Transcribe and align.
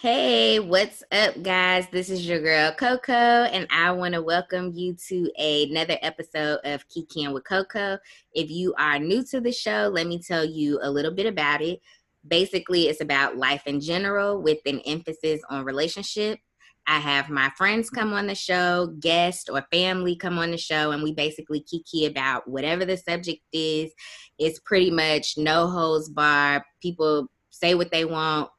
Hey, 0.00 0.60
what's 0.60 1.02
up, 1.10 1.42
guys? 1.42 1.88
This 1.90 2.08
is 2.08 2.24
your 2.24 2.38
girl 2.38 2.70
Coco, 2.70 3.10
and 3.12 3.66
I 3.68 3.90
want 3.90 4.14
to 4.14 4.22
welcome 4.22 4.70
you 4.72 4.94
to 5.08 5.28
another 5.36 5.96
episode 6.02 6.60
of 6.62 6.84
Kikiing 6.88 7.34
with 7.34 7.42
Coco. 7.42 7.98
If 8.32 8.48
you 8.48 8.72
are 8.78 9.00
new 9.00 9.24
to 9.24 9.40
the 9.40 9.50
show, 9.50 9.90
let 9.92 10.06
me 10.06 10.22
tell 10.22 10.44
you 10.44 10.78
a 10.82 10.88
little 10.88 11.10
bit 11.10 11.26
about 11.26 11.62
it. 11.62 11.80
Basically, 12.28 12.86
it's 12.86 13.00
about 13.00 13.38
life 13.38 13.64
in 13.66 13.80
general 13.80 14.40
with 14.40 14.58
an 14.66 14.78
emphasis 14.86 15.40
on 15.50 15.64
relationship. 15.64 16.38
I 16.86 17.00
have 17.00 17.28
my 17.28 17.50
friends 17.56 17.90
come 17.90 18.12
on 18.12 18.28
the 18.28 18.36
show, 18.36 18.94
guests 19.00 19.48
or 19.48 19.66
family 19.72 20.14
come 20.14 20.38
on 20.38 20.52
the 20.52 20.58
show, 20.58 20.92
and 20.92 21.02
we 21.02 21.12
basically 21.12 21.58
kiki 21.58 22.06
about 22.06 22.46
whatever 22.48 22.84
the 22.84 22.98
subject 22.98 23.42
is. 23.52 23.90
It's 24.38 24.60
pretty 24.60 24.92
much 24.92 25.36
no 25.36 25.66
holds 25.66 26.08
bar. 26.08 26.64
People 26.80 27.26
say 27.50 27.74
what 27.74 27.90
they 27.90 28.04
want 28.04 28.50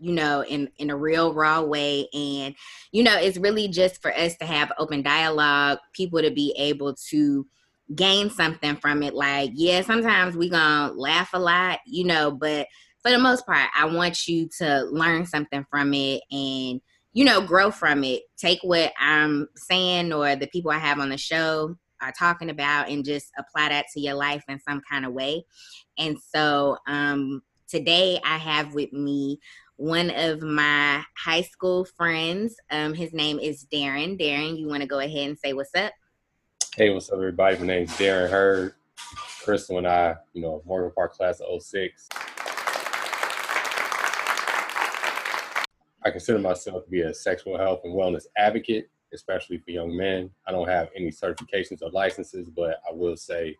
you 0.00 0.12
know 0.12 0.42
in 0.44 0.68
in 0.78 0.90
a 0.90 0.96
real 0.96 1.32
raw 1.34 1.60
way. 1.62 2.08
And 2.12 2.54
you 2.92 3.02
know 3.02 3.16
it's 3.16 3.38
really 3.38 3.68
just 3.68 4.02
for 4.02 4.14
us 4.16 4.36
to 4.38 4.46
have 4.46 4.72
open 4.78 5.02
dialogue 5.02 5.78
people 5.92 6.20
to 6.22 6.30
be 6.30 6.54
able 6.56 6.94
to 7.10 7.46
gain 7.94 8.30
something 8.30 8.76
from 8.76 9.02
it. 9.02 9.14
Like 9.14 9.50
yeah 9.54 9.82
sometimes 9.82 10.36
we 10.36 10.48
gonna 10.48 10.92
laugh 10.92 11.30
a 11.32 11.38
lot 11.38 11.80
you 11.86 12.04
know 12.04 12.30
but 12.30 12.66
for 13.02 13.10
the 13.10 13.18
most 13.18 13.46
part 13.46 13.70
i 13.74 13.84
want 13.86 14.28
you 14.28 14.46
to 14.58 14.82
learn 14.90 15.24
something 15.24 15.64
from 15.70 15.94
it 15.94 16.22
and 16.30 16.80
you 17.12 17.24
know 17.24 17.40
grow 17.40 17.70
from 17.70 18.04
it. 18.04 18.22
Take 18.36 18.60
what 18.62 18.92
i'm 18.98 19.48
saying 19.56 20.12
or 20.12 20.36
the 20.36 20.46
people 20.48 20.70
i 20.70 20.78
have 20.78 20.98
on 20.98 21.08
the 21.08 21.18
show 21.18 21.76
are 22.02 22.12
talking 22.18 22.50
about 22.50 22.88
and 22.88 23.04
just 23.04 23.30
apply 23.38 23.68
that 23.68 23.86
to 23.92 24.00
your 24.00 24.14
life 24.14 24.42
in 24.48 24.58
some 24.60 24.80
kind 24.90 25.04
of 25.04 25.12
way. 25.12 25.44
And 25.98 26.16
so 26.34 26.78
um 26.86 27.42
today 27.68 28.18
i 28.24 28.36
have 28.36 28.74
with 28.74 28.92
me 28.92 29.38
one 29.80 30.10
of 30.10 30.42
my 30.42 31.02
high 31.16 31.40
school 31.40 31.86
friends. 31.86 32.54
Um, 32.70 32.92
his 32.92 33.14
name 33.14 33.38
is 33.38 33.66
Darren. 33.72 34.20
Darren, 34.20 34.58
you 34.58 34.68
want 34.68 34.82
to 34.82 34.86
go 34.86 34.98
ahead 34.98 35.30
and 35.30 35.38
say 35.38 35.54
what's 35.54 35.74
up? 35.74 35.94
Hey, 36.76 36.90
what's 36.90 37.08
up, 37.08 37.14
everybody? 37.14 37.56
My 37.56 37.66
name's 37.66 37.90
Darren 37.92 38.28
Hurd. 38.28 38.74
Crystal 39.42 39.78
and 39.78 39.88
I, 39.88 40.16
you 40.34 40.42
know, 40.42 40.62
Morgan 40.66 40.92
Park 40.94 41.14
class 41.14 41.40
of 41.40 41.62
06. 41.62 42.10
I 46.04 46.10
consider 46.10 46.38
myself 46.40 46.84
to 46.84 46.90
be 46.90 47.00
a 47.00 47.14
sexual 47.14 47.56
health 47.56 47.80
and 47.84 47.94
wellness 47.94 48.26
advocate, 48.36 48.90
especially 49.14 49.56
for 49.56 49.70
young 49.70 49.96
men. 49.96 50.28
I 50.46 50.52
don't 50.52 50.68
have 50.68 50.90
any 50.94 51.10
certifications 51.10 51.80
or 51.80 51.88
licenses, 51.90 52.50
but 52.54 52.82
I 52.86 52.92
will 52.92 53.16
say 53.16 53.56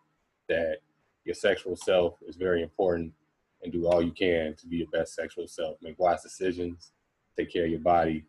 that 0.49 0.77
your 1.25 1.33
sexual 1.33 1.75
self 1.75 2.19
is 2.27 2.35
very 2.35 2.61
important 2.61 3.11
and 3.63 3.71
do 3.71 3.87
all 3.87 4.01
you 4.01 4.11
can 4.11 4.55
to 4.55 4.67
be 4.67 4.77
your 4.77 4.87
best 4.87 5.13
sexual 5.15 5.47
self. 5.47 5.77
Make 5.81 5.99
wise 5.99 6.23
decisions, 6.23 6.91
take 7.37 7.51
care 7.51 7.65
of 7.65 7.71
your 7.71 7.79
body, 7.79 8.25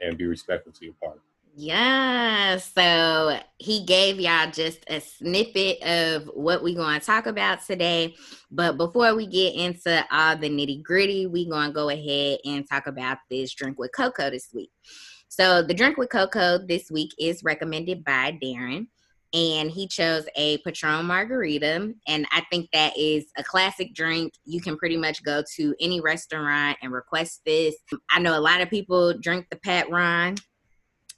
and 0.00 0.18
be 0.18 0.26
respectful 0.26 0.72
to 0.72 0.84
your 0.84 0.94
partner. 1.02 1.22
Yeah, 1.58 2.58
so 2.58 3.40
he 3.56 3.82
gave 3.86 4.20
y'all 4.20 4.50
just 4.50 4.84
a 4.88 5.00
snippet 5.00 5.82
of 5.82 6.26
what 6.34 6.62
we're 6.62 6.76
going 6.76 7.00
to 7.00 7.06
talk 7.06 7.24
about 7.24 7.64
today. 7.64 8.14
But 8.50 8.76
before 8.76 9.14
we 9.14 9.26
get 9.26 9.54
into 9.54 10.04
all 10.10 10.36
the 10.36 10.50
nitty 10.50 10.82
gritty, 10.82 11.26
we're 11.26 11.48
going 11.48 11.68
to 11.68 11.74
go 11.74 11.88
ahead 11.88 12.40
and 12.44 12.68
talk 12.68 12.86
about 12.86 13.18
this 13.30 13.54
drink 13.54 13.78
with 13.78 13.90
Coco 13.96 14.28
this 14.28 14.50
week. 14.52 14.70
So, 15.28 15.62
the 15.62 15.72
drink 15.72 15.96
with 15.96 16.10
Coco 16.10 16.58
this 16.58 16.90
week 16.90 17.12
is 17.18 17.42
recommended 17.42 18.04
by 18.04 18.38
Darren 18.42 18.88
and 19.36 19.70
he 19.70 19.86
chose 19.86 20.24
a 20.34 20.56
Patron 20.58 21.04
margarita. 21.04 21.92
And 22.08 22.26
I 22.32 22.42
think 22.50 22.70
that 22.72 22.96
is 22.96 23.26
a 23.36 23.44
classic 23.44 23.94
drink. 23.94 24.32
You 24.46 24.62
can 24.62 24.78
pretty 24.78 24.96
much 24.96 25.22
go 25.22 25.42
to 25.56 25.74
any 25.78 26.00
restaurant 26.00 26.78
and 26.80 26.90
request 26.90 27.42
this. 27.44 27.76
I 28.10 28.18
know 28.18 28.38
a 28.38 28.40
lot 28.40 28.62
of 28.62 28.70
people 28.70 29.12
drink 29.12 29.48
the 29.50 29.56
Patron. 29.56 30.36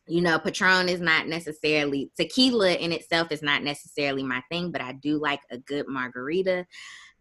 You 0.09 0.21
know, 0.21 0.37
Patron 0.41 0.89
is 0.89 1.01
not 1.01 1.29
necessarily 1.29 2.11
tequila 2.17 2.73
in 2.73 2.91
itself 2.91 3.31
is 3.31 3.43
not 3.43 3.63
necessarily 3.63 4.25
my 4.25 4.43
thing, 4.51 4.73
but 4.73 4.81
I 4.81 4.95
do 4.95 5.21
like 5.21 5.41
a 5.53 5.59
good 5.59 5.87
margarita. 5.87 6.67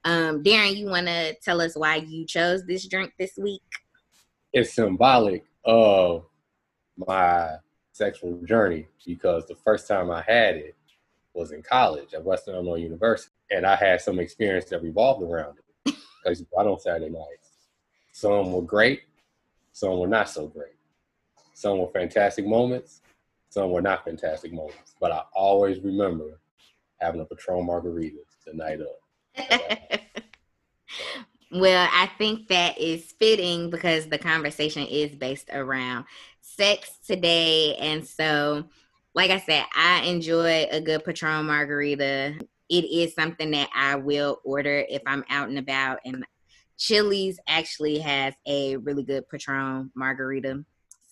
Um, 0.03 0.41
Darren, 0.41 0.75
you 0.75 0.87
want 0.87 1.05
to 1.05 1.35
tell 1.43 1.61
us 1.61 1.75
why 1.75 1.97
you 1.97 2.25
chose 2.25 2.65
this 2.65 2.87
drink 2.87 3.13
this 3.19 3.37
week? 3.37 3.61
It's 4.51 4.73
symbolic 4.73 5.43
of 5.63 6.25
my 6.97 7.57
sexual 7.91 8.41
journey 8.45 8.87
because 9.05 9.45
the 9.45 9.57
first 9.63 9.87
time 9.87 10.09
I 10.09 10.23
had 10.25 10.55
it, 10.55 10.75
was 11.37 11.51
in 11.51 11.61
college 11.61 12.13
at 12.13 12.23
Western 12.23 12.55
Illinois 12.55 12.79
University, 12.79 13.33
and 13.51 13.65
I 13.65 13.75
had 13.75 14.01
some 14.01 14.19
experience 14.19 14.65
that 14.65 14.81
revolved 14.81 15.23
around 15.23 15.57
it. 15.57 15.63
Because 16.23 16.43
I 16.59 16.63
don't 16.63 16.81
Saturday 16.81 17.09
nights. 17.09 17.51
Some 18.11 18.51
were 18.51 18.63
great, 18.63 19.03
some 19.71 19.99
were 19.99 20.07
not 20.07 20.27
so 20.27 20.47
great. 20.47 20.75
Some 21.53 21.77
were 21.77 21.87
fantastic 21.87 22.45
moments, 22.45 23.01
some 23.49 23.71
were 23.71 23.81
not 23.81 24.03
fantastic 24.03 24.51
moments. 24.51 24.95
But 24.99 25.13
I 25.13 25.21
always 25.33 25.79
remember 25.79 26.39
having 26.99 27.21
a 27.21 27.25
Patron 27.25 27.65
margarita 27.65 28.17
the 28.45 28.53
night 28.53 28.79
of. 28.81 29.99
well, 31.51 31.87
I 31.93 32.09
think 32.17 32.47
that 32.47 32.77
is 32.77 33.13
fitting 33.19 33.69
because 33.69 34.07
the 34.07 34.17
conversation 34.17 34.85
is 34.87 35.15
based 35.15 35.49
around 35.53 36.05
sex 36.41 36.97
today. 37.05 37.75
And 37.75 38.05
so 38.05 38.65
like 39.17 39.31
I 39.31 39.39
said, 39.39 39.65
I 39.75 40.03
enjoy 40.03 40.67
a 40.69 40.79
good 40.79 41.03
Patron 41.03 41.47
margarita. 41.47 42.39
It 42.69 42.85
is 42.85 43.15
something 43.15 43.49
that 43.49 43.67
I 43.75 43.95
will 43.95 44.39
order 44.45 44.85
if 44.87 45.01
I'm 45.07 45.25
out 45.31 45.49
and 45.49 45.57
about. 45.57 45.97
And 46.05 46.23
Chili's 46.77 47.39
actually 47.47 47.97
has 47.97 48.35
a 48.45 48.77
really 48.77 49.01
good 49.01 49.27
Patron 49.27 49.89
margarita. 49.95 50.63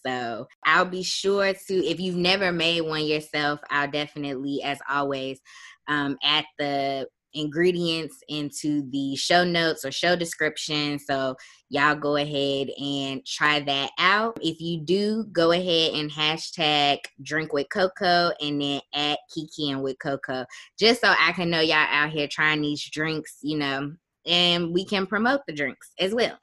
So 0.06 0.48
I'll 0.64 0.86
be 0.86 1.02
sure 1.02 1.52
to, 1.52 1.74
if 1.74 2.00
you've 2.00 2.16
never 2.16 2.52
made 2.52 2.82
one 2.82 3.08
yourself, 3.08 3.60
I'll 3.72 3.90
definitely, 3.90 4.62
as 4.62 4.78
always, 4.88 5.40
um, 5.88 6.20
at 6.24 6.46
the 6.60 7.08
ingredients 7.36 8.24
into 8.30 8.90
the 8.90 9.16
show 9.16 9.44
notes 9.44 9.86
or 9.86 9.92
show 9.92 10.16
description. 10.16 10.98
So 10.98 11.36
y'all 11.70 11.96
go 11.96 12.16
ahead 12.16 12.70
and 12.82 13.24
try 13.26 13.60
that 13.60 13.92
out. 14.00 14.40
If 14.42 14.60
you 14.60 14.82
do, 14.82 15.26
go 15.32 15.52
ahead 15.52 15.94
and 15.94 16.12
hashtag 16.12 17.00
drink 17.22 17.54
with 17.54 17.70
Coco 17.70 18.32
and 18.42 18.62
then 18.62 18.82
at 18.94 19.20
Kikiing 19.36 19.82
with 19.82 20.00
Coco, 20.00 20.46
just 20.80 21.02
so 21.02 21.14
I 21.18 21.32
can 21.34 21.50
know 21.50 21.62
y'all 21.62 21.88
out 21.90 22.10
here 22.10 22.28
trying 22.28 22.62
these 22.62 22.84
drinks, 22.90 23.38
you 23.42 23.58
know, 23.58 23.94
and 24.26 24.74
we 24.74 24.86
can 24.86 25.06
promote 25.06 25.42
the 25.46 25.54
drinks 25.54 25.92
as 26.00 26.14
well. 26.14 26.38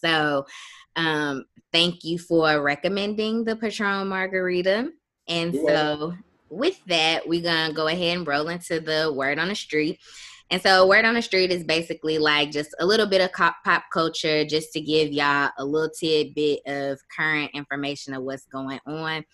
So, 0.00 0.46
um, 0.96 1.44
thank 1.72 2.04
you 2.04 2.18
for 2.18 2.62
recommending 2.62 3.44
the 3.44 3.56
Patron 3.56 4.08
Margarita. 4.08 4.90
And 5.28 5.54
so, 5.54 6.14
with 6.54 6.82
that, 6.86 7.26
we're 7.28 7.42
gonna 7.42 7.72
go 7.72 7.88
ahead 7.88 8.16
and 8.16 8.26
roll 8.26 8.48
into 8.48 8.80
the 8.80 9.12
word 9.12 9.38
on 9.38 9.48
the 9.48 9.54
street. 9.54 9.98
And 10.50 10.62
so, 10.62 10.86
word 10.86 11.04
on 11.04 11.14
the 11.14 11.22
street 11.22 11.50
is 11.50 11.64
basically 11.64 12.18
like 12.18 12.50
just 12.50 12.74
a 12.78 12.86
little 12.86 13.06
bit 13.06 13.20
of 13.20 13.32
pop 13.32 13.84
culture, 13.92 14.44
just 14.44 14.72
to 14.74 14.80
give 14.80 15.10
y'all 15.10 15.50
a 15.58 15.64
little 15.64 15.90
tidbit 15.90 16.60
of 16.66 17.00
current 17.16 17.50
information 17.54 18.14
of 18.14 18.22
what's 18.22 18.46
going 18.46 18.80
on. 18.86 19.24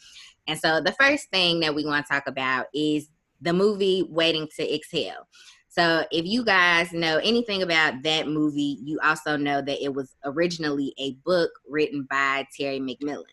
And 0.47 0.59
so, 0.59 0.80
the 0.80 0.94
first 1.00 1.28
thing 1.30 1.60
that 1.60 1.75
we 1.75 1.84
want 1.84 2.06
to 2.06 2.12
talk 2.12 2.26
about 2.26 2.66
is 2.72 3.09
the 3.41 3.53
movie 3.53 4.06
Waiting 4.09 4.48
to 4.56 4.75
Exhale. 4.75 5.26
So, 5.69 6.04
if 6.10 6.25
you 6.26 6.44
guys 6.44 6.92
know 6.92 7.19
anything 7.19 7.62
about 7.62 8.03
that 8.04 8.28
movie, 8.28 8.78
you 8.82 8.98
also 9.03 9.36
know 9.36 9.60
that 9.60 9.84
it 9.84 9.92
was 9.92 10.14
originally 10.25 10.94
a 10.98 11.12
book 11.25 11.50
written 11.69 12.06
by 12.09 12.47
Terry 12.56 12.80
McMillan. 12.80 13.25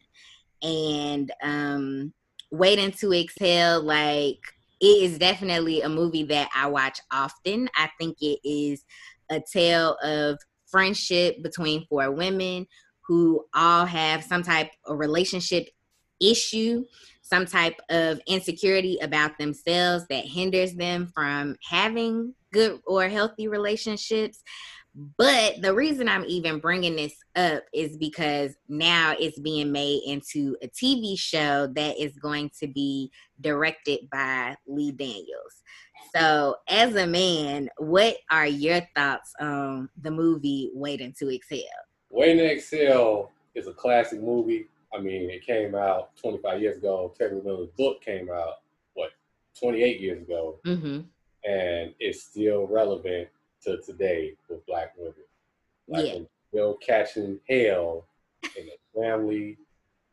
And 0.63 1.31
um, 1.43 2.13
Waiting 2.51 2.91
to 2.91 3.13
Exhale, 3.13 3.81
like 3.81 4.39
it 4.79 5.03
is 5.03 5.17
definitely 5.17 5.81
a 5.81 5.89
movie 5.89 6.23
that 6.23 6.49
I 6.55 6.67
watch 6.67 6.99
often. 7.11 7.69
I 7.75 7.89
think 7.99 8.17
it 8.21 8.39
is 8.44 8.85
a 9.29 9.41
tale 9.41 9.97
of 10.03 10.39
friendship 10.67 11.41
between 11.41 11.85
four 11.88 12.11
women 12.11 12.67
who 13.07 13.45
all 13.53 13.85
have 13.85 14.23
some 14.23 14.44
type 14.44 14.71
of 14.85 14.97
relationship 14.97 15.67
issue, 16.21 16.83
some 17.21 17.45
type 17.45 17.75
of 17.89 18.19
insecurity 18.27 18.97
about 19.01 19.38
themselves 19.38 20.05
that 20.09 20.25
hinders 20.25 20.73
them 20.73 21.07
from 21.13 21.55
having 21.69 22.33
good 22.51 22.79
or 22.85 23.07
healthy 23.07 23.47
relationships. 23.47 24.41
But 24.97 25.61
the 25.61 25.75
reason 25.75 26.09
I'm 26.09 26.25
even 26.25 26.57
bringing 26.57 26.95
this 26.95 27.13
up 27.35 27.63
is 27.71 27.97
because 27.97 28.55
now 28.67 29.13
it's 29.19 29.38
being 29.38 29.71
made 29.71 30.01
into 30.07 30.57
a 30.63 30.67
TV 30.69 31.17
show 31.17 31.67
that 31.67 31.99
is 32.01 32.17
going 32.17 32.49
to 32.59 32.67
be 32.67 33.11
directed 33.39 34.09
by 34.11 34.55
Lee 34.65 34.91
Daniels. 34.91 35.61
So, 36.15 36.55
as 36.67 36.95
a 36.95 37.05
man, 37.05 37.69
what 37.77 38.17
are 38.31 38.47
your 38.47 38.81
thoughts 38.95 39.33
on 39.39 39.88
the 40.01 40.09
movie 40.09 40.71
Waiting 40.73 41.13
to 41.19 41.31
Exhale? 41.31 41.61
Waiting 42.09 42.38
to 42.38 42.53
Exhale 42.53 43.29
is 43.53 43.67
a 43.67 43.73
classic 43.73 44.19
movie. 44.19 44.67
I 44.95 45.00
mean, 45.00 45.29
it 45.29 45.45
came 45.45 45.75
out 45.75 46.17
25 46.17 46.59
years 46.59 46.77
ago. 46.77 47.13
Terry 47.15 47.39
Miller's 47.43 47.69
book 47.77 48.01
came 48.01 48.31
out, 48.31 48.61
what, 48.95 49.11
28 49.59 50.00
years 50.00 50.23
ago. 50.23 50.59
Mm-hmm. 50.65 51.01
And 51.47 51.93
it's 52.00 52.23
still 52.23 52.65
relevant 52.65 53.27
to 53.63 53.77
today 53.81 54.33
with 54.50 54.65
black 54.65 54.94
women. 54.98 55.13
Black 55.88 56.06
yeah. 56.06 56.19
still 56.50 56.75
catching 56.75 57.39
hell 57.50 58.06
in 58.57 58.65
the 58.65 59.01
family, 59.01 59.57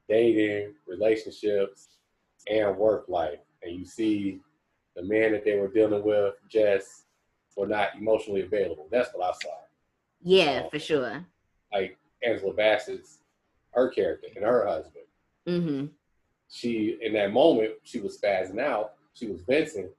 dating, 0.08 0.74
relationships, 0.86 1.88
and 2.48 2.76
work 2.76 3.06
life. 3.08 3.40
And 3.62 3.76
you 3.76 3.84
see 3.84 4.40
the 4.96 5.02
man 5.02 5.32
that 5.32 5.44
they 5.44 5.56
were 5.56 5.68
dealing 5.68 6.04
with 6.04 6.34
just 6.48 7.06
were 7.56 7.66
not 7.66 7.96
emotionally 7.98 8.42
available. 8.42 8.88
That's 8.90 9.10
what 9.12 9.28
I 9.28 9.32
saw. 9.42 9.54
Yeah, 10.22 10.62
um, 10.64 10.70
for 10.70 10.78
sure. 10.78 11.24
Like 11.72 11.96
Angela 12.22 12.54
Bassett's 12.54 13.18
her 13.72 13.88
character 13.88 14.28
and 14.34 14.44
her 14.44 14.66
husband. 14.66 15.04
Mm-hmm. 15.46 15.86
She 16.48 16.98
in 17.02 17.12
that 17.14 17.32
moment 17.32 17.72
she 17.82 18.00
was 18.00 18.18
spazzing 18.18 18.60
out. 18.60 18.94
She 19.14 19.26
was 19.26 19.42
venting 19.42 19.90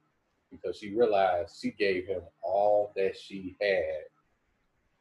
because 0.62 0.78
she 0.78 0.96
realized 0.96 1.58
she 1.60 1.72
gave 1.72 2.08
him 2.08 2.22
all 2.42 2.92
that 2.96 3.16
she 3.18 3.56
had, 3.62 4.04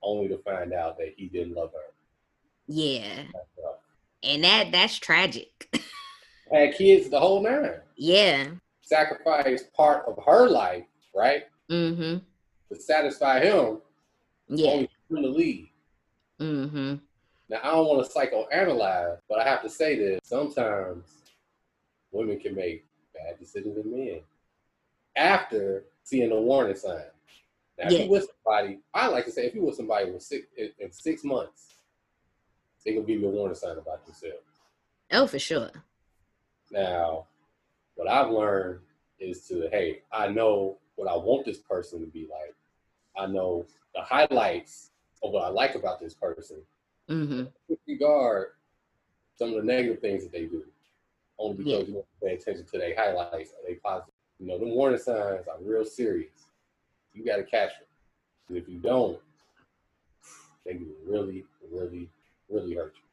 only 0.03 0.29
to 0.29 0.39
find 0.39 0.73
out 0.73 0.99
that 0.99 1.15
he 1.17 1.27
didn't 1.27 1.55
love 1.55 1.73
her. 1.73 1.93
Yeah, 2.67 3.25
and 4.23 4.45
that 4.45 4.73
that's 4.73 4.99
tragic. 4.99 5.69
Had 6.53 6.75
kids 6.75 7.09
the 7.09 7.19
whole 7.19 7.43
nine. 7.43 7.81
Yeah, 7.97 8.47
sacrificed 8.83 9.73
part 9.73 10.07
of 10.07 10.19
her 10.25 10.49
life, 10.49 10.85
right? 11.15 11.45
Mm-hmm. 11.71 12.19
To 12.75 12.81
satisfy 12.81 13.41
him. 13.41 13.79
Yeah. 14.49 14.71
Only 14.71 14.89
the 15.11 15.21
lead. 15.21 15.69
Mm-hmm. 16.41 16.95
Now 17.49 17.61
I 17.63 17.71
don't 17.71 17.87
want 17.87 18.07
to 18.07 18.13
psychoanalyze, 18.13 19.19
but 19.29 19.39
I 19.39 19.45
have 19.45 19.63
to 19.63 19.71
say 19.71 19.97
this: 19.97 20.21
sometimes 20.25 21.05
women 22.13 22.39
can 22.39 22.55
make 22.55 22.87
bad 23.15 23.39
decisions 23.39 23.77
in 23.77 23.91
men 23.91 24.21
after 25.17 25.85
seeing 26.03 26.31
the 26.31 26.41
warning 26.41 26.77
sign. 26.77 27.05
Now, 27.79 27.89
yeah. 27.91 27.99
if 27.99 28.05
you 28.05 28.11
with 28.11 28.29
somebody, 28.45 28.79
I 28.93 29.09
like 29.09 29.25
to 29.25 29.33
say, 29.33 29.47
if 29.47 29.55
you 29.55 29.63
with 29.63 29.77
somebody 29.77 30.09
in 30.09 30.21
six, 30.21 30.47
in 30.57 30.93
six 30.93 31.25
months, 31.25 31.75
they 32.85 32.95
gonna 32.95 33.07
give 33.07 33.21
you 33.21 33.29
a 33.29 33.31
warning 33.31 33.57
sign 33.57 33.79
about 33.79 34.05
themselves. 34.05 34.39
Oh, 35.11 35.27
for 35.27 35.39
sure. 35.39 35.71
Now, 36.71 37.27
what 37.95 38.09
I've 38.09 38.31
learned 38.31 38.81
is 39.19 39.47
to, 39.49 39.69
hey, 39.71 40.03
I 40.13 40.29
know 40.29 40.79
what 40.97 41.09
I 41.09 41.17
want 41.17 41.45
this 41.45 41.59
person 41.59 42.01
to 42.01 42.07
be 42.07 42.29
like. 42.31 42.55
I 43.17 43.27
know 43.27 43.67
the 43.95 44.03
highlights 44.03 44.91
of 45.23 45.33
what 45.33 45.45
I 45.45 45.49
like 45.49 45.75
about 45.75 46.01
this 46.01 46.15
person. 46.15 46.59
Mm-hmm. 47.09 47.45
Disregard 47.69 48.49
some 49.37 49.51
of 49.51 49.57
the 49.57 49.63
negative 49.63 50.01
things 50.01 50.23
that 50.23 50.33
they 50.33 50.47
do, 50.47 50.65
only 51.39 51.59
because 51.59 51.73
yeah. 51.73 51.87
you 51.87 51.95
want 51.95 52.07
to 52.21 52.27
pay 52.27 52.35
attention 52.35 52.65
to 52.67 52.79
their 52.79 52.95
highlights. 52.97 53.53
They 53.67 53.75
positive? 53.75 54.14
You 54.39 54.47
know, 54.47 54.59
the 54.59 54.67
warning 54.67 54.99
signs 54.99 55.47
are 55.49 55.63
real 55.63 55.85
serious. 55.85 56.33
You 57.13 57.25
got 57.25 57.37
to 57.37 57.45
catch 57.45 57.71
them. 57.79 58.57
if 58.57 58.69
you 58.69 58.79
don't, 58.79 59.19
they 60.65 60.73
can 60.73 60.91
really, 61.07 61.45
really, 61.71 62.11
really 62.49 62.75
hurt 62.75 62.95
you. 62.97 63.05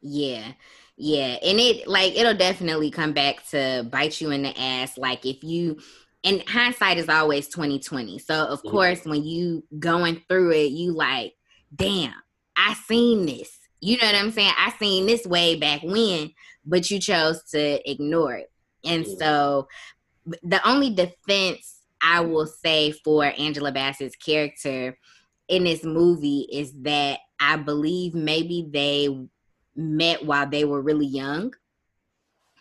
Yeah. 0.00 0.52
Yeah. 0.96 1.36
And 1.42 1.58
it 1.58 1.88
like 1.88 2.14
it'll 2.14 2.36
definitely 2.36 2.90
come 2.90 3.12
back 3.12 3.46
to 3.50 3.88
bite 3.90 4.20
you 4.20 4.30
in 4.30 4.42
the 4.42 4.58
ass. 4.60 4.98
Like 4.98 5.24
if 5.24 5.42
you 5.42 5.78
and 6.24 6.42
hindsight 6.48 6.98
is 6.98 7.08
always 7.08 7.48
2020. 7.48 8.18
So 8.18 8.34
of 8.34 8.60
mm-hmm. 8.60 8.68
course 8.68 9.04
when 9.04 9.24
you 9.24 9.64
going 9.78 10.22
through 10.28 10.52
it, 10.52 10.72
you 10.72 10.92
like, 10.92 11.34
damn, 11.74 12.14
I 12.56 12.74
seen 12.74 13.26
this. 13.26 13.58
You 13.80 13.96
know 13.96 14.06
what 14.06 14.16
I'm 14.16 14.32
saying? 14.32 14.52
I 14.56 14.72
seen 14.78 15.06
this 15.06 15.24
way 15.24 15.54
back 15.56 15.82
when, 15.82 16.32
but 16.64 16.90
you 16.90 16.98
chose 16.98 17.42
to 17.52 17.90
ignore 17.90 18.34
it. 18.34 18.50
And 18.84 19.04
mm-hmm. 19.04 19.18
so 19.18 19.68
the 20.42 20.68
only 20.68 20.90
defense 20.90 21.80
I 22.02 22.20
will 22.20 22.46
say 22.46 22.92
for 22.92 23.24
Angela 23.24 23.72
Bassett's 23.72 24.16
character 24.16 24.96
in 25.48 25.64
this 25.64 25.84
movie 25.84 26.46
is 26.52 26.72
that 26.82 27.20
I 27.40 27.56
believe 27.56 28.14
maybe 28.14 28.68
they 28.70 29.08
met 29.74 30.24
while 30.24 30.48
they 30.48 30.64
were 30.64 30.82
really 30.82 31.06
young. 31.06 31.54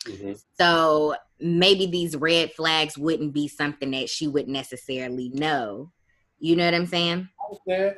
Mm-hmm. 0.05 0.33
So 0.59 1.15
maybe 1.39 1.85
these 1.85 2.15
red 2.15 2.53
flags 2.53 2.97
wouldn't 2.97 3.33
be 3.33 3.47
something 3.47 3.91
that 3.91 4.09
she 4.09 4.27
would 4.27 4.47
necessarily 4.47 5.29
know. 5.29 5.91
You 6.39 6.55
know 6.55 6.65
what 6.65 6.73
I'm 6.73 6.85
saying? 6.85 7.27
I 7.39 7.45
understand. 7.45 7.95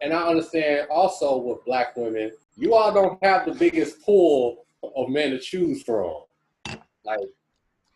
And 0.00 0.12
I 0.14 0.22
understand 0.22 0.88
also 0.90 1.36
with 1.36 1.64
black 1.64 1.96
women, 1.96 2.32
you 2.56 2.74
all 2.74 2.92
don't 2.92 3.22
have 3.22 3.44
the 3.44 3.52
biggest 3.52 4.00
pool 4.02 4.64
of 4.82 5.08
men 5.10 5.30
to 5.30 5.38
choose 5.38 5.82
from. 5.82 6.22
Like 7.04 7.20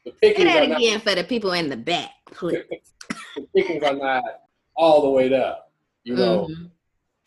the 0.05 0.13
pickings 0.13 0.51
Say 0.51 0.69
that 0.69 0.77
again 0.77 0.95
not, 0.95 1.03
for 1.03 1.15
the 1.15 1.25
people 1.25 1.53
in 1.53 1.69
the 1.69 1.77
back, 1.77 2.11
please. 2.27 2.63
the 3.37 3.47
pickings 3.55 3.83
are 3.83 3.95
not 3.95 4.23
all 4.77 5.03
the 5.03 5.11
way 5.11 5.35
up, 5.35 5.73
you 6.05 6.15
know. 6.15 6.49
Mm-hmm. 6.51 6.67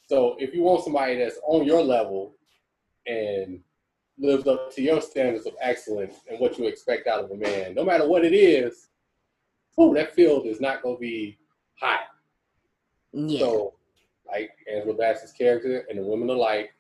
So 0.08 0.36
if 0.40 0.54
you 0.54 0.62
want 0.62 0.84
somebody 0.84 1.18
that's 1.18 1.40
on 1.48 1.66
your 1.66 1.84
level 1.84 2.36
and 3.06 3.60
lives 4.18 4.48
up 4.48 4.74
to 4.74 4.82
your 4.82 5.02
standards 5.02 5.46
of 5.46 5.54
excellence 5.62 6.16
and 6.30 6.40
what 6.40 6.58
you 6.58 6.68
expect 6.68 7.08
out 7.08 7.24
of 7.24 7.32
a 7.32 7.36
man, 7.36 7.76
no 7.76 7.84
matter 7.84 8.08
what 8.08 8.26
it 8.26 8.34
is, 8.34 8.90
oh, 9.78 9.94
that 9.94 10.14
field 10.14 10.46
is 10.46 10.62
not 10.62 10.82
going 10.82 10.96
to 10.96 11.02
be 11.02 11.38
hot. 11.80 12.02
Yeah. 13.14 13.40
So, 13.40 13.74
like 14.28 14.52
Angela 14.72 14.94
Bassett's 14.94 15.34
character 15.34 15.86
and 15.90 16.00
the 16.00 16.04
women 16.04 16.30
alike, 16.30 16.74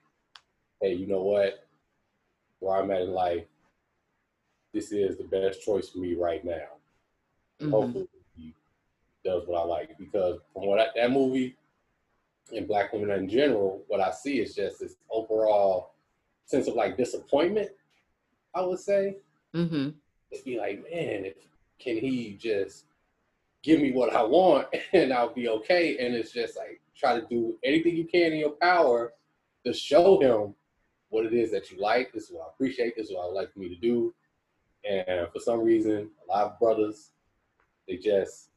hey, 0.81 0.93
you 0.93 1.07
know 1.07 1.21
what? 1.21 1.67
Where 2.59 2.81
I'm 2.81 2.91
at 2.91 3.01
in 3.01 3.11
life, 3.11 3.45
this 4.77 4.91
is 4.91 5.17
the 5.17 5.23
best 5.23 5.63
choice 5.63 5.89
for 5.89 5.97
me 5.97 6.13
right 6.13 6.45
now. 6.45 6.77
Mm-hmm. 7.59 7.71
Hopefully, 7.71 8.07
he 8.35 8.53
does 9.25 9.47
what 9.47 9.59
I 9.59 9.63
like 9.63 9.97
because 9.97 10.39
from 10.53 10.67
what 10.67 10.79
I, 10.79 10.87
that 10.95 11.11
movie 11.11 11.55
and 12.55 12.67
Black 12.67 12.93
women 12.93 13.09
in 13.09 13.27
general, 13.27 13.83
what 13.87 14.01
I 14.01 14.11
see 14.11 14.39
is 14.39 14.53
just 14.53 14.79
this 14.79 14.95
overall 15.09 15.93
sense 16.45 16.67
of 16.67 16.75
like 16.75 16.95
disappointment. 16.95 17.69
I 18.53 18.61
would 18.61 18.79
say. 18.79 19.17
Mm-hmm. 19.55 19.89
It'd 20.29 20.45
be 20.45 20.59
like, 20.59 20.83
man, 20.83 21.25
if, 21.25 21.35
can 21.79 21.97
he 21.97 22.37
just 22.39 22.85
give 23.63 23.81
me 23.81 23.91
what 23.91 24.15
I 24.15 24.21
want 24.21 24.67
and 24.93 25.11
I'll 25.11 25.33
be 25.33 25.47
okay? 25.49 25.97
And 25.97 26.13
it's 26.13 26.31
just 26.31 26.55
like 26.55 26.81
try 26.95 27.19
to 27.19 27.25
do 27.27 27.57
anything 27.63 27.95
you 27.95 28.05
can 28.05 28.33
in 28.33 28.39
your 28.39 28.51
power 28.51 29.13
to 29.65 29.73
show 29.73 30.19
him 30.19 30.53
what 31.09 31.25
it 31.25 31.33
is 31.33 31.51
that 31.51 31.71
you 31.71 31.81
like. 31.81 32.13
This 32.13 32.25
is 32.25 32.31
what 32.31 32.45
I 32.45 32.49
appreciate. 32.53 32.95
This 32.95 33.07
is 33.07 33.15
what 33.15 33.23
I 33.23 33.25
would 33.27 33.35
like 33.35 33.51
for 33.51 33.59
me 33.59 33.69
to 33.69 33.75
do. 33.75 34.13
And 34.89 35.27
for 35.31 35.39
some 35.39 35.61
reason, 35.61 36.09
a 36.27 36.31
lot 36.31 36.45
of 36.45 36.59
brothers, 36.59 37.11
they 37.87 37.97
just 37.97 38.49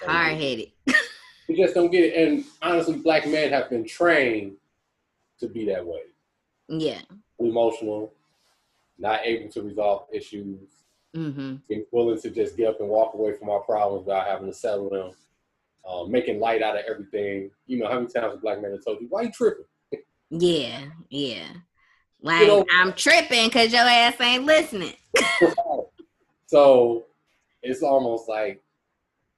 hard 0.00 0.36
headed. 0.36 0.72
they 0.86 1.54
just 1.54 1.74
don't 1.74 1.90
get 1.90 2.04
it. 2.04 2.28
And 2.28 2.44
honestly, 2.60 2.96
black 2.96 3.26
men 3.26 3.52
have 3.52 3.70
been 3.70 3.86
trained 3.86 4.56
to 5.40 5.48
be 5.48 5.66
that 5.66 5.84
way. 5.86 6.00
Yeah. 6.68 7.02
Emotional, 7.38 8.12
not 8.98 9.20
able 9.24 9.50
to 9.50 9.62
resolve 9.62 10.06
issues, 10.12 10.60
mm-hmm. 11.14 11.56
being 11.68 11.84
willing 11.90 12.20
to 12.20 12.30
just 12.30 12.56
get 12.56 12.68
up 12.68 12.80
and 12.80 12.88
walk 12.88 13.14
away 13.14 13.34
from 13.34 13.50
our 13.50 13.60
problems 13.60 14.06
without 14.06 14.26
having 14.26 14.46
to 14.46 14.54
settle 14.54 14.90
them, 14.90 15.10
uh, 15.88 16.04
making 16.04 16.40
light 16.40 16.62
out 16.62 16.76
of 16.76 16.84
everything. 16.88 17.50
You 17.66 17.78
know, 17.78 17.88
how 17.88 17.94
many 17.94 18.08
times 18.12 18.34
a 18.34 18.38
black 18.38 18.60
man 18.62 18.72
has 18.72 18.84
told 18.84 19.00
you, 19.00 19.08
why 19.08 19.22
you 19.22 19.32
tripping? 19.32 19.64
Yeah, 20.30 20.84
yeah. 21.10 21.48
Like 22.22 22.66
I'm 22.72 22.92
tripping 22.92 23.48
because 23.48 23.72
your 23.72 23.82
ass 23.82 24.20
ain't 24.20 24.44
listening. 24.44 24.94
so 26.46 27.04
it's 27.62 27.82
almost 27.82 28.28
like 28.28 28.62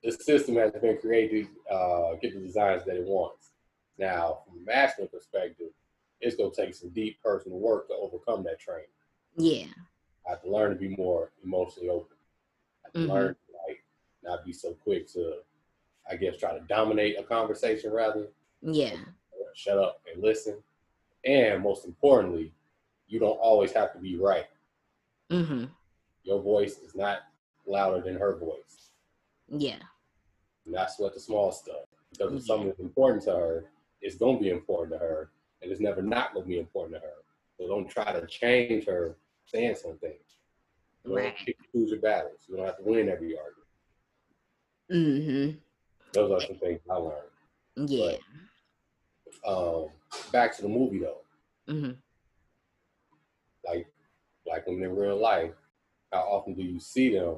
the 0.02 0.12
system 0.12 0.56
has 0.56 0.72
been 0.72 0.98
created 0.98 1.48
to 1.68 1.74
uh, 1.74 2.14
get 2.16 2.34
the 2.34 2.40
designs 2.40 2.84
that 2.84 2.96
it 2.96 3.06
wants. 3.06 3.50
Now, 3.98 4.40
from 4.46 4.58
a 4.58 4.66
masculine 4.66 5.08
perspective, 5.08 5.68
it's 6.20 6.36
gonna 6.36 6.50
take 6.54 6.74
some 6.74 6.90
deep 6.90 7.18
personal 7.22 7.58
work 7.58 7.88
to 7.88 7.94
overcome 7.94 8.44
that 8.44 8.60
training. 8.60 8.86
Yeah. 9.36 9.66
I 10.26 10.30
have 10.30 10.42
to 10.42 10.50
learn 10.50 10.70
to 10.70 10.76
be 10.76 10.94
more 10.96 11.32
emotionally 11.42 11.88
open. 11.88 12.16
I 12.84 12.88
have 12.88 12.92
to 12.92 12.98
mm-hmm. 13.00 13.10
learn 13.10 13.28
to 13.28 13.52
like 13.66 13.82
not 14.22 14.44
be 14.44 14.52
so 14.52 14.72
quick 14.72 15.10
to, 15.12 15.36
I 16.10 16.16
guess, 16.16 16.36
try 16.36 16.52
to 16.52 16.64
dominate 16.66 17.18
a 17.18 17.22
conversation 17.22 17.92
rather. 17.92 18.28
Yeah. 18.62 18.96
Shut 19.54 19.78
up 19.78 20.02
and 20.12 20.22
listen. 20.22 20.58
And 21.24 21.62
most 21.62 21.86
importantly, 21.86 22.52
you 23.14 23.20
don't 23.20 23.38
always 23.38 23.70
have 23.70 23.92
to 23.92 23.98
be 24.00 24.16
right. 24.16 24.46
Mm-hmm. 25.30 25.66
Your 26.24 26.42
voice 26.42 26.78
is 26.78 26.96
not 26.96 27.18
louder 27.64 28.00
than 28.00 28.16
her 28.16 28.36
voice. 28.36 28.90
Yeah. 29.48 29.78
that's 30.66 30.98
what 30.98 31.14
the 31.14 31.20
small 31.20 31.52
stuff. 31.52 31.86
Because 32.10 32.32
if 32.32 32.40
yeah. 32.40 32.46
something 32.46 32.70
is 32.70 32.80
important 32.80 33.22
to 33.24 33.30
her, 33.30 33.66
it's 34.02 34.16
gonna 34.16 34.40
be 34.40 34.50
important 34.50 34.94
to 34.94 34.98
her, 34.98 35.30
and 35.62 35.70
it's 35.70 35.80
never 35.80 36.02
not 36.02 36.34
gonna 36.34 36.44
be 36.44 36.58
important 36.58 36.96
to 36.96 37.00
her. 37.06 37.14
So 37.56 37.68
don't 37.68 37.88
try 37.88 38.12
to 38.12 38.26
change 38.26 38.86
her 38.86 39.16
saying 39.46 39.76
something. 39.76 40.12
You 41.04 41.16
right. 41.16 41.36
Pick, 41.46 41.56
choose 41.70 41.90
your 41.90 42.00
battles. 42.00 42.40
You 42.48 42.56
don't 42.56 42.66
have 42.66 42.78
to 42.78 42.82
win 42.82 43.08
every 43.08 43.36
argument. 43.38 43.68
Mm-hmm. 44.92 45.58
Those 46.14 46.32
are 46.32 46.46
some 46.48 46.56
things 46.56 46.80
I 46.90 46.94
learned. 46.96 47.22
Yeah. 47.76 48.16
But, 49.44 49.48
um, 49.48 49.88
back 50.32 50.56
to 50.56 50.62
the 50.62 50.68
movie 50.68 50.98
though. 50.98 51.20
Mm-hmm 51.68 51.92
like 53.66 53.86
like 54.46 54.66
when 54.66 54.82
in 54.82 54.94
real 54.94 55.20
life, 55.20 55.52
how 56.12 56.20
often 56.20 56.54
do 56.54 56.62
you 56.62 56.78
see 56.78 57.14
them 57.16 57.36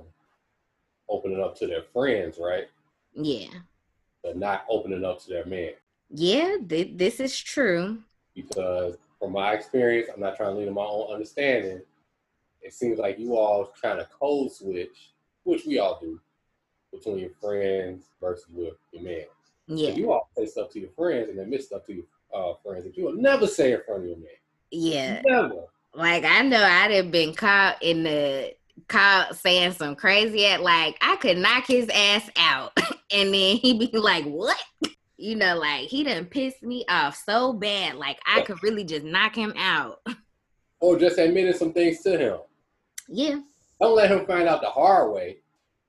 opening 1.09 1.40
up 1.40 1.56
to 1.59 1.66
their 1.66 1.83
friends, 1.92 2.38
right? 2.40 2.64
Yeah. 3.14 3.49
But 4.23 4.37
not 4.37 4.64
opening 4.68 5.04
up 5.04 5.23
to 5.23 5.28
their 5.28 5.47
man. 5.47 5.71
Yeah, 6.11 6.56
th- 6.68 6.92
this 6.97 7.21
is 7.21 7.38
true. 7.38 7.99
Because 8.35 8.97
from 9.18 9.33
my 9.33 9.52
experience, 9.52 10.09
I'm 10.12 10.21
not 10.21 10.37
trying 10.37 10.54
to 10.54 10.59
lean 10.59 10.68
on 10.68 10.75
my 10.75 10.83
own 10.83 11.12
understanding. 11.12 11.80
It 12.61 12.75
seems 12.75 12.99
like 12.99 13.18
you 13.18 13.37
all 13.37 13.73
kind 13.80 14.00
of 14.00 14.11
code 14.11 14.52
switch, 14.52 15.12
which 15.45 15.64
we 15.66 15.78
all 15.78 15.99
do, 16.00 16.21
between 16.92 17.18
your 17.18 17.30
friends 17.40 18.11
versus 18.21 18.47
with 18.52 18.75
your 18.92 19.02
man. 19.02 19.25
Yeah. 19.68 19.90
So 19.90 19.97
you 19.97 20.12
all 20.12 20.28
say 20.37 20.47
stuff 20.47 20.71
to 20.71 20.80
your 20.80 20.90
friends 20.90 21.28
and 21.28 21.38
then 21.38 21.50
miss 21.50 21.66
stuff 21.66 21.85
to 21.87 21.95
your 21.95 22.04
uh, 22.35 22.54
friends 22.62 22.85
that 22.85 22.97
you 22.97 23.04
will 23.04 23.14
never 23.16 23.47
say 23.47 23.73
in 23.73 23.80
front 23.87 24.02
of 24.02 24.09
your 24.09 24.18
man. 24.18 24.28
Yeah. 24.71 25.23
Never. 25.25 25.66
Like 25.97 26.25
I 26.25 26.43
know 26.43 26.62
I'd 26.62 26.91
have 26.93 27.11
been 27.11 27.35
caught 27.35 27.83
in 27.83 28.03
the 28.03 28.55
caught 28.88 29.35
saying 29.37 29.73
some 29.73 29.97
crazy 29.97 30.47
at 30.47 30.62
like 30.62 30.97
I 31.00 31.17
could 31.17 31.38
knock 31.38 31.67
his 31.67 31.88
ass 31.88 32.29
out 32.37 32.73
and 33.11 33.33
then 33.35 33.57
he'd 33.57 33.79
be 33.91 33.99
like, 33.99 34.25
What? 34.25 34.59
You 35.17 35.35
know, 35.37 35.57
like 35.59 35.88
he 35.88 36.05
done 36.05 36.26
pissed 36.26 36.62
me 36.62 36.85
off 36.88 37.17
so 37.25 37.53
bad, 37.55 37.97
like 37.97 38.19
I 38.26 38.43
could 38.43 38.62
really 38.62 38.85
just 38.85 39.05
knock 39.05 39.35
him 39.35 39.55
out. 39.57 40.00
Or 40.79 40.99
just 40.99 41.19
admitting 41.19 41.55
some 41.55 41.73
things 41.73 42.03
to 42.03 42.19
him. 42.19 42.38
Yeah. 43.09 43.41
Don't 43.81 43.97
let 43.97 44.11
him 44.11 44.26
find 44.26 44.47
out 44.47 44.61
the 44.61 44.69
hard 44.69 45.12
way, 45.15 45.38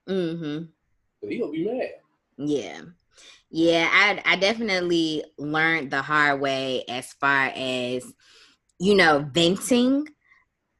Mm-hmm. 0.08 0.66
because 1.22 1.36
he'll 1.36 1.52
be 1.52 1.66
mad. 1.66 1.90
Yeah. 2.38 2.82
Yeah, 3.50 3.90
I 3.92 4.22
I 4.26 4.36
definitely 4.38 5.24
learned 5.38 5.92
the 5.92 6.02
hard 6.02 6.40
way 6.40 6.84
as 6.88 7.12
far 7.14 7.52
as 7.54 8.06
you 8.80 8.96
know, 8.96 9.28
venting 9.32 10.08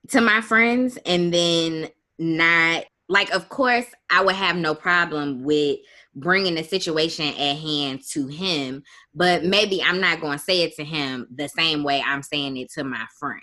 to 0.10 0.22
my 0.22 0.42
friends 0.42 0.98
and 1.06 1.34
then 1.34 1.90
not 2.18 2.86
like 3.10 3.30
of 3.32 3.50
course 3.50 3.86
I 4.10 4.24
would 4.24 4.36
have 4.36 4.56
no 4.56 4.74
problem 4.74 5.44
with 5.44 5.80
bringing 6.16 6.56
the 6.56 6.64
situation 6.64 7.28
at 7.28 7.58
hand 7.58 8.02
to 8.12 8.28
him, 8.28 8.84
but 9.14 9.44
maybe 9.44 9.84
I'm 9.84 10.02
not 10.02 10.20
going 10.20 10.38
to 10.38 10.44
say 10.44 10.64
it 10.64 10.76
to 10.78 10.84
him 10.84 11.28
the 11.34 11.48
same 11.48 11.84
way 11.84 12.02
I'm 12.06 12.24
saying 12.24 12.58
it 12.58 12.72
to 12.74 12.84
my 12.84 13.06
friend. 13.20 13.42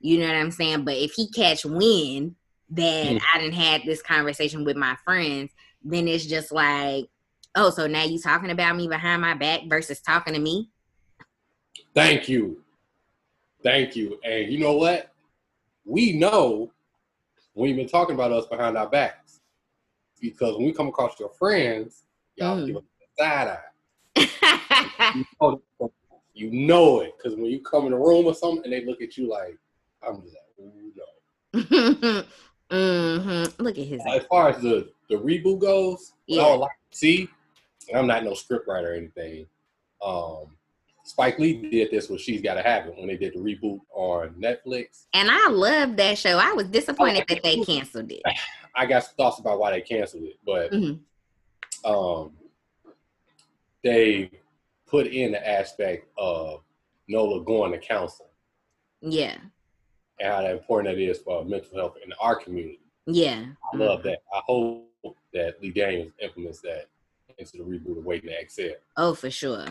You 0.00 0.18
know 0.18 0.26
what 0.26 0.36
I'm 0.36 0.50
saying? 0.50 0.84
But 0.84 0.96
if 0.96 1.12
he 1.12 1.30
catch 1.30 1.64
wind 1.64 2.36
that 2.70 3.06
Mm. 3.06 3.20
I 3.32 3.38
didn't 3.38 3.54
had 3.54 3.82
this 3.84 4.02
conversation 4.02 4.64
with 4.64 4.76
my 4.76 4.96
friends, 5.04 5.52
then 5.82 6.08
it's 6.08 6.26
just 6.26 6.52
like, 6.52 7.06
oh, 7.54 7.70
so 7.70 7.86
now 7.86 8.04
you 8.04 8.18
talking 8.18 8.50
about 8.50 8.76
me 8.76 8.88
behind 8.88 9.22
my 9.22 9.34
back 9.34 9.62
versus 9.68 10.00
talking 10.00 10.34
to 10.34 10.40
me? 10.40 10.70
Thank 11.94 12.28
you. 12.28 12.62
Thank 13.66 13.96
you. 13.96 14.20
And 14.22 14.52
you 14.52 14.60
know 14.60 14.74
what? 14.74 15.12
We 15.84 16.12
know 16.12 16.70
when 17.54 17.68
you've 17.68 17.76
been 17.76 17.88
talking 17.88 18.14
about 18.14 18.30
us 18.30 18.46
behind 18.46 18.78
our 18.78 18.88
backs. 18.88 19.40
Because 20.20 20.56
when 20.56 20.66
we 20.66 20.72
come 20.72 20.86
across 20.86 21.18
your 21.18 21.30
friends, 21.30 22.04
y'all 22.36 22.58
Mm. 22.58 22.66
give 22.68 22.76
us 22.76 22.82
the 23.00 23.24
side 23.24 23.58
eye. 23.58 25.22
You 26.32 26.50
know, 26.50 27.00
it. 27.00 27.14
Because 27.16 27.34
when 27.34 27.46
you 27.46 27.60
come 27.60 27.86
in 27.86 27.94
a 27.94 27.98
room 27.98 28.26
or 28.26 28.34
something 28.34 28.62
and 28.62 28.72
they 28.72 28.84
look 28.84 29.00
at 29.00 29.16
you 29.16 29.26
like, 29.26 29.58
I'm 30.06 30.20
just 30.20 30.34
like, 30.34 30.66
ooh, 30.66 30.92
no. 30.94 32.24
mm-hmm. 32.70 33.62
Look 33.62 33.78
at 33.78 33.86
his 33.86 34.02
As 34.06 34.26
far 34.26 34.50
as 34.50 34.60
the, 34.60 34.90
the 35.08 35.16
reboot 35.16 35.60
goes, 35.60 36.12
I 36.30 36.34
Yeah. 36.34 36.46
like 36.46 36.70
see, 36.90 37.28
I'm 37.94 38.06
not 38.06 38.22
no 38.22 38.34
script 38.34 38.68
writer 38.68 38.92
or 38.92 38.96
anything. 38.96 39.46
Um, 40.04 40.55
Spike 41.06 41.38
Lee 41.38 41.54
did 41.70 41.92
this 41.92 42.08
with 42.08 42.20
She's 42.20 42.42
Gotta 42.42 42.62
Have 42.62 42.86
It 42.88 42.96
when 42.96 43.06
they 43.06 43.16
did 43.16 43.32
the 43.34 43.38
reboot 43.38 43.78
on 43.94 44.30
Netflix. 44.40 45.06
And 45.14 45.30
I 45.30 45.48
love 45.48 45.96
that 45.98 46.18
show. 46.18 46.36
I 46.36 46.52
was 46.52 46.66
disappointed 46.66 47.24
that 47.28 47.44
they 47.44 47.60
canceled 47.62 48.10
it. 48.10 48.22
I 48.74 48.86
got 48.86 49.04
some 49.04 49.14
thoughts 49.14 49.38
about 49.38 49.60
why 49.60 49.70
they 49.70 49.80
canceled 49.82 50.24
it, 50.24 50.36
but 50.44 50.72
Mhm. 50.72 50.98
um, 51.84 52.32
they 53.84 54.32
put 54.86 55.06
in 55.06 55.30
the 55.32 55.48
aspect 55.48 56.08
of 56.18 56.62
Nola 57.08 57.44
going 57.44 57.70
to 57.70 57.78
counseling 57.78 58.28
Yeah. 59.00 59.38
and 60.18 60.28
how 60.32 60.44
important 60.46 60.96
that 60.96 61.00
is 61.00 61.18
for 61.20 61.44
mental 61.44 61.76
health 61.76 61.96
in 62.04 62.12
our 62.20 62.34
community. 62.34 62.80
Yeah. 63.06 63.46
I 63.72 63.76
love 63.76 64.02
that. 64.02 64.18
I 64.34 64.40
hope 64.44 64.88
that 65.32 65.62
Lee 65.62 65.70
Daniels 65.70 66.12
implements 66.18 66.60
that 66.62 66.88
into 67.38 67.58
the 67.58 67.62
reboot 67.62 67.96
of 67.98 68.04
Waiting 68.04 68.30
to 68.30 68.40
Exhale 68.40 68.74
Oh, 68.96 69.14
for 69.14 69.30
sure. 69.30 69.66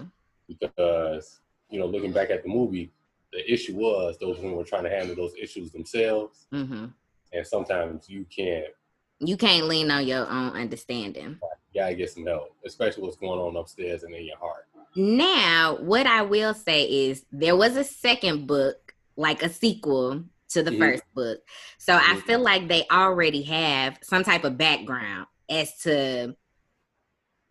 Because, 0.47 1.39
you 1.69 1.79
know, 1.79 1.85
looking 1.85 2.11
back 2.11 2.29
at 2.29 2.43
the 2.43 2.49
movie, 2.49 2.91
the 3.31 3.51
issue 3.51 3.75
was 3.75 4.17
those 4.17 4.37
women 4.37 4.55
were 4.55 4.63
trying 4.63 4.83
to 4.83 4.89
handle 4.89 5.15
those 5.15 5.33
issues 5.41 5.71
themselves, 5.71 6.47
hmm 6.51 6.85
and 7.33 7.45
sometimes 7.45 8.09
you 8.09 8.25
can't. 8.33 8.67
You 9.19 9.35
can't 9.35 9.67
lean 9.67 9.91
on 9.91 10.07
your 10.07 10.29
own 10.29 10.51
understanding. 10.51 11.39
You 11.73 11.81
gotta 11.81 11.95
get 11.95 12.09
some 12.11 12.25
help, 12.25 12.55
especially 12.65 13.03
what's 13.03 13.17
going 13.17 13.39
on 13.39 13.57
upstairs 13.57 14.03
and 14.03 14.13
in 14.13 14.25
your 14.25 14.37
heart. 14.37 14.67
Now, 14.95 15.77
what 15.81 16.07
I 16.07 16.21
will 16.21 16.53
say 16.53 16.83
is 16.85 17.25
there 17.31 17.57
was 17.57 17.75
a 17.75 17.83
second 17.83 18.47
book, 18.47 18.93
like 19.17 19.43
a 19.43 19.49
sequel 19.49 20.23
to 20.49 20.63
the 20.63 20.71
Mhm. 20.71 20.79
first 20.79 21.03
book. 21.13 21.39
So 21.79 21.95
I 21.95 22.15
Mhm. 22.15 22.21
feel 22.21 22.39
like 22.39 22.67
they 22.69 22.85
already 22.89 23.41
have 23.43 23.99
some 24.01 24.23
type 24.23 24.45
of 24.45 24.57
background 24.57 25.27
as 25.49 25.77
to 25.79 26.35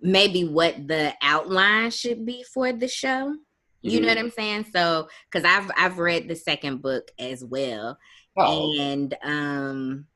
maybe 0.05 0.45
what 0.45 0.87
the 0.87 1.15
outline 1.23 1.91
should 1.91 2.25
be 2.27 2.45
for 2.53 2.73
the 2.73 2.87
show. 2.87 3.35
You 3.81 4.01
know 4.01 4.07
Mhm. 4.07 4.11
what 4.11 4.19
I'm 4.19 4.31
saying? 4.31 4.67
So, 4.73 5.09
because 5.31 5.45
I've 5.45 5.71
I've 5.77 5.99
read 5.99 6.29
the 6.29 6.37
second 6.37 6.81
book 6.83 7.11
as 7.19 7.43
well, 7.45 7.99
Oh, 8.37 8.75
and 8.79 9.15
um, 9.23 10.07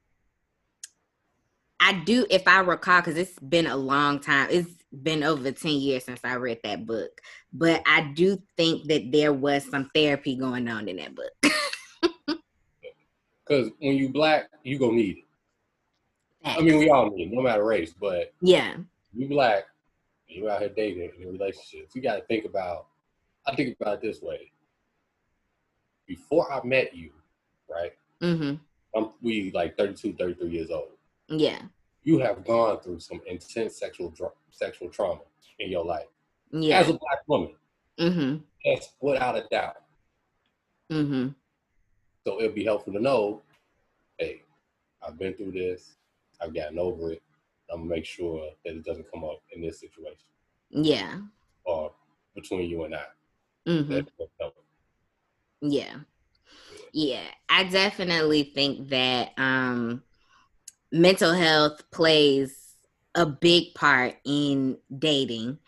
I 1.80 1.92
do, 2.04 2.26
if 2.30 2.46
I 2.48 2.60
recall, 2.60 3.00
because 3.00 3.16
it's 3.16 3.38
been 3.38 3.66
a 3.66 3.76
long 3.76 4.20
time. 4.20 4.48
It's 4.50 4.70
been 5.02 5.22
over 5.22 5.52
ten 5.52 5.72
years 5.72 6.04
since 6.04 6.20
I 6.24 6.34
read 6.36 6.60
that 6.64 6.86
book, 6.86 7.10
but 7.52 7.82
I 7.86 8.12
do 8.14 8.42
think 8.56 8.88
that 8.88 9.10
there 9.12 9.32
was 9.32 9.68
some 9.70 9.90
therapy 9.94 10.34
going 10.36 10.68
on 10.68 10.88
in 10.88 10.96
that 10.96 11.14
book. 11.14 11.32
because 13.46 13.70
when 13.80 13.96
you 13.96 14.08
black, 14.10 14.48
you 14.62 14.78
gonna 14.78 14.92
need 14.92 15.18
it. 15.18 15.24
I 16.44 16.60
mean, 16.60 16.78
we 16.78 16.90
all 16.90 17.10
need 17.10 17.28
it, 17.28 17.32
no 17.32 17.42
matter 17.42 17.64
race. 17.64 17.92
But 17.92 18.32
yeah, 18.40 18.76
you 19.14 19.28
black, 19.28 19.64
you 20.28 20.48
out 20.50 20.60
here 20.60 20.70
dating 20.74 21.10
in 21.20 21.32
relationships. 21.32 21.94
You 21.94 22.02
got 22.02 22.16
to 22.16 22.22
think 22.22 22.44
about. 22.44 22.86
I 23.46 23.54
think 23.54 23.76
about 23.80 23.94
it 23.94 24.02
this 24.02 24.20
way. 24.20 24.52
Before 26.06 26.50
I 26.52 26.64
met 26.64 26.94
you, 26.94 27.10
right? 27.68 27.92
hmm 28.20 28.54
I'm 28.96 29.10
we 29.22 29.50
like 29.54 29.76
32, 29.76 30.14
33 30.18 30.48
years 30.48 30.70
old. 30.70 30.88
yeah, 31.28 31.60
You 32.02 32.18
have 32.20 32.44
gone 32.44 32.80
through 32.80 33.00
some 33.00 33.20
intense 33.26 33.76
sexual 33.76 34.12
sexual 34.50 34.88
trauma 34.88 35.20
in 35.58 35.70
your 35.70 35.84
life 35.84 36.06
yeah, 36.50 36.78
as 36.78 36.88
a 36.88 36.92
black 36.94 37.20
woman. 37.26 37.54
Mm-hmm. 37.98 38.38
That's 38.64 38.92
without 39.00 39.36
a 39.36 39.44
doubt. 39.50 39.82
Mm-hmm. 40.90 41.28
So 42.26 42.40
it'd 42.40 42.54
be 42.54 42.64
helpful 42.64 42.94
to 42.94 43.00
know, 43.00 43.42
hey, 44.18 44.42
I've 45.06 45.18
been 45.18 45.34
through 45.34 45.52
this. 45.52 45.96
I've 46.40 46.54
gotten 46.54 46.78
over 46.78 47.12
it. 47.12 47.22
I'm 47.70 47.80
gonna 47.80 47.90
make 47.90 48.04
sure 48.04 48.50
that 48.64 48.74
it 48.74 48.84
doesn't 48.84 49.10
come 49.12 49.24
up 49.24 49.42
in 49.52 49.62
this 49.62 49.80
situation 49.80 50.28
yeah, 50.70 51.20
or 51.64 51.92
between 52.34 52.68
you 52.68 52.84
and 52.84 52.94
I. 52.94 53.04
hmm 53.66 54.00
helps. 54.40 54.56
Yeah. 55.60 55.96
Yeah, 56.92 57.24
I 57.48 57.64
definitely 57.64 58.44
think 58.54 58.88
that 58.88 59.32
um 59.36 60.02
mental 60.92 61.32
health 61.32 61.90
plays 61.90 62.74
a 63.14 63.26
big 63.26 63.74
part 63.74 64.16
in 64.24 64.78
dating. 64.96 65.58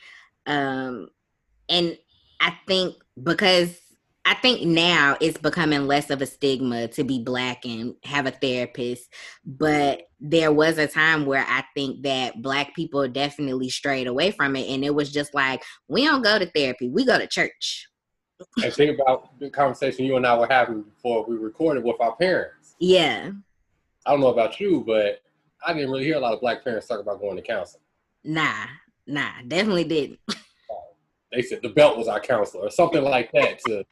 Um 0.47 1.09
and 1.69 1.97
I 2.41 2.55
think 2.67 2.97
because 3.23 3.79
I 4.25 4.35
think 4.35 4.63
now 4.67 5.17
it's 5.21 5.39
becoming 5.39 5.87
less 5.87 6.11
of 6.11 6.23
a 6.23 6.27
stigma 6.27 6.89
to 6.89 7.05
be 7.05 7.23
black 7.23 7.65
and 7.65 7.95
have 8.05 8.27
a 8.27 8.31
therapist, 8.31 9.13
but 9.45 10.03
there 10.21 10.53
was 10.53 10.79
a 10.79 10.87
time 10.87 11.25
where 11.25 11.45
I 11.49 11.65
think 11.75 12.03
that 12.03 12.43
black 12.43 12.75
people 12.75 13.07
definitely 13.09 13.71
strayed 13.71 14.07
away 14.07 14.31
from 14.31 14.55
it 14.55 14.69
and 14.69 14.85
it 14.85 14.95
was 14.95 15.11
just 15.11 15.35
like 15.35 15.63
we 15.89 16.05
don't 16.05 16.23
go 16.23 16.39
to 16.39 16.47
therapy, 16.47 16.89
we 16.89 17.05
go 17.05 17.19
to 17.19 17.27
church. 17.27 17.89
And 18.63 18.73
think 18.73 18.99
about 18.99 19.39
the 19.39 19.51
conversation 19.51 20.05
you 20.05 20.17
and 20.17 20.27
I 20.27 20.39
were 20.39 20.47
having 20.49 20.83
before 20.83 21.25
we 21.27 21.37
recorded 21.37 21.85
with 21.85 22.01
our 22.01 22.17
parents. 22.17 22.75
Yeah. 22.79 23.31
I 24.07 24.11
don't 24.11 24.21
know 24.21 24.29
about 24.29 24.61
you, 24.61 24.83
but 24.87 25.23
I 25.65 25.73
didn't 25.73 25.91
really 25.91 26.05
hear 26.05 26.17
a 26.17 26.21
lot 26.21 26.35
of 26.35 26.41
black 26.41 26.65
parents 26.65 26.87
talk 26.87 27.01
about 27.01 27.21
going 27.21 27.37
to 27.37 27.43
counseling. 27.43 27.83
Nah, 28.25 28.67
nah, 29.07 29.31
definitely 29.47 29.85
didn't. 29.85 30.21
They 31.33 31.43
said 31.43 31.61
the 31.63 31.69
belt 31.69 31.97
was 31.97 32.09
our 32.09 32.21
counselor 32.21 32.65
or 32.67 32.71
something 32.71 33.03
like 33.03 33.31
that. 33.33 33.61
To 33.67 33.85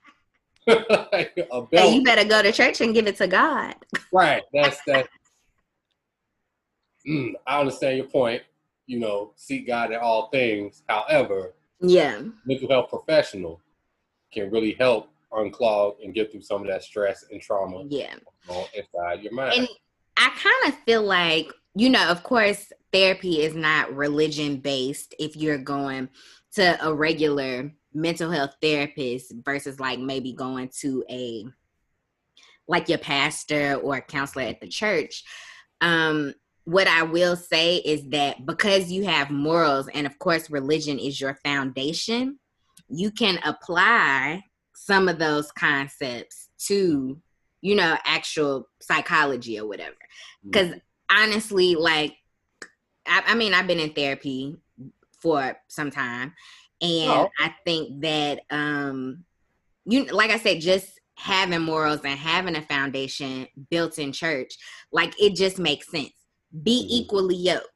a 1.53 1.67
Hey, 1.71 1.95
you 1.95 2.03
better 2.03 2.29
go 2.29 2.43
to 2.43 2.53
church 2.53 2.81
and 2.81 2.93
give 2.93 3.07
it 3.07 3.17
to 3.17 3.27
God. 3.27 3.75
right? 4.13 4.43
That's 4.53 4.81
that. 4.87 5.09
Mm, 7.09 7.33
I 7.47 7.61
understand 7.61 7.97
your 7.97 8.07
point. 8.07 8.43
You 8.87 9.01
know, 9.01 9.33
seek 9.37 9.67
God 9.67 9.93
in 9.93 9.99
all 9.99 10.29
things. 10.31 10.83
However, 10.89 11.55
Yeah, 11.81 12.23
mental 12.47 12.69
health 12.69 12.91
professional 12.91 13.61
can 14.33 14.51
really 14.51 14.73
help 14.73 15.11
unclog 15.33 15.97
and 16.03 16.15
get 16.15 16.31
through 16.31 16.43
some 16.43 16.63
of 16.63 16.69
that 16.69 16.83
stress 16.83 17.25
and 17.31 17.41
trauma 17.41 17.85
yeah. 17.89 18.15
inside 18.75 19.23
your 19.23 19.33
mind. 19.33 19.55
And 19.59 19.69
I 20.17 20.31
kind 20.31 20.73
of 20.73 20.81
feel 20.85 21.03
like, 21.03 21.53
you 21.75 21.91
know, 21.91 22.09
of 22.09 22.23
course, 22.23 22.73
therapy 22.93 23.43
is 23.43 23.55
not 23.55 23.95
religion 23.95 24.57
based 24.57 25.15
if 25.19 25.37
you're 25.37 25.59
going 25.59 26.09
to 26.55 26.87
a 26.87 26.93
regular 26.93 27.73
mental 27.95 28.31
health 28.31 28.55
therapist 28.61 29.33
versus 29.45 29.81
like 29.81 29.99
maybe 29.99 30.33
going 30.33 30.71
to 30.81 31.05
a 31.11 31.45
like 32.67 32.89
your 32.89 32.99
pastor 32.99 33.77
or 33.77 33.97
a 33.97 34.03
counselor 34.03 34.45
at 34.45 34.61
the 34.61 34.69
church. 34.69 35.25
Um, 35.81 36.35
what 36.69 36.87
I 36.87 37.03
will 37.03 37.35
say 37.35 37.77
is 37.77 38.11
that 38.11 38.45
because 38.45 38.93
you 38.93 39.07
have 39.07 39.31
morals 39.31 39.89
and 39.95 40.07
of 40.07 40.19
course 40.19 40.51
religion 40.51 40.99
is 40.99 41.19
your 41.19 41.35
foundation, 41.43 42.39
you 42.91 43.11
can 43.11 43.39
apply 43.43 44.45
some 44.75 45.09
of 45.09 45.19
those 45.19 45.51
concepts 45.51 46.51
to, 46.67 47.19
you 47.63 47.75
know, 47.75 47.97
actual 48.05 48.69
psychology 48.83 49.59
or 49.59 49.67
whatever. 49.67 49.97
Because 50.45 50.69
mm. 50.69 50.81
honestly, 51.11 51.75
like, 51.75 52.15
I, 53.07 53.23
I, 53.29 53.35
mean, 53.35 53.55
I've 53.55 53.67
been 53.67 53.81
in 53.81 53.95
therapy 53.95 54.59
for 55.23 55.57
some 55.69 55.91
time, 55.91 56.35
and 56.83 57.11
oh. 57.11 57.31
I 57.39 57.55
think 57.65 58.03
that, 58.03 58.41
um, 58.51 59.25
you 59.87 60.05
like 60.05 60.31
I 60.31 60.39
said, 60.39 60.61
just 60.61 61.01
having 61.15 61.63
morals 61.63 62.01
and 62.05 62.19
having 62.19 62.57
a 62.57 62.63
foundation 62.63 63.49
built 63.71 63.99
in 63.99 64.13
church, 64.13 64.55
like 64.93 65.19
it 65.19 65.35
just 65.35 65.59
makes 65.59 65.91
sense. 65.91 66.13
Be 66.63 66.83
mm-hmm. 66.83 66.91
equally 66.91 67.37
yoked 67.37 67.69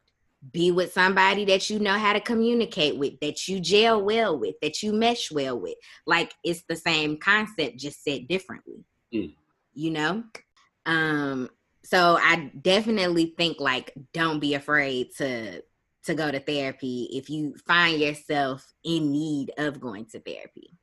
be 0.51 0.73
with 0.73 0.93
somebody 0.93 1.45
that 1.45 1.71
you 1.71 1.79
know 1.79 1.97
how 1.97 2.13
to 2.13 2.21
communicate 2.21 2.97
with, 2.97 3.21
that 3.21 3.47
you 3.47 3.61
gel 3.61 4.03
well 4.03 4.37
with, 4.37 4.57
that 4.61 4.83
you 4.83 4.93
mesh 4.93 5.31
well 5.31 5.59
with. 5.59 5.77
Like 6.07 6.35
it's 6.43 6.63
the 6.69 6.75
same 6.75 7.19
concept, 7.19 7.77
just 7.77 8.03
said 8.03 8.27
differently. 8.27 8.85
Mm. 9.15 9.35
You 9.75 9.91
know? 9.91 10.25
Um, 10.87 11.49
so 11.85 12.19
I 12.21 12.51
definitely 12.61 13.35
think 13.37 13.61
like 13.61 13.93
don't 14.13 14.41
be 14.41 14.55
afraid 14.55 15.09
to 15.19 15.63
to 16.05 16.15
go 16.15 16.33
to 16.33 16.41
therapy 16.41 17.09
if 17.13 17.31
you 17.31 17.55
find 17.65 18.01
yourself 18.01 18.73
in 18.85 19.13
need 19.13 19.53
of 19.57 19.81
going 19.81 20.07
to 20.07 20.19
therapy. 20.19 20.77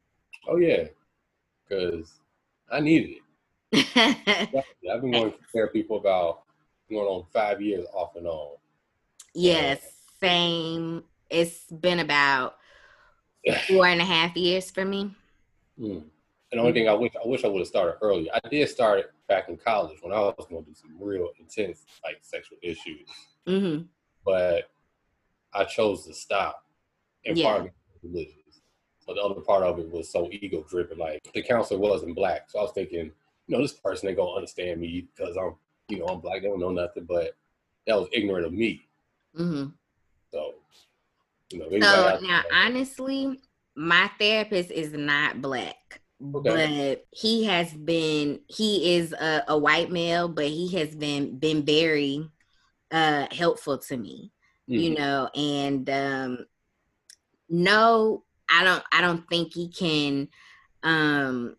Oh 0.47 0.55
yeah. 0.55 0.85
Cause 1.67 2.13
I 2.71 2.79
needed 2.79 3.17
it. 3.71 4.65
I've 4.89 5.01
been 5.01 5.11
going 5.11 5.31
to 5.31 5.37
therapy 5.51 5.83
for 5.83 5.99
about 5.99 6.43
going 6.89 7.07
on 7.07 7.25
five 7.31 7.61
years 7.61 7.85
off 7.93 8.15
and 8.15 8.27
on. 8.27 8.57
Yes, 9.33 9.79
same. 10.19 11.03
It's 11.29 11.65
been 11.65 11.99
about 11.99 12.57
four 13.67 13.87
and 13.87 14.01
a 14.01 14.05
half 14.05 14.35
years 14.35 14.71
for 14.71 14.85
me. 14.85 15.15
Mm. 15.79 16.03
And 16.51 16.57
the 16.57 16.59
only 16.59 16.73
thing 16.73 16.89
I 16.89 16.93
wish 16.93 17.13
I 17.15 17.27
wish 17.27 17.43
I 17.43 17.47
would 17.47 17.59
have 17.59 17.67
started 17.67 17.97
earlier. 18.01 18.31
I 18.33 18.47
did 18.49 18.67
start 18.69 18.99
it 18.99 19.11
back 19.27 19.49
in 19.49 19.57
college 19.57 19.99
when 20.01 20.11
I 20.11 20.19
was 20.19 20.47
going 20.49 20.63
to 20.63 20.69
do 20.69 20.75
some 20.75 20.95
real 20.99 21.29
intense 21.39 21.85
like 22.03 22.17
sexual 22.21 22.57
issues. 22.63 23.07
Mm-hmm. 23.47 23.83
But 24.25 24.69
I 25.53 25.63
chose 25.65 26.05
to 26.07 26.13
stop, 26.13 26.65
and 27.25 27.37
yeah. 27.37 27.45
part 27.45 27.61
of 27.61 27.65
it 27.67 27.73
was 27.93 28.11
religious. 28.11 28.33
But 29.05 29.15
the 29.15 29.21
other 29.21 29.41
part 29.41 29.63
of 29.63 29.79
it 29.79 29.91
was 29.91 30.11
so 30.11 30.27
ego 30.31 30.65
driven. 30.69 30.97
Like 30.97 31.21
the 31.33 31.43
counselor 31.43 31.79
wasn't 31.79 32.15
black, 32.15 32.49
so 32.49 32.59
I 32.59 32.63
was 32.63 32.71
thinking, 32.71 33.11
you 33.47 33.55
know, 33.55 33.61
this 33.61 33.73
person 33.73 34.09
ain't 34.09 34.17
gonna 34.17 34.31
understand 34.31 34.81
me 34.81 35.07
because 35.15 35.37
I'm, 35.37 35.55
you 35.89 35.99
know, 35.99 36.05
I'm 36.05 36.19
black. 36.19 36.41
They 36.41 36.47
don't 36.47 36.59
know 36.59 36.71
nothing. 36.71 37.05
But 37.05 37.35
that 37.87 37.97
was 37.97 38.07
ignorant 38.13 38.45
of 38.45 38.53
me. 38.53 38.87
Mm-hmm. 39.37 39.69
So, 40.31 40.53
you 41.51 41.59
know, 41.59 41.69
so 41.79 42.19
now, 42.21 42.43
honestly, 42.53 43.39
my 43.75 44.09
therapist 44.19 44.71
is 44.71 44.93
not 44.93 45.41
black. 45.41 46.01
Okay. 46.35 46.49
But 46.49 47.05
he 47.11 47.45
has 47.45 47.73
been 47.73 48.41
he 48.47 48.95
is 48.95 49.13
a, 49.13 49.43
a, 49.47 49.57
white 49.57 49.89
male, 49.89 50.27
but 50.27 50.47
he 50.47 50.75
has 50.75 50.93
been 50.93 51.39
been 51.39 51.63
very 51.63 52.29
uh 52.91 53.27
helpful 53.31 53.77
to 53.77 53.97
me. 53.97 54.33
Mm-hmm. 54.69 54.79
You 54.79 54.95
know, 54.95 55.29
and 55.33 55.89
um 55.89 56.45
no, 57.47 58.23
I 58.51 58.65
don't 58.65 58.83
I 58.91 58.99
don't 58.99 59.27
think 59.29 59.53
he 59.53 59.69
can 59.69 60.27
um 60.83 61.55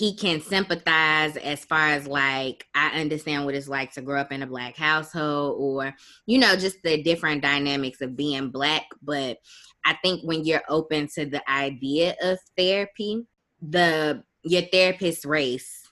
he 0.00 0.14
can 0.14 0.40
sympathize 0.40 1.36
as 1.36 1.62
far 1.66 1.88
as 1.88 2.06
like 2.06 2.64
I 2.74 2.98
understand 2.98 3.44
what 3.44 3.54
it's 3.54 3.68
like 3.68 3.92
to 3.92 4.00
grow 4.00 4.18
up 4.18 4.32
in 4.32 4.42
a 4.42 4.46
black 4.46 4.74
household 4.74 5.56
or 5.60 5.94
you 6.24 6.38
know 6.38 6.56
just 6.56 6.82
the 6.82 7.02
different 7.02 7.42
dynamics 7.42 8.00
of 8.00 8.16
being 8.16 8.48
black 8.48 8.86
but 9.02 9.36
I 9.84 9.98
think 10.02 10.22
when 10.22 10.46
you're 10.46 10.62
open 10.70 11.06
to 11.16 11.26
the 11.26 11.42
idea 11.50 12.16
of 12.22 12.38
therapy 12.56 13.26
the 13.60 14.24
your 14.42 14.62
therapist's 14.72 15.26
race 15.26 15.86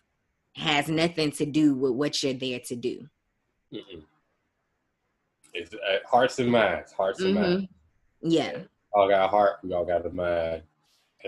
has 0.56 0.88
nothing 0.88 1.30
to 1.32 1.44
do 1.44 1.74
with 1.74 1.92
what 1.92 2.22
you're 2.22 2.32
there 2.32 2.60
to 2.60 2.76
do. 2.76 3.06
mm 3.74 4.04
It's 5.52 5.74
uh, 5.74 5.98
hearts 6.10 6.38
and 6.38 6.50
minds, 6.50 6.92
hearts 6.92 7.20
mm-hmm. 7.20 7.36
and 7.36 7.46
minds. 7.46 7.68
Yeah. 8.22 8.58
All 8.94 9.06
got 9.06 9.26
a 9.26 9.28
heart, 9.28 9.58
we 9.62 9.74
all 9.74 9.84
got 9.84 10.06
a 10.06 10.10
mind. 10.10 10.62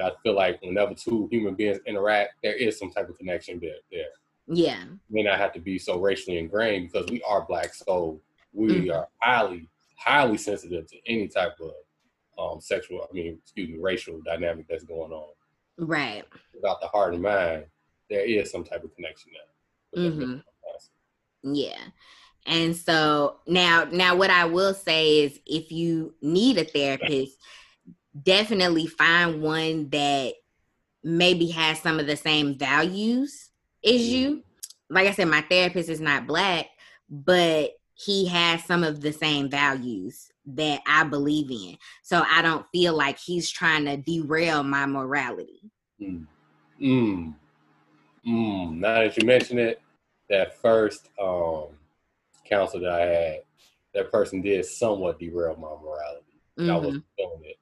And 0.00 0.08
I 0.08 0.12
feel 0.22 0.34
like 0.34 0.60
whenever 0.62 0.94
two 0.94 1.28
human 1.30 1.54
beings 1.54 1.78
interact, 1.86 2.34
there 2.42 2.54
is 2.54 2.78
some 2.78 2.90
type 2.90 3.08
of 3.08 3.18
connection 3.18 3.60
there. 3.60 3.76
there. 3.92 4.06
Yeah. 4.46 4.84
May 5.10 5.22
not 5.22 5.38
have 5.38 5.52
to 5.52 5.60
be 5.60 5.78
so 5.78 6.00
racially 6.00 6.38
ingrained 6.38 6.90
because 6.90 7.10
we 7.10 7.22
are 7.22 7.44
black, 7.46 7.74
so 7.74 8.20
we 8.52 8.68
mm-hmm. 8.68 8.90
are 8.90 9.08
highly, 9.20 9.68
highly 9.96 10.38
sensitive 10.38 10.86
to 10.88 10.96
any 11.06 11.28
type 11.28 11.56
of 11.60 11.72
um, 12.38 12.60
sexual, 12.60 13.06
I 13.08 13.12
mean, 13.12 13.38
excuse 13.42 13.68
me, 13.68 13.78
racial 13.78 14.20
dynamic 14.24 14.66
that's 14.68 14.84
going 14.84 15.12
on. 15.12 15.34
Right. 15.78 16.24
Without 16.54 16.80
the 16.80 16.88
heart 16.88 17.14
and 17.14 17.22
mind, 17.22 17.66
there 18.08 18.24
is 18.24 18.50
some 18.50 18.64
type 18.64 18.82
of 18.82 18.94
connection 18.94 19.32
there. 19.92 20.04
Mm-hmm. 20.04 21.54
Yeah. 21.54 21.78
And 22.46 22.74
so 22.74 23.36
now 23.46 23.86
now 23.90 24.16
what 24.16 24.30
I 24.30 24.46
will 24.46 24.72
say 24.72 25.24
is 25.24 25.38
if 25.46 25.70
you 25.70 26.14
need 26.22 26.56
a 26.56 26.64
therapist, 26.64 27.36
definitely 28.20 28.86
find 28.86 29.42
one 29.42 29.88
that 29.90 30.34
maybe 31.02 31.48
has 31.48 31.80
some 31.80 31.98
of 31.98 32.06
the 32.06 32.16
same 32.16 32.58
values 32.58 33.50
as 33.84 34.06
you. 34.06 34.30
Mm-hmm. 34.30 34.40
Like 34.94 35.06
I 35.06 35.12
said, 35.12 35.28
my 35.28 35.42
therapist 35.42 35.88
is 35.88 36.00
not 36.00 36.26
black, 36.26 36.66
but 37.08 37.70
he 37.94 38.26
has 38.26 38.64
some 38.64 38.82
of 38.82 39.00
the 39.00 39.12
same 39.12 39.48
values 39.48 40.30
that 40.46 40.80
I 40.86 41.04
believe 41.04 41.50
in. 41.50 41.76
So 42.02 42.24
I 42.28 42.42
don't 42.42 42.66
feel 42.72 42.96
like 42.96 43.18
he's 43.18 43.50
trying 43.50 43.84
to 43.84 43.96
derail 43.96 44.62
my 44.62 44.86
morality. 44.86 45.70
Mm. 46.00 46.26
Mm. 46.80 47.34
Mm. 48.26 48.78
Now 48.78 48.94
that 48.94 49.16
you 49.16 49.26
mention 49.26 49.58
it, 49.58 49.80
that 50.28 50.60
first 50.60 51.08
um, 51.20 51.66
counsel 52.44 52.80
that 52.80 52.90
I 52.90 53.06
had, 53.06 53.40
that 53.94 54.10
person 54.10 54.40
did 54.40 54.64
somewhat 54.64 55.18
derail 55.18 55.56
my 55.56 55.68
morality. 55.82 56.40
Mm-hmm. 56.58 56.70
I 56.70 56.76
wasn't 56.76 57.04
feeling 57.16 57.42
it. 57.44 57.56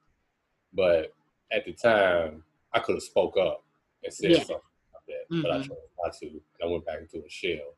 But 0.79 1.13
at 1.51 1.65
the 1.65 1.73
time, 1.73 2.41
I 2.73 2.79
could 2.79 2.95
have 2.95 3.03
spoke 3.03 3.35
up 3.37 3.65
and 4.01 4.13
said 4.13 4.31
yeah. 4.31 4.37
something 4.37 4.55
like 4.55 5.03
that, 5.07 5.35
mm-hmm. 5.35 5.41
but 5.41 5.51
I 5.51 5.55
mm-hmm. 5.55 5.67
chose 5.67 5.77
not 6.01 6.13
to. 6.19 6.27
And 6.27 6.41
I 6.63 6.65
went 6.67 6.85
back 6.85 6.99
into 7.01 7.25
a 7.25 7.29
shell. 7.29 7.75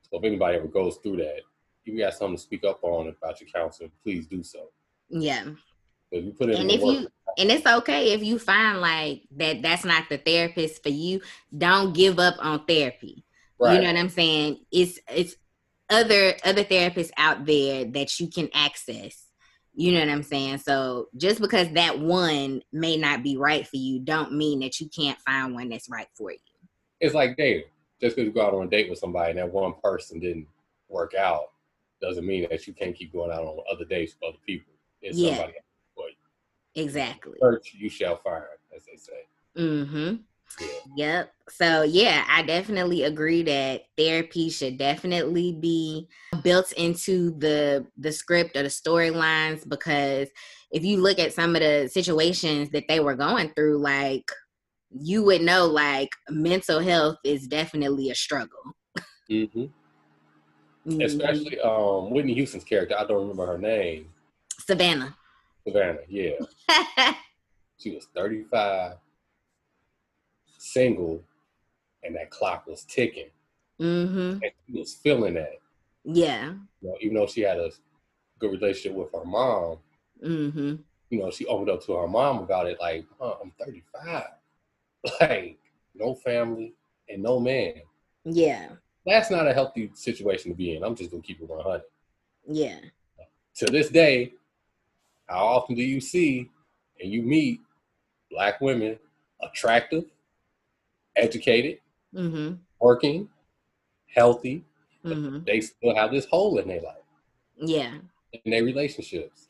So 0.00 0.18
if 0.18 0.24
anybody 0.24 0.56
ever 0.56 0.66
goes 0.66 0.96
through 1.02 1.18
that, 1.18 1.36
if 1.36 1.44
you 1.84 1.98
got 1.98 2.14
something 2.14 2.36
to 2.36 2.42
speak 2.42 2.64
up 2.64 2.82
on 2.82 3.08
about 3.08 3.38
your 3.42 3.50
counselor, 3.50 3.90
please 4.02 4.26
do 4.26 4.42
so. 4.42 4.70
Yeah. 5.10 5.44
If 6.10 6.24
you 6.24 6.32
put 6.32 6.48
in 6.48 6.56
and 6.56 6.70
if 6.70 6.80
work, 6.80 7.00
you 7.00 7.08
and 7.36 7.50
it's 7.50 7.66
okay 7.66 8.14
if 8.14 8.24
you 8.24 8.38
find 8.38 8.80
like 8.80 9.24
that 9.36 9.60
that's 9.60 9.84
not 9.84 10.08
the 10.08 10.16
therapist 10.16 10.82
for 10.82 10.88
you, 10.88 11.20
don't 11.56 11.92
give 11.92 12.18
up 12.18 12.36
on 12.38 12.64
therapy. 12.64 13.26
Right. 13.60 13.74
You 13.74 13.80
know 13.82 13.92
what 13.92 14.00
I'm 14.00 14.08
saying? 14.08 14.64
It's 14.72 14.98
it's 15.06 15.36
other 15.90 16.34
other 16.44 16.64
therapists 16.64 17.10
out 17.18 17.44
there 17.44 17.84
that 17.84 18.18
you 18.18 18.28
can 18.28 18.48
access 18.54 19.27
you 19.78 19.92
know 19.92 20.00
what 20.00 20.08
I'm 20.08 20.24
saying? 20.24 20.58
So 20.58 21.06
just 21.16 21.40
because 21.40 21.70
that 21.74 22.00
one 22.00 22.62
may 22.72 22.96
not 22.96 23.22
be 23.22 23.36
right 23.36 23.64
for 23.64 23.76
you, 23.76 24.00
don't 24.00 24.32
mean 24.32 24.58
that 24.58 24.80
you 24.80 24.88
can't 24.88 25.20
find 25.20 25.54
one 25.54 25.68
that's 25.68 25.88
right 25.88 26.08
for 26.14 26.32
you. 26.32 26.38
It's 26.98 27.14
like 27.14 27.36
dating. 27.36 27.68
Just 28.00 28.16
because 28.16 28.26
you 28.26 28.32
go 28.32 28.44
out 28.44 28.54
on 28.54 28.66
a 28.66 28.68
date 28.68 28.90
with 28.90 28.98
somebody 28.98 29.30
and 29.30 29.38
that 29.38 29.52
one 29.52 29.74
person 29.80 30.18
didn't 30.18 30.48
work 30.88 31.14
out 31.14 31.52
doesn't 32.02 32.26
mean 32.26 32.48
that 32.50 32.66
you 32.66 32.72
can't 32.72 32.96
keep 32.96 33.12
going 33.12 33.30
out 33.30 33.44
on 33.44 33.56
other 33.72 33.84
dates 33.84 34.16
with 34.20 34.30
other 34.30 34.38
people. 34.44 34.72
It's 35.00 35.16
yeah. 35.16 35.36
somebody 35.36 35.52
for 35.94 36.08
you. 36.08 36.82
Exactly. 36.82 37.38
Search 37.40 37.72
you 37.78 37.88
shall 37.88 38.16
find, 38.16 38.42
as 38.74 38.82
they 38.84 38.96
say. 38.96 39.26
Mm-hmm. 39.56 40.16
Yep. 40.96 41.32
So 41.50 41.82
yeah, 41.82 42.24
I 42.28 42.42
definitely 42.42 43.04
agree 43.04 43.42
that 43.44 43.82
therapy 43.96 44.50
should 44.50 44.78
definitely 44.78 45.52
be 45.52 46.08
built 46.42 46.72
into 46.72 47.38
the 47.38 47.86
the 47.96 48.12
script 48.12 48.56
or 48.56 48.62
the 48.62 48.68
storylines 48.68 49.68
because 49.68 50.28
if 50.70 50.84
you 50.84 50.98
look 50.98 51.18
at 51.18 51.32
some 51.32 51.54
of 51.54 51.62
the 51.62 51.88
situations 51.90 52.70
that 52.70 52.84
they 52.88 53.00
were 53.00 53.14
going 53.14 53.50
through, 53.54 53.78
like 53.78 54.30
you 54.90 55.22
would 55.24 55.42
know 55.42 55.66
like 55.66 56.10
mental 56.30 56.80
health 56.80 57.16
is 57.24 57.46
definitely 57.46 58.10
a 58.10 58.14
struggle. 58.14 58.74
Mm-hmm. 59.30 59.60
mm-hmm. 59.60 61.00
Especially 61.00 61.60
um 61.60 62.10
Whitney 62.10 62.34
Houston's 62.34 62.64
character, 62.64 62.96
I 62.98 63.04
don't 63.06 63.20
remember 63.20 63.46
her 63.46 63.58
name. 63.58 64.08
Savannah. 64.66 65.14
Savannah, 65.66 66.00
yeah. 66.08 66.32
she 67.78 67.94
was 67.94 68.06
35 68.14 68.96
single 70.72 71.22
and 72.02 72.14
that 72.16 72.30
clock 72.30 72.66
was 72.66 72.84
ticking. 72.84 73.30
Mm-hmm. 73.80 74.42
And 74.42 74.52
she 74.66 74.78
was 74.78 74.94
feeling 74.94 75.34
that. 75.34 75.58
Yeah. 76.04 76.54
You 76.80 76.88
know, 76.88 76.96
even 77.00 77.16
though 77.16 77.26
she 77.26 77.42
had 77.42 77.58
a 77.58 77.70
good 78.38 78.52
relationship 78.52 78.96
with 78.96 79.12
her 79.12 79.24
mom, 79.24 79.78
mm-hmm. 80.24 80.76
you 81.10 81.18
know, 81.18 81.30
she 81.30 81.46
opened 81.46 81.70
up 81.70 81.84
to 81.86 81.96
her 81.96 82.08
mom 82.08 82.38
about 82.38 82.66
it, 82.66 82.78
like, 82.80 83.06
I'm 83.20 83.52
35. 83.60 84.24
Like, 85.20 85.58
no 85.94 86.12
family 86.16 86.74
and 87.08 87.22
no 87.22 87.38
man. 87.38 87.74
Yeah. 88.24 88.70
That's 89.06 89.30
not 89.30 89.46
a 89.46 89.54
healthy 89.54 89.90
situation 89.94 90.50
to 90.50 90.56
be 90.56 90.76
in. 90.76 90.82
I'm 90.82 90.96
just 90.96 91.12
gonna 91.12 91.22
keep 91.22 91.40
it 91.40 91.48
100. 91.48 91.82
Yeah. 92.48 92.80
To 93.58 93.66
this 93.66 93.90
day, 93.90 94.32
how 95.28 95.46
often 95.46 95.76
do 95.76 95.82
you 95.82 96.00
see 96.00 96.50
and 97.00 97.12
you 97.12 97.22
meet 97.22 97.60
black 98.30 98.60
women 98.60 98.98
attractive, 99.40 100.04
educated, 101.18 101.78
Mm-hmm. 102.14 102.54
working, 102.80 103.28
healthy. 104.14 104.64
Mm-hmm. 105.04 105.44
They 105.46 105.60
still 105.60 105.94
have 105.94 106.10
this 106.10 106.24
hole 106.24 106.58
in 106.58 106.68
their 106.68 106.80
life, 106.80 106.96
Yeah. 107.56 107.98
in 108.32 108.50
their 108.50 108.64
relationships. 108.64 109.48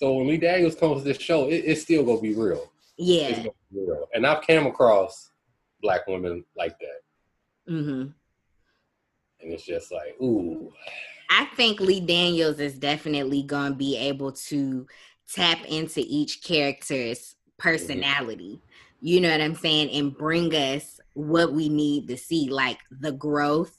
So 0.00 0.14
when 0.14 0.26
Lee 0.26 0.38
Daniels 0.38 0.74
comes 0.74 1.02
to 1.02 1.04
this 1.08 1.18
show, 1.18 1.48
it, 1.48 1.62
it's 1.64 1.82
still 1.82 2.04
gonna 2.04 2.20
be 2.20 2.34
real. 2.34 2.70
It's 2.96 3.08
Yeah. 3.08 3.36
gonna 3.36 3.50
be 3.72 3.80
real. 3.80 4.08
And 4.12 4.26
I've 4.26 4.42
came 4.42 4.66
across 4.66 5.30
black 5.80 6.06
women 6.08 6.44
like 6.56 6.76
that. 6.80 7.72
Mm-hmm. 7.72 8.10
And 9.40 9.52
it's 9.52 9.64
just 9.64 9.92
like, 9.92 10.16
ooh, 10.20 10.72
I 11.30 11.44
think 11.56 11.78
Lee 11.78 12.00
Daniels 12.00 12.58
is 12.58 12.76
definitely 12.78 13.42
going 13.42 13.72
to 13.72 13.76
be 13.78 13.96
able 13.96 14.32
to 14.32 14.86
tap 15.32 15.64
into 15.66 16.00
each 16.04 16.42
character's 16.42 17.36
personality. 17.58 18.60
You 19.00 19.20
know 19.20 19.30
what 19.30 19.40
I'm 19.40 19.54
saying? 19.54 19.90
And 19.90 20.16
bring 20.16 20.54
us 20.54 21.00
what 21.14 21.52
we 21.52 21.68
need 21.68 22.08
to 22.08 22.16
see, 22.16 22.48
like 22.48 22.78
the 22.90 23.12
growth 23.12 23.76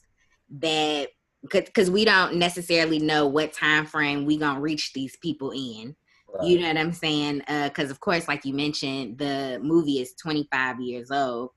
that 0.59 1.09
because 1.41 1.89
we 1.89 2.03
don't 2.03 2.35
necessarily 2.35 2.99
know 2.99 3.27
what 3.27 3.53
time 3.53 3.85
frame 3.85 4.25
we 4.25 4.37
gonna 4.37 4.59
reach 4.59 4.93
these 4.93 5.15
people 5.17 5.51
in. 5.51 5.95
right. 6.33 6.47
You 6.47 6.59
know 6.59 6.67
what 6.67 6.77
I'm 6.77 6.91
saying? 6.91 7.43
Uh, 7.47 7.69
because 7.69 7.91
of 7.91 7.99
course, 7.99 8.27
like 8.27 8.45
you 8.45 8.53
mentioned, 8.53 9.17
the 9.17 9.59
movie 9.63 10.01
is 10.01 10.13
25 10.21 10.81
years 10.81 11.11
old, 11.11 11.51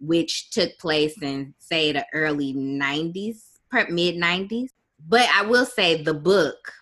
which 0.00 0.50
took 0.50 0.76
place 0.78 1.20
in 1.22 1.54
say 1.58 1.92
the 1.92 2.04
early 2.12 2.52
90s, 2.54 3.42
mid 3.88 4.16
90s. 4.16 4.68
But 5.08 5.28
I 5.34 5.42
will 5.42 5.66
say 5.66 6.02
the 6.02 6.14
book. 6.14 6.72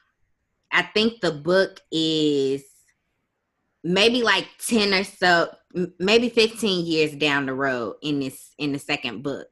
I 0.73 0.83
think 0.83 1.21
the 1.21 1.33
book 1.33 1.81
is 1.91 2.63
maybe 3.83 4.23
like 4.23 4.47
10 4.67 4.95
or 4.95 5.05
so, 5.05 5.49
maybe 5.99 6.29
15 6.29 6.87
years 6.87 7.15
down 7.17 7.47
the 7.47 7.55
road 7.55 7.97
in 8.03 8.21
this 8.21 8.55
in 8.59 8.73
the 8.73 8.79
second 8.79 9.23
book, 9.23 9.49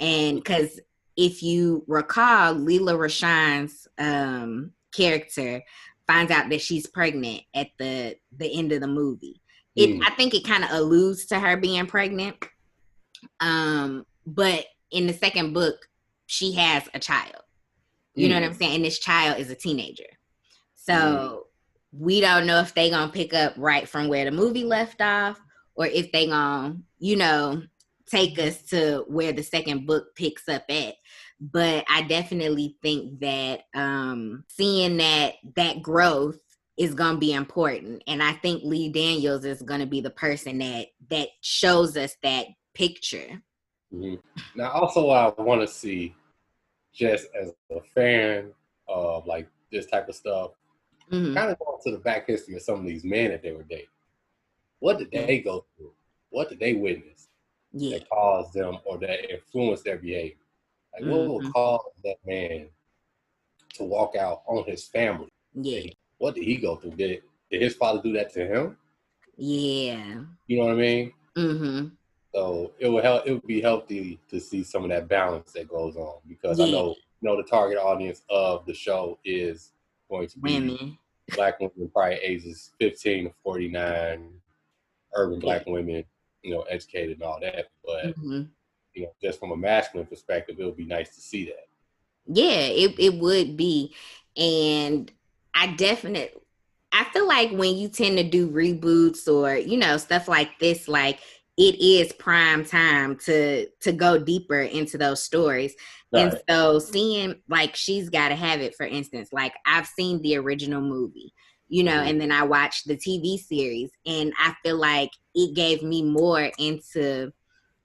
and 0.00 0.36
because 0.36 0.80
if 1.16 1.42
you 1.42 1.84
recall, 1.88 2.54
Lela 2.54 2.96
Rochon's 2.96 3.88
um, 3.98 4.72
character 4.94 5.62
finds 6.06 6.30
out 6.30 6.48
that 6.48 6.62
she's 6.62 6.86
pregnant 6.86 7.42
at 7.54 7.68
the 7.78 8.16
the 8.36 8.52
end 8.52 8.72
of 8.72 8.80
the 8.80 8.86
movie. 8.86 9.42
It 9.76 9.90
Mm. 9.90 10.02
I 10.04 10.10
think 10.10 10.34
it 10.34 10.44
kind 10.44 10.64
of 10.64 10.70
alludes 10.70 11.26
to 11.26 11.38
her 11.38 11.56
being 11.56 11.86
pregnant. 11.86 12.36
Um, 13.40 14.06
but 14.26 14.64
in 14.90 15.06
the 15.06 15.12
second 15.12 15.52
book, 15.52 15.88
she 16.26 16.52
has 16.52 16.88
a 16.94 16.98
child. 16.98 17.42
You 18.14 18.28
know 18.28 18.34
what 18.34 18.44
I'm 18.44 18.54
saying? 18.54 18.76
And 18.76 18.84
this 18.84 18.98
child 18.98 19.38
is 19.38 19.48
a 19.48 19.54
teenager. 19.54 20.08
So 20.74 21.46
we 21.92 22.20
don't 22.20 22.46
know 22.46 22.60
if 22.60 22.74
they 22.74 22.90
gonna 22.90 23.12
pick 23.12 23.32
up 23.32 23.54
right 23.56 23.88
from 23.88 24.08
where 24.08 24.24
the 24.24 24.32
movie 24.32 24.64
left 24.64 25.00
off, 25.00 25.40
or 25.78 25.86
if 25.86 26.12
they 26.12 26.26
gonna, 26.26 26.76
you 26.98 27.16
know, 27.16 27.62
take 28.06 28.38
us 28.38 28.60
to 28.64 29.04
where 29.08 29.32
the 29.32 29.42
second 29.42 29.86
book 29.86 30.14
picks 30.14 30.48
up 30.48 30.64
at 30.68 30.94
but 31.40 31.84
I 31.88 32.02
definitely 32.02 32.76
think 32.82 33.20
that 33.20 33.62
um, 33.74 34.44
seeing 34.48 34.96
that 34.96 35.34
that 35.54 35.82
growth 35.82 36.38
is 36.76 36.94
going 36.94 37.14
to 37.14 37.20
be 37.20 37.32
important, 37.32 38.02
and 38.06 38.22
I 38.22 38.32
think 38.32 38.62
Lee 38.64 38.88
Daniels 38.88 39.44
is 39.44 39.62
going 39.62 39.80
to 39.80 39.86
be 39.86 40.00
the 40.00 40.10
person 40.10 40.58
that 40.58 40.88
that 41.10 41.28
shows 41.40 41.96
us 41.96 42.16
that 42.22 42.46
picture. 42.74 43.42
Mhm. 43.92 44.20
Now, 44.54 44.70
also, 44.72 45.08
I 45.10 45.28
want 45.40 45.60
to 45.60 45.68
see, 45.68 46.14
just 46.92 47.28
as 47.40 47.52
a 47.70 47.80
fan 47.94 48.52
of 48.88 49.26
like 49.26 49.48
this 49.70 49.86
type 49.86 50.08
of 50.08 50.14
stuff, 50.14 50.52
Mhm. 51.10 51.34
kind 51.34 51.50
of 51.50 51.58
go 51.58 51.78
to 51.84 51.90
the 51.92 51.98
back 51.98 52.26
history 52.26 52.56
of 52.56 52.62
some 52.62 52.80
of 52.80 52.86
these 52.86 53.04
men 53.04 53.30
that 53.30 53.42
they 53.42 53.52
were 53.52 53.62
dating. 53.62 53.86
What 54.80 54.98
did 54.98 55.10
they 55.10 55.40
go 55.40 55.64
through? 55.76 55.92
What 56.30 56.48
did 56.48 56.60
they 56.60 56.74
witness 56.74 57.28
Yeah, 57.72 57.98
that 57.98 58.08
caused 58.08 58.52
them 58.54 58.78
or 58.84 58.98
that 58.98 59.30
influenced 59.30 59.84
their 59.84 59.98
behavior? 59.98 60.36
Like, 60.92 61.04
what 61.10 61.28
would 61.28 61.44
Mhm. 61.44 61.52
cause 61.52 61.80
that 62.04 62.18
man 62.26 62.70
to 63.74 63.84
walk 63.84 64.16
out 64.16 64.42
on 64.46 64.64
his 64.64 64.86
family? 64.86 65.30
yeah, 65.54 65.90
What 66.18 66.34
did 66.34 66.44
he 66.44 66.56
go 66.56 66.76
through? 66.76 66.92
Did, 66.92 67.22
did 67.50 67.62
his 67.62 67.74
father 67.74 68.00
do 68.02 68.12
that 68.12 68.32
to 68.34 68.46
him? 68.46 68.76
yeah. 69.36 70.24
You 70.46 70.58
know 70.58 70.64
what 70.66 70.74
I 70.74 70.78
mean? 70.78 71.12
Mm-hmm. 71.36 71.88
So 72.34 72.72
it 72.78 72.88
would 72.88 73.04
help. 73.04 73.26
It 73.26 73.32
would 73.32 73.46
be 73.46 73.60
healthy 73.60 74.18
to 74.28 74.40
see 74.40 74.62
some 74.62 74.82
of 74.84 74.90
that 74.90 75.08
balance 75.08 75.52
that 75.52 75.68
goes 75.68 75.96
on 75.96 76.20
because 76.26 76.60
I 76.60 76.70
know, 76.70 76.88
you 76.88 77.28
know, 77.28 77.36
the 77.36 77.42
target 77.44 77.78
audience 77.78 78.22
of 78.28 78.66
the 78.66 78.74
show 78.74 79.18
is 79.24 79.72
going 80.10 80.28
to 80.28 80.38
be 80.40 80.54
Women. 80.54 80.98
black 81.34 81.58
women, 81.60 81.90
probably 81.92 82.16
ages 82.16 82.72
fifteen 82.78 83.24
to 83.24 83.34
forty 83.42 83.68
nine, 83.68 84.40
urban 85.14 85.40
black 85.40 85.64
women, 85.66 86.04
you 86.42 86.54
know, 86.54 86.62
educated 86.62 87.14
and 87.18 87.22
all 87.22 87.40
that. 87.40 87.66
But 87.84 88.16
hmm 88.16 88.50
you 88.94 89.04
know, 89.04 89.12
just 89.22 89.40
from 89.40 89.52
a 89.52 89.56
masculine 89.56 90.06
perspective, 90.06 90.56
it 90.58 90.64
would 90.64 90.76
be 90.76 90.86
nice 90.86 91.14
to 91.14 91.20
see 91.20 91.46
that. 91.46 91.68
Yeah, 92.26 92.60
it, 92.60 92.94
it 92.98 93.14
would 93.20 93.56
be. 93.56 93.94
And 94.36 95.10
I 95.54 95.68
definitely 95.74 96.30
I 96.92 97.04
feel 97.12 97.28
like 97.28 97.50
when 97.52 97.76
you 97.76 97.88
tend 97.88 98.18
to 98.18 98.24
do 98.24 98.50
reboots 98.50 99.28
or, 99.32 99.56
you 99.56 99.76
know, 99.76 99.96
stuff 99.98 100.28
like 100.28 100.58
this, 100.58 100.88
like 100.88 101.20
it 101.58 101.76
is 101.80 102.12
prime 102.14 102.64
time 102.64 103.16
to 103.26 103.68
to 103.82 103.92
go 103.92 104.18
deeper 104.18 104.60
into 104.60 104.98
those 104.98 105.22
stories. 105.22 105.74
And 106.16 106.34
so 106.48 106.78
seeing 106.78 107.36
like 107.48 107.76
she's 107.76 108.08
gotta 108.10 108.36
have 108.36 108.60
it, 108.60 108.74
for 108.76 108.86
instance, 108.86 109.30
like 109.32 109.54
I've 109.66 109.86
seen 109.86 110.22
the 110.22 110.36
original 110.36 110.80
movie, 110.80 111.32
you 111.68 111.82
know, 111.82 112.00
and 112.00 112.20
then 112.20 112.32
I 112.32 112.42
watched 112.44 112.86
the 112.88 112.96
TV 112.96 113.38
series 113.38 113.90
and 114.06 114.32
I 114.38 114.54
feel 114.62 114.76
like 114.76 115.10
it 115.34 115.54
gave 115.54 115.82
me 115.82 116.02
more 116.02 116.50
into 116.58 117.30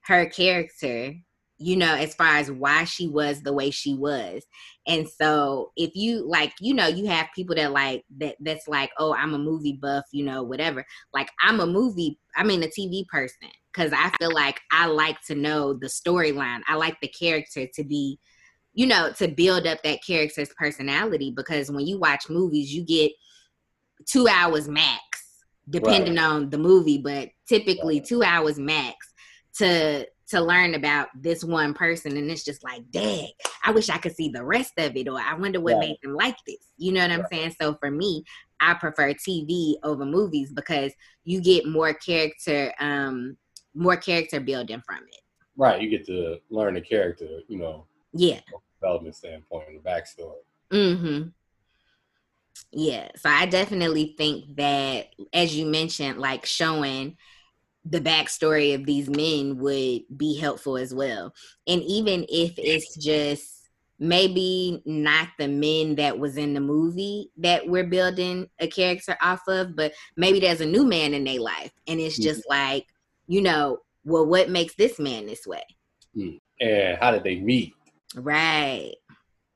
her 0.01 0.25
character, 0.27 1.13
you 1.57 1.75
know, 1.75 1.93
as 1.93 2.15
far 2.15 2.37
as 2.37 2.49
why 2.49 2.85
she 2.85 3.07
was 3.07 3.41
the 3.41 3.53
way 3.53 3.71
she 3.71 3.93
was. 3.93 4.43
And 4.87 5.07
so 5.07 5.71
if 5.75 5.95
you 5.95 6.27
like, 6.27 6.53
you 6.61 6.73
know, 6.73 6.87
you 6.87 7.07
have 7.07 7.27
people 7.35 7.55
that 7.55 7.73
like 7.73 8.03
that 8.19 8.35
that's 8.39 8.67
like, 8.67 8.91
oh, 8.97 9.13
I'm 9.13 9.33
a 9.33 9.39
movie 9.39 9.77
buff, 9.81 10.05
you 10.11 10.23
know, 10.23 10.43
whatever. 10.43 10.85
Like 11.13 11.29
I'm 11.41 11.59
a 11.59 11.67
movie, 11.67 12.17
I 12.35 12.43
mean 12.43 12.63
a 12.63 12.67
TV 12.67 13.05
person. 13.07 13.49
Cause 13.73 13.91
I 13.91 14.11
feel 14.19 14.31
like 14.31 14.61
I 14.71 14.85
like 14.85 15.19
to 15.27 15.35
know 15.35 15.73
the 15.73 15.87
storyline. 15.87 16.59
I 16.67 16.75
like 16.75 17.01
the 17.01 17.07
character 17.07 17.65
to 17.73 17.83
be, 17.83 18.19
you 18.75 18.85
know, 18.85 19.11
to 19.17 19.27
build 19.27 19.65
up 19.65 19.81
that 19.81 20.05
character's 20.05 20.49
personality. 20.59 21.33
Because 21.35 21.71
when 21.71 21.87
you 21.87 21.97
watch 21.97 22.29
movies, 22.29 22.71
you 22.71 22.85
get 22.85 23.11
two 24.05 24.27
hours 24.27 24.67
max, 24.67 25.01
depending 25.69 26.17
on 26.17 26.49
the 26.49 26.57
movie, 26.57 26.97
but 26.99 27.29
typically 27.47 27.99
Right. 27.99 28.05
two 28.07 28.23
hours 28.23 28.59
max 28.59 29.13
to 29.57 30.07
to 30.29 30.39
learn 30.41 30.73
about 30.73 31.09
this 31.21 31.43
one 31.43 31.73
person 31.73 32.15
and 32.17 32.31
it's 32.31 32.45
just 32.45 32.63
like 32.63 32.81
dang 32.89 33.27
i 33.65 33.71
wish 33.71 33.89
i 33.89 33.97
could 33.97 34.15
see 34.15 34.29
the 34.29 34.43
rest 34.43 34.71
of 34.79 34.95
it 34.95 35.07
or 35.07 35.19
i 35.19 35.33
wonder 35.35 35.59
what 35.59 35.73
Right. 35.73 35.89
made 35.89 35.97
them 36.01 36.15
like 36.15 36.37
this 36.47 36.71
you 36.77 36.91
know 36.93 37.01
what 37.01 37.11
i'm 37.11 37.25
saying 37.31 37.53
so 37.61 37.75
for 37.75 37.91
me 37.91 38.23
i 38.61 38.73
prefer 38.73 39.13
tv 39.13 39.73
over 39.83 40.05
movies 40.05 40.51
because 40.51 40.91
you 41.25 41.39
get 41.41 41.67
more 41.67 41.93
character 41.93 42.73
um 42.79 43.37
more 43.75 43.97
character 43.97 44.39
building 44.39 44.81
from 44.87 44.99
it 44.99 45.19
Right. 45.55 45.81
You 45.81 45.89
get 45.89 46.05
to 46.07 46.39
learn 46.49 46.73
the 46.73 46.81
character, 46.81 47.41
you 47.47 47.59
know, 47.59 47.85
yeah 48.13 48.39
development 48.79 49.15
standpoint 49.15 49.67
and 49.69 49.79
the 49.79 49.87
backstory. 49.87 50.41
Mm-hmm. 50.71 51.27
Yeah. 52.71 53.09
So 53.15 53.29
I 53.29 53.45
definitely 53.45 54.15
think 54.17 54.55
that 54.57 55.07
as 55.31 55.55
you 55.55 55.65
mentioned, 55.65 56.19
like 56.19 56.45
showing 56.45 57.17
the 57.85 57.99
backstory 57.99 58.73
of 58.73 58.85
these 58.85 59.09
men 59.09 59.57
would 59.59 60.01
be 60.15 60.37
helpful 60.37 60.77
as 60.77 60.93
well. 60.93 61.33
And 61.67 61.81
even 61.83 62.25
if 62.29 62.53
it's 62.57 62.95
just 62.95 63.69
maybe 63.99 64.81
not 64.85 65.29
the 65.37 65.47
men 65.47 65.95
that 65.95 66.17
was 66.17 66.37
in 66.37 66.53
the 66.53 66.59
movie 66.59 67.29
that 67.37 67.67
we're 67.67 67.85
building 67.85 68.49
a 68.59 68.67
character 68.67 69.17
off 69.21 69.41
of, 69.47 69.75
but 69.75 69.93
maybe 70.17 70.39
there's 70.39 70.61
a 70.61 70.65
new 70.65 70.85
man 70.85 71.13
in 71.13 71.23
their 71.23 71.39
life. 71.39 71.71
And 71.87 71.99
it's 71.99 72.15
mm-hmm. 72.15 72.23
just 72.23 72.49
like, 72.49 72.87
you 73.27 73.41
know, 73.41 73.79
well, 74.03 74.25
what 74.25 74.49
makes 74.49 74.75
this 74.75 74.99
man 74.99 75.25
this 75.25 75.45
way? 75.45 75.63
Mm. 76.17 76.39
And 76.59 76.97
how 76.97 77.11
did 77.11 77.23
they 77.23 77.35
meet? 77.35 77.73
Right. 78.15 78.93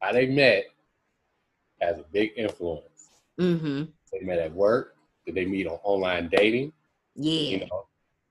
How 0.02 0.12
they 0.12 0.28
met 0.28 0.66
has 1.82 2.00
a 2.00 2.06
big 2.12 2.32
influence. 2.36 3.10
Mm-hmm. 3.40 3.84
They 4.12 4.26
met 4.26 4.40
at 4.40 4.54
work. 4.54 4.96
Did 5.26 5.36
they 5.36 5.46
meet 5.46 5.68
on 5.68 5.80
online 5.84 6.30
dating? 6.30 6.74
Yeah. 7.16 7.42
You 7.42 7.60
know, 7.60 7.88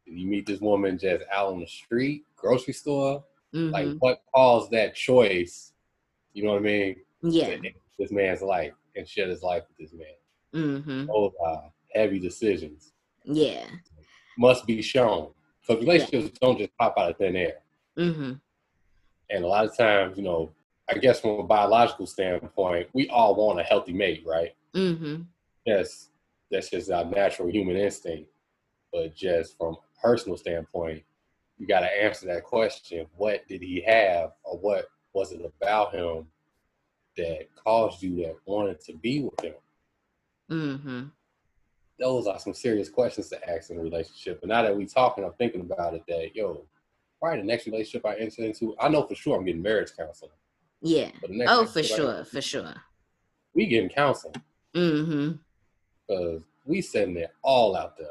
did 0.07 0.19
you 0.19 0.27
meet 0.27 0.47
this 0.47 0.61
woman 0.61 0.99
just 0.99 1.25
out 1.33 1.53
on 1.53 1.61
the 1.61 1.67
street, 1.67 2.25
grocery 2.37 2.75
store? 2.75 3.25
Mhm. 3.55 3.73
Like, 3.73 3.89
what 3.99 4.23
caused 4.35 4.71
that 4.73 4.95
choice? 4.95 5.73
You 6.33 6.45
know 6.45 6.53
what 6.53 6.59
I 6.59 6.65
mean? 6.65 6.97
yeah. 7.23 7.57
This 7.99 8.13
man's 8.13 8.43
life 8.43 8.73
and 8.95 9.09
share 9.09 9.27
his 9.27 9.43
life 9.43 9.65
with 9.69 9.79
this 9.79 9.99
man. 9.99 10.07
Mm-hmm. 10.55 11.07
Those 11.07 11.33
are 11.45 11.73
heavy 11.95 12.19
decisions. 12.19 12.93
Yeah. 13.25 13.65
Must 14.39 14.67
be 14.67 14.83
shown. 14.83 15.31
Because 15.67 15.83
relationships 15.83 16.31
yeah. 16.35 16.39
don't 16.47 16.59
just 16.59 16.77
pop 16.77 16.95
out 16.99 17.11
of 17.11 17.17
thin 17.17 17.37
air. 17.37 17.57
Mm-hmm. 17.99 18.33
And 19.31 19.45
a 19.45 19.47
lot 19.47 19.65
of 19.65 19.77
times, 19.77 20.17
you 20.17 20.25
know, 20.25 20.53
I 20.89 20.99
guess 20.99 21.21
from 21.21 21.41
a 21.41 21.43
biological 21.43 22.07
standpoint, 22.07 22.89
we 22.93 23.09
all 23.09 23.35
want 23.35 23.61
a 23.61 23.65
healthy 23.65 23.93
mate, 23.93 24.23
right? 24.25 24.55
Mm-hmm. 24.75 25.23
Yes, 25.65 26.11
that's 26.51 26.71
just 26.71 26.91
our 26.91 27.05
natural 27.05 27.51
human 27.51 27.77
instinct. 27.77 28.31
But 28.93 29.15
just 29.15 29.59
from 29.59 29.75
a 29.75 30.01
personal 30.01 30.37
standpoint, 30.37 31.03
you 31.59 31.67
got 31.67 31.81
to 31.81 32.03
answer 32.03 32.27
that 32.27 32.45
question: 32.45 33.07
What 33.17 33.47
did 33.49 33.63
he 33.63 33.81
have, 33.83 34.33
or 34.45 34.59
what 34.59 34.87
was 35.13 35.33
it 35.33 35.41
about 35.45 35.95
him 35.95 36.27
that 37.17 37.49
caused 37.57 38.03
you 38.03 38.17
that 38.23 38.37
wanted 38.45 38.81
to 38.83 38.93
be 38.95 39.23
with 39.23 39.41
him? 39.41 39.55
Mm-hmm. 40.51 41.03
Those 41.99 42.27
are 42.27 42.39
some 42.39 42.55
serious 42.55 42.91
questions 42.91 43.29
to 43.31 43.51
ask 43.51 43.71
in 43.71 43.79
a 43.79 43.83
relationship. 43.83 44.41
And 44.43 44.51
now 44.51 44.63
that 44.63 44.77
we're 44.77 44.87
talking, 44.87 45.25
I'm 45.25 45.33
thinking 45.33 45.63
about 45.63 45.95
it. 45.95 46.05
That 46.07 46.37
yo, 46.37 46.65
probably 47.21 47.41
the 47.41 47.47
next 47.47 47.67
relationship 47.67 48.07
I 48.07 48.17
enter 48.17 48.43
into, 48.43 48.77
I 48.79 48.89
know 48.89 49.03
for 49.03 49.15
sure 49.17 49.37
I'm 49.37 49.45
getting 49.45 49.63
marriage 49.63 49.91
counseling. 49.97 50.31
Yeah. 50.87 51.11
Oh, 51.49 51.67
for 51.67 51.83
sure, 51.83 52.25
for 52.25 52.41
sure. 52.41 52.75
We 53.55 53.67
getting 53.67 53.89
counseling. 53.89 54.35
Mm-hmm. 54.75 55.33
Because 56.07 56.43
we 56.65 56.81
sending 56.81 57.23
it 57.25 57.33
all 57.43 57.77
out 57.77 57.97
there. 57.99 58.09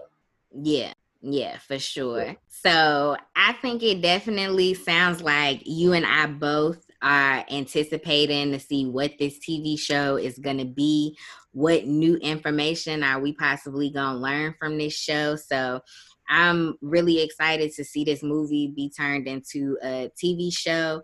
Yeah. 0.51 0.93
Yeah, 1.21 1.57
for 1.57 1.79
sure. 1.79 2.23
Yeah. 2.23 2.33
So 2.47 3.17
I 3.35 3.53
think 3.53 3.81
it 3.81 4.01
definitely 4.01 4.73
sounds 4.73 5.21
like 5.21 5.61
you 5.65 5.93
and 5.93 6.05
I 6.05 6.27
both 6.27 6.85
are 7.01 7.43
anticipating 7.49 8.51
to 8.51 8.59
see 8.59 8.85
what 8.85 9.13
this 9.17 9.39
TV 9.39 9.79
show 9.79 10.17
is 10.17 10.37
going 10.37 10.59
to 10.59 10.65
be. 10.65 11.17
What 11.51 11.87
new 11.87 12.17
information 12.17 13.01
are 13.01 13.19
we 13.19 13.33
possibly 13.33 13.89
going 13.89 14.15
to 14.15 14.21
learn 14.21 14.55
from 14.59 14.77
this 14.77 14.93
show? 14.93 15.35
So 15.35 15.81
I'm 16.29 16.75
really 16.81 17.21
excited 17.21 17.71
to 17.73 17.85
see 17.85 18.03
this 18.03 18.21
movie 18.23 18.73
be 18.75 18.89
turned 18.89 19.27
into 19.27 19.77
a 19.83 20.11
TV 20.21 20.55
show 20.55 21.01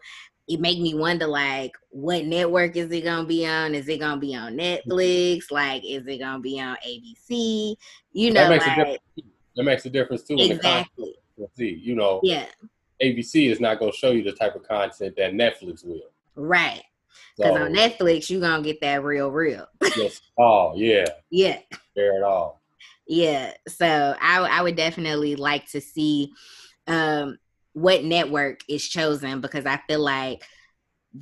it 0.51 0.59
make 0.59 0.79
me 0.79 0.93
wonder 0.93 1.27
like 1.27 1.75
what 1.89 2.25
network 2.25 2.75
is 2.75 2.91
it 2.91 3.03
gonna 3.03 3.27
be 3.27 3.45
on? 3.45 3.73
Is 3.73 3.87
it 3.87 3.99
gonna 3.99 4.19
be 4.19 4.35
on 4.35 4.55
Netflix? 4.55 5.51
Like 5.51 5.83
is 5.85 6.05
it 6.07 6.19
gonna 6.19 6.39
be 6.39 6.59
on 6.59 6.77
ABC? 6.85 7.75
You 8.13 8.31
know, 8.31 8.41
that 8.41 8.49
makes, 8.49 8.67
like, 8.67 8.77
a, 8.77 8.79
difference. 8.79 8.99
That 9.55 9.63
makes 9.63 9.85
a 9.85 9.89
difference 9.89 10.23
too. 10.23 10.35
Exactly. 10.37 11.15
See, 11.55 11.79
you 11.81 11.95
know, 11.95 12.19
yeah. 12.23 12.45
ABC 13.01 13.49
is 13.49 13.59
not 13.59 13.79
gonna 13.79 13.91
show 13.91 14.11
you 14.11 14.23
the 14.23 14.33
type 14.33 14.55
of 14.55 14.67
content 14.67 15.15
that 15.17 15.33
Netflix 15.33 15.85
will. 15.85 16.01
Right. 16.35 16.83
Because 17.37 17.55
so, 17.55 17.63
on 17.63 17.73
Netflix, 17.73 18.29
you're 18.29 18.41
gonna 18.41 18.63
get 18.63 18.81
that 18.81 19.03
real, 19.03 19.31
real. 19.31 19.67
yes. 19.95 20.21
Oh 20.37 20.73
yeah. 20.75 21.05
Yeah. 21.29 21.59
Fair 21.95 22.17
at 22.17 22.23
all. 22.23 22.61
Yeah. 23.07 23.53
So 23.67 24.15
I 24.21 24.39
I 24.39 24.61
would 24.61 24.75
definitely 24.75 25.35
like 25.35 25.69
to 25.71 25.81
see 25.81 26.31
um 26.87 27.37
what 27.73 28.03
network 28.03 28.61
is 28.69 28.87
chosen 28.87 29.41
because 29.41 29.65
I 29.65 29.79
feel 29.87 30.01
like 30.01 30.43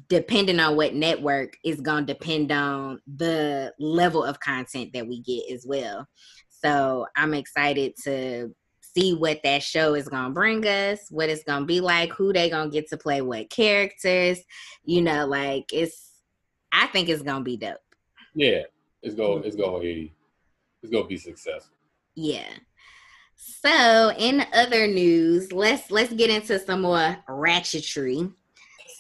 depending 0.08 0.60
on 0.60 0.76
what 0.76 0.94
network 0.94 1.58
is 1.64 1.82
going 1.82 2.06
to 2.06 2.14
depend 2.14 2.52
on 2.52 3.02
the 3.08 3.74
level 3.80 4.24
of 4.24 4.40
content 4.40 4.94
that 4.94 5.08
we 5.08 5.22
get 5.22 5.52
as 5.52 5.66
well. 5.68 6.08
So 6.50 7.08
I'm 7.16 7.34
excited 7.34 7.94
to 8.04 8.54
see 8.82 9.16
what 9.16 9.42
that 9.44 9.64
show 9.64 9.96
is 9.96 10.10
going 10.10 10.26
to 10.26 10.34
bring 10.34 10.66
us, 10.66 11.00
what 11.10 11.30
it's 11.30 11.44
going 11.44 11.62
to 11.62 11.66
be 11.66 11.80
like, 11.80 12.12
who 12.12 12.34
they 12.34 12.50
going 12.50 12.70
to 12.70 12.74
get 12.74 12.90
to 12.90 12.98
play 12.98 13.22
what 13.22 13.50
characters, 13.50 14.40
you 14.84 15.02
know, 15.02 15.26
like 15.26 15.66
it's 15.72 16.12
I 16.72 16.88
think 16.88 17.10
it's 17.10 17.24
going 17.24 17.40
to 17.40 17.44
be 17.44 17.58
dope. 17.58 17.78
Yeah, 18.36 18.62
it's 19.02 19.16
going 19.16 19.44
it's 19.44 19.56
going 19.56 19.82
to 19.82 20.10
it's 20.84 20.92
going 20.92 21.04
to 21.04 21.10
be 21.10 21.18
successful. 21.18 21.76
Yeah. 22.16 22.50
So, 23.50 24.12
in 24.18 24.46
other 24.54 24.88
news, 24.88 25.52
let's 25.52 25.90
let's 25.92 26.14
get 26.14 26.30
into 26.30 26.60
some 26.60 26.82
more 26.82 27.18
ratchetry. 27.28 28.32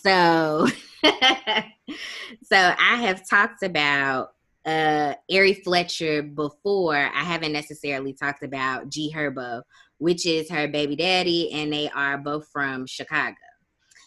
So, 0.01 0.67
so 1.03 2.55
I 2.55 2.95
have 2.95 3.27
talked 3.29 3.63
about 3.63 4.29
uh 4.65 5.13
Ari 5.31 5.53
Fletcher 5.55 6.23
before. 6.23 6.95
I 6.95 7.23
haven't 7.23 7.53
necessarily 7.53 8.13
talked 8.13 8.43
about 8.43 8.89
G 8.89 9.13
Herbo, 9.15 9.61
which 9.99 10.25
is 10.25 10.49
her 10.49 10.67
baby 10.67 10.95
daddy, 10.95 11.51
and 11.51 11.71
they 11.71 11.89
are 11.89 12.17
both 12.17 12.47
from 12.51 12.87
Chicago. 12.87 13.35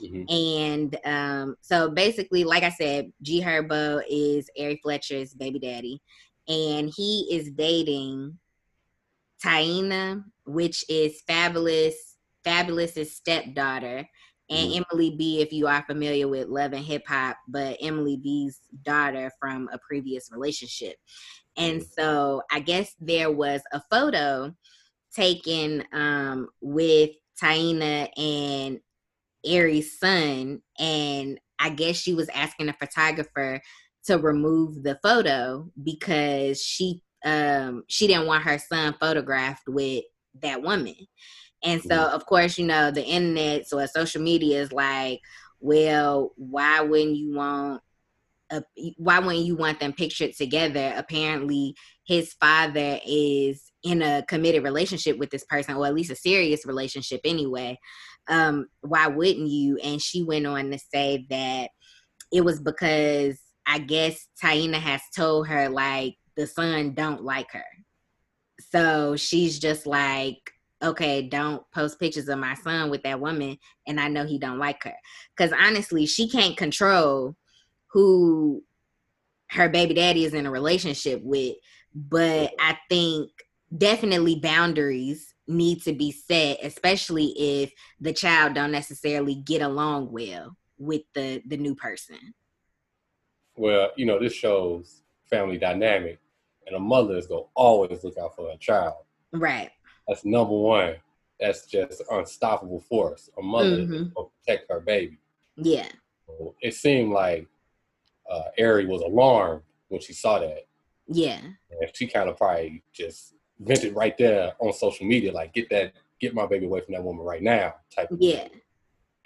Mm-hmm. 0.02 0.34
And 0.34 0.98
um, 1.04 1.56
so 1.60 1.90
basically, 1.90 2.44
like 2.44 2.64
I 2.64 2.70
said, 2.70 3.12
G 3.22 3.40
Herbo 3.40 4.02
is 4.10 4.50
Ari 4.58 4.80
Fletcher's 4.82 5.34
baby 5.34 5.60
daddy, 5.60 6.00
and 6.48 6.92
he 6.94 7.28
is 7.30 7.50
dating 7.50 8.38
Taina, 9.44 10.24
which 10.44 10.84
is 10.88 11.22
Fabolous 11.28 11.94
Fabolous's 12.44 13.14
stepdaughter, 13.14 14.08
and 14.50 14.70
mm 14.70 14.84
Emily 14.92 15.16
B, 15.16 15.40
if 15.40 15.52
you 15.52 15.66
are 15.66 15.84
familiar 15.86 16.28
with 16.28 16.48
Love 16.48 16.72
and 16.72 16.84
Hip 16.84 17.04
Hop, 17.08 17.36
but 17.48 17.76
Emily 17.80 18.16
B's 18.16 18.60
daughter 18.84 19.30
from 19.40 19.68
a 19.72 19.78
previous 19.78 20.30
relationship. 20.32 20.96
And 21.56 21.80
mm 21.80 21.86
so 21.98 22.42
I 22.50 22.60
guess 22.60 22.94
there 23.00 23.30
was 23.30 23.62
a 23.72 23.80
photo 23.90 24.54
taken 25.14 25.84
um, 25.92 26.48
with 26.60 27.10
Taina 27.40 28.08
and 28.16 28.80
Ari's 29.46 29.98
son, 29.98 30.60
and 30.78 31.40
I 31.58 31.70
guess 31.70 31.96
she 31.96 32.14
was 32.14 32.28
asking 32.30 32.68
a 32.68 32.74
photographer 32.74 33.60
to 34.06 34.18
remove 34.18 34.82
the 34.82 34.98
photo 35.02 35.70
because 35.82 36.62
she 36.62 37.02
um 37.24 37.84
she 37.88 38.08
didn't 38.08 38.26
want 38.26 38.42
her 38.42 38.58
son 38.58 38.94
photographed 38.98 39.68
with 39.68 40.02
that 40.40 40.62
woman 40.62 40.94
and 41.64 41.82
so 41.82 41.96
mm-hmm. 41.96 42.14
of 42.14 42.24
course 42.26 42.58
you 42.58 42.66
know 42.66 42.90
the 42.90 43.04
internet 43.04 43.66
so 43.66 43.84
social 43.86 44.22
media 44.22 44.60
is 44.60 44.72
like 44.72 45.20
well 45.60 46.32
why 46.36 46.80
wouldn't 46.80 47.16
you 47.16 47.34
want 47.34 47.80
a, 48.50 48.62
why 48.96 49.18
wouldn't 49.18 49.46
you 49.46 49.56
want 49.56 49.80
them 49.80 49.92
pictured 49.92 50.32
together 50.34 50.92
apparently 50.96 51.74
his 52.06 52.32
father 52.34 52.98
is 53.06 53.62
in 53.82 54.02
a 54.02 54.24
committed 54.28 54.62
relationship 54.62 55.18
with 55.18 55.30
this 55.30 55.44
person 55.44 55.74
or 55.76 55.86
at 55.86 55.94
least 55.94 56.10
a 56.10 56.16
serious 56.16 56.66
relationship 56.66 57.20
anyway 57.24 57.78
um 58.28 58.66
why 58.80 59.06
wouldn't 59.06 59.48
you 59.48 59.78
and 59.78 60.00
she 60.00 60.22
went 60.22 60.46
on 60.46 60.70
to 60.70 60.78
say 60.78 61.26
that 61.30 61.70
it 62.32 62.44
was 62.44 62.60
because 62.60 63.38
i 63.66 63.78
guess 63.78 64.26
taina 64.42 64.74
has 64.74 65.00
told 65.14 65.46
her 65.46 65.68
like 65.68 66.16
the 66.36 66.46
son 66.46 66.94
don't 66.94 67.22
like 67.22 67.50
her. 67.52 67.64
So 68.72 69.16
she's 69.16 69.58
just 69.58 69.86
like, 69.86 70.52
okay, 70.82 71.28
don't 71.28 71.62
post 71.72 72.00
pictures 72.00 72.28
of 72.28 72.38
my 72.38 72.54
son 72.54 72.90
with 72.90 73.02
that 73.02 73.20
woman, 73.20 73.58
and 73.86 74.00
I 74.00 74.08
know 74.08 74.24
he 74.24 74.38
don't 74.38 74.58
like 74.58 74.82
her. 74.84 74.94
Because 75.36 75.52
honestly, 75.52 76.06
she 76.06 76.28
can't 76.28 76.56
control 76.56 77.36
who 77.88 78.64
her 79.50 79.68
baby 79.68 79.94
daddy 79.94 80.24
is 80.24 80.32
in 80.32 80.46
a 80.46 80.50
relationship 80.50 81.20
with. 81.22 81.56
But 81.94 82.52
I 82.58 82.78
think 82.88 83.30
definitely 83.76 84.36
boundaries 84.36 85.34
need 85.46 85.82
to 85.82 85.92
be 85.92 86.10
set, 86.10 86.58
especially 86.62 87.34
if 87.36 87.72
the 88.00 88.14
child 88.14 88.54
don't 88.54 88.72
necessarily 88.72 89.34
get 89.34 89.60
along 89.60 90.10
well 90.10 90.56
with 90.78 91.02
the 91.14 91.42
the 91.46 91.58
new 91.58 91.74
person. 91.74 92.34
Well, 93.54 93.90
you 93.96 94.06
know, 94.06 94.18
this 94.18 94.32
shows 94.32 95.02
family 95.28 95.58
dynamic 95.58 96.21
and 96.72 96.82
a 96.82 96.84
mother 96.84 97.16
is 97.16 97.26
gonna 97.26 97.42
always 97.54 98.02
look 98.02 98.16
out 98.18 98.34
for 98.34 98.50
her 98.50 98.56
child. 98.56 99.04
Right. 99.32 99.70
That's 100.08 100.24
number 100.24 100.54
one. 100.54 100.94
That's 101.38 101.66
just 101.66 102.02
unstoppable 102.10 102.80
force. 102.80 103.28
A 103.38 103.42
mother 103.42 103.78
mm-hmm. 103.78 104.04
will 104.16 104.32
protect 104.44 104.70
her 104.70 104.80
baby. 104.80 105.18
Yeah. 105.56 105.88
So 106.26 106.54
it 106.60 106.74
seemed 106.74 107.12
like 107.12 107.46
uh, 108.30 108.44
Ari 108.58 108.86
was 108.86 109.02
alarmed 109.02 109.62
when 109.88 110.00
she 110.00 110.12
saw 110.12 110.38
that. 110.38 110.66
Yeah. 111.08 111.40
And 111.40 111.90
she 111.94 112.06
kind 112.06 112.30
of 112.30 112.36
probably 112.38 112.82
just 112.92 113.34
vented 113.60 113.94
right 113.94 114.16
there 114.16 114.52
on 114.60 114.72
social 114.72 115.06
media, 115.06 115.32
like 115.32 115.52
get 115.52 115.68
that, 115.70 115.92
get 116.20 116.34
my 116.34 116.46
baby 116.46 116.66
away 116.66 116.80
from 116.80 116.94
that 116.94 117.02
woman 117.02 117.24
right 117.24 117.42
now, 117.42 117.74
type 117.94 118.10
of 118.10 118.18
Yeah. 118.20 118.48
Thing. 118.48 118.60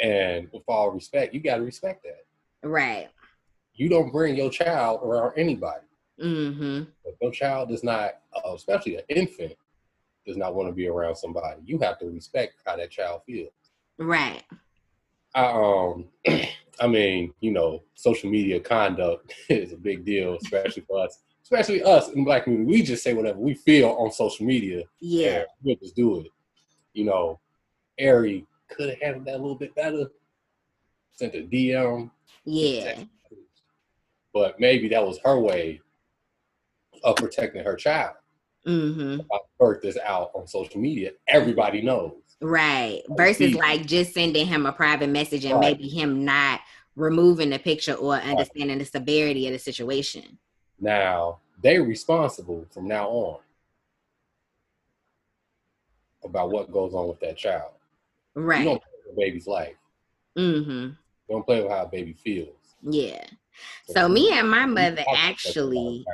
And 0.01 0.49
with 0.53 0.65
all 0.67 0.91
respect, 0.91 1.33
you 1.33 1.41
got 1.41 1.57
to 1.57 1.63
respect 1.63 2.05
that. 2.05 2.25
Right. 2.67 3.09
You 3.75 3.89
don't 3.89 4.11
bring 4.11 4.37
your 4.37 4.51
child 4.51 5.01
around 5.03 5.35
anybody. 5.37 5.87
Mm-hmm. 6.23 6.83
If 7.05 7.15
your 7.21 7.33
child 7.33 7.69
does 7.69 7.85
not, 7.85 8.21
uh, 8.35 8.55
especially 8.55 8.97
an 8.97 9.03
infant, 9.09 9.55
does 10.27 10.37
not 10.37 10.55
want 10.55 10.69
to 10.69 10.73
be 10.73 10.89
around 10.89 11.17
somebody, 11.17 11.61
you 11.65 11.79
have 11.79 11.99
to 11.99 12.07
respect 12.07 12.55
how 12.67 12.77
that 12.77 12.91
child 12.91 13.23
feels. 13.27 13.53
Right. 13.99 14.43
I 15.35 15.47
um, 15.47 16.07
I 16.81 16.87
mean, 16.87 17.33
you 17.41 17.53
know, 17.53 17.83
social 17.95 18.31
media 18.31 18.61
conduct 18.61 19.35
is 19.49 19.73
a 19.73 19.77
big 19.77 20.05
deal, 20.05 20.37
especially 20.43 20.83
for 20.89 21.05
us, 21.05 21.19
especially 21.43 21.83
us 21.83 22.09
in 22.11 22.25
black 22.25 22.45
community. 22.45 22.71
We 22.71 22.83
just 22.83 23.03
say 23.03 23.15
whatever 23.15 23.39
we 23.39 23.55
feel 23.55 23.91
on 23.91 24.11
social 24.11 24.47
media. 24.47 24.85
Yeah, 25.01 25.45
we'll 25.63 25.77
just 25.77 25.97
do 25.97 26.21
it. 26.21 26.29
You 26.93 27.05
know, 27.05 27.41
Ari 28.01 28.47
could 28.69 28.91
have 28.91 29.01
handled 29.01 29.27
that 29.27 29.35
a 29.35 29.43
little 29.43 29.55
bit 29.55 29.75
better. 29.75 30.07
Sent 31.13 31.35
a 31.35 31.43
DM. 31.43 32.11
Yeah. 32.45 33.05
But 34.35 34.61
maybe 34.61 34.89
that 34.89 35.07
was 35.07 35.19
her 35.25 35.39
way 35.39 35.81
of 37.05 37.17
protecting 37.17 37.65
her 37.65 37.77
child. 37.77 38.15
Mm-hmm. 38.67 39.21
I 39.33 39.39
birth 39.59 39.83
this 39.83 39.97
out 40.05 40.33
on 40.35 40.47
social 40.47 40.81
media, 40.81 41.13
everybody 41.29 41.83
knows. 41.83 42.15
Right. 42.41 43.03
Versus 43.11 43.55
like 43.55 43.87
just 43.87 44.13
sending 44.13 44.47
him 44.47 44.67
a 44.67 44.73
private 44.73 45.09
message 45.09 45.45
and 45.45 45.55
Right. 45.55 45.79
maybe 45.79 45.89
him 45.89 46.25
not 46.25 46.61
removing 46.97 47.51
the 47.51 47.59
picture 47.59 47.95
or 47.95 48.15
understanding 48.15 48.79
the 48.79 48.85
severity 48.85 49.47
of 49.47 49.53
the 49.53 49.59
situation. 49.59 50.39
Now 50.81 51.41
they're 51.63 51.83
responsible 51.85 52.67
from 52.71 52.89
now 52.89 53.09
on 53.09 53.41
about 56.25 56.51
what 56.51 56.73
goes 56.73 56.93
on 56.93 57.09
with 57.09 57.21
that 57.21 57.37
child. 57.37 57.73
You 58.35 58.43
Right. 58.43 58.65
don't 58.65 58.83
play 58.83 58.91
with 59.07 59.13
a 59.13 59.17
baby's 59.17 59.47
life. 59.47 59.77
Mm-hmm. 60.37 60.71
You 60.71 60.97
don't 61.31 61.47
play 61.47 61.63
with 61.63 61.71
how 61.71 61.85
a 61.85 61.89
baby 61.89 62.13
feels. 62.13 62.57
Yeah. 62.83 63.25
So 63.87 64.09
me 64.09 64.33
and 64.33 64.51
my 64.51 64.67
mother 64.67 64.97
have 64.97 64.97
to 64.97 65.03
set 65.03 65.17
actually. 65.17 66.05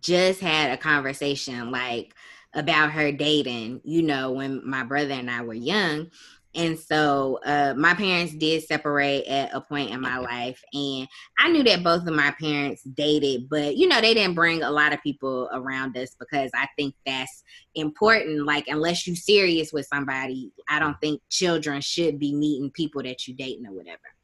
Just 0.00 0.40
had 0.40 0.70
a 0.70 0.76
conversation 0.76 1.70
like 1.70 2.14
about 2.54 2.90
her 2.92 3.12
dating, 3.12 3.80
you 3.84 4.02
know, 4.02 4.32
when 4.32 4.68
my 4.68 4.82
brother 4.82 5.12
and 5.12 5.30
I 5.30 5.42
were 5.42 5.54
young. 5.54 6.10
And 6.54 6.78
so 6.78 7.38
uh, 7.44 7.74
my 7.76 7.92
parents 7.92 8.34
did 8.34 8.62
separate 8.62 9.26
at 9.26 9.54
a 9.54 9.60
point 9.60 9.90
in 9.90 10.00
my 10.00 10.16
life. 10.16 10.62
And 10.72 11.06
I 11.38 11.50
knew 11.50 11.62
that 11.64 11.84
both 11.84 12.06
of 12.06 12.14
my 12.14 12.34
parents 12.40 12.82
dated, 12.82 13.50
but, 13.50 13.76
you 13.76 13.86
know, 13.86 14.00
they 14.00 14.14
didn't 14.14 14.34
bring 14.34 14.62
a 14.62 14.70
lot 14.70 14.94
of 14.94 15.02
people 15.02 15.50
around 15.52 15.98
us 15.98 16.16
because 16.18 16.50
I 16.54 16.66
think 16.78 16.94
that's 17.04 17.44
important. 17.74 18.46
Like, 18.46 18.68
unless 18.68 19.06
you're 19.06 19.16
serious 19.16 19.70
with 19.70 19.86
somebody, 19.86 20.50
I 20.66 20.78
don't 20.78 20.96
think 21.02 21.20
children 21.28 21.82
should 21.82 22.18
be 22.18 22.34
meeting 22.34 22.70
people 22.70 23.02
that 23.02 23.28
you 23.28 23.34
dating 23.34 23.66
or 23.66 23.74
whatever 23.74 24.15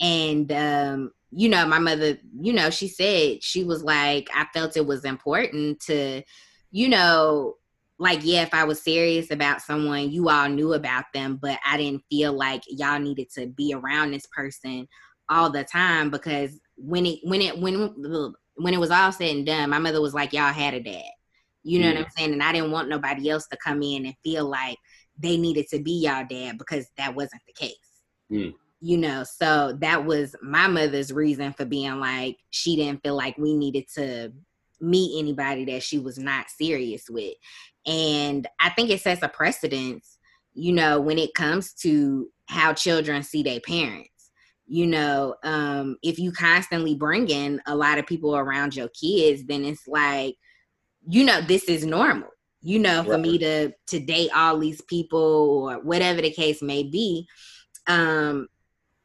And 0.00 0.50
um 0.52 1.12
you 1.30 1.48
know 1.48 1.66
my 1.66 1.78
mother 1.78 2.16
you 2.40 2.52
know 2.52 2.70
she 2.70 2.86
said 2.86 3.42
she 3.42 3.64
was 3.64 3.82
like 3.82 4.28
i 4.32 4.46
felt 4.54 4.76
it 4.76 4.86
was 4.86 5.04
important 5.04 5.80
to 5.80 6.22
you 6.70 6.88
know 6.88 7.54
like 7.98 8.20
yeah 8.22 8.42
if 8.42 8.54
i 8.54 8.62
was 8.62 8.80
serious 8.80 9.32
about 9.32 9.60
someone 9.60 10.12
you 10.12 10.28
all 10.28 10.48
knew 10.48 10.74
about 10.74 11.04
them 11.12 11.36
but 11.42 11.58
i 11.66 11.76
didn't 11.76 12.04
feel 12.08 12.32
like 12.32 12.62
y'all 12.68 13.00
needed 13.00 13.28
to 13.28 13.48
be 13.48 13.74
around 13.74 14.12
this 14.12 14.26
person 14.26 14.86
all 15.28 15.50
the 15.50 15.64
time 15.64 16.10
because 16.10 16.60
when 16.76 17.06
it 17.06 17.18
when 17.22 17.40
it 17.40 17.58
when 17.58 17.92
when 18.56 18.74
it 18.74 18.80
was 18.80 18.90
all 18.90 19.12
said 19.12 19.34
and 19.34 19.46
done 19.46 19.70
my 19.70 19.78
mother 19.78 20.00
was 20.00 20.14
like 20.14 20.32
y'all 20.32 20.52
had 20.52 20.74
a 20.74 20.80
dad. 20.80 21.10
You 21.66 21.80
know 21.80 21.88
what 21.88 22.04
i'm 22.04 22.10
saying? 22.16 22.32
And 22.32 22.42
i 22.42 22.52
didn't 22.52 22.72
want 22.72 22.88
nobody 22.88 23.30
else 23.30 23.46
to 23.48 23.56
come 23.56 23.82
in 23.82 24.06
and 24.06 24.14
feel 24.22 24.46
like 24.46 24.76
they 25.18 25.36
needed 25.36 25.66
to 25.68 25.80
be 25.80 26.02
y'all 26.04 26.26
dad 26.28 26.58
because 26.58 26.86
that 26.96 27.14
wasn't 27.14 27.42
the 27.46 27.52
case. 27.52 27.76
Mm. 28.30 28.54
You 28.84 28.98
know 28.98 29.24
so 29.24 29.72
that 29.80 30.04
was 30.04 30.36
my 30.42 30.66
mother's 30.66 31.10
reason 31.10 31.54
for 31.54 31.64
being 31.64 31.98
like 31.98 32.36
she 32.50 32.76
didn't 32.76 33.02
feel 33.02 33.16
like 33.16 33.36
we 33.38 33.56
needed 33.56 33.86
to 33.88 34.30
meet 34.78 35.18
anybody 35.18 35.64
that 35.64 35.82
she 35.82 35.98
was 35.98 36.18
not 36.18 36.50
serious 36.50 37.04
with. 37.08 37.32
And 37.86 38.46
i 38.60 38.68
think 38.68 38.90
it 38.90 39.00
sets 39.00 39.22
a 39.22 39.28
precedence 39.28 40.18
you 40.52 40.72
know 40.72 41.00
when 41.00 41.18
it 41.18 41.32
comes 41.32 41.72
to 41.72 42.28
how 42.46 42.74
children 42.74 43.22
see 43.22 43.42
their 43.42 43.60
parents. 43.60 44.10
You 44.66 44.86
know 44.86 45.36
um 45.44 45.96
if 46.02 46.18
you 46.18 46.30
constantly 46.30 46.94
bring 46.94 47.30
in 47.30 47.62
a 47.66 47.74
lot 47.74 47.96
of 47.96 48.06
people 48.06 48.36
around 48.36 48.76
your 48.76 48.88
kids 48.88 49.44
then 49.46 49.64
it's 49.64 49.88
like 49.88 50.36
you 51.08 51.24
know 51.24 51.40
this 51.40 51.64
is 51.70 51.86
normal. 51.86 52.28
You 52.60 52.80
know 52.80 53.02
for 53.02 53.16
me 53.16 53.38
to 53.38 53.72
to 53.86 53.98
date 53.98 54.30
all 54.34 54.58
these 54.58 54.82
people 54.82 55.70
or 55.70 55.82
whatever 55.82 56.20
the 56.20 56.30
case 56.30 56.60
may 56.60 56.82
be 56.82 57.26
um 57.86 58.48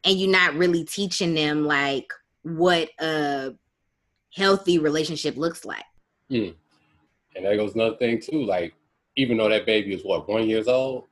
and 0.04 0.18
you're 0.18 0.32
not 0.32 0.56
really 0.56 0.84
teaching 0.84 1.34
them 1.34 1.66
like 1.66 2.12
what 2.44 2.90
a 3.00 3.54
healthy 4.36 4.80
relationship 4.80 5.36
looks 5.38 5.66
like 5.66 5.84
And 7.36 7.46
that 7.46 7.56
goes 7.56 7.76
another 7.76 7.96
thing 7.98 8.20
too. 8.22 8.44
Like, 8.44 8.74
even 9.16 9.38
though 9.38 9.50
that 9.50 9.66
baby 9.66 9.94
is 9.94 10.04
what 10.04 10.28
one 10.28 10.48
years 10.48 10.68
old, 10.68 11.06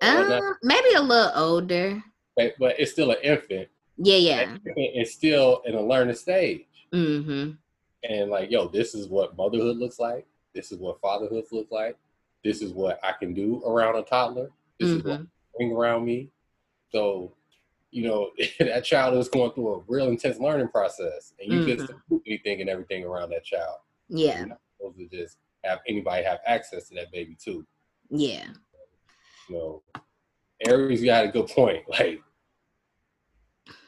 um, 0.00 0.56
maybe 0.62 0.94
a 0.94 1.00
little 1.00 1.32
older 1.34 2.02
but, 2.36 2.54
but 2.58 2.78
it's 2.78 2.92
still 2.92 3.10
an 3.10 3.16
infant. 3.22 3.68
yeah 3.96 4.16
yeah 4.16 4.56
It's 4.76 5.12
still 5.12 5.62
in 5.66 5.74
a 5.74 5.80
learning 5.80 6.16
stage. 6.16 6.66
mm-hmm 6.92 7.52
And 8.08 8.30
like, 8.30 8.50
yo, 8.50 8.68
this 8.68 8.94
is 8.94 9.08
what 9.08 9.36
motherhood 9.36 9.76
looks 9.76 9.98
like. 9.98 10.26
This 10.54 10.72
is 10.72 10.78
what 10.78 11.00
fatherhood 11.00 11.44
looks 11.52 11.72
like. 11.72 11.96
This 12.44 12.60
is 12.60 12.72
what 12.72 13.00
I 13.02 13.12
can 13.12 13.32
do 13.34 13.62
around 13.64 13.96
a 13.96 14.02
toddler. 14.02 14.50
This 14.78 14.90
is 14.90 15.02
what 15.04 15.20
mm-hmm 15.20 15.24
bring 15.56 15.72
around 15.72 16.04
me. 16.04 16.28
So, 16.90 17.32
you 17.94 18.02
know, 18.02 18.30
that 18.58 18.84
child 18.84 19.16
is 19.16 19.28
going 19.28 19.52
through 19.52 19.72
a 19.76 19.78
real 19.86 20.08
intense 20.08 20.40
learning 20.40 20.66
process, 20.68 21.32
and 21.40 21.50
you 21.52 21.60
Mhm. 21.60 21.76
just 21.78 21.92
do 22.10 22.20
anything 22.26 22.60
and 22.60 22.68
everything 22.68 23.04
around 23.04 23.30
that 23.30 23.44
child. 23.44 23.78
yeah 24.08 24.38
You're 24.38 24.46
not 24.48 24.60
supposed 24.76 24.98
to 24.98 25.06
just 25.16 25.38
have 25.62 25.78
anybody 25.86 26.24
have 26.24 26.40
access 26.44 26.88
to 26.88 26.94
that 26.96 27.12
baby 27.12 27.36
too. 27.40 27.64
yeah 28.10 28.48
You 29.48 29.54
know, 29.56 29.82
Ari's 30.66 31.04
got 31.04 31.24
a 31.24 31.28
good 31.28 31.46
point. 31.48 31.84
Like, 31.88 32.20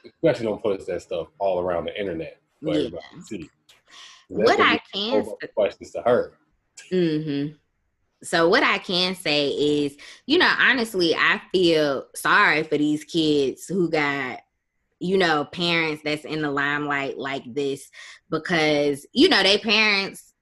especially 0.04 0.46
don't 0.46 0.62
post 0.62 0.86
that 0.86 1.02
stuff 1.02 1.28
all 1.40 1.58
around 1.60 1.86
the 1.86 1.98
internet 2.00 2.40
for 2.62 2.68
Yeah. 2.68 2.76
everybody 2.86 3.04
to 3.16 3.22
see. 3.22 3.50
what 4.28 4.60
I 4.60 4.80
can 4.92 5.24
questions 5.54 5.90
to 5.92 6.02
her. 6.02 6.38
Mm-hmm. 6.92 7.56
So 8.22 8.48
what 8.48 8.62
I 8.62 8.78
can 8.78 9.14
say 9.14 9.48
is, 9.48 9.96
you 10.26 10.38
know, 10.38 10.50
honestly, 10.58 11.14
I 11.14 11.40
feel 11.52 12.06
sorry 12.14 12.62
for 12.62 12.78
these 12.78 13.04
kids 13.04 13.66
who 13.66 13.90
got, 13.90 14.40
you 14.98 15.18
know, 15.18 15.44
parents 15.44 16.02
that's 16.02 16.24
in 16.24 16.42
the 16.42 16.50
limelight 16.50 17.18
like 17.18 17.42
this 17.52 17.88
because, 18.30 19.06
you 19.12 19.28
know, 19.28 19.42
they 19.42 19.58
parents 19.58 20.32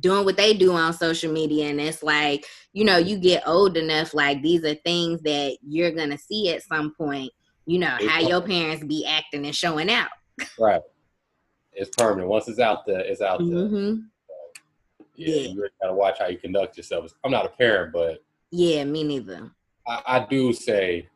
doing 0.00 0.24
what 0.24 0.36
they 0.36 0.54
do 0.54 0.72
on 0.72 0.92
social 0.92 1.32
media 1.32 1.68
and 1.68 1.80
it's 1.80 2.02
like, 2.02 2.46
you 2.72 2.84
know, 2.84 2.96
you 2.96 3.18
get 3.18 3.46
old 3.46 3.76
enough, 3.76 4.14
like 4.14 4.42
these 4.42 4.64
are 4.64 4.74
things 4.76 5.20
that 5.22 5.58
you're 5.62 5.90
gonna 5.90 6.18
see 6.18 6.50
at 6.50 6.62
some 6.62 6.94
point, 6.94 7.30
you 7.66 7.78
know, 7.78 7.96
how 8.08 8.20
your 8.20 8.40
parents 8.40 8.84
be 8.84 9.04
acting 9.06 9.44
and 9.44 9.54
showing 9.54 9.90
out. 9.90 10.08
Right. 10.58 10.82
It's 11.72 11.90
permanent. 11.96 12.28
Once 12.28 12.48
it's 12.48 12.58
out 12.58 12.86
there, 12.86 13.00
it's 13.00 13.20
out 13.20 13.38
there. 13.38 13.48
Mm-hmm. 13.48 14.00
Yeah, 15.18 15.34
Yeah. 15.34 15.48
you 15.48 15.56
really 15.56 15.70
gotta 15.82 15.94
watch 15.94 16.18
how 16.20 16.28
you 16.28 16.38
conduct 16.38 16.76
yourself. 16.76 17.12
I'm 17.24 17.30
not 17.32 17.44
a 17.44 17.48
parent, 17.50 17.92
but 17.92 18.24
Yeah, 18.50 18.84
me 18.84 19.02
neither. 19.04 19.50
I, 19.86 20.02
I 20.06 20.26
do 20.26 20.52
say, 20.52 21.08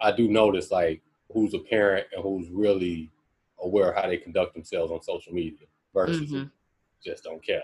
I 0.00 0.12
do 0.12 0.28
notice 0.28 0.70
like 0.70 1.02
who's 1.32 1.54
a 1.54 1.58
parent 1.58 2.06
and 2.12 2.22
who's 2.22 2.48
really 2.50 3.10
aware 3.58 3.90
of 3.90 3.96
how 4.02 4.08
they 4.08 4.18
conduct 4.18 4.54
themselves 4.54 4.92
on 4.92 5.00
social 5.02 5.32
media 5.32 5.66
versus 5.94 6.30
Mhm. 6.30 6.50
just 7.02 7.24
don't 7.24 7.42
care. 7.44 7.62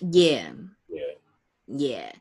Yeah. 0.00 0.52
Yeah. 0.88 1.02
Yeah. 1.66 2.12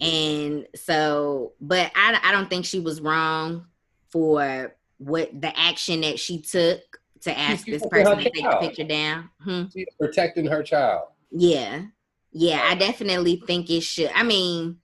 And 0.00 0.66
so, 0.74 1.52
but 1.60 1.92
I, 1.94 2.18
I 2.22 2.32
don't 2.32 2.48
think 2.50 2.64
she 2.64 2.80
was 2.80 3.00
wrong 3.00 3.66
for 4.10 4.74
what 4.98 5.40
the 5.40 5.56
action 5.58 6.00
that 6.02 6.18
she 6.18 6.40
took 6.40 6.80
to 7.22 7.36
ask 7.38 7.66
this 7.66 7.86
person 7.88 8.18
to 8.18 8.24
take 8.24 8.42
the 8.42 8.56
picture 8.60 8.84
down. 8.84 9.30
Hmm. 9.40 9.64
She's 9.72 9.86
protecting 9.98 10.46
her 10.46 10.62
child. 10.62 11.08
Yeah. 11.30 11.84
Yeah. 12.32 12.62
I 12.64 12.74
definitely 12.74 13.42
think 13.46 13.70
it 13.70 13.82
should. 13.82 14.10
I 14.14 14.22
mean, 14.22 14.78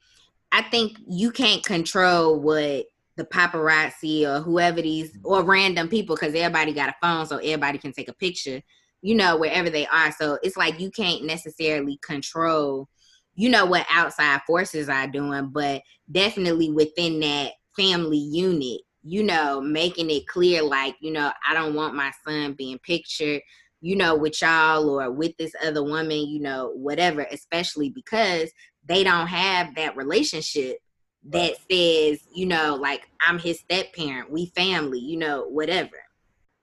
I 0.53 0.63
think 0.63 0.99
you 1.07 1.31
can't 1.31 1.65
control 1.65 2.41
what 2.41 2.87
the 3.17 3.25
paparazzi 3.25 4.25
or 4.25 4.41
whoever 4.41 4.81
these 4.81 5.19
or 5.25 5.43
random 5.43 5.89
people 5.89 6.15
because 6.15 6.35
everybody 6.35 6.73
got 6.73 6.89
a 6.89 6.95
phone 7.03 7.27
so 7.27 7.37
everybody 7.39 7.77
can 7.77 7.93
take 7.93 8.09
a 8.09 8.15
picture 8.15 8.63
you 9.03 9.15
know 9.15 9.37
wherever 9.37 9.69
they 9.69 9.87
are 9.89 10.13
so 10.13 10.39
it's 10.43 10.57
like 10.57 10.79
you 10.81 10.91
can't 10.91 11.25
necessarily 11.25 11.99
control 12.01 12.89
you 13.35 13.49
know 13.49 13.67
what 13.67 13.85
outside 13.91 14.41
forces 14.47 14.89
are 14.89 15.09
doing 15.09 15.49
but 15.49 15.83
definitely 16.11 16.71
within 16.71 17.19
that 17.19 17.53
family 17.77 18.19
unit 18.19 18.81
you 19.03 19.23
know 19.23 19.61
making 19.61 20.11
it 20.11 20.27
clear 20.29 20.63
like 20.63 20.95
you 21.01 21.13
know 21.13 21.31
i 21.47 21.53
don't 21.53 21.75
want 21.75 21.95
my 21.95 22.13
son 22.25 22.53
being 22.53 22.79
pictured 22.79 23.41
you 23.81 23.97
know 23.97 24.17
with 24.17 24.41
y'all 24.43 24.89
or 24.89 25.11
with 25.11 25.37
this 25.37 25.53
other 25.65 25.83
woman 25.83 26.27
you 26.27 26.41
know 26.41 26.73
whatever 26.75 27.23
especially 27.31 27.91
because 27.91 28.51
they 28.87 29.05
don't 29.05 29.27
have 29.29 29.75
that 29.75 29.97
relationship 29.97 30.79
that 31.25 31.57
says, 31.71 32.21
you 32.35 32.47
know, 32.47 32.77
like 32.81 33.09
I'm 33.27 33.39
his 33.39 33.61
step 33.61 33.93
parent, 33.95 34.31
we 34.31 34.47
family, 34.47 34.99
you 34.99 35.19
know, 35.19 35.47
whatever. 35.49 35.97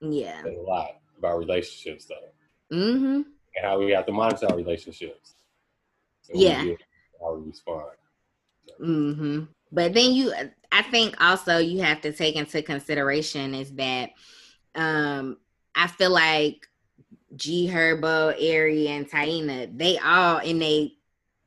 Yeah. 0.02 0.42
A 0.44 0.62
lot 0.62 0.98
about 1.18 1.38
relationships 1.38 2.06
though, 2.06 2.76
Mm-hmm. 2.76 3.16
and 3.16 3.26
how 3.62 3.78
we 3.78 3.92
have 3.92 4.08
to 4.08 4.12
monitor 4.12 4.48
our 4.50 4.58
relationships. 4.58 5.36
Yeah. 6.34 6.66
How 7.22 7.36
we 7.36 7.50
respond. 7.50 7.92
Mm-hmm. 8.82 9.44
But 9.72 9.94
then 9.94 10.14
you 10.14 10.34
I 10.72 10.82
think 10.82 11.16
also 11.22 11.60
you 11.60 11.82
have 11.82 12.02
to 12.02 12.12
take 12.12 12.36
into 12.36 12.62
consideration 12.64 13.54
is 13.54 13.72
that 13.74 14.12
um 14.74 15.38
I 15.76 15.88
feel 15.88 16.12
like 16.12 16.68
G 17.36 17.70
Herbo, 17.72 18.34
Ari, 18.34 18.88
and 18.88 19.10
Taina, 19.10 19.78
they 19.78 19.98
all 19.98 20.40
in 20.40 20.60
their 20.60 20.88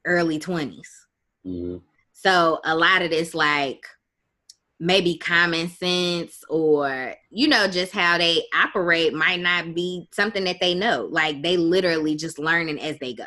early 0.05 0.39
twenties. 0.39 1.07
hmm 1.45 1.79
So 2.13 2.61
a 2.65 2.75
lot 2.77 3.03
of 3.03 3.11
this, 3.11 3.35
like 3.35 3.85
maybe 4.81 5.19
common 5.19 5.69
sense 5.69 6.45
or, 6.49 7.15
you 7.31 7.49
know, 7.49 7.67
just 7.67 7.93
how 7.93 8.17
they 8.17 8.45
operate 8.55 9.13
might 9.13 9.41
not 9.41 9.75
be 9.75 10.09
something 10.13 10.45
that 10.45 10.61
they 10.61 10.75
know. 10.75 11.09
Like 11.11 11.43
they 11.43 11.57
literally 11.57 12.15
just 12.15 12.39
learning 12.39 12.79
as 12.81 12.97
they 12.99 13.13
go. 13.13 13.27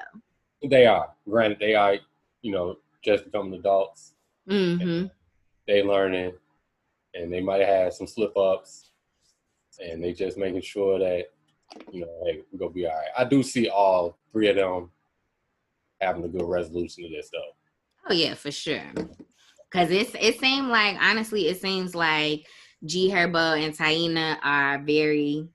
They 0.63 0.85
are. 0.85 1.09
Granted, 1.27 1.59
they 1.59 1.75
are, 1.75 1.97
you 2.41 2.51
know, 2.51 2.77
just 3.03 3.25
becoming 3.25 3.59
adults. 3.59 4.13
Mm-hmm. 4.49 5.07
They 5.67 5.83
learning, 5.83 6.33
and 7.13 7.31
they 7.31 7.41
might 7.41 7.61
have 7.61 7.69
had 7.69 7.93
some 7.93 8.07
slip 8.07 8.35
ups, 8.37 8.91
and 9.79 10.03
they 10.03 10.13
just 10.13 10.37
making 10.37 10.61
sure 10.61 10.99
that, 10.99 11.25
you 11.91 12.01
know, 12.01 12.23
hey, 12.25 12.41
we're 12.51 12.59
gonna 12.59 12.71
be 12.71 12.85
all 12.85 12.93
right. 12.93 13.09
I 13.17 13.25
do 13.25 13.43
see 13.43 13.69
all 13.69 14.17
three 14.31 14.49
of 14.49 14.55
them 14.55 14.91
having 15.99 16.23
a 16.23 16.27
good 16.27 16.43
resolution 16.43 17.03
to 17.03 17.09
this, 17.09 17.29
though. 17.31 18.09
Oh 18.09 18.13
yeah, 18.13 18.33
for 18.33 18.51
sure. 18.51 18.83
Cause 19.71 19.89
it's 19.89 20.11
it 20.19 20.39
seemed 20.39 20.67
like 20.67 20.97
honestly, 20.99 21.47
it 21.47 21.61
seems 21.61 21.95
like 21.95 22.45
G 22.83 23.09
Herbo 23.09 23.63
and 23.63 23.77
Taina 23.77 24.37
are 24.43 24.79
very 24.79 25.47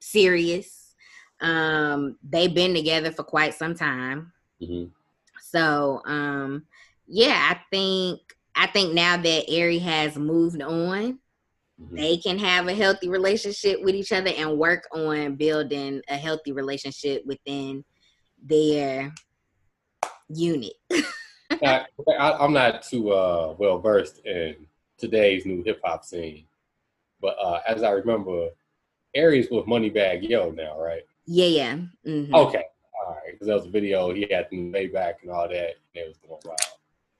serious. 0.00 0.94
Um, 1.40 2.16
they've 2.28 2.52
been 2.52 2.74
together 2.74 3.12
for 3.12 3.22
quite 3.22 3.54
some 3.54 3.74
time. 3.74 4.32
Mm-hmm. 4.60 4.86
So 5.40 6.02
um 6.06 6.64
yeah, 7.06 7.52
I 7.52 7.60
think 7.70 8.20
I 8.56 8.66
think 8.66 8.94
now 8.94 9.16
that 9.16 9.44
Ari 9.48 9.78
has 9.78 10.16
moved 10.16 10.62
on, 10.62 11.18
Mm-hmm. 11.80 11.96
they 11.96 12.16
can 12.18 12.38
have 12.38 12.68
a 12.68 12.74
healthy 12.74 13.08
relationship 13.08 13.82
with 13.82 13.94
each 13.94 14.12
other 14.12 14.30
and 14.36 14.58
work 14.58 14.86
on 14.92 15.36
building 15.36 16.02
a 16.08 16.16
healthy 16.16 16.52
relationship 16.52 17.22
within 17.24 17.82
their 18.44 19.12
unit. 20.28 20.74
I, 21.62 21.86
am 22.18 22.52
not 22.52 22.82
too 22.82 23.10
uh, 23.12 23.54
well 23.58 23.78
versed 23.78 24.20
in 24.24 24.66
today's 24.98 25.46
new 25.46 25.62
hip 25.62 25.80
hop 25.84 26.04
scene, 26.04 26.44
but 27.20 27.36
uh, 27.42 27.60
as 27.66 27.82
I 27.82 27.90
remember, 27.90 28.48
Ari's 29.16 29.50
with 29.50 29.66
Moneybagg 29.66 30.28
Yo 30.28 30.50
now, 30.50 30.78
right? 30.78 31.02
Yeah, 31.26 31.46
yeah. 31.46 31.76
mhm. 32.06 32.32
Okay, 32.32 32.64
all 33.00 33.14
right, 33.14 33.32
because 33.32 33.46
that 33.46 33.54
was 33.54 33.66
a 33.66 33.70
video 33.70 34.12
he 34.12 34.26
had 34.30 34.48
them 34.50 34.72
way 34.72 34.88
back 34.88 35.20
and 35.22 35.30
all 35.30 35.48
that, 35.48 35.74
and 35.94 36.04
it 36.04 36.08
was 36.08 36.18
going 36.18 36.40
wild. 36.44 36.60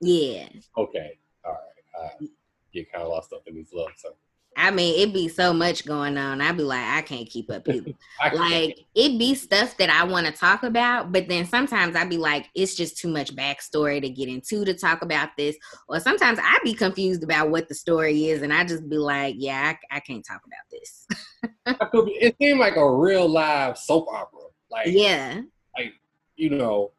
Yeah. 0.01 0.49
Okay, 0.77 1.19
all 1.45 1.53
right, 1.53 2.11
I 2.21 2.27
get 2.73 2.93
kind 2.93 3.03
of 3.05 3.11
lost 3.11 3.33
up 3.33 3.43
in 3.47 3.55
these 3.55 3.73
love 3.73 3.91
circles. 3.97 4.19
I 4.57 4.71
mean, 4.71 5.01
it 5.01 5.13
be 5.13 5.29
so 5.29 5.53
much 5.53 5.85
going 5.87 6.19
on. 6.19 6.41
I'd 6.41 6.57
be 6.57 6.63
like, 6.63 6.85
I 6.85 7.03
can't 7.03 7.29
keep 7.29 7.51
up 7.51 7.69
either. 7.69 7.93
Like 8.35 8.79
it 8.95 9.19
be 9.19 9.35
stuff 9.35 9.77
that 9.79 9.91
I 9.91 10.05
want 10.05 10.27
to 10.27 10.33
talk 10.33 10.63
about, 10.63 11.11
but 11.11 11.29
then 11.29 11.47
sometimes 11.47 11.97
I'd 11.97 12.09
be 12.09 12.19
like, 12.19 12.49
it's 12.55 12.75
just 12.75 12.99
too 12.99 13.09
much 13.09 13.35
backstory 13.35 14.01
to 14.01 14.09
get 14.09 14.29
into 14.29 14.65
to 14.65 14.75
talk 14.75 15.03
about 15.03 15.31
this. 15.37 15.57
Or 15.89 15.99
sometimes 16.01 16.39
I'd 16.41 16.61
be 16.63 16.75
confused 16.75 17.25
about 17.25 17.51
what 17.51 17.69
the 17.69 17.75
story 17.75 18.27
is, 18.29 18.43
and 18.43 18.53
I 18.53 18.65
just 18.65 18.89
be 18.89 18.97
like, 18.97 19.35
yeah, 19.39 19.75
I, 19.91 19.97
I 19.97 20.01
can't 20.01 20.25
talk 20.25 20.43
about 20.45 20.65
this. 20.71 21.07
I 21.67 21.85
could 21.87 22.07
be- 22.07 22.13
it 22.13 22.37
seemed 22.41 22.61
like 22.61 22.77
a 22.77 22.95
real 22.95 23.29
live 23.29 23.77
soap 23.79 24.09
opera, 24.13 24.41
like 24.71 24.87
yeah, 24.89 25.41
like 25.77 25.95
you 26.37 26.51
know, 26.51 26.93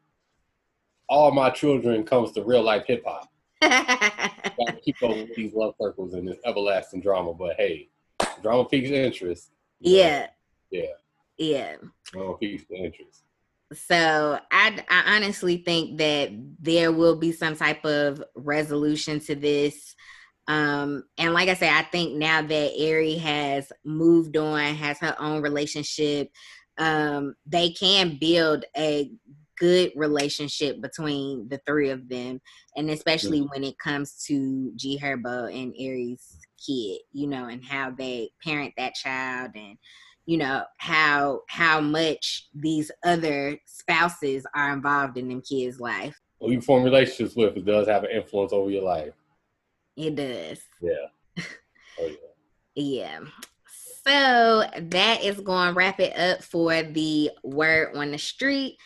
all 1.08 1.30
my 1.30 1.50
children 1.50 2.04
comes 2.04 2.32
to 2.32 2.42
real 2.42 2.62
life 2.62 2.84
hip 2.86 3.04
hop. 3.06 3.28
Got 3.60 4.56
to 4.68 4.80
keep 4.84 5.02
up 5.02 5.10
with 5.10 5.34
these 5.34 5.54
love 5.54 5.74
circles 5.80 6.14
and 6.14 6.26
this 6.28 6.38
everlasting 6.44 7.00
drama. 7.00 7.34
But 7.34 7.56
hey, 7.56 7.88
drama 8.42 8.64
piques 8.64 8.90
interest. 8.90 9.50
yeah, 9.80 10.28
Yeah. 10.70 10.82
yeah. 11.38 11.76
Drama 12.12 12.36
piques 12.38 12.64
the 12.68 12.76
interest. 12.76 13.22
So 13.72 14.38
I, 14.52 14.84
I 14.88 15.16
honestly 15.16 15.56
think 15.56 15.98
that 15.98 16.30
there 16.60 16.92
will 16.92 17.16
be 17.16 17.32
some 17.32 17.56
type 17.56 17.84
of 17.84 18.22
resolution 18.34 19.18
to 19.20 19.34
this. 19.34 19.96
Um, 20.46 21.04
and 21.16 21.32
like 21.32 21.48
I 21.48 21.54
said, 21.54 21.72
I 21.72 21.82
think 21.82 22.16
now 22.16 22.42
that 22.42 22.72
Ari 22.78 23.16
has 23.16 23.72
moved 23.84 24.36
on, 24.36 24.60
has 24.74 24.98
her 24.98 25.16
own 25.18 25.40
relationship, 25.42 26.30
um, 26.76 27.34
they 27.46 27.70
can 27.70 28.18
build 28.20 28.64
a 28.76 29.10
good 29.58 29.92
relationship 29.96 30.80
between 30.80 31.48
the 31.48 31.60
three 31.66 31.90
of 31.90 32.08
them, 32.08 32.40
and 32.76 32.90
especially 32.90 33.40
mm-hmm. 33.40 33.50
when 33.50 33.64
it 33.64 33.78
comes 33.78 34.24
to 34.26 34.72
G 34.76 34.98
Herbo 35.00 35.48
and 35.52 35.74
Ari's 35.78 36.38
kid, 36.64 37.00
you 37.12 37.26
know, 37.26 37.46
and 37.46 37.64
how 37.64 37.90
they 37.90 38.30
parent 38.42 38.74
that 38.76 38.94
child 38.94 39.52
and 39.54 39.76
you 40.26 40.38
know 40.38 40.62
how 40.78 41.42
how 41.48 41.80
much 41.80 42.48
these 42.54 42.90
other 43.04 43.58
spouses 43.66 44.46
are 44.54 44.72
involved 44.72 45.18
in 45.18 45.28
them 45.28 45.42
kids' 45.42 45.80
life. 45.80 46.18
Who 46.40 46.52
you 46.52 46.60
form 46.60 46.82
relationships 46.82 47.36
with, 47.36 47.56
it 47.56 47.64
does 47.64 47.88
have 47.88 48.04
an 48.04 48.10
influence 48.10 48.52
over 48.52 48.70
your 48.70 48.82
life. 48.82 49.12
It 49.96 50.16
does. 50.16 50.60
Yeah. 50.80 51.44
Oh 51.96 52.06
yeah. 52.06 52.16
Yeah. 52.74 53.20
So 54.06 54.64
that 54.76 55.22
is 55.22 55.40
going 55.40 55.68
to 55.68 55.74
wrap 55.74 56.00
it 56.00 56.18
up 56.18 56.42
for 56.42 56.82
the 56.82 57.30
word 57.42 57.96
on 57.96 58.10
the 58.10 58.18
street. 58.18 58.76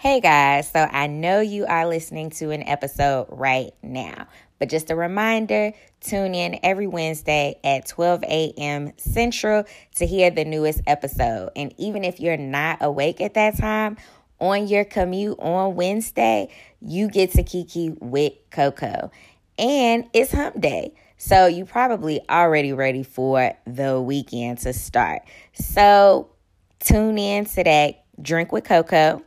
Hey 0.00 0.20
guys, 0.20 0.66
so 0.70 0.88
I 0.90 1.08
know 1.08 1.40
you 1.40 1.66
are 1.66 1.86
listening 1.86 2.30
to 2.30 2.52
an 2.52 2.62
episode 2.62 3.26
right 3.28 3.72
now, 3.82 4.28
but 4.58 4.70
just 4.70 4.90
a 4.90 4.96
reminder 4.96 5.74
tune 6.00 6.34
in 6.34 6.58
every 6.62 6.86
Wednesday 6.86 7.60
at 7.62 7.86
12 7.86 8.22
a.m. 8.22 8.94
Central 8.96 9.64
to 9.96 10.06
hear 10.06 10.30
the 10.30 10.46
newest 10.46 10.80
episode. 10.86 11.50
And 11.54 11.74
even 11.76 12.02
if 12.02 12.18
you're 12.18 12.38
not 12.38 12.78
awake 12.80 13.20
at 13.20 13.34
that 13.34 13.58
time, 13.58 13.98
on 14.38 14.68
your 14.68 14.86
commute 14.86 15.38
on 15.38 15.74
Wednesday, 15.74 16.48
you 16.80 17.10
get 17.10 17.32
to 17.32 17.42
Kiki 17.42 17.90
with 18.00 18.32
Coco. 18.50 19.10
And 19.58 20.08
it's 20.14 20.32
hump 20.32 20.62
day. 20.62 20.94
So 21.18 21.46
you 21.46 21.66
probably 21.66 22.22
already 22.30 22.72
ready 22.72 23.02
for 23.02 23.52
the 23.66 24.00
weekend 24.00 24.60
to 24.60 24.72
start. 24.72 25.20
So 25.52 26.30
tune 26.78 27.18
in 27.18 27.44
to 27.44 27.64
that 27.64 28.02
drink 28.22 28.50
with 28.50 28.64
Coco. 28.64 29.22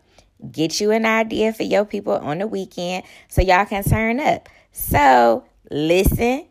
Get 0.52 0.82
you 0.82 0.92
an 0.92 1.06
idea 1.06 1.54
for 1.54 1.64
your 1.64 1.86
people 1.86 2.14
on 2.14 2.40
the 2.40 2.48
weekend 2.48 3.04
so 3.30 3.42
y'all 3.42 3.66
can 3.66 3.84
turn 3.84 4.20
up. 4.20 4.50
So 4.72 5.46
listen, 5.72 6.48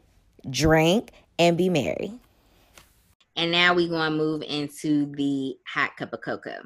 drink, 0.49 1.11
and 1.38 1.57
be 1.57 1.68
merry. 1.68 2.12
And 3.36 3.51
now 3.51 3.74
we're 3.74 3.88
going 3.88 4.12
to 4.12 4.16
move 4.16 4.43
into 4.43 5.07
the 5.14 5.57
hot 5.66 5.97
cup 5.97 6.12
of 6.12 6.20
cocoa. 6.20 6.62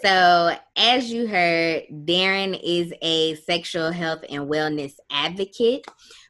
So, 0.00 0.56
as 0.76 1.10
you 1.10 1.26
heard, 1.26 1.82
Darren 1.90 2.58
is 2.62 2.92
a 3.02 3.34
sexual 3.34 3.90
health 3.90 4.24
and 4.30 4.48
wellness 4.48 4.92
advocate, 5.10 5.86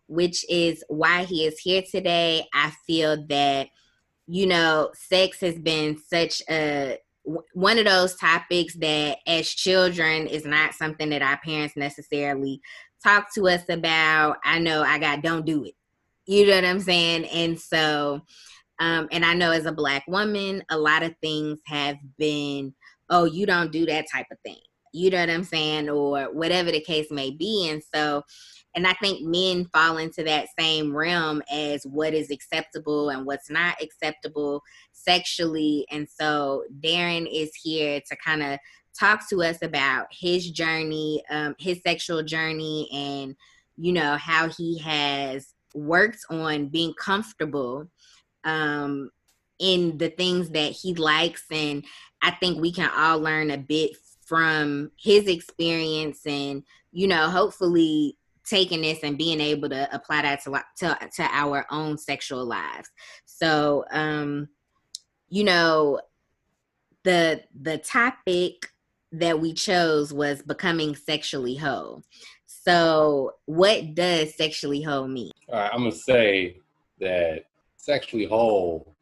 which 0.06 0.46
is 0.48 0.82
why 0.88 1.24
he 1.24 1.44
is 1.44 1.58
here 1.58 1.82
today. 1.82 2.46
I 2.54 2.72
feel 2.86 3.26
that, 3.26 3.68
you 4.28 4.46
know, 4.46 4.90
sex 4.94 5.40
has 5.40 5.58
been 5.58 5.96
such 5.96 6.42
a 6.50 6.98
one 7.52 7.78
of 7.78 7.84
those 7.84 8.14
topics 8.14 8.74
that 8.76 9.18
as 9.26 9.48
children 9.48 10.26
is 10.26 10.44
not 10.44 10.72
something 10.74 11.10
that 11.10 11.20
our 11.22 11.38
parents 11.44 11.76
necessarily 11.76 12.60
talk 13.02 13.32
to 13.34 13.48
us 13.48 13.68
about. 13.68 14.36
I 14.44 14.58
know 14.58 14.82
I 14.82 14.98
got 14.98 15.22
don't 15.22 15.44
do 15.44 15.64
it. 15.64 15.74
You 16.26 16.46
know 16.46 16.54
what 16.54 16.64
I'm 16.64 16.80
saying? 16.80 17.24
And 17.26 17.58
so 17.58 18.22
um 18.80 19.08
and 19.10 19.24
I 19.24 19.34
know 19.34 19.50
as 19.50 19.66
a 19.66 19.72
black 19.72 20.04
woman, 20.06 20.62
a 20.70 20.78
lot 20.78 21.02
of 21.02 21.14
things 21.20 21.58
have 21.66 21.96
been 22.18 22.74
oh, 23.10 23.24
you 23.24 23.46
don't 23.46 23.72
do 23.72 23.86
that 23.86 24.06
type 24.12 24.26
of 24.30 24.38
thing. 24.44 24.60
You 24.92 25.10
know 25.10 25.20
what 25.20 25.30
I'm 25.30 25.44
saying? 25.44 25.88
Or 25.88 26.32
whatever 26.32 26.70
the 26.70 26.80
case 26.80 27.10
may 27.10 27.30
be. 27.30 27.68
And 27.70 27.82
so, 27.94 28.22
and 28.74 28.86
I 28.86 28.92
think 28.94 29.22
men 29.22 29.66
fall 29.72 29.98
into 29.98 30.22
that 30.24 30.48
same 30.58 30.94
realm 30.94 31.42
as 31.52 31.84
what 31.84 32.14
is 32.14 32.30
acceptable 32.30 33.10
and 33.10 33.26
what's 33.26 33.50
not 33.50 33.80
acceptable 33.82 34.62
sexually. 34.92 35.86
And 35.90 36.08
so, 36.08 36.64
Darren 36.80 37.28
is 37.32 37.54
here 37.54 38.00
to 38.08 38.16
kind 38.16 38.42
of 38.42 38.58
talk 38.98 39.28
to 39.30 39.42
us 39.42 39.62
about 39.62 40.06
his 40.10 40.50
journey, 40.50 41.22
um, 41.30 41.54
his 41.58 41.80
sexual 41.86 42.22
journey, 42.22 42.88
and, 42.92 43.36
you 43.76 43.92
know, 43.92 44.16
how 44.16 44.48
he 44.48 44.78
has 44.78 45.54
worked 45.74 46.20
on 46.30 46.68
being 46.68 46.94
comfortable 46.94 47.88
um, 48.44 49.10
in 49.58 49.98
the 49.98 50.10
things 50.10 50.50
that 50.50 50.72
he 50.72 50.94
likes 50.94 51.44
and 51.50 51.84
I 52.22 52.32
think 52.32 52.60
we 52.60 52.72
can 52.72 52.90
all 52.96 53.20
learn 53.20 53.50
a 53.50 53.58
bit 53.58 53.96
from 54.26 54.90
his 54.98 55.26
experience 55.26 56.20
and, 56.26 56.62
you 56.92 57.06
know, 57.06 57.30
hopefully 57.30 58.17
taking 58.48 58.82
this 58.82 59.00
and 59.02 59.18
being 59.18 59.40
able 59.40 59.68
to 59.68 59.94
apply 59.94 60.22
that 60.22 60.42
to, 60.44 60.62
to, 60.78 60.98
to 61.16 61.22
our 61.32 61.66
own 61.70 61.98
sexual 61.98 62.44
lives. 62.44 62.90
So, 63.26 63.84
um, 63.90 64.48
you 65.28 65.44
know, 65.44 66.00
the 67.04 67.42
the 67.60 67.78
topic 67.78 68.70
that 69.12 69.40
we 69.40 69.52
chose 69.54 70.12
was 70.12 70.42
becoming 70.42 70.94
sexually 70.96 71.56
whole. 71.56 72.02
So, 72.46 73.32
what 73.46 73.94
does 73.94 74.34
sexually 74.34 74.82
whole 74.82 75.08
mean? 75.08 75.32
All 75.48 75.58
right, 75.58 75.70
I'm 75.72 75.80
gonna 75.80 75.92
say 75.92 76.58
that 77.00 77.44
sexually 77.76 78.26
whole 78.26 78.94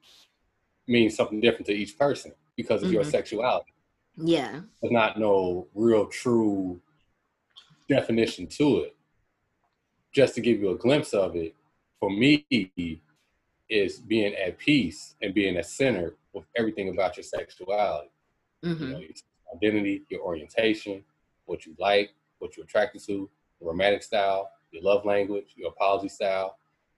means 0.86 1.16
something 1.16 1.40
different 1.40 1.66
to 1.66 1.72
each 1.72 1.98
person 1.98 2.32
because 2.56 2.82
of 2.82 2.92
your 2.92 3.02
Mhm. 3.02 3.10
sexuality. 3.10 3.72
Yeah. 4.16 4.60
There's 4.80 4.92
not 4.92 5.18
no 5.18 5.68
real 5.74 6.06
true 6.06 6.80
definition 7.88 8.46
to 8.48 8.78
it. 8.80 8.95
Just 10.16 10.34
to 10.36 10.40
give 10.40 10.60
you 10.60 10.70
a 10.70 10.78
glimpse 10.78 11.12
of 11.12 11.36
it, 11.36 11.54
for 12.00 12.08
me, 12.08 12.46
is 13.68 13.98
being 13.98 14.34
at 14.34 14.56
peace 14.56 15.14
and 15.20 15.34
being 15.34 15.58
at 15.58 15.66
center 15.66 16.14
with 16.32 16.46
everything 16.56 16.88
about 16.88 17.18
your 17.18 17.24
sexuality. 17.24 18.08
Mm-hmm. 18.64 18.82
You 18.82 18.92
know, 18.92 18.98
your 19.00 19.10
identity, 19.54 20.04
your 20.08 20.22
orientation, 20.22 21.04
what 21.44 21.66
you 21.66 21.76
like, 21.78 22.14
what 22.38 22.56
you're 22.56 22.64
attracted 22.64 23.02
to, 23.04 23.28
your 23.60 23.70
romantic 23.70 24.02
style, 24.02 24.52
your 24.70 24.82
love 24.82 25.04
language, 25.04 25.52
your 25.54 25.68
apology 25.68 26.08
style, 26.08 26.56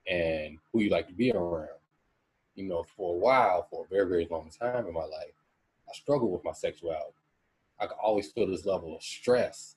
and 0.09 0.57
who 0.71 0.79
you 0.79 0.89
like 0.89 1.07
to 1.07 1.13
be 1.13 1.33
around. 1.33 1.67
You 2.55 2.69
know, 2.69 2.85
for 2.95 3.15
a 3.15 3.17
while, 3.17 3.67
for 3.69 3.83
a 3.83 3.93
very, 3.93 4.07
very 4.07 4.29
long 4.31 4.49
time 4.49 4.87
in 4.87 4.93
my 4.93 5.03
life, 5.03 5.35
I 5.89 5.93
struggled 5.93 6.31
with 6.31 6.45
my 6.45 6.53
sexuality. 6.53 7.17
I 7.81 7.87
could 7.87 7.97
always 8.01 8.31
feel 8.31 8.47
this 8.47 8.65
level 8.65 8.95
of 8.95 9.03
stress 9.03 9.75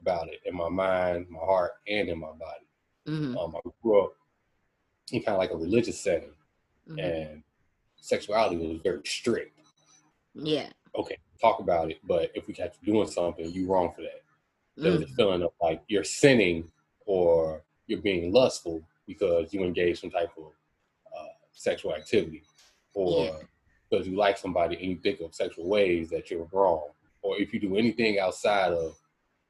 about 0.00 0.28
it 0.28 0.42
in 0.44 0.54
my 0.54 0.68
mind, 0.68 1.26
my 1.28 1.40
heart, 1.40 1.72
and 1.88 2.08
in 2.08 2.20
my 2.20 2.30
body. 2.30 2.60
Mm-hmm. 3.06 3.36
Um, 3.36 3.54
I 3.56 3.60
grew 3.82 4.04
up 4.04 4.12
in 5.12 5.20
kind 5.22 5.34
of 5.34 5.38
like 5.38 5.50
a 5.50 5.56
religious 5.56 6.00
setting, 6.00 6.30
Mm-hmm. 6.88 6.98
and 6.98 7.42
sexuality 7.96 8.56
was 8.58 8.78
very 8.82 9.00
strict. 9.06 9.58
Yeah. 10.34 10.68
Okay, 10.94 11.16
talk 11.40 11.60
about 11.60 11.90
it, 11.90 11.98
but 12.06 12.30
if 12.34 12.46
we 12.46 12.52
catch 12.52 12.74
you 12.82 12.92
doing 12.92 13.08
something, 13.08 13.50
you 13.50 13.66
wrong 13.66 13.90
for 13.96 14.02
that. 14.02 14.20
There's 14.76 14.96
Mm-hmm. 15.00 15.12
a 15.12 15.16
feeling 15.16 15.42
of 15.42 15.52
like 15.62 15.82
you're 15.88 16.04
sinning 16.04 16.70
or 17.06 17.62
you're 17.86 18.02
being 18.02 18.32
lustful 18.32 18.82
because 19.06 19.54
you 19.54 19.62
engage 19.64 20.00
some 20.02 20.10
type 20.10 20.30
of 20.36 20.52
uh, 21.16 21.28
sexual 21.52 21.94
activity, 21.94 22.42
or 22.92 23.24
Yeah. 23.24 23.38
because 23.88 24.06
you 24.06 24.16
like 24.16 24.36
somebody 24.36 24.76
and 24.76 24.84
you 24.84 24.96
think 24.96 25.20
of 25.20 25.34
sexual 25.34 25.66
ways 25.66 26.10
that 26.10 26.30
you're 26.30 26.48
wrong, 26.52 26.88
or 27.22 27.38
if 27.40 27.54
you 27.54 27.60
do 27.60 27.76
anything 27.76 28.18
outside 28.18 28.72
of 28.72 28.94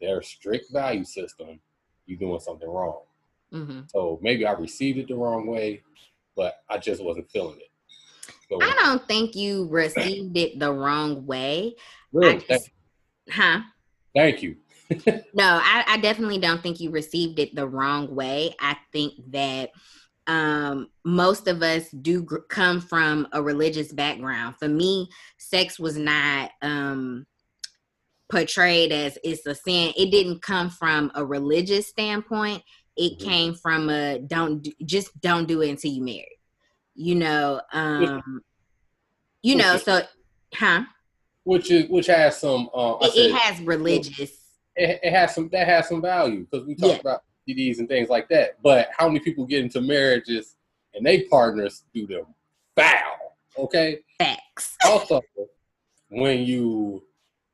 their 0.00 0.22
strict 0.22 0.70
value 0.72 1.04
system, 1.04 1.58
you're 2.06 2.18
doing 2.18 2.38
something 2.38 2.68
wrong. 2.68 3.00
Mm-hmm. 3.54 3.80
So 3.88 4.18
maybe 4.22 4.46
I 4.46 4.52
received 4.52 4.98
it 4.98 5.08
the 5.08 5.16
wrong 5.16 5.46
way, 5.46 5.82
but 6.36 6.56
I 6.68 6.78
just 6.78 7.02
wasn't 7.02 7.30
feeling 7.30 7.58
it. 7.58 7.70
So, 8.48 8.58
I 8.60 8.74
don't 8.74 9.06
think 9.08 9.34
you 9.34 9.68
received 9.68 10.36
it 10.36 10.58
the 10.58 10.72
wrong 10.72 11.24
way. 11.26 11.76
really, 12.12 12.44
just, 12.48 12.70
huh? 13.30 13.60
thank 14.14 14.42
you. 14.42 14.56
No, 15.34 15.60
I, 15.62 15.84
I 15.88 15.96
definitely 15.96 16.38
don't 16.38 16.62
think 16.62 16.78
you 16.78 16.90
received 16.90 17.38
it 17.38 17.54
the 17.54 17.66
wrong 17.66 18.14
way. 18.14 18.54
I 18.60 18.76
think 18.92 19.14
that 19.30 19.70
um, 20.26 20.88
most 21.04 21.48
of 21.48 21.62
us 21.62 21.88
do 21.90 22.22
gr- 22.22 22.38
come 22.48 22.80
from 22.80 23.26
a 23.32 23.42
religious 23.42 23.92
background. 23.92 24.56
For 24.58 24.68
me, 24.68 25.08
sex 25.38 25.78
was 25.78 25.96
not 25.96 26.50
um, 26.62 27.26
portrayed 28.30 28.92
as 28.92 29.18
it's 29.24 29.46
a 29.46 29.54
sin. 29.54 29.92
It 29.96 30.10
didn't 30.10 30.42
come 30.42 30.70
from 30.70 31.10
a 31.14 31.24
religious 31.24 31.88
standpoint. 31.88 32.62
It 32.96 33.18
Mhm. 33.18 33.24
came 33.24 33.54
from 33.54 33.90
a 33.90 34.18
don't 34.20 34.62
do, 34.62 34.72
just 34.84 35.18
don't 35.20 35.46
do 35.46 35.62
it 35.62 35.70
until 35.70 35.90
you 35.90 36.02
married. 36.02 36.38
You 36.94 37.16
know, 37.16 37.60
um, 37.72 38.42
you 39.42 39.56
know. 39.56 39.76
So, 39.78 40.02
huh? 40.54 40.84
Which 41.42 41.70
is 41.70 41.88
which 41.90 42.06
has 42.06 42.38
some. 42.38 42.70
Uh, 42.72 42.98
It, 43.02 43.12
said, 43.12 43.26
it 43.26 43.34
has 43.34 43.60
religious. 43.62 44.30
it, 44.76 45.00
it 45.02 45.10
has 45.12 45.34
some 45.34 45.48
that 45.50 45.66
has 45.66 45.88
some 45.88 46.00
value 46.00 46.46
because 46.50 46.66
we 46.66 46.74
talk 46.76 46.90
Yeah. 46.92 47.00
about 47.00 47.22
DDs 47.48 47.78
and 47.80 47.88
things 47.88 48.08
like 48.08 48.28
that. 48.28 48.62
But 48.62 48.90
how 48.96 49.08
many 49.08 49.20
people 49.20 49.44
get 49.44 49.62
into 49.64 49.80
marriages 49.80 50.56
and 50.94 51.04
they 51.04 51.22
partners 51.22 51.84
do 51.92 52.06
them 52.06 52.26
foul? 52.76 53.36
Okay. 53.58 54.00
Facts. 54.18 54.76
Also, 54.86 55.20
when 56.08 56.42
you 56.44 57.02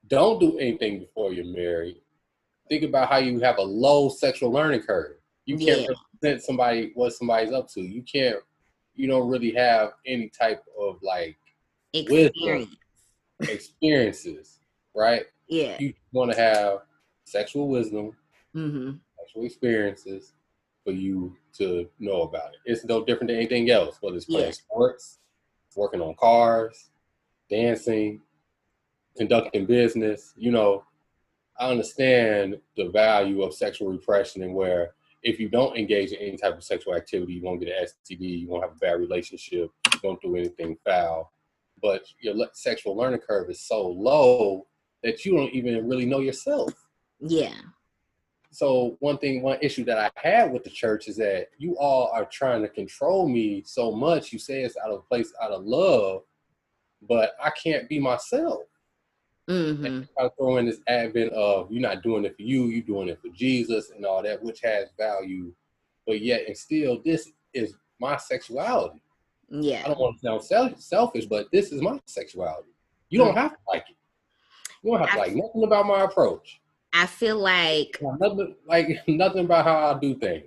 don't 0.08 0.38
do 0.38 0.58
anything 0.58 0.98
before 1.00 1.32
you're 1.32 1.44
married, 1.46 2.02
think 2.68 2.82
about 2.82 3.08
how 3.08 3.16
you 3.16 3.40
have 3.40 3.56
a 3.58 3.62
low 3.62 4.08
sexual 4.10 4.50
learning 4.52 4.82
curve. 4.82 5.16
You 5.46 5.56
can't 5.56 5.82
Yeah. 5.82 5.88
represent 6.22 6.42
somebody 6.42 6.92
what 6.94 7.12
somebody's 7.12 7.52
up 7.52 7.68
to. 7.70 7.80
You 7.82 8.02
can't. 8.02 8.42
You 8.94 9.06
don't 9.08 9.28
really 9.28 9.52
have 9.52 9.92
any 10.06 10.28
type 10.28 10.62
of 10.78 11.02
like 11.02 11.38
Experience. 11.92 12.68
experiences, 13.40 14.60
right? 14.94 15.24
Yeah. 15.48 15.76
You 15.80 15.94
want 16.12 16.30
to 16.32 16.36
have 16.36 16.80
sexual 17.24 17.68
wisdom, 17.68 18.16
Mm-hmm. 18.54 18.96
sexual 19.18 19.44
experiences 19.44 20.34
for 20.84 20.90
you 20.92 21.36
to 21.54 21.88
know 21.98 22.22
about 22.22 22.52
it. 22.54 22.60
It's 22.64 22.84
no 22.84 23.04
different 23.04 23.28
than 23.28 23.36
anything 23.36 23.70
else, 23.70 23.98
whether 24.00 24.16
it's 24.16 24.24
playing 24.26 24.46
Yeah. 24.46 24.50
sports, 24.52 25.18
working 25.76 26.00
on 26.00 26.14
cars, 26.16 26.90
dancing, 27.48 28.20
conducting 29.16 29.66
business. 29.66 30.34
You 30.36 30.50
know, 30.52 30.84
I 31.58 31.70
understand 31.70 32.60
the 32.76 32.88
value 32.88 33.42
of 33.42 33.54
sexual 33.54 33.88
repression 33.88 34.42
and 34.42 34.54
where 34.54 34.94
if 35.22 35.38
you 35.38 35.48
don't 35.48 35.76
engage 35.76 36.12
in 36.12 36.18
any 36.20 36.36
type 36.36 36.56
of 36.56 36.64
sexual 36.64 36.94
activity, 36.94 37.34
you 37.34 37.42
won't 37.42 37.60
get 37.60 37.68
an 37.68 37.86
STD, 37.86 38.40
you 38.40 38.48
won't 38.48 38.62
have 38.64 38.72
a 38.72 38.78
bad 38.78 38.98
relationship, 39.00 39.70
you 39.92 40.00
won't 40.02 40.20
do 40.22 40.34
anything 40.36 40.76
foul. 40.84 41.32
But 41.82 42.04
your 42.20 42.34
le- 42.34 42.50
sexual 42.54 42.96
learning 42.96 43.20
curve 43.20 43.50
is 43.50 43.60
so 43.62 43.86
low 43.88 44.66
that 45.02 45.24
you 45.24 45.36
don't 45.36 45.52
even 45.52 45.88
really 45.88 46.04
know 46.06 46.20
yourself 46.20 46.72
Yeah. 47.20 47.54
so 48.50 48.96
one 49.00 49.16
thing 49.18 49.40
one 49.42 49.58
issue 49.62 49.84
that 49.84 49.96
i 49.98 50.10
had 50.28 50.52
with 50.52 50.62
the 50.64 50.68
church 50.70 51.08
is 51.08 51.16
that 51.16 51.46
you 51.56 51.76
all 51.78 52.10
are 52.12 52.26
trying 52.26 52.60
to 52.62 52.68
control 52.68 53.26
me 53.28 53.62
so 53.64 53.90
much 53.92 54.30
you 54.32 54.38
say 54.38 54.60
it's 54.62 54.76
out 54.84 54.90
of 54.90 55.06
place 55.08 55.32
out 55.42 55.52
of 55.52 55.64
love 55.64 56.22
but 57.08 57.32
i 57.42 57.50
can't 57.62 57.88
be 57.88 57.98
myself 57.98 58.64
Mm-hmm. 59.50 60.02
i 60.18 60.28
throw 60.38 60.58
in 60.58 60.66
this 60.66 60.80
advent 60.86 61.32
of 61.32 61.70
you're 61.72 61.82
not 61.82 62.02
doing 62.02 62.24
it 62.24 62.36
for 62.36 62.42
you 62.42 62.66
you're 62.66 62.82
doing 62.82 63.08
it 63.08 63.18
for 63.20 63.28
jesus 63.34 63.90
and 63.90 64.06
all 64.06 64.22
that 64.22 64.40
which 64.42 64.60
has 64.60 64.88
value 64.96 65.52
but 66.06 66.20
yet 66.20 66.42
and 66.46 66.56
still 66.56 67.00
this 67.04 67.30
is 67.52 67.74
my 68.00 68.16
sexuality. 68.16 69.02
Yeah, 69.48 69.82
i 69.84 69.88
don't 69.88 69.98
want 69.98 70.16
to 70.16 70.20
sound 70.26 70.42
sel- 70.44 70.76
selfish 70.78 71.26
but 71.26 71.48
this 71.52 71.72
is 71.72 71.82
my 71.82 71.98
sexuality. 72.06 72.68
You 73.08 73.18
don't 73.18 73.34
have 73.36 73.50
to 73.52 73.58
like 73.68 73.84
it. 73.90 73.96
You 74.84 74.92
don't 74.92 75.00
have 75.00 75.10
to 75.12 75.18
like 75.18 75.34
nothing 75.34 75.64
about 75.64 75.86
my 75.86 76.02
approach. 76.02 76.60
I 76.92 77.06
feel 77.06 77.36
like 77.38 77.98
nothing 78.20 78.54
like 78.66 78.88
nothing 79.08 79.44
about 79.46 79.64
how 79.64 79.94
i 79.94 79.98
do 79.98 80.14
things. 80.14 80.44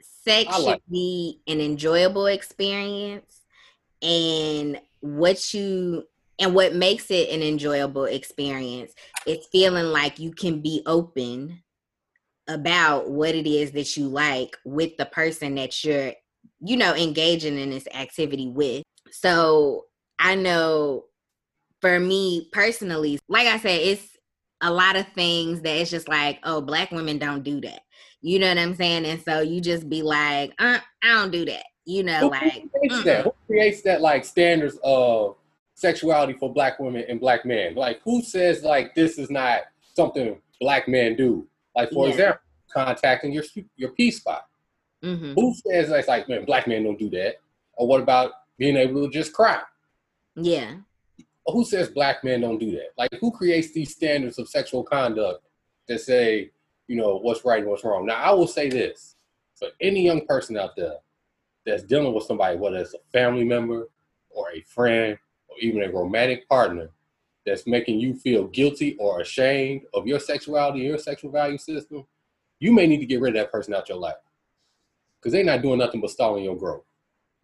Sex 0.00 0.48
I 0.50 0.58
like- 0.58 0.74
should 0.76 0.90
be 0.90 1.40
an 1.46 1.60
enjoyable 1.60 2.26
experience 2.26 3.42
and 4.02 4.80
what 5.00 5.52
you 5.54 6.04
and 6.38 6.54
what 6.54 6.74
makes 6.74 7.10
it 7.10 7.30
an 7.30 7.42
enjoyable 7.42 8.04
experience 8.04 8.92
is 9.26 9.46
feeling 9.50 9.86
like 9.86 10.18
you 10.18 10.32
can 10.32 10.60
be 10.60 10.82
open 10.86 11.62
about 12.48 13.10
what 13.10 13.34
it 13.34 13.46
is 13.46 13.72
that 13.72 13.96
you 13.96 14.06
like 14.06 14.56
with 14.64 14.96
the 14.98 15.06
person 15.06 15.54
that 15.56 15.84
you're 15.84 16.12
you 16.60 16.76
know 16.76 16.94
engaging 16.94 17.58
in 17.58 17.70
this 17.70 17.88
activity 17.92 18.48
with. 18.48 18.82
So 19.10 19.84
i 20.18 20.34
know 20.34 21.04
for 21.82 22.00
me 22.00 22.48
personally 22.52 23.18
like 23.28 23.46
i 23.46 23.58
said 23.58 23.80
it's 23.82 24.16
a 24.62 24.72
lot 24.72 24.96
of 24.96 25.06
things 25.08 25.60
that 25.60 25.76
it's 25.76 25.90
just 25.90 26.08
like 26.08 26.38
oh 26.44 26.60
black 26.60 26.90
women 26.90 27.18
don't 27.18 27.42
do 27.42 27.60
that. 27.62 27.80
You 28.22 28.38
know 28.38 28.48
what 28.48 28.58
i'm 28.58 28.74
saying? 28.74 29.04
And 29.04 29.20
so 29.22 29.40
you 29.40 29.60
just 29.60 29.88
be 29.88 30.02
like 30.02 30.52
uh, 30.58 30.78
i 31.02 31.06
don't 31.06 31.30
do 31.30 31.44
that. 31.46 31.64
You 31.84 32.02
know 32.04 32.20
Who 32.20 32.30
like 32.30 32.70
creates 32.70 33.04
that? 33.04 33.24
Who 33.24 33.34
creates 33.46 33.82
that 33.82 34.00
like 34.00 34.24
standards 34.24 34.78
of 34.82 35.36
sexuality 35.76 36.32
for 36.32 36.52
black 36.52 36.80
women 36.80 37.04
and 37.08 37.20
black 37.20 37.44
men? 37.44 37.74
Like 37.76 38.00
who 38.02 38.22
says 38.22 38.64
like 38.64 38.94
this 38.96 39.18
is 39.18 39.30
not 39.30 39.60
something 39.94 40.40
black 40.60 40.88
men 40.88 41.14
do? 41.14 41.46
Like 41.76 41.90
for 41.92 42.06
Yeah. 42.06 42.12
example, 42.12 42.40
contacting 42.72 43.32
your 43.32 43.44
your 43.76 43.90
P 43.90 44.10
spot. 44.10 44.46
hmm 45.02 45.34
Who 45.34 45.54
says 45.54 45.90
that's 45.90 46.08
like 46.08 46.28
man, 46.28 46.44
black 46.44 46.66
men 46.66 46.82
don't 46.82 46.98
do 46.98 47.10
that? 47.10 47.36
Or 47.74 47.86
what 47.86 48.00
about 48.00 48.32
being 48.58 48.76
able 48.76 49.06
to 49.06 49.10
just 49.12 49.32
cry? 49.32 49.62
yeah 50.38 50.74
who 51.46 51.64
says 51.64 51.88
black 51.88 52.24
men 52.24 52.40
don't 52.40 52.58
do 52.58 52.72
that? 52.72 52.88
Like 52.98 53.12
who 53.20 53.30
creates 53.30 53.72
these 53.72 53.92
standards 53.92 54.38
of 54.38 54.48
sexual 54.48 54.82
conduct 54.82 55.44
that 55.86 56.00
say, 56.00 56.50
you 56.88 56.96
know, 56.96 57.18
what's 57.18 57.44
right 57.44 57.60
and 57.60 57.70
what's 57.70 57.84
wrong? 57.84 58.04
Now 58.04 58.16
I 58.16 58.32
will 58.32 58.48
say 58.48 58.68
this 58.68 59.14
for 59.54 59.68
any 59.80 60.04
young 60.04 60.26
person 60.26 60.56
out 60.58 60.74
there 60.76 60.96
that's 61.64 61.84
dealing 61.84 62.12
with 62.12 62.24
somebody, 62.24 62.56
whether 62.58 62.78
it's 62.78 62.94
a 62.94 62.98
family 63.12 63.44
member 63.44 63.88
or 64.30 64.50
a 64.50 64.60
friend 64.62 65.16
or 65.56 65.60
even 65.60 65.82
a 65.82 65.90
romantic 65.90 66.48
partner, 66.48 66.90
that's 67.44 67.66
making 67.66 68.00
you 68.00 68.14
feel 68.14 68.48
guilty 68.48 68.96
or 68.98 69.20
ashamed 69.20 69.82
of 69.94 70.06
your 70.06 70.18
sexuality 70.18 70.80
and 70.80 70.88
your 70.88 70.98
sexual 70.98 71.30
value 71.30 71.56
system, 71.58 72.04
you 72.58 72.72
may 72.72 72.86
need 72.86 72.98
to 72.98 73.06
get 73.06 73.20
rid 73.20 73.36
of 73.36 73.40
that 73.42 73.52
person 73.52 73.72
out 73.72 73.88
your 73.88 73.98
life. 73.98 74.16
Because 75.20 75.32
they're 75.32 75.44
not 75.44 75.62
doing 75.62 75.78
nothing 75.78 76.00
but 76.00 76.10
stalling 76.10 76.44
your 76.44 76.56
growth. 76.56 76.84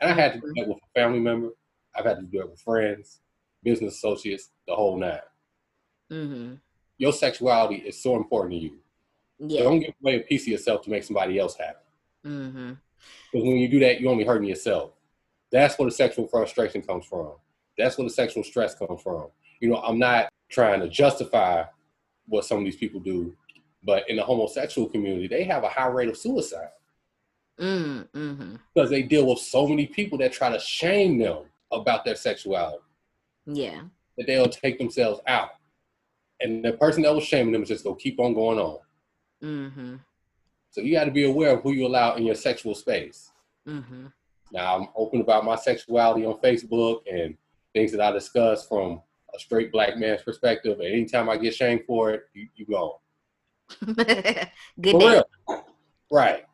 And 0.01 0.11
I 0.11 0.15
had 0.15 0.35
to 0.35 0.41
do 0.41 0.53
that 0.57 0.69
with 0.69 0.79
a 0.79 1.01
family 1.01 1.21
member. 1.21 1.51
I've 1.95 2.05
had 2.05 2.19
to 2.19 2.23
do 2.25 2.41
it 2.41 2.51
with 2.51 2.61
friends, 2.61 3.21
business 3.63 3.95
associates, 3.95 4.51
the 4.67 4.75
whole 4.75 4.99
nine. 4.99 5.21
mm-hmm. 6.11 6.55
Your 6.99 7.13
sexuality 7.13 7.77
is 7.77 8.03
so 8.03 8.17
important 8.17 8.53
to 8.53 8.59
you. 8.59 8.79
yeah 9.39 9.63
Don't 9.63 9.81
give 9.81 9.95
away 10.03 10.17
a 10.17 10.21
piece 10.21 10.43
of 10.43 10.49
yourself 10.49 10.83
to 10.83 10.91
make 10.91 11.05
somebody 11.05 11.39
else 11.39 11.57
happy. 11.57 11.79
mm-hmm 12.27 12.73
Because 13.33 13.47
when 13.47 13.57
you 13.59 13.69
do 13.69 13.81
that, 13.81 14.01
you're 14.01 14.11
only 14.11 14.25
hurting 14.25 14.49
yourself. 14.49 14.93
That's 15.51 15.79
where 15.79 15.89
the 15.89 15.95
sexual 15.95 16.27
frustration 16.29 16.83
comes 16.83 17.05
from. 17.07 17.33
That's 17.79 17.97
where 17.97 18.07
the 18.07 18.13
sexual 18.13 18.45
stress 18.45 18.75
comes 18.75 19.01
from. 19.03 19.29
You 19.61 19.71
know, 19.71 19.77
I'm 19.77 19.99
not 19.99 20.29
trying 20.51 20.81
to 20.81 20.89
justify 20.89 21.65
what 22.27 22.45
some 22.45 22.59
of 22.59 22.65
these 22.65 22.77
people 22.77 23.01
do, 23.01 23.35
but 23.83 24.09
in 24.09 24.17
the 24.17 24.23
homosexual 24.23 24.89
community, 24.89 25.27
they 25.27 25.45
have 25.45 25.65
a 25.65 25.69
high 25.69 25.89
rate 25.89 26.09
of 26.09 26.17
suicide 26.17 26.71
mm-hmm. 27.61 28.57
because 28.75 28.91
they 28.91 29.03
deal 29.03 29.27
with 29.27 29.39
so 29.39 29.67
many 29.67 29.87
people 29.87 30.19
that 30.19 30.33
try 30.33 30.51
to 30.51 30.59
shame 30.59 31.19
them 31.19 31.45
about 31.71 32.05
their 32.05 32.17
sexuality. 32.17 32.83
Yeah. 33.47 33.83
That 34.17 34.27
they'll 34.27 34.49
take 34.49 34.79
themselves 34.79 35.21
out. 35.27 35.51
And 36.41 36.65
the 36.65 36.73
person 36.73 37.03
that 37.03 37.15
was 37.15 37.25
shaming 37.25 37.53
them 37.53 37.63
is 37.63 37.69
just 37.69 37.85
gonna 37.85 37.97
keep 37.97 38.21
on 38.21 38.35
going 38.35 38.59
on. 38.59 38.79
Mm-hmm. 39.43 39.97
So 40.71 40.81
you 40.81 40.93
got 40.93 41.05
to 41.05 41.11
be 41.11 41.25
aware 41.25 41.57
of 41.57 41.63
who 41.63 41.73
you 41.73 41.87
allow 41.87 42.15
in 42.15 42.25
your 42.25 42.35
sexual 42.35 42.75
space. 42.75 43.31
Mm-hmm. 43.69 44.07
Now 44.53 44.77
I'm 44.77 44.89
open 44.97 45.21
about 45.21 45.45
my 45.45 45.57
sexuality 45.57 46.25
on 46.25 46.39
Facebook 46.41 47.01
and 47.11 47.37
things 47.75 47.93
that 47.93 48.01
I 48.01 48.11
discuss 48.13 48.67
from 48.67 49.01
a 49.35 49.39
straight 49.39 49.73
black 49.73 49.97
man's 49.97 50.23
perspective. 50.23 50.79
And 50.81 50.89
anytime 50.89 51.29
I 51.29 51.37
get 51.37 51.55
shamed 51.55 51.85
for 51.87 52.11
it, 52.11 52.25
you, 52.35 52.49
you 52.55 52.67
go. 52.67 53.01
Good 53.85 54.93
For 54.93 55.01
day. 55.01 55.23
real. 55.49 55.65
Right. 56.11 56.45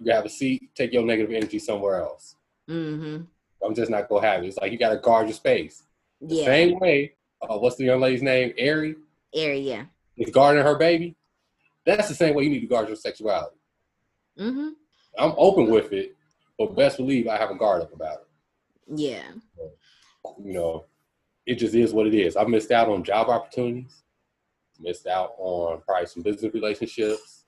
You 0.00 0.12
have 0.12 0.24
a 0.26 0.28
seat, 0.28 0.70
take 0.74 0.92
your 0.92 1.02
negative 1.04 1.34
energy 1.34 1.58
somewhere 1.58 2.02
else. 2.02 2.36
Mm-hmm. 2.68 3.22
I'm 3.64 3.74
just 3.74 3.90
not 3.90 4.08
gonna 4.08 4.26
have 4.26 4.44
it. 4.44 4.48
It's 4.48 4.58
like 4.58 4.70
you 4.70 4.78
gotta 4.78 4.98
guard 4.98 5.26
your 5.26 5.34
space. 5.34 5.82
The 6.20 6.36
Yeah. 6.36 6.44
same 6.44 6.78
way, 6.78 7.14
uh, 7.42 7.58
what's 7.58 7.76
the 7.76 7.84
young 7.84 8.00
lady's 8.00 8.22
name? 8.22 8.52
Ari 8.60 8.96
yeah. 9.32 9.84
is 10.16 10.30
guarding 10.30 10.62
her 10.62 10.76
baby. 10.76 11.16
That's 11.84 12.08
the 12.08 12.14
same 12.14 12.34
way 12.34 12.44
you 12.44 12.50
need 12.50 12.60
to 12.60 12.66
guard 12.66 12.88
your 12.88 12.96
sexuality. 12.96 13.56
Mm-hmm. 14.38 14.68
I'm 15.18 15.32
open 15.36 15.70
with 15.70 15.92
it, 15.92 16.14
but 16.58 16.76
best 16.76 16.98
believe 16.98 17.26
I 17.26 17.36
have 17.38 17.50
a 17.50 17.54
guard 17.56 17.82
up 17.82 17.92
about 17.92 18.18
it. 18.18 18.98
Yeah. 19.00 19.22
You 20.42 20.52
know, 20.54 20.84
it 21.46 21.56
just 21.56 21.74
is 21.74 21.92
what 21.92 22.06
it 22.06 22.14
is. 22.14 22.36
I 22.36 22.44
missed 22.44 22.70
out 22.70 22.88
on 22.88 23.04
job 23.04 23.28
opportunities, 23.28 24.02
missed 24.80 25.06
out 25.06 25.32
on 25.38 25.80
probably 25.82 26.06
some 26.06 26.22
business 26.22 26.54
relationships. 26.54 27.44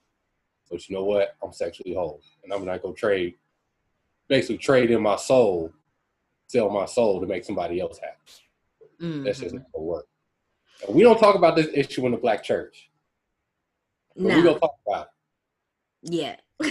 But 0.70 0.88
you 0.88 0.96
know 0.96 1.04
what? 1.04 1.36
I'm 1.42 1.52
sexually 1.52 1.94
whole, 1.94 2.20
and 2.44 2.52
I'm 2.52 2.64
not 2.64 2.82
gonna 2.82 2.94
trade, 2.94 3.34
basically 4.28 4.58
trade 4.58 4.90
in 4.90 5.02
my 5.02 5.16
soul, 5.16 5.72
sell 6.46 6.70
my 6.70 6.86
soul 6.86 7.20
to 7.20 7.26
make 7.26 7.44
somebody 7.44 7.80
else 7.80 7.98
happy. 7.98 8.16
Mm-hmm. 9.02 9.24
That's 9.24 9.40
just 9.40 9.54
not 9.54 9.64
gonna 9.72 9.84
work. 9.84 10.06
And 10.86 10.94
we 10.94 11.02
don't 11.02 11.18
talk 11.18 11.34
about 11.34 11.56
this 11.56 11.68
issue 11.74 12.06
in 12.06 12.12
the 12.12 12.18
black 12.18 12.42
church. 12.42 12.90
But 14.16 14.24
we 14.24 14.30
no. 14.30 14.42
gonna 14.42 14.60
talk 14.60 14.76
about 14.86 15.08
it. 16.02 16.12
Yeah. 16.12 16.36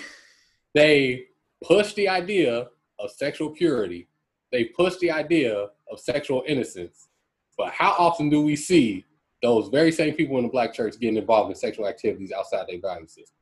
They 0.73 1.25
push 1.63 1.93
the 1.93 2.09
idea 2.09 2.67
of 2.99 3.11
sexual 3.11 3.49
purity. 3.49 4.07
They 4.51 4.65
push 4.65 4.97
the 4.97 5.11
idea 5.11 5.67
of 5.91 5.99
sexual 5.99 6.43
innocence. 6.47 7.09
But 7.57 7.71
how 7.71 7.95
often 7.97 8.29
do 8.29 8.41
we 8.41 8.55
see 8.55 9.05
those 9.41 9.69
very 9.69 9.91
same 9.91 10.13
people 10.13 10.37
in 10.37 10.43
the 10.43 10.49
black 10.49 10.73
church 10.73 10.99
getting 10.99 11.17
involved 11.17 11.49
in 11.49 11.55
sexual 11.55 11.87
activities 11.87 12.31
outside 12.31 12.65
their 12.67 12.79
value 12.79 13.07
system? 13.07 13.35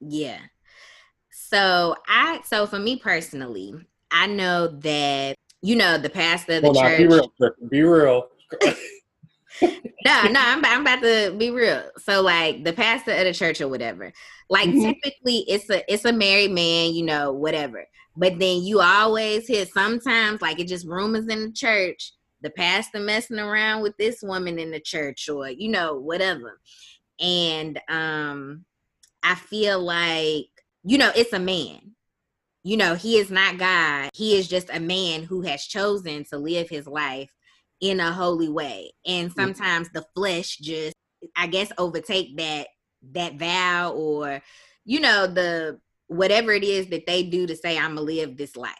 Yeah. 0.00 0.38
So 1.30 1.96
I 2.06 2.40
so 2.44 2.66
for 2.66 2.78
me 2.78 2.96
personally, 2.96 3.74
I 4.10 4.26
know 4.26 4.68
that 4.68 5.36
you 5.62 5.76
know 5.76 5.98
the 5.98 6.10
pastor 6.10 6.54
of 6.54 6.62
the 6.62 6.70
Well, 6.70 6.82
now, 6.82 6.96
be 6.96 7.06
real. 7.06 7.32
Be 7.70 7.82
real. 7.82 8.28
no, 10.04 10.28
no, 10.28 10.40
I'm, 10.40 10.64
I'm 10.64 10.80
about 10.82 11.02
to 11.02 11.34
be 11.38 11.50
real. 11.50 11.84
So 11.98 12.22
like 12.22 12.64
the 12.64 12.72
pastor 12.72 13.12
of 13.12 13.24
the 13.24 13.32
church 13.32 13.60
or 13.60 13.68
whatever, 13.68 14.12
like 14.50 14.68
Mhm. 14.68 14.80
typically 14.82 15.44
it's 15.48 15.68
a 15.70 15.82
it's 15.92 16.04
a 16.04 16.12
married 16.12 16.50
man, 16.50 16.92
you 16.94 17.04
know, 17.04 17.32
whatever. 17.32 17.86
But 18.16 18.38
then 18.38 18.62
you 18.62 18.80
always 18.80 19.46
hear 19.46 19.64
sometimes 19.66 20.42
like 20.42 20.58
it 20.60 20.68
just 20.68 20.86
rumors 20.86 21.28
in 21.28 21.42
the 21.46 21.52
church, 21.52 22.12
the 22.42 22.50
pastor 22.50 23.00
messing 23.00 23.38
around 23.38 23.82
with 23.82 23.96
this 23.96 24.22
woman 24.22 24.58
in 24.58 24.70
the 24.70 24.80
church 24.80 25.28
or 25.28 25.48
you 25.48 25.68
know 25.70 25.96
whatever. 25.98 26.60
And 27.20 27.80
um 27.88 28.64
I 29.22 29.34
feel 29.36 29.80
like 29.80 30.46
you 30.84 30.98
know 30.98 31.12
it's 31.14 31.32
a 31.32 31.38
man. 31.38 31.94
You 32.64 32.76
know, 32.76 32.94
he 32.94 33.18
is 33.18 33.30
not 33.30 33.58
God. 33.58 34.10
He 34.14 34.36
is 34.36 34.48
just 34.48 34.70
a 34.72 34.78
man 34.80 35.24
who 35.24 35.42
has 35.42 35.64
chosen 35.66 36.24
to 36.26 36.38
live 36.38 36.68
his 36.68 36.86
life 36.86 37.32
in 37.82 38.00
a 38.00 38.12
holy 38.12 38.48
way. 38.48 38.92
And 39.04 39.30
sometimes 39.32 39.90
the 39.90 40.06
flesh 40.14 40.56
just 40.56 40.94
i 41.36 41.46
guess 41.46 41.70
overtake 41.78 42.36
that 42.36 42.68
that 43.12 43.34
vow 43.36 43.92
or 43.92 44.42
you 44.84 45.00
know 45.00 45.26
the 45.26 45.78
whatever 46.08 46.52
it 46.52 46.64
is 46.64 46.88
that 46.88 47.06
they 47.06 47.22
do 47.22 47.46
to 47.46 47.56
say 47.56 47.78
i'm 47.78 47.94
gonna 47.94 48.00
live 48.00 48.36
this 48.36 48.56
life 48.56 48.76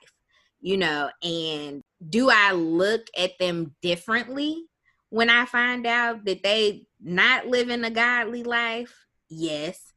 you 0.65 0.77
know? 0.77 1.11
And 1.25 1.83
do 2.09 2.31
i 2.31 2.53
look 2.53 3.07
at 3.19 3.33
them 3.39 3.75
differently 3.83 4.65
when 5.11 5.29
i 5.29 5.45
find 5.45 5.87
out 5.87 6.25
that 6.25 6.43
they 6.43 6.87
not 7.01 7.47
living 7.47 7.85
a 7.85 7.91
godly 7.91 8.45
life? 8.45 8.95
Yes 9.29 9.92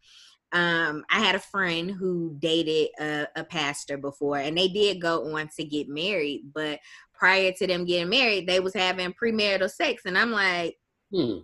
um 0.56 1.04
i 1.12 1.20
had 1.20 1.36
a 1.36 1.40
friend 1.40 1.92
who 1.92 2.36
dated 2.40 2.90
a, 3.00 3.28
a 3.36 3.44
pastor 3.44 3.98
before 3.98 4.38
and 4.38 4.58
they 4.58 4.68
did 4.68 5.00
go 5.02 5.36
on 5.36 5.48
to 5.56 5.64
get 5.64 5.88
married 5.88 6.42
but 6.54 6.80
prior 7.14 7.52
to 7.52 7.68
them 7.68 7.86
getting 7.86 8.10
married 8.10 8.48
they 8.48 8.60
was 8.60 8.74
having 8.74 9.14
premarital 9.14 9.70
sex 9.70 10.04
and 10.06 10.18
i'm 10.18 10.32
like 10.32 10.76
Hmm. 11.14 11.38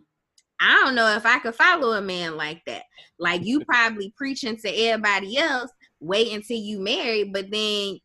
i 0.60 0.82
don't 0.84 0.96
know 0.96 1.16
if 1.16 1.26
i 1.26 1.38
could 1.40 1.56
follow 1.56 1.94
a 1.94 2.02
man 2.02 2.36
like 2.36 2.64
that 2.66 2.84
like 3.20 3.46
you 3.46 3.64
probably 3.68 4.12
preaching 4.18 4.58
to 4.58 4.70
everybody 4.70 5.38
else 5.38 5.72
wait 6.00 6.34
until 6.34 6.58
you 6.58 6.80
married 6.80 7.32
but 7.32 7.52
then 7.52 8.00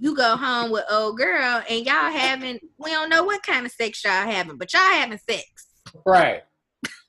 you 0.00 0.16
go 0.16 0.36
home 0.36 0.70
with 0.70 0.84
old 0.90 1.18
girl 1.18 1.62
and 1.68 1.84
y'all 1.84 2.10
having 2.10 2.58
we 2.78 2.90
don't 2.90 3.10
know 3.10 3.24
what 3.24 3.42
kind 3.42 3.66
of 3.66 3.72
sex 3.72 4.02
y'all 4.04 4.12
having 4.12 4.56
but 4.56 4.72
y'all 4.72 4.80
having 4.80 5.18
sex 5.28 5.66
Right. 6.06 6.42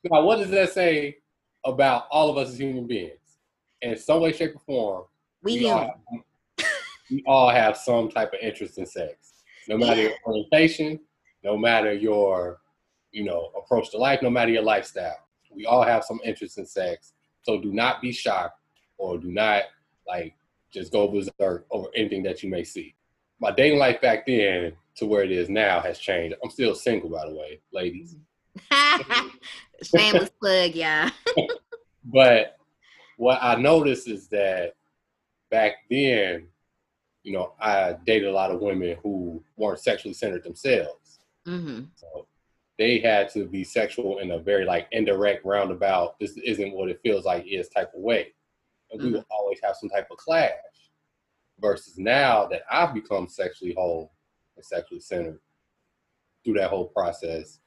Now, 0.04 0.24
what 0.24 0.38
does 0.40 0.50
that 0.50 0.72
say 0.72 1.18
about 1.66 2.08
all 2.12 2.30
of 2.30 2.38
us 2.38 2.50
as 2.50 2.60
human 2.60 2.88
beings? 2.88 3.14
In 3.84 3.98
some 3.98 4.22
way, 4.22 4.32
shape, 4.32 4.56
or 4.56 4.62
form, 4.66 5.04
we 5.44 5.60
we 5.60 5.70
all, 5.70 5.80
have, 5.80 6.68
we 7.12 7.24
all 7.28 7.50
have 7.50 7.78
some 7.78 8.10
type 8.10 8.34
of 8.34 8.40
interest 8.42 8.78
in 8.78 8.86
sex. 8.86 9.34
No 9.68 9.78
matter 9.78 10.02
your 10.02 10.14
orientation, 10.26 11.00
no 11.44 11.58
matter 11.58 11.94
your, 11.94 12.62
you 13.12 13.24
know, 13.24 13.52
approach 13.58 13.92
to 13.92 13.98
life, 13.98 14.22
no 14.22 14.30
matter 14.30 14.52
your 14.52 14.64
lifestyle. 14.64 15.18
We 15.54 15.66
all 15.66 15.84
have 15.84 16.04
some 16.04 16.20
interest 16.24 16.58
in 16.58 16.66
sex. 16.66 17.14
So 17.44 17.60
do 17.60 17.72
not 17.72 18.02
be 18.02 18.12
shocked 18.12 18.60
or 18.98 19.18
do 19.18 19.32
not 19.32 19.64
like 20.08 20.34
just 20.72 20.92
go 20.92 21.08
berserk 21.08 21.66
over 21.72 21.88
anything 21.96 22.24
that 22.24 22.42
you 22.42 22.50
may 22.50 22.64
see. 22.64 22.96
My 23.40 23.52
dating 23.52 23.80
life 23.80 24.02
back 24.02 24.26
then 24.26 24.74
to 24.96 25.06
where 25.06 25.24
it 25.24 25.32
is 25.32 25.50
now 25.50 25.82
has 25.82 26.00
changed. 26.00 26.36
I'm 26.44 26.50
still 26.50 26.74
single, 26.74 27.10
by 27.10 27.28
the 27.28 27.36
way, 27.36 27.60
ladies. 27.72 28.16
shameless 29.84 30.30
plug 30.40 30.76
y'all 30.76 31.10
But 32.06 32.58
what 33.18 33.40
I 33.42 33.56
noticed 33.56 34.08
is 34.08 34.28
that 34.30 34.76
back 35.52 35.74
then, 35.90 36.48
you 37.24 37.34
know, 37.34 37.54
I 37.60 37.96
dated 38.06 38.30
a 38.30 38.34
lot 38.34 38.52
of 38.52 38.62
women 38.62 38.98
who 39.02 39.44
weren't 39.56 39.80
sexually 39.80 40.14
centered 40.14 40.44
themselves. 40.44 41.20
hmm 41.46 41.84
So 41.96 42.28
they 42.78 43.00
had 43.00 43.30
to 43.34 43.46
be 43.46 43.64
sexual 43.64 44.20
in 44.20 44.32
a 44.32 44.40
very 44.40 44.66
like 44.66 44.88
indirect, 44.92 45.46
roundabout, 45.46 46.20
this 46.20 46.38
isn't 46.38 46.74
what 46.74 46.90
it 46.90 47.00
feels 47.04 47.26
like 47.26 47.46
is 47.46 47.70
type 47.70 47.92
of 47.96 48.02
way. 48.02 48.34
And 48.92 49.02
we 49.02 49.12
will 49.12 49.26
always 49.30 49.60
have 49.64 49.76
some 49.76 49.90
type 49.90 50.08
of 50.12 50.18
clash. 50.18 50.52
Versus 51.60 51.98
now 51.98 52.46
that 52.48 52.64
I've 52.70 52.94
become 52.94 53.28
sexually 53.30 53.74
whole 53.74 54.12
and 54.56 54.66
sexually 54.66 55.00
centered 55.00 55.40
through 56.44 56.56
that 56.56 56.70
whole 56.70 56.88
process, 56.88 57.60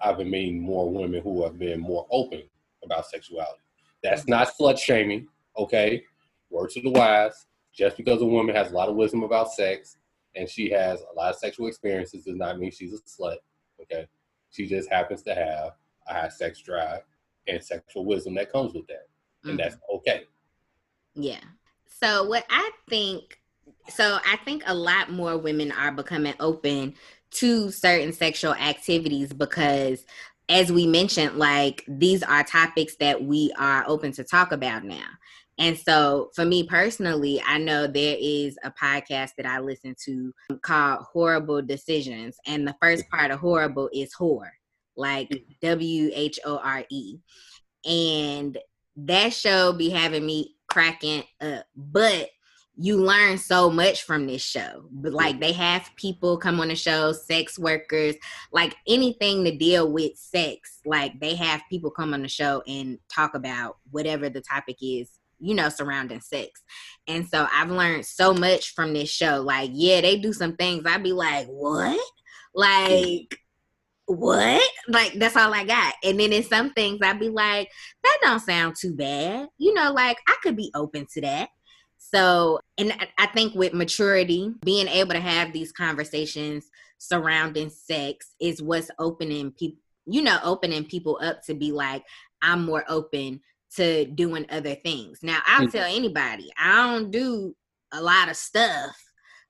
I've 0.00 0.18
been 0.18 0.30
meeting 0.30 0.60
more 0.60 0.90
women 0.90 1.22
who 1.22 1.42
have 1.44 1.58
been 1.58 1.80
more 1.80 2.06
open 2.10 2.42
about 2.84 3.06
sexuality. 3.06 3.62
That's 4.02 4.26
not 4.26 4.48
slut 4.58 4.78
shaming, 4.78 5.28
okay? 5.56 6.04
Word 6.50 6.70
to 6.70 6.80
the 6.80 6.90
wise. 6.90 7.46
Just 7.72 7.96
because 7.96 8.20
a 8.20 8.26
woman 8.26 8.54
has 8.54 8.72
a 8.72 8.74
lot 8.74 8.88
of 8.88 8.96
wisdom 8.96 9.22
about 9.22 9.52
sex 9.52 9.96
and 10.34 10.48
she 10.48 10.70
has 10.70 11.00
a 11.00 11.14
lot 11.16 11.30
of 11.30 11.36
sexual 11.36 11.68
experiences 11.68 12.24
does 12.24 12.36
not 12.36 12.58
mean 12.58 12.70
she's 12.70 12.92
a 12.92 12.98
slut, 12.98 13.36
okay? 13.80 14.06
She 14.50 14.66
just 14.66 14.90
happens 14.90 15.22
to 15.22 15.34
have 15.34 15.72
a 16.08 16.14
high 16.14 16.28
sex 16.28 16.60
drive 16.60 17.02
and 17.46 17.62
sexual 17.62 18.04
wisdom 18.04 18.34
that 18.34 18.52
comes 18.52 18.74
with 18.74 18.86
that. 18.88 19.08
And 19.44 19.58
that's 19.58 19.76
mm-hmm. 19.76 19.96
okay. 19.96 20.24
Yeah. 21.14 21.40
So 21.86 22.24
what 22.24 22.44
I 22.50 22.70
think 22.88 23.38
so 23.88 24.18
I 24.26 24.36
think 24.44 24.62
a 24.66 24.74
lot 24.74 25.10
more 25.10 25.38
women 25.38 25.72
are 25.72 25.92
becoming 25.92 26.34
open 26.40 26.94
to 27.32 27.70
certain 27.70 28.12
sexual 28.12 28.54
activities 28.54 29.32
because 29.32 30.04
as 30.50 30.72
we 30.72 30.84
mentioned 30.84 31.36
like 31.36 31.84
these 31.86 32.22
are 32.24 32.42
topics 32.42 32.96
that 32.96 33.22
we 33.22 33.52
are 33.56 33.84
open 33.86 34.12
to 34.12 34.24
talk 34.24 34.50
about 34.52 34.84
now. 34.84 35.06
And 35.58 35.78
so 35.78 36.30
for 36.34 36.44
me 36.44 36.64
personally, 36.64 37.40
I 37.46 37.58
know 37.58 37.86
there 37.86 38.16
is 38.18 38.58
a 38.64 38.70
podcast 38.70 39.30
that 39.36 39.46
I 39.46 39.60
listen 39.60 39.94
to 40.06 40.32
called 40.62 41.04
Horrible 41.12 41.62
Decisions 41.62 42.36
and 42.46 42.66
the 42.66 42.74
first 42.82 43.08
part 43.10 43.30
of 43.30 43.38
horrible 43.38 43.88
is 43.92 44.12
whore, 44.18 44.50
like 44.96 45.30
W 45.62 46.10
H 46.12 46.40
O 46.44 46.58
R 46.58 46.84
E. 46.90 47.18
And 47.84 48.58
that 48.96 49.32
show 49.32 49.72
be 49.72 49.90
having 49.90 50.26
me 50.26 50.56
cracking 50.68 51.22
up. 51.40 51.64
But 51.76 52.30
you 52.82 52.96
learn 52.96 53.36
so 53.36 53.68
much 53.68 54.04
from 54.04 54.26
this 54.26 54.40
show. 54.40 54.84
But 54.90 55.12
like 55.12 55.38
they 55.38 55.52
have 55.52 55.90
people 55.96 56.38
come 56.38 56.60
on 56.60 56.68
the 56.68 56.74
show, 56.74 57.12
sex 57.12 57.58
workers, 57.58 58.14
like 58.52 58.74
anything 58.88 59.44
to 59.44 59.54
deal 59.54 59.92
with 59.92 60.16
sex. 60.16 60.80
Like 60.86 61.20
they 61.20 61.34
have 61.34 61.60
people 61.68 61.90
come 61.90 62.14
on 62.14 62.22
the 62.22 62.28
show 62.28 62.62
and 62.66 62.98
talk 63.14 63.34
about 63.34 63.76
whatever 63.90 64.30
the 64.30 64.40
topic 64.40 64.78
is, 64.80 65.10
you 65.38 65.54
know, 65.54 65.68
surrounding 65.68 66.22
sex. 66.22 66.62
And 67.06 67.28
so 67.28 67.46
I've 67.52 67.70
learned 67.70 68.06
so 68.06 68.32
much 68.32 68.74
from 68.74 68.94
this 68.94 69.10
show. 69.10 69.42
Like, 69.42 69.70
yeah, 69.74 70.00
they 70.00 70.18
do 70.18 70.32
some 70.32 70.56
things. 70.56 70.84
I'd 70.86 71.02
be 71.02 71.12
like, 71.12 71.48
what? 71.48 72.00
Like 72.54 73.38
what? 74.06 74.62
Like 74.88 75.12
that's 75.14 75.36
all 75.36 75.52
I 75.52 75.64
got. 75.64 75.94
And 76.02 76.18
then 76.18 76.32
in 76.32 76.42
some 76.42 76.72
things 76.72 77.00
I'd 77.02 77.20
be 77.20 77.28
like, 77.28 77.70
that 78.02 78.18
don't 78.22 78.40
sound 78.40 78.76
too 78.76 78.94
bad. 78.94 79.48
You 79.58 79.74
know, 79.74 79.92
like 79.92 80.16
I 80.26 80.36
could 80.42 80.56
be 80.56 80.70
open 80.74 81.06
to 81.12 81.20
that. 81.20 81.50
So, 82.12 82.60
and 82.76 82.92
I 83.18 83.26
think 83.26 83.54
with 83.54 83.72
maturity, 83.72 84.52
being 84.64 84.88
able 84.88 85.12
to 85.12 85.20
have 85.20 85.52
these 85.52 85.72
conversations 85.72 86.68
surrounding 86.98 87.70
sex 87.70 88.34
is 88.40 88.62
what's 88.62 88.90
opening 88.98 89.52
people, 89.52 89.78
you 90.06 90.22
know, 90.22 90.38
opening 90.42 90.84
people 90.84 91.18
up 91.22 91.42
to 91.44 91.54
be 91.54 91.72
like, 91.72 92.04
I'm 92.42 92.64
more 92.64 92.84
open 92.88 93.40
to 93.76 94.04
doing 94.06 94.46
other 94.50 94.74
things. 94.74 95.20
Now, 95.22 95.40
I'll 95.46 95.66
mm-hmm. 95.66 95.76
tell 95.76 95.86
anybody, 95.86 96.50
I 96.58 96.76
don't 96.76 97.10
do 97.10 97.54
a 97.92 98.00
lot 98.00 98.28
of 98.28 98.36
stuff, 98.36 98.96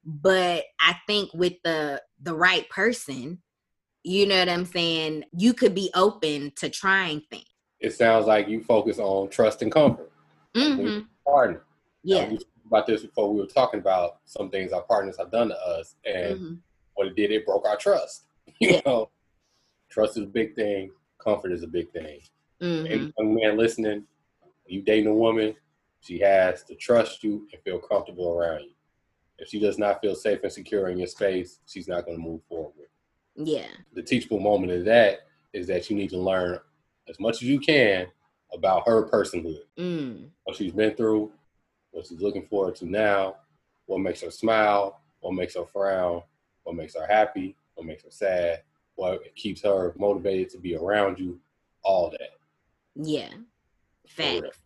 but 0.05 0.65
I 0.81 0.97
think 1.07 1.31
with 1.33 1.55
the 1.65 2.03
the 2.23 2.35
right 2.35 2.69
person, 2.69 3.39
you 4.03 4.27
know 4.27 4.39
what 4.39 4.49
I'm 4.49 4.67
saying, 4.67 5.25
you 5.33 5.55
could 5.55 5.75
be 5.75 5.91
open 5.95 6.53
to 6.57 6.69
trying 6.69 7.23
things. 7.31 7.45
It 7.81 7.95
sounds 7.95 8.27
like 8.27 8.49
you 8.49 8.63
focus 8.63 8.99
on 8.99 9.31
trust 9.31 9.63
and 9.63 9.73
comfort. 9.73 10.13
Mm-hmm. 10.55 11.07
Partner. 11.25 11.63
Yeah. 12.03 12.33
About 12.67 12.87
this 12.87 13.03
before 13.03 13.33
we 13.33 13.41
were 13.41 13.47
talking 13.47 13.81
about 13.81 14.19
some 14.25 14.51
things 14.51 14.73
our 14.73 14.83
partners 14.83 15.17
have 15.19 15.31
done 15.31 15.49
to 15.49 15.57
us 15.57 15.97
and 16.05 16.37
mm-hmm. 16.37 16.55
what 16.95 17.09
it 17.09 17.17
did, 17.17 17.33
it 17.33 17.47
broke 17.47 17.67
our 17.67 17.77
trust. 17.77 18.25
You 18.59 18.73
yeah. 18.73 18.81
know, 18.85 19.11
trust 19.91 20.17
is 20.17 20.25
a 20.25 20.27
big 20.27 20.55
thing, 20.55 20.91
comfort 21.23 21.53
is 21.53 21.63
a 21.63 21.69
big 21.69 21.91
thing. 21.93 22.21
Mm-hmm. 22.61 23.11
young 23.17 23.35
man 23.35 23.57
listening, 23.57 24.05
you 24.67 24.83
dating 24.83 25.07
a 25.07 25.15
woman, 25.15 25.55
she 26.01 26.19
has 26.19 26.63
to 26.65 26.75
trust 26.75 27.23
you 27.23 27.47
and 27.53 27.63
feel 27.63 27.79
comfortable 27.79 28.33
around 28.33 28.63
you. 28.63 28.71
If 29.39 29.49
she 29.49 29.61
does 29.61 29.79
not 29.79 30.01
feel 30.01 30.15
safe 30.15 30.41
and 30.43 30.53
secure 30.53 30.89
in 30.89 30.99
your 30.99 31.07
space, 31.07 31.61
she's 31.67 31.89
not 31.89 32.05
going 32.05 32.17
to 32.17 32.23
move 32.23 32.43
forward. 32.49 32.89
Yeah. 33.37 33.69
The 33.95 34.03
teachable 34.03 34.41
moment 34.41 34.73
of 34.73 34.85
that 34.85 35.21
is 35.53 35.67
that 35.69 35.89
you 35.89 35.97
need 35.97 36.11
to 36.11 36.19
learn 36.19 36.59
as 37.09 37.19
much 37.19 37.37
as 37.37 37.49
you 37.49 37.59
can 37.59 38.07
about 38.53 38.87
her 38.87 39.09
personhood, 39.09 39.63
mm. 39.79 40.29
what 40.45 40.57
she's 40.57 40.73
been 40.73 40.95
through, 40.95 41.33
what 41.91 42.07
she's 42.07 42.21
looking 42.21 42.47
forward 42.47 42.77
to 42.77 42.87
now, 42.87 43.37
what 43.87 43.99
makes 43.99 44.21
her 44.23 44.31
smile, 44.31 45.01
what 45.21 45.35
makes 45.35 45.55
her 45.55 45.65
frown, 45.65 46.23
what 46.65 46.77
makes 46.77 46.95
her 46.95 47.07
happy, 47.07 47.57
what 47.75 47.87
makes 47.87 48.05
her 48.05 48.11
sad, 48.11 48.63
what 48.95 49.23
keeps 49.35 49.63
her 49.63 49.95
motivated 49.99 50.51
to 50.51 50.59
be 50.59 50.77
around 50.77 51.19
you, 51.19 51.41
all 51.83 52.11
that. 52.11 52.31
Yeah. 52.95 53.31
Facts. 54.07 54.59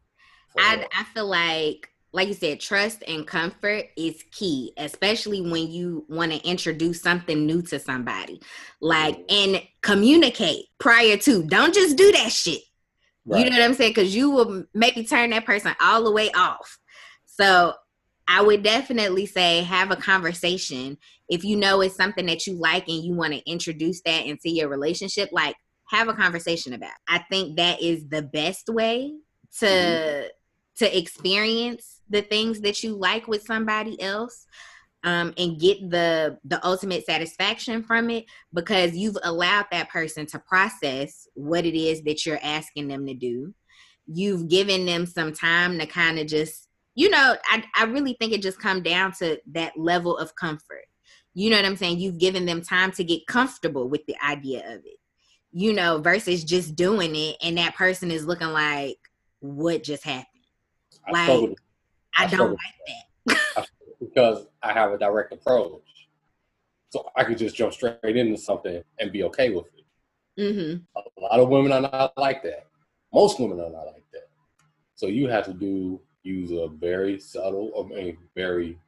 I 0.57 0.87
I 0.93 1.05
feel 1.05 1.27
like 1.27 1.91
like 2.14 2.29
you 2.29 2.35
said, 2.35 2.61
trust 2.61 3.03
and 3.09 3.27
comfort 3.27 3.87
is 3.97 4.22
key, 4.31 4.72
especially 4.77 5.41
when 5.41 5.68
you 5.68 6.07
want 6.09 6.31
to 6.31 6.39
introduce 6.49 7.03
something 7.03 7.45
new 7.45 7.61
to 7.62 7.81
somebody. 7.81 8.41
Like, 8.81 9.18
and 9.29 9.61
communicate 9.83 10.66
prior 10.79 11.16
to. 11.16 11.43
Don't 11.43 11.75
just 11.75 11.97
do 11.97 12.12
that 12.12 12.31
shit. 12.31 12.61
Right. 13.27 13.41
You 13.41 13.51
know 13.51 13.57
what 13.57 13.64
I'm 13.64 13.75
saying? 13.75 13.91
Because 13.91 14.14
you 14.14 14.31
will 14.31 14.64
maybe 14.72 15.05
turn 15.05 15.31
that 15.31 15.45
person 15.45 15.75
all 15.81 16.05
the 16.05 16.12
way 16.12 16.31
off. 16.37 16.79
So 17.41 17.74
I 18.28 18.43
would 18.43 18.62
definitely 18.62 19.26
say 19.26 19.62
have 19.62 19.91
a 19.91 19.97
conversation. 19.97 20.99
If 21.28 21.45
you 21.45 21.57
know 21.57 21.80
it's 21.80 21.97
something 21.97 22.26
that 22.26 22.47
you 22.47 22.55
like 22.55 22.89
and 22.89 23.03
you 23.03 23.14
want 23.14 23.32
to 23.32 23.51
introduce 23.51 24.01
that 24.03 24.24
into 24.24 24.51
your 24.51 24.68
relationship, 24.68 25.30
like 25.32 25.57
have 25.89 26.09
a 26.09 26.14
conversation 26.14 26.72
about. 26.72 26.93
I 27.09 27.18
think 27.30 27.57
that 27.57 27.82
is 27.82 28.09
the 28.09 28.22
best 28.22 28.68
way 28.68 29.14
to 29.59 29.66
mm-hmm. 29.66 30.26
to 30.76 30.99
experience 30.99 32.01
the 32.09 32.22
things 32.22 32.61
that 32.61 32.82
you 32.82 32.97
like 32.97 33.28
with 33.28 33.43
somebody 33.43 34.01
else 34.01 34.47
um, 35.03 35.35
and 35.37 35.61
get 35.61 35.91
the 35.91 36.39
the 36.45 36.64
ultimate 36.66 37.05
satisfaction 37.05 37.82
from 37.82 38.11
it 38.11 38.24
because 38.53 38.97
you've 38.97 39.18
allowed 39.22 39.66
that 39.70 39.91
person 39.91 40.26
to 40.26 40.39
process 40.39 41.28
what 41.35 41.66
it 41.66 41.74
is 41.76 42.03
that 42.03 42.24
you're 42.24 42.41
asking 42.43 42.89
them 42.89 43.07
to 43.07 43.14
do 43.14 43.55
you've 44.07 44.49
given 44.49 44.85
them 44.85 45.07
some 45.07 45.32
time 45.32 45.78
to 45.78 45.87
kind 45.87 46.18
of 46.18 46.26
just 46.26 46.68
you 46.95 47.11
know 47.11 47.37
I, 47.51 47.65
I 47.77 47.85
really 47.85 48.17
think 48.19 48.33
it 48.33 48.43
just 48.43 48.61
come 48.61 48.83
down 48.83 49.13
to 49.15 49.41
that 49.53 49.73
level 49.77 50.17
of 50.17 50.35
comfort 50.37 50.87
you 51.35 51.51
know 51.51 51.57
what 51.57 51.65
i'm 51.65 51.77
saying 51.77 51.99
you've 51.99 52.19
given 52.19 52.47
them 52.47 52.63
time 52.63 52.93
to 52.93 53.05
get 53.05 53.27
comfortable 53.27 53.89
with 53.89 54.05
the 54.07 54.17
idea 54.25 54.61
of 54.61 54.81
it 54.85 54.99
you 55.53 55.73
know 55.73 55.99
versus 55.99 56.45
just 56.45 56.77
doing 56.77 57.15
it 57.15 57.37
and 57.43 57.59
that 57.59 57.75
person 57.75 58.11
is 58.11 58.27
looking 58.27 58.49
like 58.49 58.99
what 59.41 59.83
just 59.83 60.05
happened 60.05 60.27
like 61.13 61.55
I, 62.17 62.25
I 62.25 62.27
don't 62.29 62.57
like 62.57 63.39
that. 63.57 63.67
because 64.01 64.47
I 64.63 64.73
have 64.73 64.93
a 64.93 64.99
direct 64.99 65.33
approach. 65.33 65.83
So 66.91 67.11
I 67.17 67.25
could 67.25 67.39
just 67.39 67.57
jump 67.57 67.73
straight 67.73 67.99
into 68.05 68.37
something 68.39 68.83
and 69.01 69.13
be 69.13 69.25
okay 69.25 69.51
with 69.51 69.67
it. 69.77 70.41
Mm-hmm. 70.41 70.83
A 70.97 71.21
lot 71.21 71.41
of 71.41 71.49
women 71.49 71.73
are 71.73 71.81
not 71.81 72.13
like 72.17 72.43
that. 72.45 72.67
Most 73.13 73.41
women 73.41 73.59
are 73.59 73.71
not 73.71 73.87
like 73.87 74.05
that. 74.13 74.29
So 74.95 75.07
you 75.07 75.29
have 75.29 75.45
to 75.47 75.53
do 75.53 76.01
use 76.25 76.51
a 76.51 76.68
very 76.68 77.20
subtle, 77.20 77.70
um, 77.79 77.93
I 77.93 78.03
mean, 78.03 78.18
very, 78.35 78.79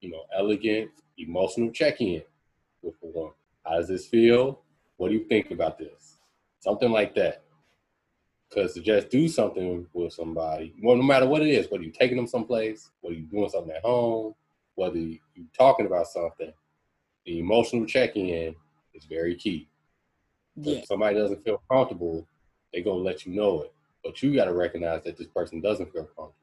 you 0.00 0.10
know, 0.10 0.22
elegant, 0.34 0.90
emotional 1.18 1.70
check-in 1.70 2.22
with 2.82 2.94
a 3.02 3.06
woman. 3.06 3.32
How 3.64 3.76
does 3.76 3.88
this 3.88 4.06
feel? 4.06 4.62
What 4.96 5.08
do 5.08 5.14
you 5.14 5.24
think 5.24 5.50
about 5.50 5.78
this? 5.78 6.16
Something 6.60 6.90
like 6.90 7.14
that. 7.16 7.42
Because 8.48 8.74
to 8.74 8.80
just 8.80 9.10
do 9.10 9.28
something 9.28 9.86
with 9.92 10.12
somebody, 10.12 10.72
well, 10.80 10.96
no 10.96 11.02
matter 11.02 11.26
what 11.26 11.42
it 11.42 11.48
is, 11.48 11.68
whether 11.68 11.82
you're 11.82 11.92
taking 11.92 12.16
them 12.16 12.28
someplace, 12.28 12.90
whether 13.00 13.16
you're 13.16 13.26
doing 13.26 13.48
something 13.50 13.74
at 13.74 13.82
home, 13.82 14.34
whether 14.76 14.98
you're 14.98 15.18
talking 15.58 15.86
about 15.86 16.06
something, 16.06 16.52
the 17.24 17.40
emotional 17.40 17.84
check-in 17.84 18.54
is 18.94 19.04
very 19.04 19.34
key. 19.34 19.68
Yeah. 20.54 20.78
If 20.78 20.86
somebody 20.86 21.16
doesn't 21.16 21.44
feel 21.44 21.60
comfortable, 21.68 22.26
they're 22.72 22.84
gonna 22.84 23.00
let 23.00 23.26
you 23.26 23.34
know 23.34 23.62
it. 23.62 23.72
But 24.04 24.22
you 24.22 24.32
gotta 24.34 24.54
recognize 24.54 25.02
that 25.02 25.16
this 25.16 25.26
person 25.26 25.60
doesn't 25.60 25.92
feel 25.92 26.04
comfortable. 26.04 26.34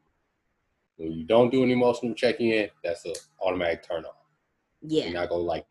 When 0.97 1.11
you 1.11 1.25
don't 1.25 1.51
do 1.51 1.63
an 1.63 1.71
emotional 1.71 2.13
check-in, 2.13 2.69
that's 2.83 3.05
an 3.05 3.13
automatic 3.41 3.87
turn 3.87 4.05
off. 4.05 4.15
Yeah. 4.81 5.05
You're 5.05 5.13
not 5.13 5.29
gonna 5.29 5.41
like 5.41 5.61
it. 5.61 5.67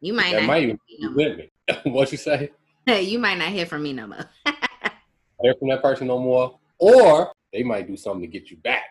You 0.00 0.12
might 0.14 0.32
that 0.32 0.40
not 0.40 0.46
might 0.46 0.62
even 0.62 0.78
be 0.88 1.08
with 1.08 1.38
me. 1.38 1.50
what 1.92 2.10
you 2.12 2.18
say? 2.18 2.50
Hey, 2.86 3.02
you 3.10 3.18
might 3.18 3.38
not 3.38 3.48
hear 3.48 3.66
from 3.66 3.82
me 3.82 3.92
no 3.92 4.06
more. 4.06 4.24
hear 5.42 5.54
from 5.58 5.68
that 5.68 5.82
person 5.82 6.06
no 6.06 6.18
more, 6.18 6.58
or 6.78 7.32
they 7.52 7.62
might 7.62 7.86
do 7.86 7.96
something 7.96 8.22
to 8.22 8.26
get 8.26 8.50
you 8.50 8.56
back. 8.58 8.84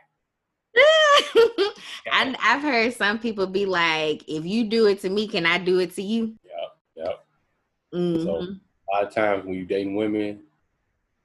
I, 2.12 2.36
have 2.40 2.62
heard 2.62 2.94
some 2.94 3.20
people 3.20 3.48
be 3.48 3.66
like, 3.66 4.24
"If 4.28 4.46
you 4.46 4.66
do 4.66 4.88
it 4.88 5.00
to 5.02 5.10
me, 5.10 5.28
can 5.28 5.46
I 5.46 5.58
do 5.58 5.80
it 5.80 5.94
to 5.96 6.02
you?" 6.02 6.36
Yep, 6.44 6.78
yep. 6.96 7.26
Mm-hmm. 7.94 8.24
So 8.24 8.36
a 8.36 8.90
lot 8.92 9.08
of 9.08 9.14
times 9.14 9.46
when 9.46 9.56
you're 9.56 9.66
dating 9.66 9.96
women, 9.96 10.42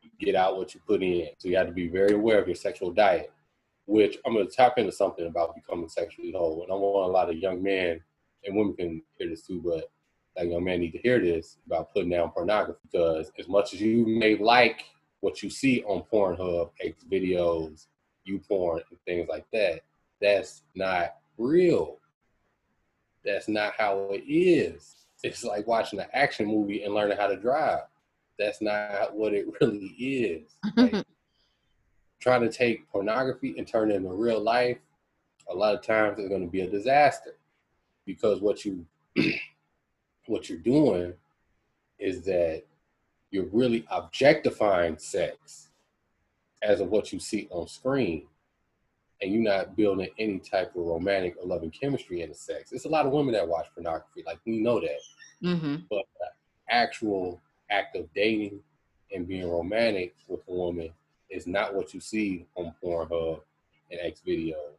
you 0.03 0.11
get 0.19 0.35
out 0.35 0.57
what 0.57 0.75
you 0.75 0.81
put 0.87 1.03
in. 1.03 1.29
So 1.39 1.49
you 1.49 1.57
have 1.57 1.67
to 1.67 1.73
be 1.73 1.89
very 1.89 2.15
aware 2.15 2.41
of 2.41 2.47
your 2.47 2.57
sexual 2.57 2.91
diet. 2.93 3.33
Which 3.87 4.19
I'm 4.25 4.35
going 4.35 4.49
to 4.49 4.53
tap 4.53 4.79
into 4.79 4.93
something 4.93 5.27
about 5.27 5.55
becoming 5.55 5.89
sexually 5.89 6.33
whole, 6.33 6.63
and 6.63 6.73
I 6.73 6.75
want 6.75 7.11
a 7.11 7.13
lot 7.13 7.29
of 7.29 7.37
young 7.37 7.63
men 7.63 8.01
and 8.45 8.57
women 8.57 8.75
can 8.75 9.03
hear 9.19 9.29
this 9.29 9.43
too, 9.43 9.61
but 9.65 9.91
that 10.37 10.49
young 10.49 10.65
man 10.65 10.81
need 10.81 10.93
to 10.93 10.99
hear 10.99 11.21
this 11.21 11.59
about 11.67 11.93
putting 11.93 12.11
down 12.11 12.31
pornography 12.31 12.81
because 12.91 13.31
as 13.39 13.49
much 13.49 13.73
as 13.73 13.81
you 13.81 14.07
may 14.07 14.37
like 14.37 14.85
what 15.21 15.43
you 15.43 15.49
see 15.49 15.83
on 15.85 16.03
Pornhub, 16.13 16.71
X 16.83 17.05
videos, 17.11 17.87
YouPorn, 18.29 18.81
and 18.91 18.99
things 19.07 19.29
like 19.29 19.47
that, 19.53 19.81
that's 20.21 20.63
not 20.75 21.17
real. 21.39 21.99
That's 23.25 23.49
not 23.49 23.73
how 23.79 24.11
it 24.11 24.25
is. 24.27 25.07
It's 25.23 25.45
like 25.45 25.67
watching 25.67 26.01
an 26.01 26.07
action 26.13 26.47
movie 26.47 26.83
and 26.83 26.95
learning 26.95 27.17
how 27.17 27.29
to 27.29 27.37
drive. 27.37 27.85
That's 28.39 28.61
not 28.61 29.15
what 29.15 29.33
it 29.33 29.47
really 29.61 29.87
is. 29.87 30.51
Like, 30.77 31.05
trying 32.25 32.41
to 32.41 32.51
take 32.51 32.91
pornography 32.91 33.55
and 33.59 33.69
turn 33.69 33.91
it 33.91 33.97
into 33.97 34.09
real 34.09 34.41
life, 34.41 34.79
a 35.51 35.55
lot 35.55 35.75
of 35.75 35.83
times 35.83 36.19
it's 36.19 36.31
going 36.31 36.41
to 36.41 36.51
be 36.51 36.63
a 36.63 36.67
disaster 36.67 37.37
because 38.07 38.41
what 38.41 38.65
you 38.65 38.87
what 40.27 40.49
you're 40.49 40.57
doing 40.57 41.13
is 41.99 42.23
that 42.23 42.63
you're 43.31 43.45
really 43.53 43.85
objectifying 43.91 44.97
sex 44.97 45.69
as 46.63 46.81
of 46.81 46.89
what 46.89 47.13
you 47.13 47.21
see 47.21 47.47
on 47.51 47.69
screen 47.69 48.27
and 49.21 49.31
you're 49.31 49.43
not 49.43 49.77
building 49.77 50.09
any 50.19 50.39
type 50.39 50.75
of 50.75 50.83
romantic 50.83 51.37
or 51.39 51.47
loving 51.47 51.71
chemistry 51.71 52.23
in 52.23 52.31
the 52.31 52.35
sex. 52.35 52.73
It's 52.73 52.87
a 52.87 52.89
lot 52.89 53.05
of 53.05 53.13
women 53.13 53.35
that 53.35 53.47
watch 53.47 53.67
pornography, 53.75 54.23
like 54.27 54.39
we 54.47 54.63
know 54.63 54.81
that. 54.81 55.47
Mm-hmm. 55.47 55.75
But 55.91 56.07
the 56.19 56.75
actual 56.75 57.43
act 57.71 57.97
of 57.97 58.09
dating 58.15 58.61
and 59.15 59.29
being 59.29 59.51
romantic 59.51 60.15
with 60.27 60.41
a 60.49 60.53
woman 60.53 60.91
is 61.35 61.47
not 61.47 61.75
what 61.75 61.93
you 61.93 62.01
see 62.01 62.47
on 62.55 62.75
Pornhub 62.83 63.41
and 63.91 64.01
X 64.01 64.21
videos. 64.27 64.77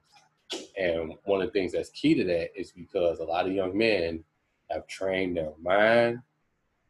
And 0.78 1.14
one 1.26 1.42
of 1.42 1.48
the 1.48 1.52
things 1.52 1.74
that's 1.74 1.90
key 1.90 2.16
to 2.16 2.24
that 2.26 2.60
is 2.60 2.72
because 2.72 3.20
a 3.20 3.24
lot 3.24 3.46
of 3.46 3.54
young 3.54 3.78
men 3.78 4.24
have 4.70 4.88
trained 4.88 5.38
their 5.38 5.52
mind, 5.62 6.20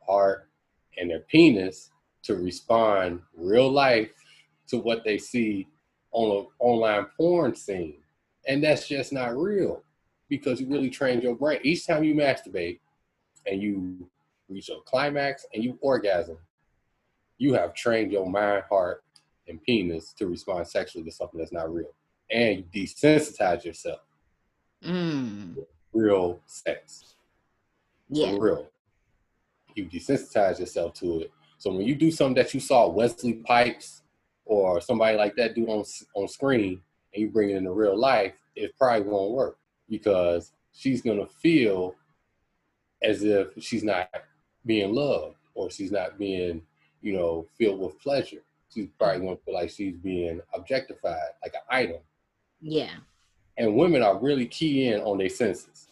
heart, 0.06 0.50
and 0.98 1.10
their 1.10 1.20
penis 1.20 1.92
to 2.24 2.36
respond 2.36 3.22
real 3.36 3.72
life 3.72 4.10
to 4.68 4.78
what 4.78 5.04
they 5.04 5.18
see 5.18 5.68
on 6.12 6.38
an 6.38 6.48
online 6.60 7.06
porn 7.18 7.56
scene. 7.56 8.02
And 8.48 8.64
that's 8.64 8.88
just 8.88 9.12
not 9.12 9.36
real 9.36 9.84
because 10.30 10.60
you 10.60 10.68
really 10.68 10.90
trained 10.90 11.24
your 11.24 11.36
brain. 11.36 11.60
Each 11.64 11.86
time 11.86 12.04
you 12.04 12.16
masturbate 12.16 12.80
and 13.46 13.62
you 13.62 14.10
reach 14.50 14.70
a 14.70 14.76
climax, 14.86 15.46
and 15.54 15.64
you 15.64 15.78
orgasm, 15.82 16.38
you 17.38 17.54
have 17.54 17.74
trained 17.74 18.12
your 18.12 18.30
mind, 18.30 18.64
heart, 18.70 19.04
and 19.48 19.62
penis 19.64 20.14
to 20.14 20.28
respond 20.28 20.68
sexually 20.68 21.04
to 21.06 21.12
something 21.12 21.40
that's 21.40 21.54
not 21.54 21.74
real. 21.74 21.94
And 22.32 22.64
you 22.72 22.86
desensitize 22.86 23.64
yourself. 23.64 24.00
Mm. 24.84 25.58
Real 25.94 26.40
sex. 26.46 27.16
Yeah. 28.10 28.36
Real. 28.40 28.68
You 29.76 29.86
desensitize 29.86 30.60
yourself 30.60 30.94
to 30.96 31.22
it. 31.22 31.32
So 31.58 31.72
when 31.72 31.86
you 31.86 31.96
do 31.96 32.12
something 32.12 32.36
that 32.36 32.54
you 32.54 32.60
saw 32.60 32.88
Wesley 32.88 33.34
Pipes 33.34 34.04
or 34.46 34.80
somebody 34.82 35.18
like 35.18 35.36
that 35.36 35.56
do 35.56 35.66
on 35.68 35.84
on 36.16 36.28
screen, 36.28 36.82
and 37.14 37.22
you 37.22 37.30
bring 37.30 37.50
it 37.50 37.58
into 37.58 37.72
real 37.72 37.98
life, 37.98 38.34
it 38.56 38.78
probably 38.78 39.08
won't 39.08 39.32
work 39.32 39.58
because 39.90 40.52
she's 40.74 41.02
gonna 41.02 41.26
feel 41.26 41.96
as 43.02 43.24
if 43.24 43.48
she's 43.60 43.84
not 43.84 44.10
being 44.66 44.94
loved 44.94 45.38
or 45.54 45.70
she's 45.70 45.92
not 45.92 46.18
being, 46.18 46.62
you 47.02 47.14
know, 47.14 47.48
filled 47.58 47.80
with 47.80 48.00
pleasure. 48.00 48.44
She's 48.76 48.90
probably 49.00 49.26
gonna 49.26 49.38
feel 49.38 49.54
like 49.54 49.70
she's 49.70 49.96
being 49.96 50.42
objectified, 50.54 51.30
like 51.42 51.54
an 51.54 51.62
item. 51.70 52.02
Yeah. 52.62 52.92
And 53.58 53.78
women 53.78 54.02
are 54.02 54.20
really 54.20 54.48
key 54.48 54.90
in 54.90 55.00
on 55.00 55.18
their 55.18 55.30
senses. 55.30 55.88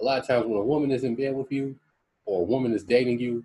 A 0.00 0.04
lot 0.04 0.18
of 0.18 0.26
times 0.26 0.46
when 0.46 0.58
a 0.58 0.64
woman 0.64 0.90
is 0.90 1.04
in 1.04 1.14
bed 1.14 1.32
with 1.36 1.52
you 1.52 1.78
or 2.24 2.40
a 2.40 2.44
woman 2.44 2.72
is 2.72 2.82
dating 2.82 3.20
you, 3.20 3.44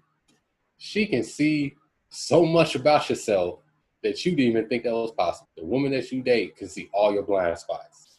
she 0.77 1.05
can 1.05 1.23
see 1.23 1.75
so 2.09 2.45
much 2.45 2.73
about 2.73 3.07
yourself 3.09 3.59
that 4.01 4.25
you 4.25 4.35
didn't 4.35 4.51
even 4.51 4.67
think 4.67 4.83
that 4.85 4.93
was 4.93 5.11
possible. 5.11 5.49
The 5.55 5.65
woman 5.65 5.91
that 5.91 6.11
you 6.11 6.23
date 6.23 6.55
can 6.55 6.67
see 6.67 6.89
all 6.91 7.13
your 7.13 7.23
blind 7.23 7.59
spots, 7.59 8.17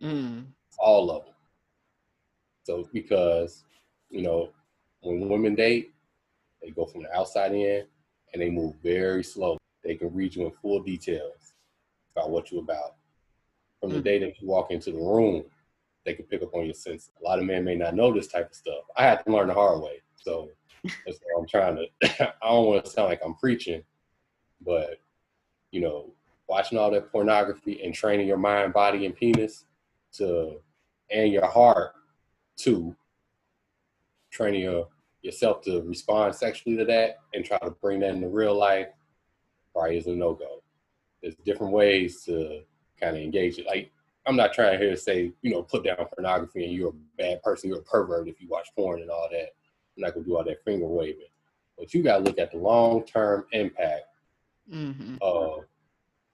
Mm. 0.00 0.46
all 0.78 1.10
of 1.10 1.26
them. 1.26 1.34
So 2.62 2.88
because 2.94 3.64
you 4.08 4.22
know 4.22 4.52
when 5.02 5.28
women 5.28 5.54
date, 5.54 5.92
they 6.62 6.70
go 6.70 6.86
from 6.86 7.02
the 7.02 7.14
outside 7.14 7.52
in 7.52 7.86
and 8.32 8.42
they 8.42 8.50
move 8.50 8.74
very 8.82 9.22
slow. 9.24 9.58
They 9.82 9.94
can 9.94 10.12
read 10.12 10.34
you 10.34 10.46
in 10.46 10.52
full 10.52 10.80
details 10.82 11.54
about 12.14 12.30
what 12.30 12.50
you're 12.50 12.62
about. 12.62 12.96
From 13.80 13.90
the 13.90 14.00
Mm. 14.00 14.04
day 14.04 14.18
that 14.18 14.40
you 14.40 14.48
walk 14.48 14.70
into 14.70 14.92
the 14.92 14.98
room, 14.98 15.44
they 16.04 16.14
can 16.14 16.26
pick 16.26 16.42
up 16.42 16.54
on 16.54 16.64
your 16.64 16.74
sense. 16.74 17.10
A 17.20 17.24
lot 17.24 17.38
of 17.38 17.44
men 17.44 17.64
may 17.64 17.74
not 17.74 17.94
know 17.94 18.12
this 18.12 18.28
type 18.28 18.50
of 18.50 18.54
stuff. 18.54 18.84
I 18.96 19.04
had 19.04 19.24
to 19.24 19.32
learn 19.32 19.48
the 19.48 19.54
hard 19.54 19.82
way. 19.82 20.02
So 20.16 20.50
that's 21.06 21.18
what 21.22 21.40
I'm 21.40 21.46
trying 21.46 21.76
to 21.76 22.32
I 22.42 22.48
don't 22.48 22.66
want 22.66 22.84
to 22.84 22.90
sound 22.90 23.08
like 23.08 23.20
I'm 23.24 23.34
preaching, 23.34 23.82
but 24.60 25.00
you 25.70 25.80
know, 25.80 26.12
watching 26.48 26.78
all 26.78 26.90
that 26.90 27.12
pornography 27.12 27.82
and 27.82 27.94
training 27.94 28.26
your 28.26 28.36
mind, 28.36 28.72
body, 28.72 29.06
and 29.06 29.14
penis 29.14 29.64
to 30.14 30.60
and 31.10 31.32
your 31.32 31.46
heart 31.46 31.92
to 32.58 32.94
training 34.30 34.62
your 34.62 34.88
yourself 35.22 35.62
to 35.62 35.82
respond 35.82 36.34
sexually 36.34 36.76
to 36.76 36.84
that 36.86 37.18
and 37.34 37.44
try 37.44 37.58
to 37.58 37.70
bring 37.70 38.00
that 38.00 38.14
into 38.14 38.28
real 38.28 38.56
life 38.56 38.88
probably 39.72 39.98
is 39.98 40.06
a 40.06 40.12
no 40.12 40.34
go. 40.34 40.62
There's 41.22 41.34
different 41.44 41.72
ways 41.72 42.24
to 42.24 42.62
kind 42.98 43.16
of 43.16 43.22
engage 43.22 43.58
it. 43.58 43.66
Like 43.66 43.90
I'm 44.26 44.36
not 44.36 44.52
trying 44.52 44.78
here 44.78 44.90
to 44.90 44.96
say, 44.96 45.32
you 45.42 45.50
know, 45.50 45.62
put 45.62 45.84
down 45.84 45.96
pornography 46.14 46.64
and 46.64 46.74
you're 46.74 46.90
a 46.90 47.18
bad 47.18 47.42
person, 47.42 47.68
you're 47.68 47.80
a 47.80 47.82
pervert 47.82 48.28
if 48.28 48.40
you 48.40 48.48
watch 48.48 48.68
porn 48.74 49.00
and 49.00 49.10
all 49.10 49.28
that. 49.30 49.54
I'm 49.96 50.02
not 50.02 50.14
gonna 50.14 50.26
do 50.26 50.36
all 50.36 50.44
that 50.44 50.64
finger 50.64 50.86
waving. 50.86 51.24
But 51.78 51.94
you 51.94 52.02
gotta 52.02 52.22
look 52.22 52.38
at 52.38 52.50
the 52.50 52.58
long 52.58 53.04
term 53.04 53.46
impact 53.52 54.04
hmm 54.70 55.16
of 55.20 55.64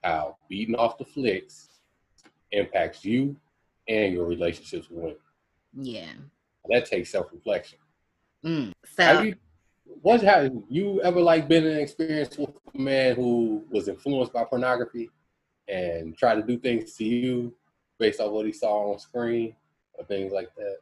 how 0.03 0.37
beating 0.47 0.75
off 0.75 0.97
the 0.97 1.05
flicks 1.05 1.69
impacts 2.51 3.03
you 3.03 3.35
and 3.87 4.13
your 4.13 4.25
relationships 4.25 4.89
with 4.89 4.99
women. 4.99 5.17
Yeah. 5.73 6.13
That 6.69 6.85
takes 6.85 7.09
self 7.09 7.27
reflection. 7.31 7.79
Mm. 8.47 8.73
Have 8.97 9.25
you 9.25 9.35
what 10.01 10.21
have 10.21 10.51
you 10.69 11.01
ever 11.01 11.19
like 11.19 11.47
been 11.47 11.65
in 11.65 11.73
an 11.73 11.79
experience 11.79 12.37
with 12.37 12.49
a 12.73 12.77
man 12.77 13.15
who 13.15 13.65
was 13.69 13.87
influenced 13.87 14.31
by 14.31 14.43
pornography 14.43 15.09
and 15.67 16.17
tried 16.17 16.35
to 16.35 16.43
do 16.43 16.57
things 16.57 16.93
to 16.95 17.03
you 17.03 17.53
based 17.99 18.21
on 18.21 18.31
what 18.31 18.45
he 18.45 18.53
saw 18.53 18.93
on 18.93 18.99
screen 18.99 19.55
or 19.95 20.05
things 20.05 20.31
like 20.31 20.49
that? 20.55 20.77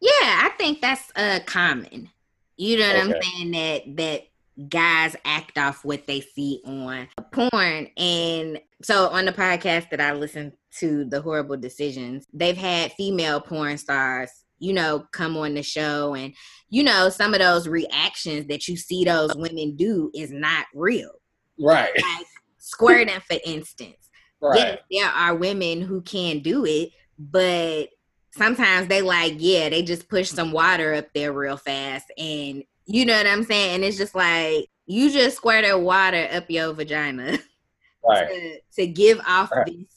yeah, 0.00 0.40
I 0.42 0.50
think 0.58 0.80
that's 0.80 1.10
uh 1.16 1.40
common. 1.46 2.10
You 2.56 2.78
know 2.78 2.88
what 2.88 2.96
I'm 2.96 3.22
saying? 3.22 3.50
That 3.52 3.96
that 3.96 4.22
guys 4.68 5.16
act 5.24 5.58
off 5.58 5.84
what 5.84 6.06
they 6.06 6.20
see 6.20 6.62
on 6.64 7.08
porn. 7.30 7.88
And 7.96 8.60
so 8.82 9.08
on 9.08 9.26
the 9.26 9.32
podcast 9.32 9.90
that 9.90 10.00
I 10.00 10.12
listen 10.12 10.52
to, 10.78 11.04
The 11.04 11.20
Horrible 11.20 11.56
Decisions, 11.56 12.26
they've 12.32 12.56
had 12.56 12.92
female 12.92 13.40
porn 13.40 13.76
stars, 13.76 14.30
you 14.58 14.72
know, 14.72 15.04
come 15.12 15.36
on 15.36 15.54
the 15.54 15.62
show. 15.62 16.14
And, 16.14 16.34
you 16.68 16.82
know, 16.82 17.08
some 17.08 17.34
of 17.34 17.40
those 17.40 17.68
reactions 17.68 18.46
that 18.46 18.68
you 18.68 18.76
see 18.76 19.04
those 19.04 19.34
women 19.36 19.76
do 19.76 20.10
is 20.14 20.32
not 20.32 20.66
real. 20.74 21.10
Right. 21.58 21.90
Like 21.94 22.26
squirting, 22.58 23.20
for 23.20 23.38
instance. 23.44 24.10
Right. 24.40 24.58
Yes, 24.58 24.78
there 24.90 25.10
are 25.10 25.34
women 25.34 25.80
who 25.80 26.02
can 26.02 26.40
do 26.40 26.64
it, 26.66 26.90
but 27.18 27.88
sometimes 28.32 28.88
they 28.88 29.02
like, 29.02 29.34
yeah, 29.38 29.68
they 29.68 29.82
just 29.82 30.08
push 30.08 30.30
some 30.30 30.52
water 30.52 30.94
up 30.94 31.06
there 31.14 31.32
real 31.32 31.56
fast. 31.56 32.06
And 32.18 32.62
you 32.86 33.04
know 33.04 33.16
what 33.16 33.26
I'm 33.26 33.44
saying? 33.44 33.76
And 33.76 33.84
it's 33.84 33.96
just 33.96 34.14
like, 34.14 34.66
you 34.86 35.10
just 35.10 35.38
squirted 35.38 35.82
water 35.82 36.28
up 36.32 36.50
your 36.50 36.72
vagina 36.72 37.38
Right. 38.04 38.28
to, 38.28 38.60
to 38.82 38.86
give 38.86 39.20
off 39.26 39.50
Right. 39.50 39.66
this, 39.66 39.95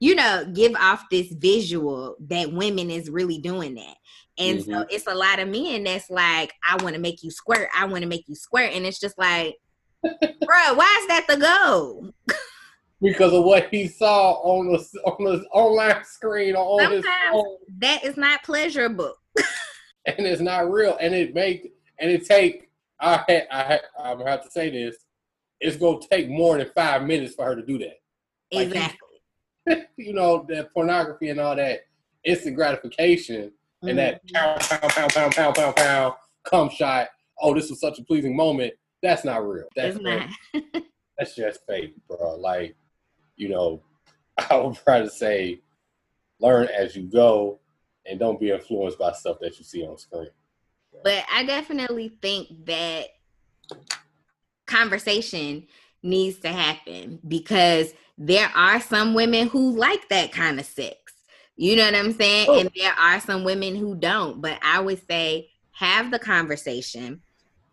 you 0.00 0.14
know, 0.14 0.44
give 0.54 0.74
off 0.76 1.04
this 1.10 1.28
visual 1.32 2.16
that 2.20 2.52
women 2.52 2.90
is 2.90 3.10
really 3.10 3.38
doing 3.38 3.74
that. 3.74 3.96
And 4.38 4.62
so 4.62 4.70
Mhm. 4.70 4.86
it's 4.90 5.06
a 5.08 5.14
lot 5.14 5.40
of 5.40 5.48
men 5.48 5.82
that's 5.84 6.08
like, 6.08 6.52
I 6.64 6.80
want 6.82 6.94
to 6.94 7.00
make 7.00 7.24
you 7.24 7.30
squirt. 7.30 7.68
I 7.76 7.84
want 7.86 8.02
to 8.02 8.08
make 8.08 8.28
you 8.28 8.36
squirt. 8.36 8.72
And 8.72 8.86
it's 8.86 9.00
just 9.00 9.18
like, 9.18 9.56
bro, 10.02 10.74
why 10.74 10.98
is 11.00 11.08
that 11.08 11.24
the 11.28 11.36
goal? 11.36 12.12
Because 13.00 13.32
of 13.32 13.44
what 13.44 13.68
he 13.70 13.86
saw 13.88 14.32
on 14.42 14.72
the 14.72 14.78
on 15.04 15.24
the 15.24 15.44
online 15.52 16.04
screen 16.04 16.54
or 16.56 16.82
on 16.84 16.92
his 16.92 17.04
phone. 17.04 17.56
that 17.78 18.04
is 18.04 18.16
not 18.16 18.42
pleasurable. 18.44 19.14
and 20.06 20.26
it's 20.26 20.40
not 20.40 20.70
real. 20.70 20.96
And 21.00 21.14
it 21.14 21.34
make 21.34 21.72
and 21.98 22.10
it 22.10 22.24
take. 22.26 22.70
I 23.00 23.24
had, 23.28 23.46
I 23.52 23.62
had, 23.62 23.80
I'm 24.02 24.18
gonna 24.18 24.30
have 24.30 24.44
to 24.44 24.50
say 24.50 24.70
this. 24.70 24.96
It's 25.60 25.76
gonna 25.76 26.00
take 26.10 26.28
more 26.28 26.58
than 26.58 26.70
five 26.74 27.04
minutes 27.04 27.34
for 27.34 27.44
her 27.44 27.54
to 27.56 27.64
do 27.64 27.78
that. 27.78 27.98
Like, 28.52 28.66
Exactly. 28.68 29.07
you 29.96 30.12
know 30.12 30.44
that 30.48 30.72
pornography 30.72 31.28
and 31.30 31.40
all 31.40 31.56
that 31.56 31.80
instant 32.24 32.56
gratification 32.56 33.52
and 33.82 33.98
that 33.98 34.24
mm-hmm. 34.26 34.34
pound 34.34 34.60
pound 34.60 34.92
pound 34.92 35.12
pound 35.12 35.34
pound 35.34 35.54
pound 35.54 35.76
pound 35.76 36.14
come 36.44 36.70
shot. 36.70 37.08
Oh, 37.40 37.54
this 37.54 37.70
was 37.70 37.80
such 37.80 37.98
a 37.98 38.04
pleasing 38.04 38.36
moment. 38.36 38.74
That's 39.02 39.24
not 39.24 39.46
real. 39.46 39.68
That's 39.76 39.96
it's 39.96 40.04
not. 40.04 40.82
That's 41.18 41.34
just 41.34 41.60
fake, 41.66 41.94
bro. 42.08 42.36
Like, 42.36 42.76
you 43.36 43.48
know, 43.48 43.82
I 44.50 44.56
would 44.56 44.76
try 44.76 45.00
to 45.00 45.10
say, 45.10 45.60
learn 46.40 46.68
as 46.76 46.96
you 46.96 47.04
go, 47.04 47.60
and 48.06 48.18
don't 48.18 48.40
be 48.40 48.50
influenced 48.50 48.98
by 48.98 49.12
stuff 49.12 49.38
that 49.40 49.58
you 49.58 49.64
see 49.64 49.86
on 49.86 49.98
screen. 49.98 50.28
But 51.04 51.24
I 51.32 51.44
definitely 51.44 52.16
think 52.20 52.48
that 52.66 53.06
conversation 54.66 55.66
needs 56.02 56.38
to 56.40 56.48
happen 56.48 57.18
because 57.26 57.92
there 58.16 58.50
are 58.54 58.80
some 58.80 59.14
women 59.14 59.48
who 59.48 59.76
like 59.76 60.08
that 60.08 60.32
kind 60.32 60.58
of 60.58 60.66
sex. 60.66 60.96
You 61.56 61.76
know 61.76 61.84
what 61.84 61.94
I'm 61.94 62.12
saying? 62.12 62.46
Oh. 62.48 62.58
And 62.58 62.70
there 62.76 62.92
are 62.92 63.20
some 63.20 63.44
women 63.44 63.74
who 63.74 63.96
don't. 63.96 64.40
But 64.40 64.58
I 64.62 64.80
would 64.80 65.04
say 65.06 65.50
have 65.72 66.10
the 66.10 66.18
conversation, 66.18 67.20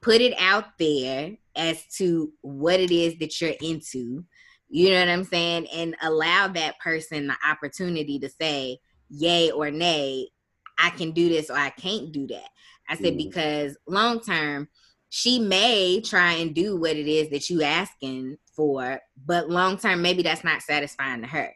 put 0.01 0.21
it 0.21 0.34
out 0.39 0.78
there 0.78 1.36
as 1.55 1.84
to 1.97 2.32
what 2.41 2.80
it 2.80 2.91
is 2.91 3.17
that 3.19 3.39
you're 3.39 3.53
into. 3.61 4.23
You 4.69 4.89
know 4.89 4.99
what 4.99 5.09
I'm 5.09 5.23
saying? 5.23 5.67
And 5.73 5.95
allow 6.01 6.47
that 6.49 6.80
person 6.80 7.28
the 7.28 7.36
opportunity 7.47 8.19
to 8.19 8.30
say 8.30 8.80
yay 9.09 9.51
or 9.51 9.71
nay, 9.71 10.30
I 10.78 10.89
can 10.89 11.11
do 11.11 11.30
this 11.30 11.49
or 11.49 11.57
I 11.57 11.69
can't 11.69 12.11
do 12.11 12.28
that. 12.28 12.49
I 12.89 12.95
said 12.95 13.13
Mhm. 13.13 13.17
because 13.17 13.78
long 13.88 14.21
term, 14.21 14.67
she 15.10 15.39
may 15.39 16.01
try 16.01 16.34
and 16.34 16.53
do 16.53 16.78
what 16.78 16.95
it 16.95 17.08
is 17.08 17.30
that 17.30 17.49
you 17.49 17.64
asking 17.64 18.38
for, 18.56 18.99
but 19.26 19.49
long 19.49 19.78
term, 19.78 20.01
maybe 20.01 20.24
that's 20.24 20.43
not 20.43 20.62
satisfying 20.62 21.22
to 21.22 21.28
her. 21.28 21.53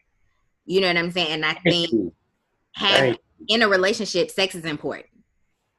You 0.66 0.82
know 0.82 0.88
what 0.88 0.98
I'm 0.98 1.12
saying? 1.12 1.32
And 1.32 1.46
I 1.46 1.54
think 1.54 2.14
Thank 2.78 3.20
in 3.48 3.62
a 3.62 3.68
relationship, 3.68 4.30
sex 4.30 4.56
is 4.56 4.66
important. 4.66 5.08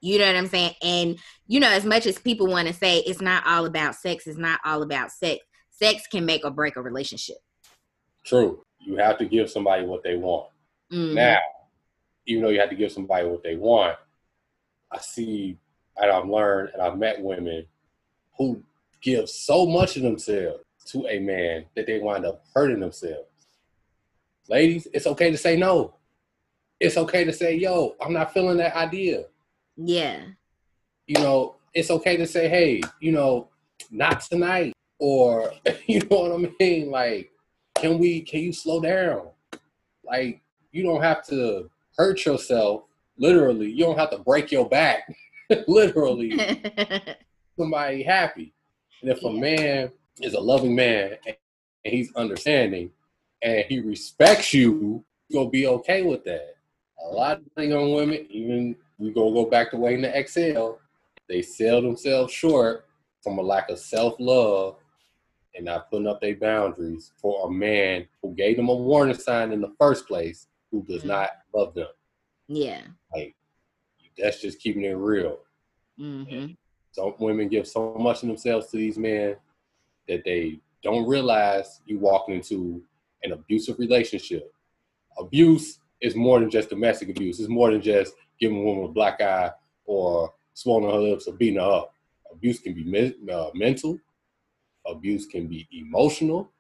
You 0.01 0.19
know 0.19 0.27
what 0.27 0.37
I'm 0.37 0.47
saying? 0.47 0.75
And 0.83 1.19
you 1.47 1.61
know, 1.61 1.71
as 1.71 1.85
much 1.85 2.07
as 2.07 2.19
people 2.19 2.47
want 2.47 2.69
to 2.69 2.75
say 2.75 2.99
it's 2.99 3.21
not 3.21 3.47
all 3.47 3.67
about 3.67 3.95
sex, 3.95 4.27
it's 4.27 4.39
not 4.39 4.61
all 4.65 4.83
about 4.83 5.11
sex. 5.11 5.45
Sex 5.71 6.07
can 6.07 6.25
make 6.25 6.45
or 6.45 6.51
break 6.51 6.77
a 6.77 6.83
relationship. 6.83 7.37
True. 8.25 8.65
You 8.79 8.97
have 8.97 9.19
to 9.19 9.27
give 9.27 9.51
somebody 9.51 9.85
what 9.85 10.03
they 10.03 10.17
want. 10.17 10.49
Mhm. 10.91 11.15
Now, 11.15 11.39
even 12.27 12.43
though 12.43 12.51
you 12.51 12.61
have 12.61 12.71
to 12.71 12.77
give 12.77 12.93
somebody 12.93 13.27
what 13.27 13.43
they 13.43 13.57
want, 13.57 13.97
I 14.91 14.99
see 14.99 15.59
and 15.97 16.11
I've 16.11 16.29
learned 16.29 16.71
and 16.73 16.83
I've 16.83 16.99
met 16.99 17.21
women 17.21 17.67
who 18.39 18.63
give 19.01 19.29
so 19.29 19.67
much 19.67 19.97
of 19.97 20.03
themselves 20.03 20.65
to 20.87 21.07
a 21.09 21.19
man 21.19 21.65
that 21.77 21.87
they 21.87 21.99
wind 21.99 22.27
up 22.27 22.45
hurting 22.55 22.81
themselves. 22.81 23.29
Ladies, 24.49 24.89
it's 24.93 25.07
okay 25.07 25.31
to 25.31 25.39
say 25.39 25.57
no. 25.57 25.95
It's 26.81 26.97
okay 26.97 27.25
to 27.25 27.33
say, 27.33 27.55
yo, 27.57 27.95
I'm 28.01 28.13
not 28.13 28.33
feeling 28.33 28.57
that 28.59 28.75
idea. 28.77 29.25
Yeah. 29.77 30.21
you 31.07 31.15
know, 31.21 31.57
it's 31.75 31.91
okay 31.91 32.17
to 32.17 32.27
say, 32.27 32.49
hey, 32.49 32.83
you 33.01 33.13
know, 33.13 33.49
not 33.91 34.21
tonight. 34.21 34.75
Or, 34.99 35.53
you 35.87 36.01
know 36.01 36.29
what 36.29 36.33
I 36.33 36.53
mean? 36.61 36.91
Like, 36.91 37.33
can 37.75 37.99
we, 37.99 38.23
can 38.23 38.41
you 38.41 38.53
slow 38.53 38.81
down? 38.81 39.29
Like, 40.05 40.41
you 40.73 40.83
don't 40.83 41.03
have 41.03 41.25
to 41.27 41.71
hurt 41.97 42.25
yourself, 42.25 42.83
literally. 43.19 43.71
You 43.71 43.85
don't 43.85 43.99
have 43.99 44.11
to 44.11 44.19
break 44.19 44.53
your 44.53 44.69
back, 44.69 45.03
literally. 45.69 46.39
somebody 47.59 48.03
happy. 48.03 48.53
And 49.03 49.11
if 49.11 49.23
yeah. 49.23 49.31
a 49.31 49.33
man 49.33 49.93
is 50.21 50.35
a 50.35 50.41
loving 50.41 50.75
man 50.75 51.17
and 51.25 51.37
he's 51.85 52.15
understanding 52.15 52.91
and 53.43 53.65
he 53.69 53.81
respects 53.81 54.53
you, 54.53 55.05
you're 55.29 55.43
gonna 55.43 55.51
be 55.51 55.67
okay 55.67 56.03
with 56.03 56.25
that. 56.25 56.57
A 57.05 57.09
lot 57.09 57.41
of 57.57 57.65
young 57.65 57.95
women, 57.95 58.27
even 58.31 58.77
we 58.99 59.13
gonna 59.13 59.33
go 59.33 59.47
back 59.47 59.71
to 59.71 59.77
waiting 59.77 60.03
to 60.03 60.19
exhale, 60.19 60.79
they 61.29 61.43
sell 61.43 61.81
themselves 61.81 62.33
short 62.33 62.87
from 63.23 63.39
a 63.39 63.43
lack 63.43 63.71
of 63.71 63.79
self-love 63.79 64.77
and 65.55 65.65
not 65.65 65.91
putting 65.91 66.07
up 66.07 66.21
their 66.21 66.37
boundaries 66.37 67.13
for 67.21 67.49
a 67.49 67.51
man 67.51 68.07
who 68.23 68.35
gave 68.35 68.57
them 68.57 68.69
a 68.69 68.75
warning 68.75 69.17
sign 69.17 69.53
in 69.53 69.61
the 69.61 69.73
first 69.79 70.07
place 70.07 70.47
who 70.71 70.83
does 70.85 71.01
mm-hmm. 71.01 71.09
not 71.09 71.31
love 71.55 71.75
them. 71.75 71.89
Yeah. 72.49 72.83
Like 73.15 73.35
that's 74.19 74.41
just 74.41 74.59
keeping 74.61 74.85
it 74.85 74.97
real. 74.97 75.39
Mm-hmm. 75.99 76.53
Some 76.93 77.15
women 77.19 77.49
give 77.49 77.67
so 77.67 77.95
much 77.95 78.23
of 78.23 78.29
themselves 78.29 78.69
to 78.69 78.77
these 78.77 78.99
men 78.99 79.37
that 80.09 80.25
they 80.25 80.61
don't 80.83 81.07
realize 81.07 81.81
you 81.87 81.99
walking 81.99 82.37
into 82.37 82.83
an 83.23 83.33
abusive 83.33 83.79
relationship. 83.79 84.53
Abuse 85.19 85.79
is 86.01 86.17
more 86.17 86.41
than 86.41 86.51
just 86.51 86.71
domestic 86.71 87.11
abuse. 87.11 87.39
It's 87.39 87.49
more 87.49 87.71
than 87.71 87.83
just 87.83 88.15
giving 88.41 88.59
a 88.59 88.63
woman 88.63 88.85
a 88.85 88.89
black 88.89 89.21
eye 89.21 89.51
or 89.85 90.33
swallowing 90.55 90.93
her 90.93 91.01
lips 91.01 91.29
or 91.29 91.35
beating 91.35 91.61
her 91.61 91.71
up. 91.71 91.95
Abuse 92.33 92.61
can 92.61 92.75
be 92.75 92.85
me- 92.85 93.33
uh, 93.33 93.51
mental. 93.55 93.99
Abuse 94.87 95.27
can 95.27 95.47
be 95.47 95.69
emotional. 95.73 96.51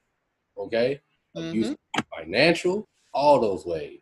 Okay, 0.58 1.00
mm-hmm. 1.34 1.48
abuse 1.48 1.76
financial. 2.14 2.86
All 3.12 3.40
those 3.40 3.64
ways. 3.64 4.00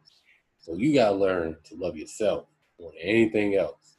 So 0.58 0.74
you 0.74 0.92
gotta 0.92 1.16
learn 1.16 1.56
to 1.64 1.76
love 1.76 1.96
yourself 1.96 2.46
more 2.78 2.92
than 2.92 3.00
anything 3.02 3.54
else. 3.54 3.98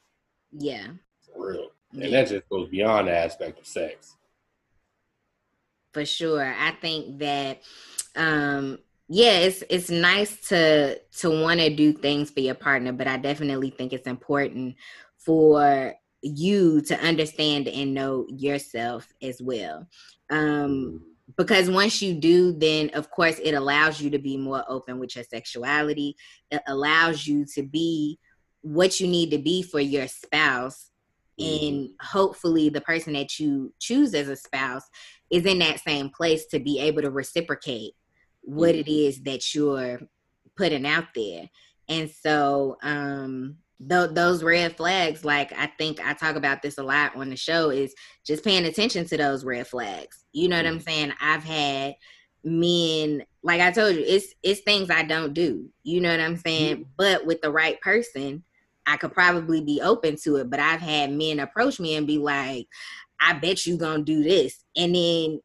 Yeah. 0.52 0.88
For 1.26 1.52
real. 1.52 1.68
And 1.92 2.04
yeah. 2.04 2.10
that 2.10 2.28
just 2.28 2.48
goes 2.48 2.68
beyond 2.68 3.08
the 3.08 3.16
aspect 3.16 3.58
of 3.58 3.66
sex. 3.66 4.16
For 5.92 6.04
sure. 6.04 6.44
I 6.44 6.72
think 6.80 7.18
that 7.18 7.62
um 8.16 8.78
yeah, 9.08 9.38
it's 9.38 9.64
it's 9.68 9.90
nice 9.90 10.36
to 10.48 11.00
to 11.18 11.42
want 11.42 11.58
to 11.60 11.74
do 11.74 11.92
things 11.92 12.30
for 12.30 12.40
your 12.40 12.54
partner, 12.54 12.92
but 12.92 13.08
I 13.08 13.16
definitely 13.16 13.70
think 13.70 13.92
it's 13.92 14.06
important 14.06 14.76
for 15.18 15.94
you 16.22 16.80
to 16.82 16.98
understand 17.00 17.66
and 17.66 17.94
know 17.94 18.26
yourself 18.28 19.12
as 19.20 19.42
well. 19.42 19.88
Um 20.30 20.38
mm-hmm. 20.38 20.96
because 21.36 21.68
once 21.68 22.00
you 22.00 22.14
do, 22.14 22.52
then 22.52 22.90
of 22.94 23.10
course 23.10 23.40
it 23.42 23.54
allows 23.54 24.00
you 24.00 24.10
to 24.10 24.18
be 24.18 24.36
more 24.36 24.64
open 24.68 25.00
with 25.00 25.16
your 25.16 25.24
sexuality. 25.24 26.14
It 26.52 26.62
allows 26.68 27.26
you 27.26 27.44
to 27.54 27.64
be 27.64 28.18
what 28.62 29.00
you 29.00 29.06
need 29.06 29.30
to 29.30 29.38
be 29.38 29.62
for 29.62 29.80
your 29.80 30.06
spouse 30.06 30.90
and 31.38 31.48
mm-hmm. 31.48 32.06
hopefully 32.06 32.68
the 32.68 32.82
person 32.82 33.14
that 33.14 33.38
you 33.38 33.72
choose 33.78 34.14
as 34.14 34.28
a 34.28 34.36
spouse 34.36 34.84
is 35.30 35.46
in 35.46 35.58
that 35.60 35.80
same 35.80 36.10
place 36.10 36.46
to 36.46 36.58
be 36.58 36.78
able 36.80 37.02
to 37.02 37.10
reciprocate 37.10 37.92
what 38.42 38.74
it 38.74 38.86
mm-hmm. 38.86 39.08
is 39.08 39.22
that 39.22 39.54
you're 39.54 40.00
putting 40.56 40.86
out 40.86 41.06
there. 41.14 41.48
And 41.88 42.10
so 42.10 42.76
um 42.82 43.56
th- 43.88 44.10
those 44.10 44.42
red 44.42 44.76
flags 44.76 45.24
like 45.24 45.52
i 45.56 45.66
think 45.78 46.00
i 46.06 46.12
talk 46.12 46.36
about 46.36 46.62
this 46.62 46.78
a 46.78 46.82
lot 46.82 47.16
on 47.16 47.30
the 47.30 47.36
show 47.36 47.70
is 47.70 47.94
just 48.26 48.44
paying 48.44 48.66
attention 48.66 49.06
to 49.06 49.16
those 49.16 49.44
red 49.44 49.66
flags. 49.66 50.24
You 50.32 50.48
know 50.48 50.56
what 50.56 50.66
i'm 50.66 50.78
mm-hmm. 50.78 50.88
saying? 50.88 51.12
I've 51.20 51.44
had 51.44 51.94
men 52.42 53.22
like 53.42 53.60
i 53.60 53.70
told 53.70 53.96
you 53.96 54.02
it's 54.06 54.34
it's 54.42 54.60
things 54.60 54.90
i 54.90 55.02
don't 55.02 55.32
do. 55.32 55.68
You 55.82 56.00
know 56.00 56.10
what 56.10 56.20
i'm 56.20 56.36
saying? 56.36 56.86
But 56.96 57.24
with 57.24 57.40
the 57.40 57.50
right 57.50 57.80
person 57.80 58.44
I 58.90 58.96
could 58.96 59.12
probably 59.12 59.60
be 59.60 59.80
open 59.80 60.16
to 60.24 60.36
it. 60.36 60.50
But 60.50 60.58
I've 60.58 60.80
had 60.80 61.12
men 61.12 61.38
approach 61.38 61.78
me 61.78 61.94
and 61.94 62.06
be 62.06 62.18
like, 62.18 62.66
I 63.20 63.34
bet 63.34 63.66
you 63.66 63.76
gonna 63.76 64.02
do 64.02 64.22
this. 64.24 64.64
And 64.76 64.94
then 64.94 65.40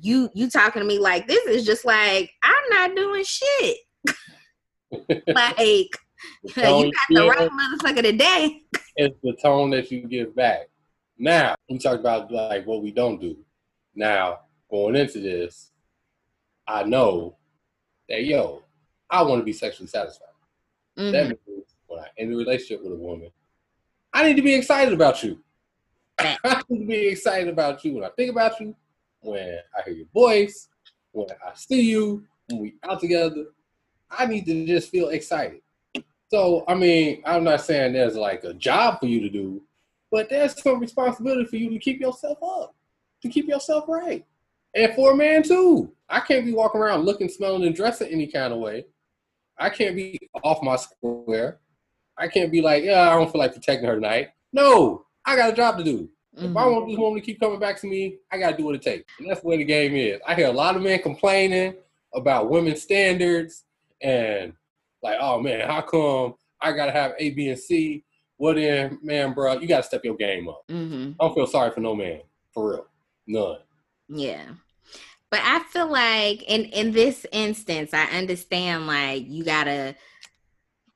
you 0.00 0.28
you 0.34 0.50
talking 0.50 0.80
to 0.80 0.86
me 0.86 0.98
like 0.98 1.26
this 1.26 1.44
is 1.46 1.64
just 1.64 1.86
like, 1.86 2.30
I'm 2.42 2.68
not 2.70 2.94
doing 2.94 3.24
shit. 3.24 3.78
like 5.26 5.88
you 6.42 6.52
got 6.54 6.92
the 7.08 7.28
right 7.28 7.50
motherfucker 7.50 8.02
today. 8.02 8.60
It's 8.96 9.16
the 9.22 9.34
tone 9.42 9.70
that 9.70 9.90
you 9.90 10.06
give 10.06 10.36
back. 10.36 10.68
Now, 11.18 11.54
we 11.70 11.78
talked 11.78 12.00
about 12.00 12.30
like 12.30 12.66
what 12.66 12.82
we 12.82 12.90
don't 12.90 13.20
do. 13.20 13.38
Now, 13.94 14.40
going 14.70 14.96
into 14.96 15.20
this, 15.20 15.70
I 16.66 16.82
know 16.82 17.36
that 18.08 18.24
yo, 18.24 18.62
I 19.08 19.22
want 19.22 19.40
to 19.40 19.44
be 19.44 19.52
sexually 19.52 19.88
satisfied. 19.88 20.28
Mm-hmm. 20.98 21.12
That 21.12 21.24
means 21.28 21.40
when 21.92 22.00
I 22.00 22.08
end 22.18 22.32
a 22.32 22.36
relationship 22.36 22.82
with 22.82 22.92
a 22.92 22.96
woman, 22.96 23.30
I 24.12 24.24
need 24.24 24.36
to 24.36 24.42
be 24.42 24.54
excited 24.54 24.94
about 24.94 25.22
you. 25.22 25.42
I 26.18 26.62
need 26.68 26.80
to 26.80 26.86
be 26.86 27.08
excited 27.08 27.48
about 27.48 27.84
you 27.84 27.94
when 27.94 28.04
I 28.04 28.10
think 28.16 28.30
about 28.30 28.58
you, 28.60 28.74
when 29.20 29.58
I 29.76 29.82
hear 29.82 29.94
your 29.94 30.06
voice, 30.12 30.68
when 31.12 31.26
I 31.30 31.52
see 31.54 31.82
you, 31.82 32.24
when 32.48 32.60
we 32.60 32.74
out 32.82 33.00
together. 33.00 33.46
I 34.10 34.26
need 34.26 34.44
to 34.46 34.66
just 34.66 34.90
feel 34.90 35.08
excited. 35.08 35.60
So, 36.30 36.64
I 36.66 36.74
mean, 36.74 37.22
I'm 37.26 37.44
not 37.44 37.60
saying 37.60 37.92
there's 37.92 38.16
like 38.16 38.44
a 38.44 38.54
job 38.54 39.00
for 39.00 39.06
you 39.06 39.20
to 39.20 39.28
do, 39.28 39.62
but 40.10 40.28
there's 40.28 40.60
some 40.62 40.80
responsibility 40.80 41.44
for 41.44 41.56
you 41.56 41.70
to 41.70 41.78
keep 41.78 42.00
yourself 42.00 42.38
up, 42.42 42.74
to 43.22 43.28
keep 43.28 43.48
yourself 43.48 43.84
right. 43.88 44.24
And 44.74 44.94
for 44.94 45.12
a 45.12 45.16
man 45.16 45.42
too. 45.42 45.92
I 46.08 46.20
can't 46.20 46.44
be 46.44 46.52
walking 46.52 46.80
around 46.80 47.04
looking, 47.04 47.28
smelling, 47.28 47.64
and 47.64 47.74
dressing 47.74 48.08
any 48.08 48.26
kind 48.26 48.52
of 48.52 48.60
way. 48.60 48.84
I 49.58 49.70
can't 49.70 49.96
be 49.96 50.18
off 50.42 50.62
my 50.62 50.76
square. 50.76 51.58
I 52.22 52.28
can't 52.28 52.52
be 52.52 52.60
like, 52.60 52.84
yeah, 52.84 53.10
I 53.10 53.16
don't 53.16 53.30
feel 53.30 53.40
like 53.40 53.54
protecting 53.54 53.88
her 53.88 53.96
tonight. 53.96 54.28
No, 54.52 55.04
I 55.24 55.36
got 55.36 55.52
a 55.52 55.56
job 55.56 55.78
to 55.78 55.84
do. 55.84 56.08
Mm-hmm. 56.36 56.44
If 56.44 56.56
I 56.56 56.60
mm-hmm. 56.60 56.72
want 56.72 56.88
this 56.88 56.98
woman 56.98 57.20
to 57.20 57.26
keep 57.26 57.40
coming 57.40 57.58
back 57.58 57.80
to 57.80 57.86
me, 57.86 58.18
I 58.30 58.38
got 58.38 58.52
to 58.52 58.56
do 58.56 58.64
what 58.64 58.76
it 58.76 58.82
takes. 58.82 59.12
And 59.18 59.28
that's 59.28 59.40
the 59.40 59.48
way 59.48 59.56
the 59.56 59.64
game 59.64 59.94
is. 59.94 60.20
I 60.26 60.34
hear 60.34 60.46
a 60.46 60.52
lot 60.52 60.76
of 60.76 60.82
men 60.82 61.02
complaining 61.02 61.74
about 62.14 62.48
women's 62.48 62.82
standards 62.82 63.64
and 64.00 64.52
like, 65.02 65.18
oh 65.20 65.40
man, 65.40 65.68
how 65.68 65.80
come 65.80 66.34
I 66.60 66.72
got 66.72 66.86
to 66.86 66.92
have 66.92 67.12
A, 67.18 67.30
B, 67.30 67.48
and 67.48 67.58
C? 67.58 68.04
Well 68.38 68.54
then, 68.54 68.98
man, 69.02 69.34
bro, 69.34 69.58
you 69.58 69.66
got 69.66 69.78
to 69.78 69.82
step 69.82 70.04
your 70.04 70.16
game 70.16 70.48
up. 70.48 70.62
Mm-hmm. 70.70 71.12
I 71.20 71.24
don't 71.24 71.34
feel 71.34 71.46
sorry 71.46 71.70
for 71.72 71.80
no 71.80 71.94
man, 71.94 72.20
for 72.52 72.70
real, 72.70 72.86
none. 73.26 73.58
Yeah. 74.08 74.44
But 75.30 75.40
I 75.42 75.60
feel 75.70 75.90
like 75.90 76.42
in 76.42 76.66
in 76.66 76.92
this 76.92 77.24
instance, 77.32 77.94
I 77.94 78.04
understand 78.04 78.86
like 78.86 79.24
you 79.28 79.44
gotta 79.44 79.96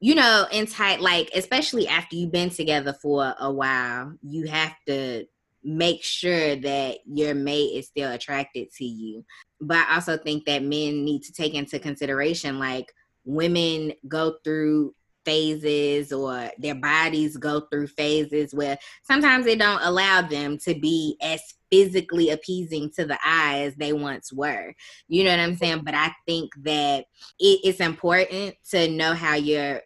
you 0.01 0.15
know, 0.15 0.47
in 0.53 0.67
tight, 0.67 1.01
like, 1.01 1.31
especially 1.35 1.89
after 1.89 2.17
you've 2.17 2.33
been 2.33 2.51
together 2.51 2.93
for 2.93 3.35
a 3.39 3.51
while, 3.51 4.13
you 4.23 4.47
have 4.47 4.75
to 4.87 5.25
make 5.65 6.03
sure 6.03 6.57
that 6.57 6.99
your 7.07 7.35
mate 7.35 7.73
is 7.75 7.87
still 7.87 8.13
attracted 8.13 8.71
to 8.73 8.85
you. 8.85 9.25
But 9.61 9.79
I 9.89 9.95
also 9.97 10.17
think 10.17 10.45
that 10.45 10.63
men 10.63 11.05
need 11.05 11.23
to 11.25 11.33
take 11.33 11.55
into 11.55 11.79
consideration, 11.79 12.59
like, 12.59 12.93
women 13.25 13.93
go 14.07 14.37
through 14.45 14.95
phases 15.25 16.13
or 16.13 16.49
their 16.59 16.77
bodies 16.77 17.37
go 17.37 17.61
through 17.61 17.89
phases 17.89 18.55
where 18.55 18.79
sometimes 19.03 19.45
they 19.45 19.57
don't 19.57 19.83
allow 19.83 20.23
them 20.23 20.57
to 20.57 20.73
be 20.73 21.17
as 21.21 21.43
physically 21.71 22.31
appeasing 22.31 22.91
to 22.97 23.05
the 23.05 23.19
eye 23.25 23.63
as 23.63 23.75
they 23.75 23.93
once 23.93 24.33
were. 24.33 24.73
You 25.09 25.25
know 25.25 25.31
what 25.31 25.41
I'm 25.41 25.57
saying? 25.57 25.83
But 25.85 25.95
I 25.95 26.13
think 26.27 26.53
that 26.63 27.07
it, 27.41 27.61
it's 27.65 27.81
important 27.81 28.55
to 28.71 28.89
know 28.89 29.15
how 29.15 29.35
your 29.35 29.83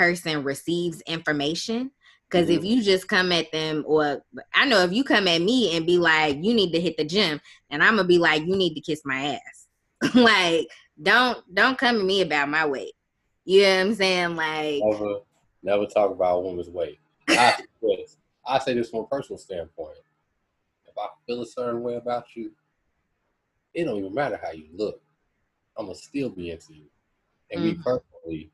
person 0.00 0.42
receives 0.42 1.02
information. 1.02 1.90
Because 2.26 2.48
mm-hmm. 2.48 2.58
if 2.58 2.64
you 2.64 2.82
just 2.82 3.06
come 3.06 3.32
at 3.32 3.52
them, 3.52 3.84
or 3.86 4.22
I 4.54 4.64
know 4.64 4.82
if 4.82 4.92
you 4.92 5.04
come 5.04 5.28
at 5.28 5.42
me 5.42 5.76
and 5.76 5.84
be 5.84 5.98
like, 5.98 6.36
you 6.36 6.54
need 6.54 6.72
to 6.72 6.80
hit 6.80 6.96
the 6.96 7.04
gym, 7.04 7.38
and 7.68 7.82
I'm 7.82 7.96
gonna 7.96 8.08
be 8.08 8.18
like, 8.18 8.46
you 8.46 8.56
need 8.56 8.74
to 8.74 8.80
kiss 8.80 9.02
my 9.04 9.36
ass. 9.36 9.66
like, 10.14 10.68
don't 11.02 11.38
don't 11.54 11.76
come 11.76 11.98
to 11.98 12.04
me 12.04 12.22
about 12.22 12.48
my 12.48 12.64
weight. 12.64 12.94
You 13.44 13.62
know 13.62 13.76
what 13.76 13.80
I'm 13.80 13.94
saying? 13.94 14.36
Like, 14.36 14.80
never, 14.82 15.14
never 15.62 15.86
talk 15.86 16.12
about 16.12 16.36
a 16.36 16.40
woman's 16.40 16.70
weight. 16.70 16.98
I, 17.28 17.56
I 18.46 18.58
say 18.60 18.74
this 18.74 18.90
from 18.90 19.00
a 19.00 19.06
personal 19.06 19.38
standpoint. 19.38 19.98
If 20.86 20.96
I 20.96 21.08
feel 21.26 21.42
a 21.42 21.46
certain 21.46 21.82
way 21.82 21.96
about 21.96 22.24
you, 22.34 22.52
it 23.74 23.84
don't 23.84 23.98
even 23.98 24.14
matter 24.14 24.40
how 24.42 24.52
you 24.52 24.68
look. 24.72 25.02
I'm 25.76 25.86
gonna 25.86 25.98
still 25.98 26.30
be 26.30 26.52
into 26.52 26.74
you. 26.74 26.86
And 27.50 27.60
mm-hmm. 27.60 27.78
me 27.78 27.82
personally, 27.84 28.50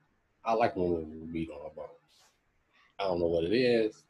I 0.47 0.53
like 0.53 0.77
when 0.77 1.11
we 1.11 1.33
beat 1.33 1.51
on 1.51 1.67
a 1.67 1.75
bones. 1.75 1.91
I 2.99 3.05
don't 3.05 3.19
know 3.19 3.27
what 3.27 3.45
it 3.45 3.55
is. 3.55 4.05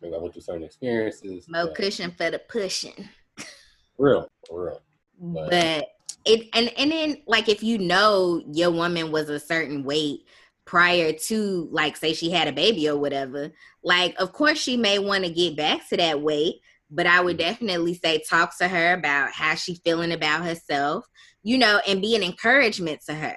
Maybe 0.00 0.14
I 0.14 0.18
went 0.18 0.34
through 0.34 0.42
certain 0.42 0.64
experiences. 0.64 1.46
More 1.48 1.72
cushion 1.72 2.10
for 2.10 2.30
the 2.30 2.38
pushing. 2.38 3.08
Real, 3.96 4.28
real. 4.50 4.82
But, 5.20 5.50
but 5.50 5.88
it 6.24 6.48
and 6.54 6.70
and 6.76 6.90
then 6.90 7.16
like 7.26 7.48
if 7.48 7.62
you 7.62 7.78
know 7.78 8.42
your 8.52 8.70
woman 8.70 9.12
was 9.12 9.28
a 9.28 9.38
certain 9.38 9.84
weight 9.84 10.26
prior 10.64 11.12
to 11.12 11.68
like 11.70 11.96
say 11.96 12.12
she 12.12 12.30
had 12.30 12.48
a 12.48 12.52
baby 12.52 12.88
or 12.88 12.96
whatever 12.96 13.52
like 13.82 14.14
of 14.18 14.32
course 14.32 14.58
she 14.58 14.76
may 14.76 14.98
want 14.98 15.24
to 15.24 15.30
get 15.30 15.56
back 15.56 15.86
to 15.88 15.96
that 15.96 16.20
weight 16.20 16.56
but 16.90 17.06
i 17.06 17.20
would 17.20 17.36
mm-hmm. 17.36 17.50
definitely 17.50 17.94
say 17.94 18.22
talk 18.28 18.56
to 18.56 18.66
her 18.66 18.94
about 18.94 19.30
how 19.32 19.54
she's 19.54 19.78
feeling 19.80 20.12
about 20.12 20.42
herself 20.42 21.04
you 21.42 21.58
know 21.58 21.80
and 21.86 22.00
be 22.00 22.16
an 22.16 22.22
encouragement 22.22 23.00
to 23.06 23.14
her 23.14 23.36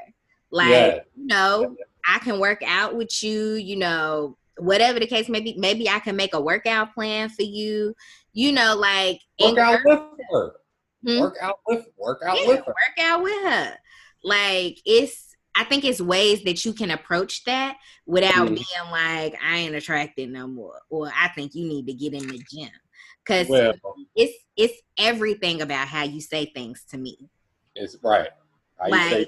like 0.51 0.69
yeah. 0.69 0.99
you 1.15 1.27
know 1.27 1.75
i 2.07 2.19
can 2.19 2.39
work 2.39 2.61
out 2.65 2.95
with 2.95 3.23
you 3.23 3.53
you 3.53 3.75
know 3.75 4.37
whatever 4.57 4.99
the 4.99 5.07
case 5.07 5.29
may 5.29 5.39
be 5.39 5.53
maybe 5.57 5.89
i 5.89 5.99
can 5.99 6.15
make 6.15 6.33
a 6.33 6.41
workout 6.41 6.93
plan 6.93 7.29
for 7.29 7.43
you 7.43 7.93
you 8.33 8.51
know 8.51 8.75
like 8.75 9.21
work 9.39 9.57
out 9.57 9.79
with 9.85 9.99
her 10.31 10.51
hmm? 11.05 11.19
work 11.19 11.35
out 11.41 11.59
with 11.67 11.85
work 11.97 12.21
out 12.25 12.37
yeah, 12.39 12.47
with 12.47 12.59
her 12.59 12.65
work 12.65 13.05
out 13.05 13.23
with 13.23 13.43
her 13.43 13.73
like 14.23 14.79
it's 14.85 15.27
I 15.57 15.63
think 15.63 15.85
it's 15.85 15.99
ways 15.99 16.43
that 16.43 16.63
you 16.65 16.73
can 16.73 16.91
approach 16.91 17.43
that 17.45 17.77
without 18.05 18.47
mm. 18.47 18.55
being 18.55 18.91
like, 18.91 19.35
I 19.43 19.57
ain't 19.57 19.73
attracted 19.73 20.29
no 20.29 20.47
more, 20.47 20.81
or 20.91 21.11
I 21.19 21.29
think 21.29 21.55
you 21.55 21.67
need 21.67 21.87
to 21.87 21.93
get 21.93 22.13
in 22.13 22.27
the 22.27 22.39
gym. 22.51 22.69
Cause 23.25 23.47
well, 23.49 23.73
it's 24.15 24.33
it's 24.55 24.79
everything 24.97 25.61
about 25.61 25.87
how 25.87 26.03
you 26.03 26.21
say 26.21 26.45
things 26.45 26.85
to 26.91 26.97
me. 26.97 27.17
It's 27.75 27.97
right. 28.03 28.29
How 28.79 28.89
like, 28.89 29.27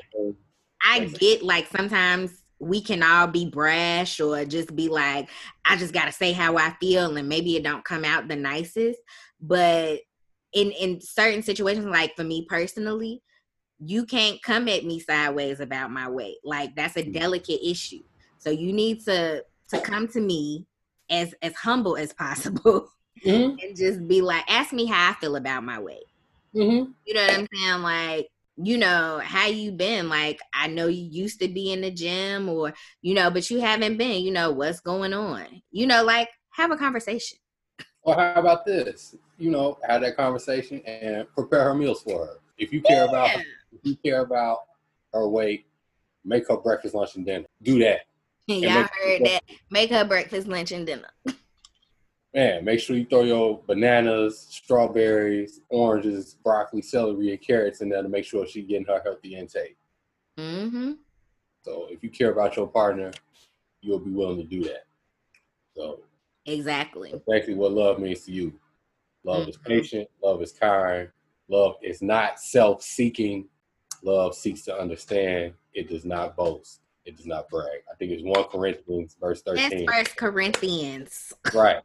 I 0.81 1.05
get 1.05 1.43
like 1.43 1.67
sometimes 1.67 2.38
we 2.59 2.81
can 2.81 3.01
all 3.03 3.27
be 3.27 3.49
brash 3.49 4.19
or 4.19 4.43
just 4.45 4.75
be 4.75 4.89
like, 4.89 5.29
I 5.65 5.77
just 5.77 5.93
gotta 5.93 6.11
say 6.11 6.33
how 6.33 6.57
I 6.57 6.75
feel, 6.79 7.15
and 7.15 7.29
maybe 7.29 7.55
it 7.55 7.63
don't 7.63 7.85
come 7.85 8.03
out 8.03 8.27
the 8.27 8.35
nicest. 8.35 8.99
But 9.41 9.99
in 10.53 10.71
in 10.71 11.01
certain 11.01 11.41
situations, 11.41 11.85
like 11.85 12.15
for 12.15 12.23
me 12.23 12.45
personally, 12.49 13.21
you 13.79 14.05
can't 14.05 14.41
come 14.43 14.67
at 14.67 14.85
me 14.85 14.99
sideways 14.99 15.59
about 15.59 15.91
my 15.91 16.09
weight. 16.09 16.37
Like 16.43 16.75
that's 16.75 16.97
a 16.97 17.03
mm. 17.03 17.13
delicate 17.13 17.67
issue. 17.67 18.03
So 18.37 18.49
you 18.49 18.73
need 18.73 19.03
to 19.05 19.43
to 19.69 19.81
come 19.81 20.07
to 20.09 20.19
me 20.19 20.65
as 21.09 21.33
as 21.41 21.55
humble 21.55 21.95
as 21.95 22.13
possible 22.13 22.89
mm-hmm. 23.25 23.57
and 23.59 23.75
just 23.75 24.07
be 24.07 24.21
like, 24.21 24.43
ask 24.49 24.73
me 24.73 24.85
how 24.85 25.11
I 25.11 25.13
feel 25.15 25.35
about 25.35 25.63
my 25.63 25.79
weight. 25.79 26.03
Mm-hmm. 26.55 26.91
You 27.05 27.13
know 27.13 27.21
what 27.21 27.39
I'm 27.39 27.47
saying? 27.53 27.81
Like, 27.81 28.29
you 28.61 28.77
know, 28.77 29.21
how 29.23 29.47
you 29.47 29.71
been? 29.71 30.09
Like, 30.09 30.39
I 30.53 30.67
know 30.67 30.87
you 30.87 31.03
used 31.03 31.39
to 31.41 31.47
be 31.47 31.71
in 31.71 31.81
the 31.81 31.91
gym 31.91 32.49
or, 32.49 32.73
you 33.01 33.13
know, 33.13 33.29
but 33.31 33.49
you 33.49 33.61
haven't 33.61 33.97
been, 33.97 34.21
you 34.23 34.31
know, 34.31 34.51
what's 34.51 34.81
going 34.81 35.13
on? 35.13 35.61
You 35.71 35.87
know, 35.87 36.03
like 36.03 36.29
have 36.51 36.71
a 36.71 36.77
conversation. 36.77 37.37
Or 38.01 38.15
how 38.15 38.33
about 38.35 38.65
this? 38.65 39.15
You 39.37 39.51
know, 39.51 39.77
have 39.87 40.01
that 40.01 40.17
conversation 40.17 40.81
and 40.81 41.31
prepare 41.33 41.63
her 41.63 41.73
meals 41.73 42.01
for 42.01 42.25
her. 42.25 42.39
If 42.57 42.73
you 42.73 42.81
care 42.81 43.05
yeah. 43.05 43.09
about 43.09 43.29
if 43.71 43.79
you 43.83 43.95
care 44.03 44.21
about 44.21 44.59
her 45.13 45.27
weight, 45.27 45.65
make 46.25 46.47
her 46.49 46.57
breakfast, 46.57 46.95
lunch, 46.95 47.15
and 47.15 47.25
dinner. 47.25 47.45
Do 47.61 47.79
that. 47.79 48.01
Y'all 48.47 48.71
heard 48.71 49.23
that. 49.25 49.41
Make 49.69 49.91
her 49.91 50.03
breakfast, 50.03 50.47
lunch, 50.47 50.71
and 50.71 50.85
dinner. 50.85 51.09
Man, 52.33 52.63
make 52.63 52.79
sure 52.79 52.95
you 52.95 53.05
throw 53.05 53.23
your 53.23 53.61
bananas, 53.65 54.45
strawberries, 54.49 55.61
oranges, 55.69 56.35
broccoli, 56.43 56.81
celery, 56.81 57.31
and 57.31 57.41
carrots 57.41 57.81
in 57.81 57.89
there 57.89 58.03
to 58.03 58.09
make 58.09 58.25
sure 58.25 58.45
she's 58.45 58.67
getting 58.67 58.85
her 58.85 59.01
healthy 59.03 59.35
intake. 59.35 59.77
Mm-hmm. 60.37 60.93
So 61.63 61.87
if 61.89 62.03
you 62.03 62.09
care 62.09 62.31
about 62.31 62.55
your 62.55 62.67
partner, 62.67 63.11
you'll 63.81 63.99
be 63.99 64.11
willing 64.11 64.37
to 64.37 64.43
do 64.43 64.63
that. 64.65 64.85
So 65.75 66.01
exactly, 66.45 67.13
exactly 67.13 67.55
what 67.55 67.71
love 67.71 67.99
means 67.99 68.21
to 68.25 68.31
you. 68.31 68.53
Love 69.23 69.41
mm-hmm. 69.41 69.49
is 69.49 69.57
patient. 69.57 70.07
Love 70.23 70.41
is 70.43 70.51
kind. 70.51 71.09
Love 71.47 71.75
is 71.81 72.01
not 72.01 72.39
self 72.39 72.83
seeking. 72.83 73.45
Love 74.03 74.35
seeks 74.35 74.61
to 74.63 74.79
understand. 74.79 75.53
It 75.73 75.89
does 75.89 76.05
not 76.05 76.35
boast. 76.35 76.81
It 77.05 77.17
does 77.17 77.25
not 77.25 77.49
brag. 77.49 77.81
I 77.91 77.95
think 77.95 78.11
it's 78.11 78.23
1 78.23 78.43
Corinthians, 78.45 79.17
verse 79.19 79.41
13. 79.41 79.69
That's 79.69 79.91
First 79.91 80.17
Corinthians. 80.17 81.33
Right. 81.53 81.81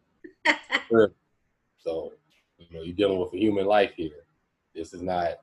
So, 1.78 2.12
you 2.58 2.66
know, 2.70 2.82
you're 2.82 2.94
dealing 2.94 3.18
with 3.18 3.32
a 3.34 3.38
human 3.38 3.66
life 3.66 3.92
here. 3.96 4.24
This 4.74 4.92
is 4.92 5.02
not, 5.02 5.40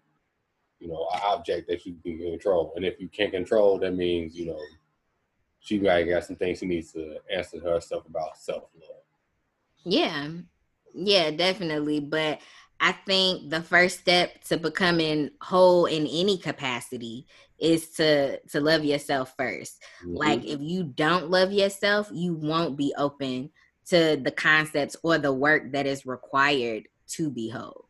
you 0.79 0.87
know, 0.87 1.07
an 1.13 1.19
object 1.23 1.67
that 1.69 1.85
you 1.85 1.95
can 2.03 2.17
control. 2.17 2.73
And 2.75 2.85
if 2.85 2.99
you 2.99 3.07
can't 3.07 3.31
control, 3.31 3.79
that 3.79 3.95
means, 3.95 4.35
you 4.35 4.47
know, 4.47 4.59
she 5.59 5.79
might 5.79 6.03
got 6.03 6.23
some 6.23 6.35
things 6.35 6.59
she 6.59 6.65
needs 6.65 6.91
to 6.93 7.17
answer 7.33 7.59
herself 7.59 8.05
about 8.07 8.37
self 8.37 8.63
love. 8.75 8.97
Yeah. 9.83 10.29
Yeah, 10.93 11.31
definitely. 11.31 11.99
But 11.99 12.41
I 12.79 12.93
think 12.93 13.49
the 13.49 13.61
first 13.61 13.99
step 13.99 14.43
to 14.45 14.57
becoming 14.57 15.29
whole 15.39 15.85
in 15.85 16.07
any 16.07 16.37
capacity 16.37 17.27
is 17.59 17.91
to 17.91 18.39
to 18.39 18.59
love 18.59 18.83
yourself 18.83 19.35
1st 19.37 19.73
mm-hmm. 20.03 20.15
Like 20.15 20.43
if 20.43 20.59
you 20.59 20.83
don't 20.83 21.29
love 21.29 21.51
yourself, 21.51 22.09
you 22.11 22.33
won't 22.33 22.75
be 22.75 22.93
open 22.97 23.51
to 23.91 24.19
the 24.21 24.31
concepts 24.31 24.95
or 25.03 25.17
the 25.17 25.31
work 25.31 25.71
that 25.71 25.85
is 25.85 26.05
required 26.05 26.87
to 27.09 27.29
be 27.29 27.49
whole. 27.49 27.87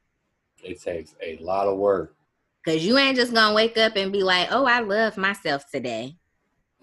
It 0.63 0.81
takes 0.81 1.15
a 1.23 1.37
lot 1.37 1.67
of 1.67 1.77
work. 1.77 2.15
Cause 2.65 2.83
you 2.83 2.97
ain't 2.99 3.15
just 3.15 3.33
gonna 3.33 3.55
wake 3.55 3.77
up 3.79 3.95
and 3.95 4.11
be 4.11 4.21
like, 4.21 4.49
"Oh, 4.51 4.65
I 4.65 4.81
love 4.81 5.17
myself 5.17 5.63
today." 5.71 6.15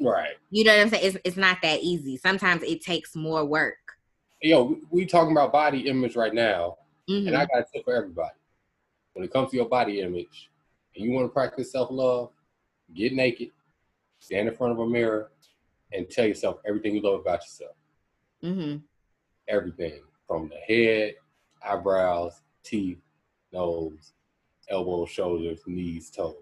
Right. 0.01 0.35
You 0.51 0.65
know 0.65 0.75
what 0.75 0.83
I'm 0.83 0.89
saying? 0.89 1.07
It's 1.07 1.17
it's 1.25 1.37
not 1.37 1.59
that 1.63 1.81
easy. 1.83 2.17
Sometimes 2.17 2.65
it 2.65 2.81
takes 2.81 3.15
more 3.15 3.45
work. 3.45 3.77
Yo, 4.43 4.77
we 4.91 5.07
talking 5.07 5.31
about 5.31 5.53
body 5.53 5.89
image 5.89 6.17
right 6.17 6.35
now 6.35 6.79
Mm-hmm. 7.09 7.29
And 7.29 7.37
I 7.37 7.47
got 7.47 7.61
a 7.61 7.65
tip 7.73 7.85
for 7.85 7.95
everybody. 7.95 8.35
When 9.15 9.25
it 9.25 9.33
comes 9.33 9.51
to 9.51 9.57
your 9.57 9.69
body 9.69 10.01
image 10.01 10.51
and 10.95 11.05
you 11.05 11.13
want 11.13 11.27
to 11.27 11.33
practice 11.33 11.73
self 11.73 11.91
love, 11.91 12.31
get 12.95 13.13
naked, 13.13 13.51
stand 14.19 14.49
in 14.49 14.55
front 14.55 14.73
of 14.73 14.79
a 14.79 14.87
mirror, 14.87 15.31
and 15.93 16.09
tell 16.11 16.27
yourself 16.27 16.59
everything 16.67 16.95
you 16.95 17.03
love 17.03 17.21
about 17.21 17.41
yourself. 17.43 17.77
Mm-hmm. 18.45 18.77
Everything 19.49 20.01
from 20.27 20.51
the 20.51 20.75
head, 20.75 21.15
eyebrows, 21.67 22.43
teeth, 22.63 23.01
nose, 23.53 24.13
elbows, 24.69 25.11
shoulders, 25.11 25.61
knees, 25.67 26.11
toes. 26.11 26.35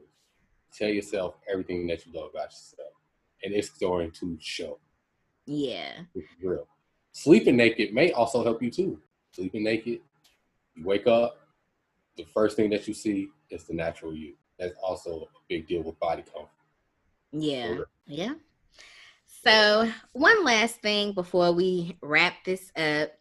Tell 0.77 0.89
yourself 0.89 1.37
everything 1.51 1.87
that 1.87 2.05
you 2.05 2.13
love 2.13 2.31
about 2.35 2.51
yourself. 2.51 2.91
And 3.43 3.55
it's 3.55 3.71
going 3.71 4.11
to 4.13 4.37
show. 4.41 4.79
Yeah. 5.47 5.93
It's 6.15 6.29
real. 6.43 6.67
Sleeping 7.13 7.57
naked 7.57 7.95
may 7.95 8.13
also 8.13 8.43
help 8.43 8.63
you 8.63 8.71
too. 8.71 9.01
Sleeping 9.31 9.65
naked 9.65 10.01
you 10.75 10.85
wake 10.85 11.07
up, 11.07 11.39
the 12.17 12.25
first 12.35 12.57
thing 12.57 12.71
that 12.71 12.87
you 12.87 12.95
see 12.95 13.29
is 13.51 13.65
the 13.65 13.75
natural 13.75 14.15
you. 14.15 14.35
That's 14.59 14.75
also 14.83 15.23
a 15.23 15.27
big 15.49 15.67
deal 15.67 15.83
with 15.83 15.99
body 15.99 16.23
comfort. 16.23 16.51
Yeah. 17.33 17.79
Yeah. 18.07 18.35
So, 19.47 19.93
one 20.13 20.45
last 20.45 20.81
thing 20.83 21.13
before 21.13 21.53
we 21.53 21.97
wrap 22.03 22.45
this 22.45 22.71
up. 22.77 23.13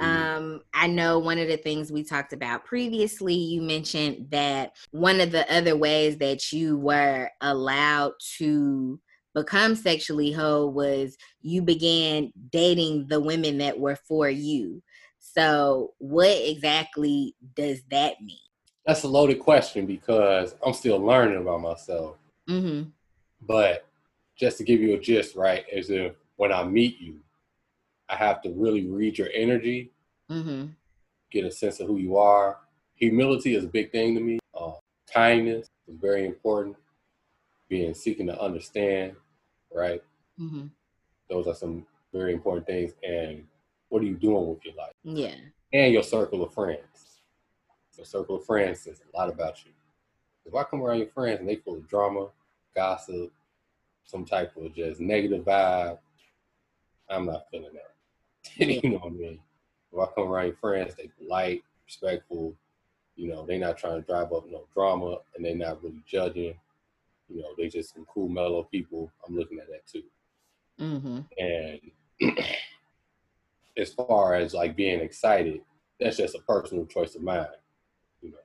Mm-hmm. 0.00 0.04
Um, 0.04 0.60
I 0.72 0.86
know 0.86 1.18
one 1.18 1.38
of 1.38 1.48
the 1.48 1.56
things 1.56 1.90
we 1.90 2.04
talked 2.04 2.32
about 2.32 2.64
previously, 2.64 3.34
you 3.34 3.60
mentioned 3.60 4.28
that 4.30 4.76
one 4.92 5.20
of 5.20 5.32
the 5.32 5.52
other 5.52 5.76
ways 5.76 6.18
that 6.18 6.52
you 6.52 6.78
were 6.78 7.30
allowed 7.40 8.12
to 8.38 9.00
become 9.34 9.74
sexually 9.74 10.30
whole 10.30 10.72
was 10.72 11.16
you 11.40 11.60
began 11.60 12.32
dating 12.50 13.08
the 13.08 13.20
women 13.20 13.58
that 13.58 13.78
were 13.78 13.98
for 14.06 14.28
you. 14.30 14.80
So, 15.18 15.94
what 15.98 16.38
exactly 16.40 17.34
does 17.56 17.82
that 17.90 18.20
mean? 18.20 18.38
That's 18.86 19.02
a 19.02 19.08
loaded 19.08 19.40
question 19.40 19.86
because 19.86 20.54
I'm 20.64 20.74
still 20.74 20.98
learning 20.98 21.38
about 21.38 21.62
myself. 21.62 22.16
Mm-hmm. 22.48 22.90
But 23.40 23.86
just 24.36 24.58
to 24.58 24.64
give 24.64 24.80
you 24.80 24.94
a 24.94 25.00
gist, 25.00 25.36
right, 25.36 25.64
is 25.72 25.90
if 25.90 26.14
when 26.36 26.52
I 26.52 26.64
meet 26.64 27.00
you, 27.00 27.20
I 28.08 28.16
have 28.16 28.42
to 28.42 28.50
really 28.50 28.86
read 28.86 29.18
your 29.18 29.28
energy, 29.32 29.90
mm-hmm. 30.30 30.66
get 31.30 31.44
a 31.44 31.50
sense 31.50 31.80
of 31.80 31.86
who 31.86 31.98
you 31.98 32.16
are. 32.16 32.58
Humility 32.96 33.54
is 33.54 33.64
a 33.64 33.68
big 33.68 33.92
thing 33.92 34.14
to 34.14 34.20
me. 34.20 34.38
Uh, 34.58 34.72
kindness 35.12 35.68
is 35.88 35.96
very 36.00 36.26
important. 36.26 36.76
Being 37.68 37.94
seeking 37.94 38.26
to 38.26 38.40
understand, 38.40 39.16
right? 39.72 40.02
Mm-hmm. 40.38 40.66
Those 41.30 41.46
are 41.46 41.54
some 41.54 41.86
very 42.12 42.32
important 42.32 42.66
things. 42.66 42.92
And 43.02 43.44
what 43.88 44.02
are 44.02 44.06
you 44.06 44.16
doing 44.16 44.48
with 44.48 44.64
your 44.64 44.74
life? 44.74 44.92
Yeah. 45.02 45.34
And 45.72 45.92
your 45.92 46.02
circle 46.02 46.44
of 46.44 46.52
friends. 46.52 47.20
Your 47.96 48.04
circle 48.04 48.36
of 48.36 48.44
friends 48.44 48.80
says 48.80 49.00
a 49.00 49.16
lot 49.16 49.28
about 49.28 49.64
you. 49.64 49.72
If 50.44 50.54
I 50.54 50.62
come 50.64 50.82
around 50.82 50.98
your 50.98 51.08
friends 51.08 51.40
and 51.40 51.48
they 51.48 51.56
full 51.56 51.76
of 51.76 51.88
drama, 51.88 52.28
gossip, 52.74 53.32
some 54.04 54.24
type 54.24 54.56
of 54.56 54.74
just 54.74 55.00
negative 55.00 55.44
vibe, 55.44 55.98
I'm 57.08 57.26
not 57.26 57.46
feeling 57.50 57.72
that. 57.74 57.94
you 58.56 58.90
know 58.90 58.98
what 58.98 59.12
I 59.12 59.16
mean? 59.16 59.38
If 59.92 59.98
I 59.98 60.06
come 60.14 60.28
around 60.28 60.46
your 60.46 60.56
friends, 60.56 60.94
they 60.94 61.10
polite, 61.18 61.62
respectful, 61.86 62.54
you 63.16 63.28
know, 63.28 63.46
they 63.46 63.58
not 63.58 63.78
trying 63.78 64.00
to 64.00 64.06
drive 64.06 64.32
up 64.32 64.44
no 64.50 64.66
drama 64.74 65.18
and 65.36 65.44
they 65.44 65.54
not 65.54 65.82
really 65.82 66.02
judging. 66.06 66.54
You 67.28 67.42
know, 67.42 67.48
they 67.56 67.68
just 67.68 67.94
some 67.94 68.06
cool, 68.12 68.28
mellow 68.28 68.64
people. 68.64 69.10
I'm 69.26 69.36
looking 69.36 69.58
at 69.58 69.68
that 69.68 69.86
too. 69.86 70.02
Mm-hmm. 70.80 71.20
And 72.20 72.38
as 73.76 73.92
far 73.92 74.34
as 74.34 74.54
like 74.54 74.76
being 74.76 75.00
excited, 75.00 75.60
that's 76.00 76.16
just 76.16 76.34
a 76.34 76.40
personal 76.40 76.86
choice 76.86 77.14
of 77.14 77.22
mine. 77.22 77.46
You 78.20 78.32
know, 78.32 78.36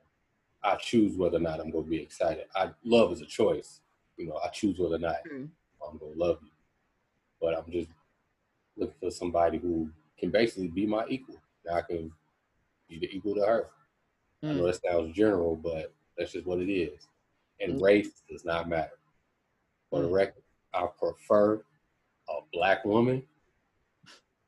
I 0.63 0.75
choose 0.75 1.17
whether 1.17 1.37
or 1.37 1.41
not 1.41 1.59
I'm 1.59 1.71
gonna 1.71 1.83
be 1.83 2.01
excited. 2.01 2.45
I 2.55 2.69
love 2.83 3.11
is 3.11 3.21
a 3.21 3.25
choice. 3.25 3.81
You 4.19 4.27
know, 4.27 4.39
I 4.43 4.49
choose 4.49 4.77
whether 4.77 4.95
or 4.95 4.99
not 4.99 5.15
mm-hmm. 5.25 5.45
I'm 5.81 5.97
gonna 5.97 6.11
love 6.15 6.39
you. 6.43 6.49
but 7.41 7.57
I'm 7.57 7.71
just 7.71 7.89
looking 8.77 8.95
for 8.99 9.11
somebody 9.11 9.57
who 9.57 9.89
can 10.19 10.29
basically 10.29 10.67
be 10.67 10.85
my 10.85 11.05
equal. 11.07 11.37
Now 11.65 11.75
I 11.75 11.81
can 11.81 12.11
be 12.89 12.99
the 12.99 13.09
equal 13.15 13.35
to 13.35 13.45
her. 13.45 13.69
Mm. 14.43 14.49
I 14.49 14.53
know 14.55 14.65
that 14.65 14.81
sounds 14.83 15.15
general, 15.15 15.55
but 15.55 15.93
that's 16.17 16.33
just 16.33 16.45
what 16.45 16.59
it 16.59 16.69
is. 16.69 17.07
And 17.61 17.75
mm. 17.75 17.81
race 17.81 18.23
does 18.29 18.43
not 18.43 18.67
matter. 18.67 18.99
For 19.89 19.99
mm. 19.99 20.03
the 20.03 20.09
record, 20.09 20.43
I 20.73 20.85
prefer 20.99 21.55
a 22.29 22.33
black 22.51 22.83
woman. 22.83 23.23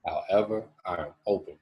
However, 0.06 0.66
I 0.86 0.96
am 0.96 1.14
open. 1.26 1.56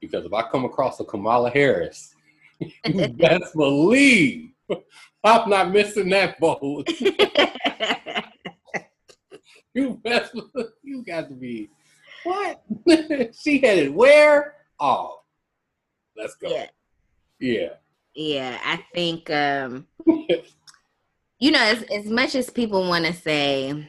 Because 0.00 0.26
if 0.26 0.32
I 0.34 0.42
come 0.42 0.66
across 0.66 1.00
a 1.00 1.04
Kamala 1.04 1.50
Harris, 1.50 2.14
you 2.84 3.08
best 3.18 3.54
believe 3.54 4.50
I'm 5.24 5.50
not 5.50 5.70
missing 5.70 6.08
that 6.10 6.40
boat. 6.40 6.88
you 9.74 10.00
best 10.02 10.34
you 10.82 11.04
got 11.04 11.28
to 11.28 11.34
be 11.34 11.70
what? 12.24 12.62
she 13.34 13.58
headed 13.58 13.94
where? 13.94 14.54
Oh, 14.78 15.20
let's 16.16 16.34
go. 16.36 16.50
Yeah. 16.50 16.66
Yeah. 17.38 17.68
Yeah, 18.14 18.58
I 18.64 18.84
think 18.94 19.30
um 19.30 19.86
you 21.38 21.50
know, 21.50 21.62
as 21.62 21.82
as 21.84 22.06
much 22.06 22.34
as 22.34 22.50
people 22.50 22.88
want 22.88 23.06
to 23.06 23.12
say 23.12 23.88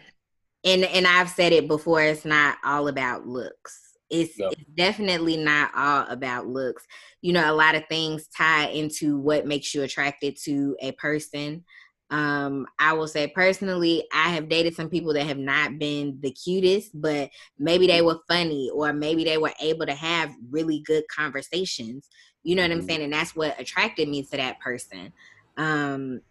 and 0.63 0.83
and 0.83 1.07
I've 1.07 1.29
said 1.29 1.53
it 1.53 1.67
before, 1.67 2.01
it's 2.01 2.25
not 2.25 2.57
all 2.63 2.87
about 2.87 3.27
looks. 3.27 3.90
It's, 4.11 4.33
it's 4.37 4.63
definitely 4.75 5.37
not 5.37 5.71
all 5.75 6.05
about 6.07 6.47
looks. 6.47 6.85
You 7.21 7.33
know, 7.33 7.51
a 7.51 7.55
lot 7.55 7.75
of 7.75 7.87
things 7.87 8.27
tie 8.27 8.67
into 8.67 9.17
what 9.17 9.47
makes 9.47 9.73
you 9.73 9.83
attracted 9.83 10.37
to 10.43 10.75
a 10.81 10.91
person. 10.93 11.63
Um, 12.09 12.67
I 12.77 12.91
will 12.91 13.07
say 13.07 13.27
personally, 13.27 14.05
I 14.13 14.29
have 14.29 14.49
dated 14.49 14.75
some 14.75 14.89
people 14.89 15.13
that 15.13 15.25
have 15.25 15.37
not 15.37 15.79
been 15.79 16.19
the 16.21 16.31
cutest, 16.31 16.91
but 16.93 17.29
maybe 17.57 17.87
they 17.87 18.01
were 18.01 18.19
funny 18.27 18.69
or 18.73 18.91
maybe 18.91 19.23
they 19.23 19.37
were 19.37 19.53
able 19.61 19.85
to 19.85 19.95
have 19.95 20.35
really 20.49 20.81
good 20.85 21.05
conversations. 21.07 22.09
You 22.43 22.55
know 22.55 22.63
what 22.63 22.71
I'm 22.71 22.79
mm-hmm. 22.79 22.87
saying? 22.87 23.03
And 23.03 23.13
that's 23.13 23.33
what 23.33 23.59
attracted 23.59 24.09
me 24.09 24.23
to 24.23 24.37
that 24.37 24.59
person. 24.59 25.13
Um, 25.55 26.21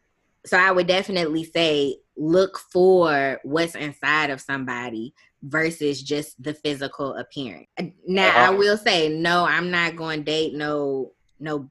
so 0.47 0.57
I 0.57 0.73
would 0.73 0.87
definitely 0.87 1.45
say 1.45 1.97
look 2.17 2.59
for 2.59 3.41
what's 3.43 3.75
inside 3.75 4.31
of 4.31 4.41
somebody 4.41 5.15
versus 5.43 6.03
just 6.03 6.43
the 6.43 6.55
physical 6.55 7.15
appearance. 7.15 7.69
Now 8.07 8.29
uh-huh. 8.29 8.39
I 8.39 8.51
will 8.51 8.77
say 8.77 9.09
no, 9.09 9.45
I'm 9.45 9.71
not 9.71 9.97
going 9.97 10.21
to 10.21 10.25
date 10.25 10.55
no 10.55 11.13
no 11.39 11.71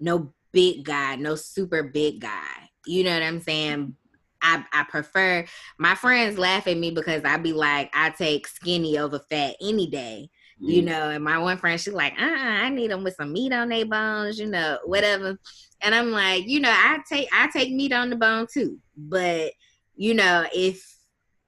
no 0.00 0.32
big 0.52 0.84
guy, 0.84 1.16
no 1.16 1.34
super 1.34 1.82
big 1.82 2.20
guy. 2.20 2.70
You 2.86 3.04
know 3.04 3.12
what 3.12 3.22
I'm 3.22 3.40
saying? 3.40 3.94
I, 4.40 4.64
I 4.72 4.84
prefer 4.84 5.44
my 5.78 5.96
friends 5.96 6.38
laugh 6.38 6.68
at 6.68 6.76
me 6.76 6.92
because 6.92 7.24
I 7.24 7.36
be 7.38 7.52
like, 7.52 7.90
I 7.92 8.10
take 8.10 8.46
skinny 8.46 8.96
over 8.96 9.18
fat 9.18 9.56
any 9.60 9.88
day. 9.88 10.30
Mm. 10.62 10.68
You 10.68 10.82
know, 10.82 11.10
and 11.10 11.22
my 11.22 11.38
one 11.38 11.56
friend, 11.58 11.80
she's 11.80 11.94
like, 11.94 12.14
uh 12.18 12.24
uh 12.24 12.58
I 12.64 12.68
need 12.68 12.90
them 12.90 13.04
with 13.04 13.14
some 13.14 13.32
meat 13.32 13.52
on 13.52 13.68
their 13.68 13.86
bones, 13.86 14.38
you 14.38 14.46
know, 14.46 14.78
whatever. 14.84 15.38
And 15.80 15.94
I'm 15.94 16.10
like, 16.10 16.48
you 16.48 16.60
know, 16.60 16.72
I 16.72 16.98
take 17.10 17.28
I 17.32 17.48
take 17.48 17.72
meat 17.72 17.92
on 17.92 18.10
the 18.10 18.16
bone 18.16 18.46
too. 18.52 18.78
But, 18.96 19.52
you 19.94 20.14
know, 20.14 20.46
if 20.52 20.84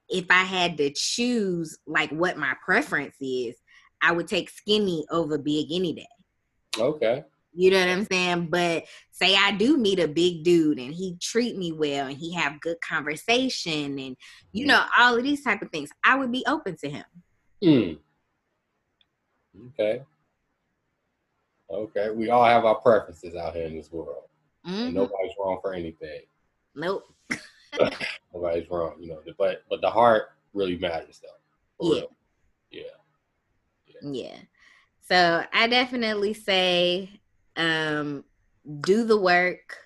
if 0.09 0.25
I 0.29 0.43
had 0.43 0.77
to 0.77 0.91
choose 0.93 1.77
like 1.85 2.11
what 2.11 2.37
my 2.37 2.53
preference 2.63 3.15
is, 3.19 3.55
I 4.01 4.11
would 4.11 4.27
take 4.27 4.49
skinny 4.49 5.05
over 5.09 5.37
big 5.37 5.67
any 5.71 5.93
day. 5.93 6.07
Okay. 6.77 7.23
You 7.53 7.71
know 7.71 7.79
what 7.79 7.89
I'm 7.89 8.05
saying? 8.05 8.47
But 8.49 8.85
say 9.11 9.35
I 9.35 9.51
do 9.51 9.77
meet 9.77 9.99
a 9.99 10.07
big 10.07 10.43
dude 10.43 10.79
and 10.79 10.93
he 10.93 11.17
treat 11.21 11.57
me 11.57 11.73
well 11.73 12.07
and 12.07 12.17
he 12.17 12.33
have 12.33 12.61
good 12.61 12.77
conversation 12.79 13.99
and 13.99 14.15
you 14.53 14.65
know 14.65 14.83
all 14.97 15.17
of 15.17 15.23
these 15.23 15.43
type 15.43 15.61
of 15.61 15.69
things, 15.69 15.89
I 16.03 16.15
would 16.15 16.31
be 16.31 16.45
open 16.47 16.77
to 16.77 16.89
him. 16.89 17.05
Mm. 17.61 17.97
Okay. 19.67 20.03
Okay. 21.69 22.09
We 22.11 22.29
all 22.29 22.45
have 22.45 22.65
our 22.65 22.75
preferences 22.75 23.35
out 23.35 23.55
here 23.55 23.65
in 23.65 23.75
this 23.75 23.91
world. 23.91 24.23
Mm-hmm. 24.67 24.93
nobody's 24.93 25.31
wrong 25.39 25.57
for 25.59 25.73
anything. 25.73 26.21
Nope. 26.75 27.11
nobody's 28.33 28.69
wrong, 28.69 28.93
you 28.99 29.09
know. 29.09 29.21
But 29.37 29.63
but 29.69 29.81
the 29.81 29.89
heart 29.89 30.33
really 30.53 30.77
matters 30.77 31.19
though. 31.21 31.95
Yeah. 31.95 32.03
yeah. 32.69 32.81
Yeah. 33.87 34.11
Yeah. 34.11 34.37
So 35.07 35.43
I 35.51 35.67
definitely 35.67 36.33
say 36.33 37.21
um, 37.55 38.23
do 38.81 39.03
the 39.03 39.19
work, 39.19 39.77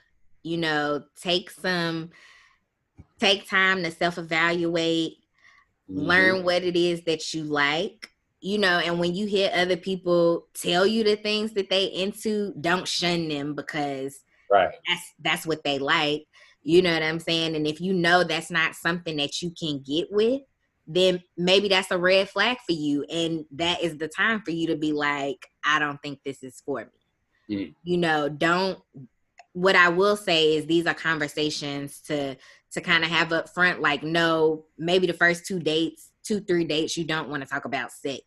you 0.44 0.58
know, 0.58 1.04
take 1.20 1.50
some, 1.50 2.12
take 3.20 3.50
time 3.50 3.84
to 3.84 3.92
self 3.92 4.18
evaluate, 4.18 5.18
mm-hmm. 5.90 6.00
learn 6.00 6.44
what 6.44 6.64
it 6.64 6.76
is 6.76 7.04
that 7.04 7.34
you 7.34 7.44
like, 7.44 8.12
you 8.45 8.59
know, 8.59 8.77
and 8.77 8.99
when 8.99 9.15
you 9.15 9.26
hear 9.26 9.49
other 9.55 9.76
people 9.76 10.45
tell 10.53 10.85
you 10.85 11.03
the 11.03 11.15
things 11.15 11.53
that 11.53 11.67
they 11.72 11.85
into, 11.85 12.53
don't 12.61 12.88
shun 12.88 13.27
them 13.27 13.55
because 13.55 14.19
right. 14.51 14.69
that's 14.88 15.13
that's 15.19 15.47
what 15.47 15.63
they 15.63 15.80
like. 15.80 16.26
You 16.61 16.84
know 16.84 16.93
what 16.93 17.01
I'm 17.01 17.19
saying? 17.19 17.55
And 17.55 17.65
if 17.65 17.81
you 17.81 17.91
know 17.91 18.23
that's 18.23 18.51
not 18.51 18.76
something 18.76 19.17
that 19.17 19.41
you 19.41 19.51
can 19.59 19.81
get 19.81 20.09
with, 20.11 20.43
then 20.85 21.23
maybe 21.35 21.69
that's 21.69 21.89
a 21.89 21.97
red 21.97 22.30
flag 22.30 22.57
for 22.67 22.73
you. 22.73 23.03
And 23.09 23.45
that 23.53 23.81
is 23.81 23.97
the 23.97 24.07
time 24.07 24.43
for 24.43 24.51
you 24.51 24.67
to 24.67 24.76
be 24.76 24.93
like, 24.93 25.47
I 25.65 25.80
don't 25.80 25.99
think 26.03 26.19
this 26.23 26.43
is 26.43 26.61
for 26.63 26.81
me. 27.49 27.57
Mm. 27.57 27.73
You 27.84 27.97
know, 27.97 28.30
don't 28.30 28.77
what 29.53 29.76
I 29.76 29.89
will 29.89 30.17
say 30.17 30.55
is 30.55 30.67
these 30.67 30.85
are 30.85 30.93
conversations 30.93 31.99
to 32.01 32.35
to 32.73 32.81
kind 32.81 33.03
of 33.03 33.09
have 33.09 33.34
up 33.34 33.49
front 33.49 33.81
like 33.81 34.03
no, 34.03 34.65
maybe 34.77 35.07
the 35.07 35.13
first 35.13 35.47
two 35.47 35.59
dates, 35.59 36.11
two 36.26 36.39
three 36.41 36.65
dates 36.65 36.97
you 36.97 37.06
don't 37.06 37.30
want 37.30 37.43
to 37.43 37.49
talk 37.49 37.65
about 37.65 37.91
sex. 37.91 38.23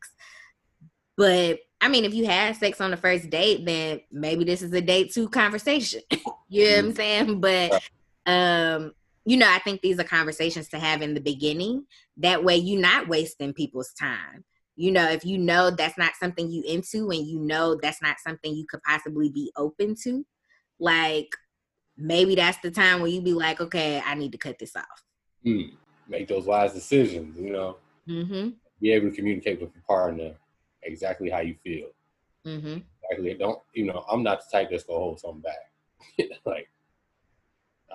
But 1.17 1.59
I 1.81 1.89
mean, 1.89 2.05
if 2.05 2.15
you 2.15 2.27
had 2.27 2.57
sex 2.57 2.81
on 2.81 2.91
the 2.91 2.97
first 2.97 3.31
date, 3.31 3.65
then 3.65 4.01
maybe 4.11 4.45
this 4.45 4.63
is 4.63 4.73
a 4.73 4.81
date 4.81 5.13
two 5.13 5.29
conversation. 5.29 6.03
you 6.49 6.65
know 6.65 6.71
what 6.71 6.79
I'm 6.79 6.93
mm. 6.93 6.97
saying? 6.97 7.41
But 7.41 7.83
um 8.27 8.93
you 9.25 9.37
know, 9.37 9.51
I 9.51 9.59
think 9.59 9.83
these 9.83 9.99
are 9.99 10.05
conversations 10.05 10.69
to 10.71 10.79
have 10.79 11.03
in 11.03 11.13
the 11.13 11.21
beginning. 11.21 11.85
That 12.17 12.45
way 12.45 12.57
you're 12.57 12.81
not 12.81 13.09
wasting 13.09 13.53
people's 13.53 13.93
time 13.93 14.45
you 14.79 14.93
know 14.93 15.11
if 15.11 15.25
you 15.25 15.37
know 15.37 15.71
that's 15.71 15.99
not 15.99 16.13
something 16.19 16.49
you 16.49 16.63
into 16.63 17.11
and 17.11 17.27
you 17.27 17.39
know 17.41 17.77
that's 17.83 18.01
not 18.01 18.17
something 18.25 18.55
you 18.55 18.65
could 18.67 18.83
possibly 18.85 19.29
be 19.29 19.53
open 19.57 19.95
to 19.95 20.25
like 20.79 21.29
maybe 21.97 22.37
that's 22.37 22.59
the 22.63 22.71
time 22.71 23.01
where 23.01 23.11
you 23.11 23.21
be 23.21 23.35
like 23.35 23.61
okay 23.61 24.01
i 24.07 24.15
need 24.15 24.33
to 24.33 24.39
cut 24.39 24.59
this 24.59 24.77
off 24.77 25.05
mm. 25.45 25.71
make 26.09 26.29
those 26.29 26.47
wise 26.47 26.73
decisions 26.73 27.37
you 27.37 27.51
know 27.51 27.77
mm-hmm. 28.09 28.49
be 28.81 28.93
able 28.93 29.11
to 29.11 29.17
communicate 29.17 29.61
with 29.61 29.71
your 29.75 29.83
partner 29.87 30.33
exactly 30.83 31.31
how 31.31 31.41
you 31.41 31.55
feel 31.63 31.89
mm-hmm. 32.47 32.79
exactly 33.03 33.35
don't 33.35 33.61
you 33.75 33.85
know 33.85 34.05
i'm 34.11 34.23
not 34.23 34.41
the 34.41 34.59
type 34.59 34.69
that's 34.71 34.85
gonna 34.85 34.99
hold 34.99 35.21
something 35.21 35.41
back 35.41 36.29
like 36.45 36.69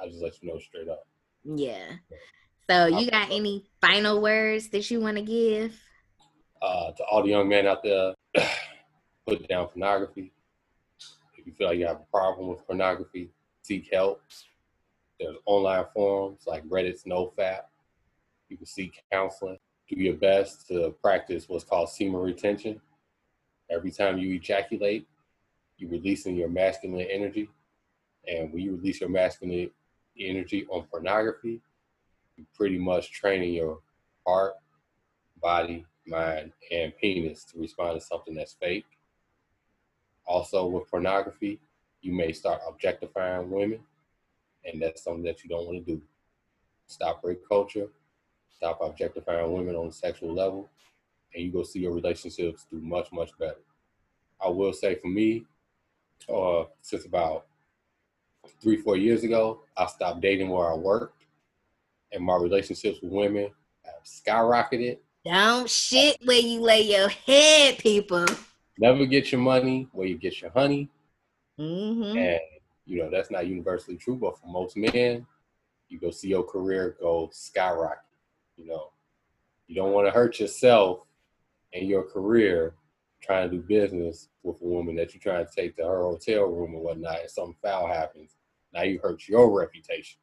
i 0.02 0.08
just 0.08 0.22
let 0.22 0.42
you 0.42 0.50
know 0.50 0.60
straight 0.60 0.90
up 0.90 1.08
yeah 1.44 1.92
so 2.70 2.88
you 2.88 3.10
got 3.10 3.30
any 3.32 3.66
final 3.82 4.22
words 4.22 4.70
that 4.70 4.90
you 4.90 5.02
want 5.02 5.18
to 5.18 5.24
give 5.24 5.78
uh, 6.64 6.92
to 6.94 7.04
all 7.04 7.22
the 7.22 7.30
young 7.30 7.50
men 7.50 7.68
out 7.68 7.84
there, 7.84 8.14
put 9.28 9.48
down 9.50 9.68
pornography. 9.68 10.32
If 11.38 11.46
you 11.46 11.54
feel 11.54 11.68
like 11.68 11.78
you 11.78 11.86
have 11.86 11.98
a 11.98 12.12
problem 12.12 12.48
with 12.48 12.66
pornography, 12.66 13.30
seek 13.64 13.90
help. 13.92 14.22
There's 15.20 15.36
online 15.46 15.86
forums 15.94 16.44
like 16.48 16.66
Reddit's 16.68 17.04
NoFap. 17.04 17.64
You 18.48 18.58
can 18.58 18.66
seek 18.66 19.04
counseling. 19.12 19.60
Do 19.90 20.00
your 20.00 20.16
best 20.16 20.68
to 20.68 20.96
practice 21.02 21.48
what's 21.48 21.64
called 21.64 21.90
semen 21.90 22.22
retention. 22.22 22.82
Every 23.70 23.92
time 23.92 24.18
you 24.18 24.34
ejaculate, 24.36 25.08
you're 25.78 25.90
releasing 25.90 26.36
your 26.36 26.50
masculine 26.50 27.08
energy. 27.10 27.50
And 28.28 28.54
when 28.54 28.62
you 28.62 28.76
release 28.76 29.02
your 29.02 29.10
masculine 29.10 29.70
energy 30.18 30.66
on 30.70 30.86
pornography, 30.90 31.62
you're 32.38 32.48
pretty 32.56 32.78
much 32.78 33.12
training 33.12 33.54
your 33.54 33.80
heart, 34.26 34.54
body, 35.42 35.86
mind, 36.08 36.52
and 36.72 36.96
penis 36.98 37.44
to 37.46 37.60
respond 37.60 38.00
to 38.00 38.06
something 38.06 38.34
that's 38.34 38.54
fake. 38.54 38.86
Also, 40.26 40.66
with 40.66 40.90
pornography, 40.90 41.60
you 42.02 42.14
may 42.14 42.32
start 42.32 42.62
objectifying 42.68 43.50
women, 43.50 43.80
and 44.66 44.82
that's 44.82 45.04
something 45.04 45.24
that 45.24 45.44
you 45.44 45.50
don't 45.50 45.66
want 45.66 45.86
to 45.86 45.96
do. 45.96 46.02
Stop 46.88 47.22
rape 47.24 47.42
culture, 47.48 47.88
stop 48.56 48.80
objectifying 48.82 49.52
women 49.52 49.76
on 49.76 49.88
a 49.88 49.92
sexual 49.92 50.34
level, 50.34 50.70
and 51.34 51.44
you 51.44 51.52
go 51.52 51.64
see 51.64 51.80
your 51.80 51.94
relationships 51.94 52.66
do 52.70 52.80
much, 52.80 53.12
much 53.12 53.32
better. 53.38 53.62
I 54.44 54.50
will 54.50 54.74
say 54.74 54.96
for 54.96 55.08
me, 55.08 55.46
uh, 56.34 56.64
since 56.82 57.06
about 57.06 57.46
three, 58.62 58.78
four 58.78 58.98
years 58.98 59.24
ago, 59.24 59.62
I 59.78 59.86
stopped 59.88 60.22
dating 60.22 60.50
where 60.50 60.72
I 60.72 60.76
worked, 60.76 61.24
and 62.12 62.24
my 62.24 62.36
relationships 62.36 63.00
with 63.02 63.12
women 63.12 63.50
have 63.84 64.04
skyrocketed 64.06 64.98
don't 65.26 65.70
shit 65.70 66.18
where 66.26 66.40
you 66.40 66.60
lay 66.60 66.82
your 66.82 67.08
head, 67.08 67.78
people. 67.78 68.26
Never 68.78 69.06
get 69.06 69.32
your 69.32 69.40
money 69.40 69.88
where 69.94 70.06
you 70.06 70.18
get 70.18 70.42
your 70.42 70.52
honey. 70.52 70.90
Mm-hmm. 71.58 72.18
And 72.18 72.40
you 72.86 73.02
know 73.02 73.10
that's 73.10 73.32
not 73.32 73.48
universally 73.48 73.96
true, 73.96 74.18
but 74.18 74.38
for 74.38 74.48
most 74.48 74.76
men, 74.76 75.26
you 75.88 76.00
go 76.00 76.12
see 76.12 76.28
your 76.28 76.44
career 76.44 76.98
go 77.00 77.30
skyrocket. 77.32 78.00
You 78.58 78.68
know, 78.68 78.92
You 79.68 79.76
don't 79.76 79.94
want 79.94 80.08
to 80.08 80.12
hurt 80.12 80.40
yourself 80.40 81.02
and 81.74 81.88
your 81.88 82.04
career 82.04 82.76
trying 83.22 83.50
to 83.50 83.58
do 83.58 83.64
business 83.64 84.30
with 84.44 84.62
a 84.62 84.66
woman 84.66 84.96
that 84.96 85.14
you're 85.14 85.22
trying 85.22 85.46
to 85.46 85.52
take 85.52 85.76
to 85.78 85.84
her 85.84 86.04
hotel 86.04 86.44
room 86.44 86.76
or 86.76 86.82
whatnot, 86.82 87.22
and 87.22 87.30
something 87.30 87.56
foul 87.62 87.88
happens. 87.88 88.36
Now 88.74 88.84
you 88.84 89.00
hurt 89.00 89.28
your 89.28 89.50
reputation. 89.58 90.20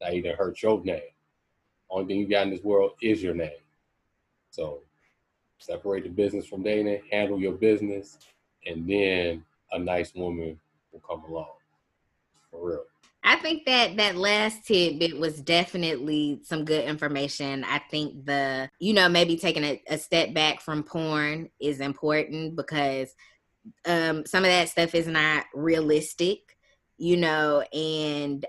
Now 0.00 0.08
you 0.08 0.22
done 0.22 0.36
hurt 0.36 0.62
your 0.62 0.82
name. 0.82 1.02
Only 1.90 2.06
thing 2.06 2.20
you 2.20 2.28
got 2.28 2.46
in 2.46 2.50
this 2.50 2.64
world 2.64 2.92
is 3.02 3.22
your 3.22 3.34
name. 3.34 3.50
So 4.50 4.80
separate 5.58 6.04
the 6.04 6.10
business 6.10 6.46
from 6.46 6.62
dating, 6.62 7.02
handle 7.10 7.38
your 7.38 7.52
business, 7.52 8.18
and 8.66 8.88
then 8.88 9.44
a 9.72 9.78
nice 9.78 10.14
woman 10.14 10.58
will 10.92 11.00
come 11.00 11.24
along. 11.24 11.52
For 12.50 12.68
real. 12.68 12.84
I 13.26 13.36
think 13.36 13.64
that 13.64 13.96
that 13.96 14.16
last 14.16 14.66
tidbit 14.66 15.18
was 15.18 15.40
definitely 15.40 16.40
some 16.44 16.66
good 16.66 16.84
information. 16.84 17.64
I 17.64 17.78
think 17.90 18.26
the, 18.26 18.68
you 18.78 18.92
know, 18.92 19.08
maybe 19.08 19.38
taking 19.38 19.64
a, 19.64 19.82
a 19.88 19.96
step 19.96 20.34
back 20.34 20.60
from 20.60 20.82
porn 20.82 21.48
is 21.58 21.80
important 21.80 22.54
because 22.54 23.14
um, 23.86 24.26
some 24.26 24.44
of 24.44 24.50
that 24.50 24.68
stuff 24.68 24.94
is 24.94 25.06
not 25.06 25.46
realistic, 25.54 26.40
you 26.98 27.16
know, 27.16 27.62
and 27.72 28.44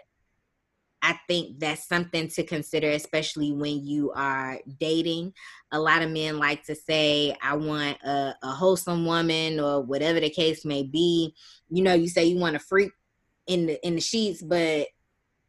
I 1.02 1.20
think 1.28 1.60
that's 1.60 1.88
something 1.88 2.28
to 2.30 2.44
consider, 2.44 2.90
especially 2.90 3.54
when 3.54 3.86
you 3.86 4.12
are 4.12 4.60
dating. 4.80 5.34
A 5.72 5.80
lot 5.80 6.02
of 6.02 6.10
men 6.10 6.38
like 6.38 6.66
to 6.66 6.76
say, 6.76 7.38
I 7.42 7.56
want 7.56 7.98
a, 8.04 8.36
a 8.44 8.50
wholesome 8.50 9.06
woman 9.06 9.60
or 9.60 9.82
whatever 9.82 10.20
the 10.20 10.32
case 10.32 10.66
may 10.66 10.84
be. 10.84 11.34
You 11.70 11.84
know, 11.84 11.94
you 11.94 12.10
say 12.10 12.26
you 12.26 12.40
want 12.40 12.56
a 12.56 12.60
freak 12.60 12.92
in 13.48 13.68
the 13.68 13.86
in 13.86 13.96
the 13.96 14.02
sheets, 14.02 14.42
but 14.42 14.88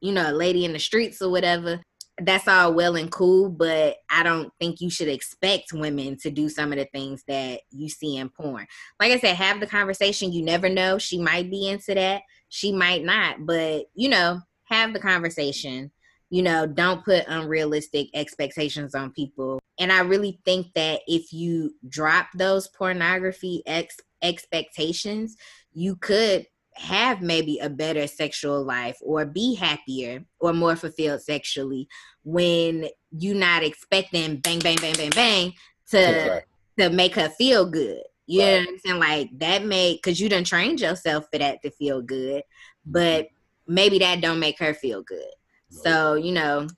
you 0.00 0.12
know, 0.12 0.30
a 0.30 0.32
lady 0.32 0.64
in 0.64 0.72
the 0.72 0.78
streets 0.78 1.22
or 1.22 1.30
whatever. 1.30 1.80
That's 2.18 2.48
all 2.48 2.72
well 2.72 2.96
and 2.96 3.10
cool, 3.10 3.50
but 3.50 3.96
I 4.08 4.22
don't 4.22 4.50
think 4.58 4.80
you 4.80 4.88
should 4.88 5.08
expect 5.08 5.74
women 5.74 6.16
to 6.22 6.30
do 6.30 6.48
some 6.48 6.72
of 6.72 6.78
the 6.78 6.86
things 6.86 7.22
that 7.28 7.60
you 7.70 7.90
see 7.90 8.16
in 8.16 8.30
porn. 8.30 8.66
Like 8.98 9.12
I 9.12 9.18
said, 9.18 9.36
have 9.36 9.60
the 9.60 9.66
conversation. 9.66 10.32
You 10.32 10.42
never 10.42 10.70
know. 10.70 10.96
She 10.96 11.20
might 11.20 11.50
be 11.50 11.68
into 11.68 11.92
that. 11.92 12.22
She 12.48 12.72
might 12.72 13.04
not. 13.04 13.44
But, 13.44 13.86
you 13.94 14.08
know, 14.08 14.40
have 14.64 14.94
the 14.94 14.98
conversation 14.98 15.90
you 16.30 16.42
know 16.42 16.66
don't 16.66 17.04
put 17.04 17.26
unrealistic 17.28 18.08
expectations 18.14 18.94
on 18.94 19.12
people 19.12 19.60
and 19.78 19.92
i 19.92 20.00
really 20.00 20.40
think 20.44 20.66
that 20.74 21.00
if 21.06 21.32
you 21.32 21.72
drop 21.88 22.26
those 22.34 22.68
pornography 22.68 23.62
ex- 23.66 24.00
expectations 24.22 25.36
you 25.72 25.96
could 25.96 26.46
have 26.76 27.22
maybe 27.22 27.58
a 27.58 27.70
better 27.70 28.06
sexual 28.06 28.62
life 28.62 28.98
or 29.00 29.24
be 29.24 29.54
happier 29.54 30.24
or 30.40 30.52
more 30.52 30.76
fulfilled 30.76 31.22
sexually 31.22 31.88
when 32.24 32.86
you're 33.10 33.34
not 33.34 33.62
expecting 33.62 34.36
bang 34.36 34.58
bang 34.58 34.76
bang 34.80 34.94
bang 34.94 35.10
bang 35.10 35.52
to 35.88 36.28
right. 36.30 36.42
to 36.78 36.90
make 36.90 37.14
her 37.14 37.28
feel 37.30 37.64
good 37.64 38.02
you 38.26 38.42
right. 38.42 38.46
know 38.46 38.58
what 38.58 38.68
i'm 38.68 38.78
saying 38.78 38.98
like 38.98 39.30
that 39.38 39.64
may 39.64 39.94
because 39.94 40.20
you 40.20 40.28
done 40.28 40.44
trained 40.44 40.80
yourself 40.80 41.26
for 41.32 41.38
that 41.38 41.62
to 41.62 41.70
feel 41.70 42.02
good 42.02 42.42
but 42.86 43.24
mm-hmm. 43.24 43.74
maybe 43.74 43.98
that 43.98 44.20
don't 44.20 44.38
make 44.38 44.58
her 44.60 44.72
feel 44.72 45.02
good. 45.02 45.30
So, 45.68 46.14
you 46.14 46.32
know, 46.32 46.68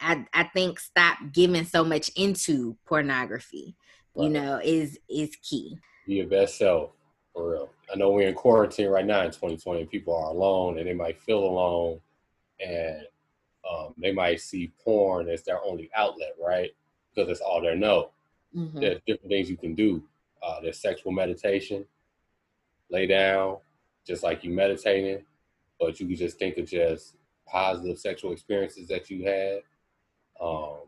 I 0.00 0.24
I 0.32 0.44
think 0.44 0.80
stop 0.80 1.18
giving 1.32 1.64
so 1.64 1.84
much 1.84 2.10
into 2.16 2.76
pornography, 2.86 3.76
right. 4.14 4.24
you 4.24 4.30
know, 4.30 4.60
is 4.64 4.98
is 5.08 5.36
key. 5.36 5.78
Be 6.06 6.14
your 6.14 6.26
best 6.26 6.58
self, 6.58 6.90
for 7.36 7.52
real. 7.52 7.70
I 7.92 7.96
know 7.96 8.10
we're 8.10 8.28
in 8.28 8.34
quarantine 8.34 8.88
right 8.88 9.04
now 9.04 9.20
in 9.20 9.30
2020. 9.30 9.84
People 9.86 10.16
are 10.16 10.30
alone 10.30 10.78
and 10.78 10.88
they 10.88 10.94
might 10.94 11.20
feel 11.20 11.40
alone 11.40 12.00
and 12.64 13.02
um, 13.70 13.94
they 13.98 14.12
might 14.12 14.40
see 14.40 14.72
porn 14.82 15.28
as 15.28 15.42
their 15.42 15.62
only 15.62 15.90
outlet, 15.94 16.34
right? 16.42 16.70
Because 17.14 17.30
it's 17.30 17.40
all 17.40 17.60
they 17.60 17.74
know. 17.74 18.10
Mm-hmm. 18.56 18.80
There's 18.80 19.00
different 19.06 19.30
things 19.30 19.50
you 19.50 19.56
can 19.56 19.74
do. 19.74 20.02
Uh, 20.42 20.60
there's 20.62 20.78
sexual 20.78 21.12
meditation, 21.12 21.84
lay 22.90 23.06
down, 23.06 23.58
just 24.06 24.22
like 24.22 24.42
you 24.42 24.52
meditating, 24.52 25.22
but 25.78 26.00
you 26.00 26.06
can 26.06 26.16
just 26.16 26.38
think 26.38 26.56
of 26.56 26.66
just 26.66 27.16
positive 27.46 27.98
sexual 27.98 28.32
experiences 28.32 28.88
that 28.88 29.10
you 29.10 29.24
had. 29.24 29.60
Um, 30.40 30.84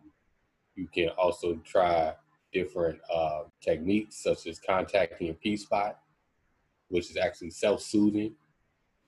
you 0.77 0.87
can 0.87 1.09
also 1.11 1.57
try 1.65 2.15
different 2.53 2.99
uh, 3.12 3.43
techniques 3.61 4.23
such 4.23 4.47
as 4.47 4.59
contacting 4.59 5.27
your 5.27 5.37
P 5.37 5.57
spot, 5.57 5.99
which 6.89 7.10
is 7.10 7.16
actually 7.16 7.51
self-soothing 7.51 8.32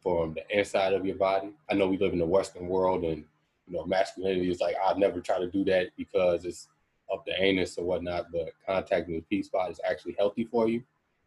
from 0.02 0.34
the 0.34 0.58
inside 0.58 0.92
of 0.92 1.04
your 1.04 1.16
body. 1.16 1.52
I 1.70 1.74
know 1.74 1.88
we 1.88 1.98
live 1.98 2.12
in 2.12 2.18
the 2.18 2.26
Western 2.26 2.68
world 2.68 3.04
and 3.04 3.24
you 3.66 3.76
know 3.76 3.84
masculinity 3.84 4.50
is 4.50 4.60
like 4.60 4.76
I'd 4.84 4.98
never 4.98 5.20
try 5.20 5.38
to 5.38 5.50
do 5.50 5.64
that 5.64 5.88
because 5.96 6.44
it's 6.44 6.68
up 7.12 7.24
the 7.26 7.32
anus 7.42 7.76
or 7.76 7.84
whatnot, 7.84 8.26
but 8.32 8.52
contacting 8.66 9.14
the 9.16 9.20
P 9.22 9.42
spot 9.42 9.70
is 9.70 9.80
actually 9.88 10.14
healthy 10.18 10.44
for 10.44 10.68
you 10.68 10.82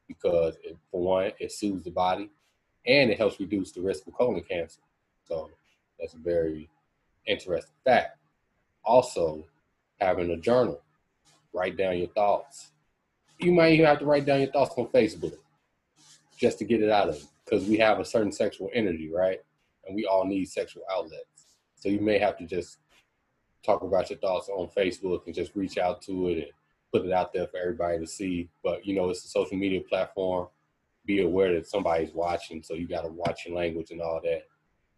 because 0.08 0.56
it, 0.64 0.78
for 0.92 1.02
one, 1.02 1.32
it 1.40 1.52
soothes 1.52 1.84
the 1.84 1.92
body 1.92 2.30
and 2.86 3.10
it 3.12 3.18
helps 3.18 3.40
reduce 3.40 3.72
the 3.72 3.82
risk 3.82 4.08
of 4.08 4.14
colon 4.14 4.44
cancer. 4.44 4.82
So 5.28 5.50
that's 6.00 6.14
a 6.14 6.18
very 6.18 6.70
interesting 7.26 7.76
fact. 7.86 8.18
Also, 8.84 9.46
having 10.00 10.32
a 10.32 10.38
journal, 10.38 10.82
write 11.54 11.78
down 11.78 11.98
your 11.98 12.10
thoughts. 12.10 12.72
You 13.40 13.52
might 13.52 13.74
even 13.74 13.86
have 13.86 14.00
to 14.00 14.06
write 14.06 14.26
down 14.26 14.42
your 14.42 14.52
thoughts 14.52 14.74
on 14.78 14.88
Facebook 14.88 15.38
just 16.44 16.58
to 16.60 16.66
get 16.66 16.84
it 16.84 16.90
out 16.90 17.08
of 17.08 17.24
because 17.46 17.66
we 17.70 17.78
have 17.78 18.02
a 18.02 18.06
certain 18.06 18.32
sexual 18.32 18.70
energy, 18.74 19.10
right? 19.10 19.40
And 19.88 19.96
we 19.96 20.06
all 20.06 20.26
need 20.26 20.44
sexual 20.50 20.84
outlets. 20.94 21.48
So 21.76 21.88
you 21.88 22.02
may 22.02 22.20
have 22.20 22.38
to 22.38 22.46
just 22.46 22.80
talk 23.66 23.82
about 23.82 24.10
your 24.10 24.20
thoughts 24.20 24.50
on 24.50 24.68
Facebook 24.68 25.26
and 25.26 25.34
just 25.34 25.56
reach 25.56 25.78
out 25.78 26.02
to 26.02 26.28
it 26.28 26.38
and 26.38 26.48
put 26.92 27.06
it 27.06 27.14
out 27.14 27.32
there 27.32 27.48
for 27.48 27.60
everybody 27.60 27.98
to 27.98 28.06
see. 28.06 28.50
But 28.62 28.86
you 28.86 28.94
know, 28.94 29.10
it's 29.10 29.24
a 29.24 29.30
social 29.30 29.56
media 29.56 29.80
platform 29.88 30.50
be 31.06 31.22
aware 31.22 31.54
that 31.54 31.66
somebody's 31.66 32.14
watching, 32.14 32.62
so 32.62 32.74
you 32.74 32.90
got 32.90 33.04
to 33.04 33.10
watch 33.10 33.46
your 33.46 33.56
language 33.56 33.92
and 33.92 34.02
all 34.02 34.20
that. 34.24 34.44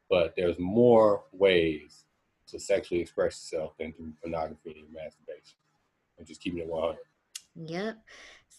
But 0.10 0.34
there's 0.36 0.58
more 0.58 1.26
ways 1.32 2.06
to 2.48 2.60
sexually 2.60 3.02
express 3.02 3.52
yourself 3.52 3.74
than 3.78 3.94
through 3.94 4.14
pornography 4.22 4.76
and 4.80 4.94
masturbation. 4.94 5.58
I'm 6.20 6.26
just 6.26 6.42
keeping 6.42 6.60
it 6.60 6.68
100. 6.68 6.98
Yep. 7.56 7.98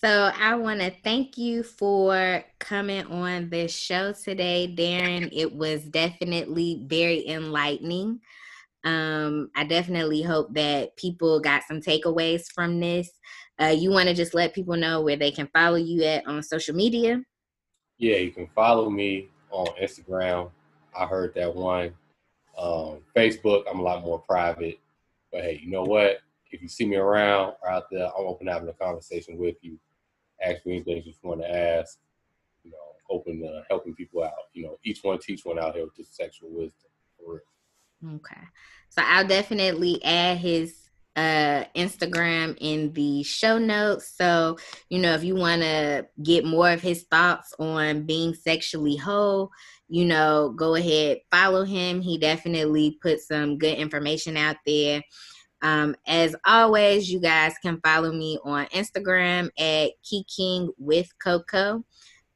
So 0.01 0.31
I 0.39 0.55
want 0.56 0.81
to 0.81 0.93
thank 1.02 1.39
you 1.39 1.62
for 1.62 2.44
coming 2.59 3.06
on 3.06 3.48
this 3.48 3.74
show 3.74 4.12
today, 4.12 4.73
Darren. 4.77 5.31
It 5.32 5.55
was 5.55 5.82
definitely 5.85 6.82
very 6.86 7.27
enlightening. 7.28 8.20
Um, 8.85 9.51
I 9.56 9.64
definitely 9.64 10.23
hope 10.23 10.55
that 10.55 10.97
people 10.97 11.40
got 11.40 11.62
some 11.64 11.81
takeaways 11.81 12.44
from 12.55 12.78
this. 12.78 13.10
Uh, 13.60 13.74
you 13.77 13.90
want 13.90 14.09
to 14.09 14.14
just 14.14 14.35
let 14.35 14.55
people 14.55 14.77
know 14.77 15.01
where 15.01 15.16
they 15.16 15.31
can 15.31 15.48
follow 15.55 15.77
you 15.77 16.05
at 16.05 16.27
on 16.27 16.43
social 16.43 16.74
media? 16.74 17.23
yeah, 17.98 18.16
you 18.16 18.31
can 18.31 18.47
follow 18.55 18.90
me 18.90 19.28
on 19.51 19.66
Instagram. 19.81 20.51
I 20.97 21.06
heard 21.06 21.35
that 21.35 21.55
one. 21.55 21.94
Um, 22.59 22.98
Facebook, 23.14 23.64
I'm 23.70 23.81
a 23.81 23.82
lot 23.82 24.05
more 24.05 24.18
private. 24.18 24.78
But 25.32 25.43
hey, 25.43 25.60
you 25.62 25.70
know 25.70 25.82
what? 25.82 26.18
If 26.51 26.62
you 26.62 26.68
see 26.68 26.86
me 26.86 26.97
around 26.97 27.55
or 27.62 27.70
out 27.70 27.90
there, 27.90 28.06
I'm 28.06 28.27
open 28.27 28.47
to 28.47 28.52
having 28.52 28.68
a 28.68 28.73
conversation 28.73 29.36
with 29.39 29.56
you. 29.62 29.78
Ask 30.51 30.64
me 30.66 30.77
anything 30.77 31.02
you 31.05 31.12
want 31.23 31.40
to 31.40 31.51
ask. 31.51 31.98
You 32.62 32.70
know, 32.70 32.77
open 33.10 33.40
to 33.40 33.62
helping 33.68 33.94
people 33.94 34.23
out. 34.23 34.32
You 34.52 34.64
know, 34.64 34.78
each 34.85 35.01
one 35.02 35.18
teach 35.18 35.44
one 35.44 35.59
out 35.59 35.74
here 35.74 35.85
with 35.85 35.97
this 35.97 36.09
sexual 36.10 36.51
wisdom. 36.51 36.90
Okay. 38.14 38.40
So 38.90 39.02
I'll 39.05 39.27
definitely 39.27 40.02
add 40.05 40.39
his 40.39 40.86
uh, 41.16 41.64
Instagram 41.74 42.56
in 42.60 42.93
the 42.93 43.23
show 43.23 43.59
notes. 43.59 44.12
So, 44.16 44.59
you 44.90 44.98
know, 44.98 45.14
if 45.14 45.24
you 45.24 45.35
want 45.35 45.62
to 45.62 46.06
get 46.23 46.44
more 46.44 46.70
of 46.70 46.82
his 46.82 47.05
thoughts 47.10 47.55
on 47.59 48.05
being 48.05 48.35
sexually 48.35 48.97
whole, 48.97 49.51
you 49.89 50.05
know, 50.05 50.52
go 50.56 50.74
ahead, 50.74 51.18
follow 51.31 51.64
him. 51.64 52.01
He 52.01 52.18
definitely 52.18 52.98
put 53.01 53.20
some 53.20 53.56
good 53.56 53.78
information 53.78 54.36
out 54.36 54.56
there. 54.66 55.02
Um, 55.62 55.97
as 56.07 56.37
always, 56.47 57.11
you 57.11 57.20
guys 57.20 57.55
can 57.62 57.81
follow 57.85 58.12
me 58.12 58.39
on 58.45 58.66
Instagram 58.66 59.49
at 59.59 59.91
Key 60.03 60.24
King 60.24 60.70
with 60.78 61.09
Coco. 61.23 61.85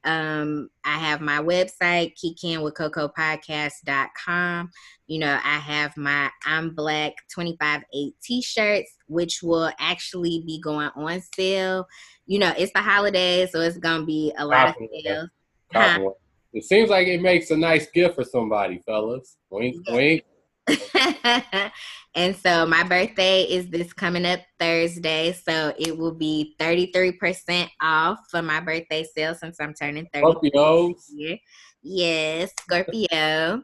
Um, 0.03 0.69
I 0.83 0.97
have 0.97 1.21
my 1.21 1.37
website, 1.39 2.15
keykinwithcocopodcast.com. 2.17 4.71
You 5.07 5.19
know, 5.19 5.39
I 5.43 5.59
have 5.59 5.95
my 5.95 6.31
I'm 6.45 6.73
Black 6.73 7.13
25 7.31 7.83
8 7.93 8.13
t-shirts, 8.23 8.97
which 9.07 9.43
will 9.43 9.71
actually 9.79 10.43
be 10.45 10.59
going 10.59 10.89
on 10.95 11.21
sale. 11.35 11.87
You 12.25 12.39
know, 12.39 12.51
it's 12.57 12.73
the 12.73 12.81
holidays, 12.81 13.51
so 13.51 13.61
it's 13.61 13.77
gonna 13.77 14.05
be 14.05 14.33
a 14.37 14.45
lot 14.45 14.69
of 14.69 14.75
sales. 15.03 15.29
Huh? 15.73 16.09
It 16.53 16.65
seems 16.65 16.89
like 16.89 17.07
it 17.07 17.21
makes 17.21 17.51
a 17.51 17.57
nice 17.57 17.89
gift 17.91 18.15
for 18.15 18.23
somebody, 18.23 18.81
fellas. 18.85 19.37
Wink, 19.49 19.75
wink. 19.87 20.23
and 22.13 22.35
so 22.35 22.65
my 22.65 22.83
birthday 22.83 23.43
is 23.43 23.69
this 23.69 23.93
coming 23.93 24.25
up 24.25 24.41
Thursday. 24.59 25.31
So 25.31 25.73
it 25.79 25.97
will 25.97 26.13
be 26.13 26.55
33% 26.59 27.69
off 27.81 28.19
for 28.29 28.41
my 28.41 28.59
birthday 28.59 29.05
sale 29.15 29.33
since 29.33 29.57
I'm 29.61 29.73
turning 29.73 30.07
30. 30.13 30.25
Scorpios. 30.25 31.39
Yes, 31.81 32.51
Scorpio. 32.59 33.63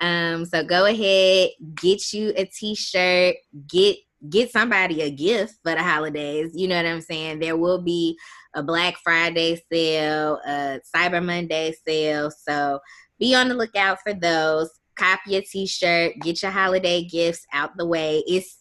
um, 0.00 0.44
so 0.46 0.64
go 0.64 0.86
ahead, 0.86 1.50
get 1.76 2.12
you 2.12 2.32
a 2.36 2.46
t-shirt, 2.46 3.36
get 3.68 3.96
get 4.28 4.52
somebody 4.52 5.02
a 5.02 5.10
gift 5.10 5.54
for 5.62 5.74
the 5.74 5.82
holidays. 5.82 6.52
You 6.54 6.68
know 6.68 6.76
what 6.76 6.86
I'm 6.86 7.00
saying? 7.00 7.40
There 7.40 7.56
will 7.56 7.82
be 7.82 8.16
a 8.54 8.62
Black 8.62 8.94
Friday 9.02 9.60
sale, 9.70 10.40
a 10.46 10.80
Cyber 10.94 11.24
Monday 11.24 11.74
sale. 11.86 12.30
So 12.30 12.80
be 13.18 13.34
on 13.34 13.48
the 13.48 13.54
lookout 13.54 13.98
for 14.02 14.14
those. 14.14 14.70
Copy 14.96 15.40
t-shirt, 15.40 16.14
get 16.20 16.42
your 16.42 16.50
holiday 16.50 17.02
gifts 17.02 17.46
out 17.52 17.76
the 17.76 17.86
way. 17.86 18.22
It's 18.26 18.58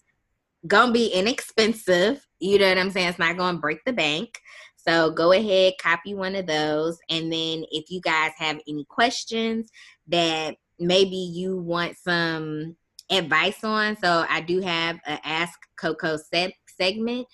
gonna 0.67 0.91
be 0.91 1.07
inexpensive. 1.07 2.25
You 2.39 2.59
know 2.59 2.69
what 2.69 2.77
I'm 2.77 2.91
saying? 2.91 3.09
It's 3.09 3.19
not 3.19 3.37
gonna 3.37 3.57
break 3.57 3.79
the 3.85 3.93
bank. 3.93 4.39
So 4.75 5.11
go 5.11 5.31
ahead, 5.31 5.73
copy 5.79 6.13
one 6.15 6.35
of 6.35 6.47
those. 6.47 6.97
And 7.09 7.31
then 7.31 7.65
if 7.71 7.91
you 7.91 8.01
guys 8.01 8.31
have 8.37 8.59
any 8.67 8.85
questions 8.85 9.69
that 10.07 10.55
maybe 10.79 11.15
you 11.15 11.57
want 11.57 11.97
some 11.97 12.75
advice 13.11 13.63
on, 13.63 13.97
so 13.97 14.25
I 14.27 14.41
do 14.41 14.59
have 14.61 14.99
a 15.05 15.19
Ask 15.27 15.59
Coco 15.79 16.17
se- 16.17 16.57
segment. 16.65 17.27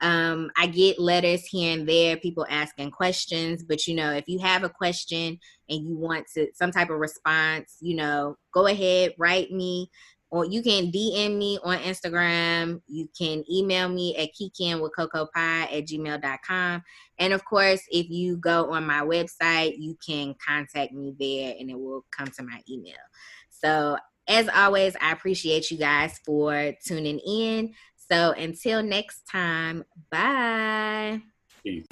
Um, 0.00 0.50
I 0.56 0.66
get 0.66 0.98
letters 0.98 1.44
here 1.46 1.72
and 1.72 1.88
there, 1.88 2.16
people 2.16 2.46
asking 2.50 2.90
questions, 2.90 3.62
but 3.62 3.86
you 3.86 3.94
know, 3.94 4.12
if 4.12 4.24
you 4.26 4.38
have 4.40 4.64
a 4.64 4.68
question 4.68 5.38
and 5.68 5.88
you 5.88 5.96
want 5.96 6.26
to 6.34 6.48
some 6.54 6.70
type 6.70 6.90
of 6.90 6.98
response, 6.98 7.76
you 7.80 7.96
know, 7.96 8.36
go 8.52 8.66
ahead, 8.66 9.14
write 9.18 9.50
me 9.50 9.88
or 10.34 10.44
you 10.44 10.62
can 10.62 10.90
DM 10.90 11.38
me 11.38 11.60
on 11.62 11.78
Instagram. 11.78 12.80
You 12.88 13.08
can 13.16 13.44
email 13.48 13.88
me 13.88 14.16
at 14.16 14.30
kikin 14.34 14.82
with 14.82 14.90
Coco 14.96 15.28
pie 15.32 15.68
at 15.72 15.86
gmail.com. 15.86 16.82
And 17.20 17.32
of 17.32 17.44
course, 17.44 17.80
if 17.88 18.10
you 18.10 18.36
go 18.38 18.72
on 18.72 18.84
my 18.84 19.02
website, 19.02 19.74
you 19.78 19.96
can 20.04 20.34
contact 20.44 20.92
me 20.92 21.14
there 21.20 21.54
and 21.56 21.70
it 21.70 21.78
will 21.78 22.04
come 22.10 22.26
to 22.36 22.42
my 22.42 22.60
email. 22.68 22.94
So, 23.50 23.96
as 24.26 24.48
always, 24.48 24.96
I 25.00 25.12
appreciate 25.12 25.70
you 25.70 25.78
guys 25.78 26.18
for 26.26 26.72
tuning 26.84 27.20
in. 27.20 27.72
So 28.10 28.32
until 28.32 28.82
next 28.82 29.22
time, 29.30 29.84
bye. 30.10 31.20
Peace. 31.62 31.86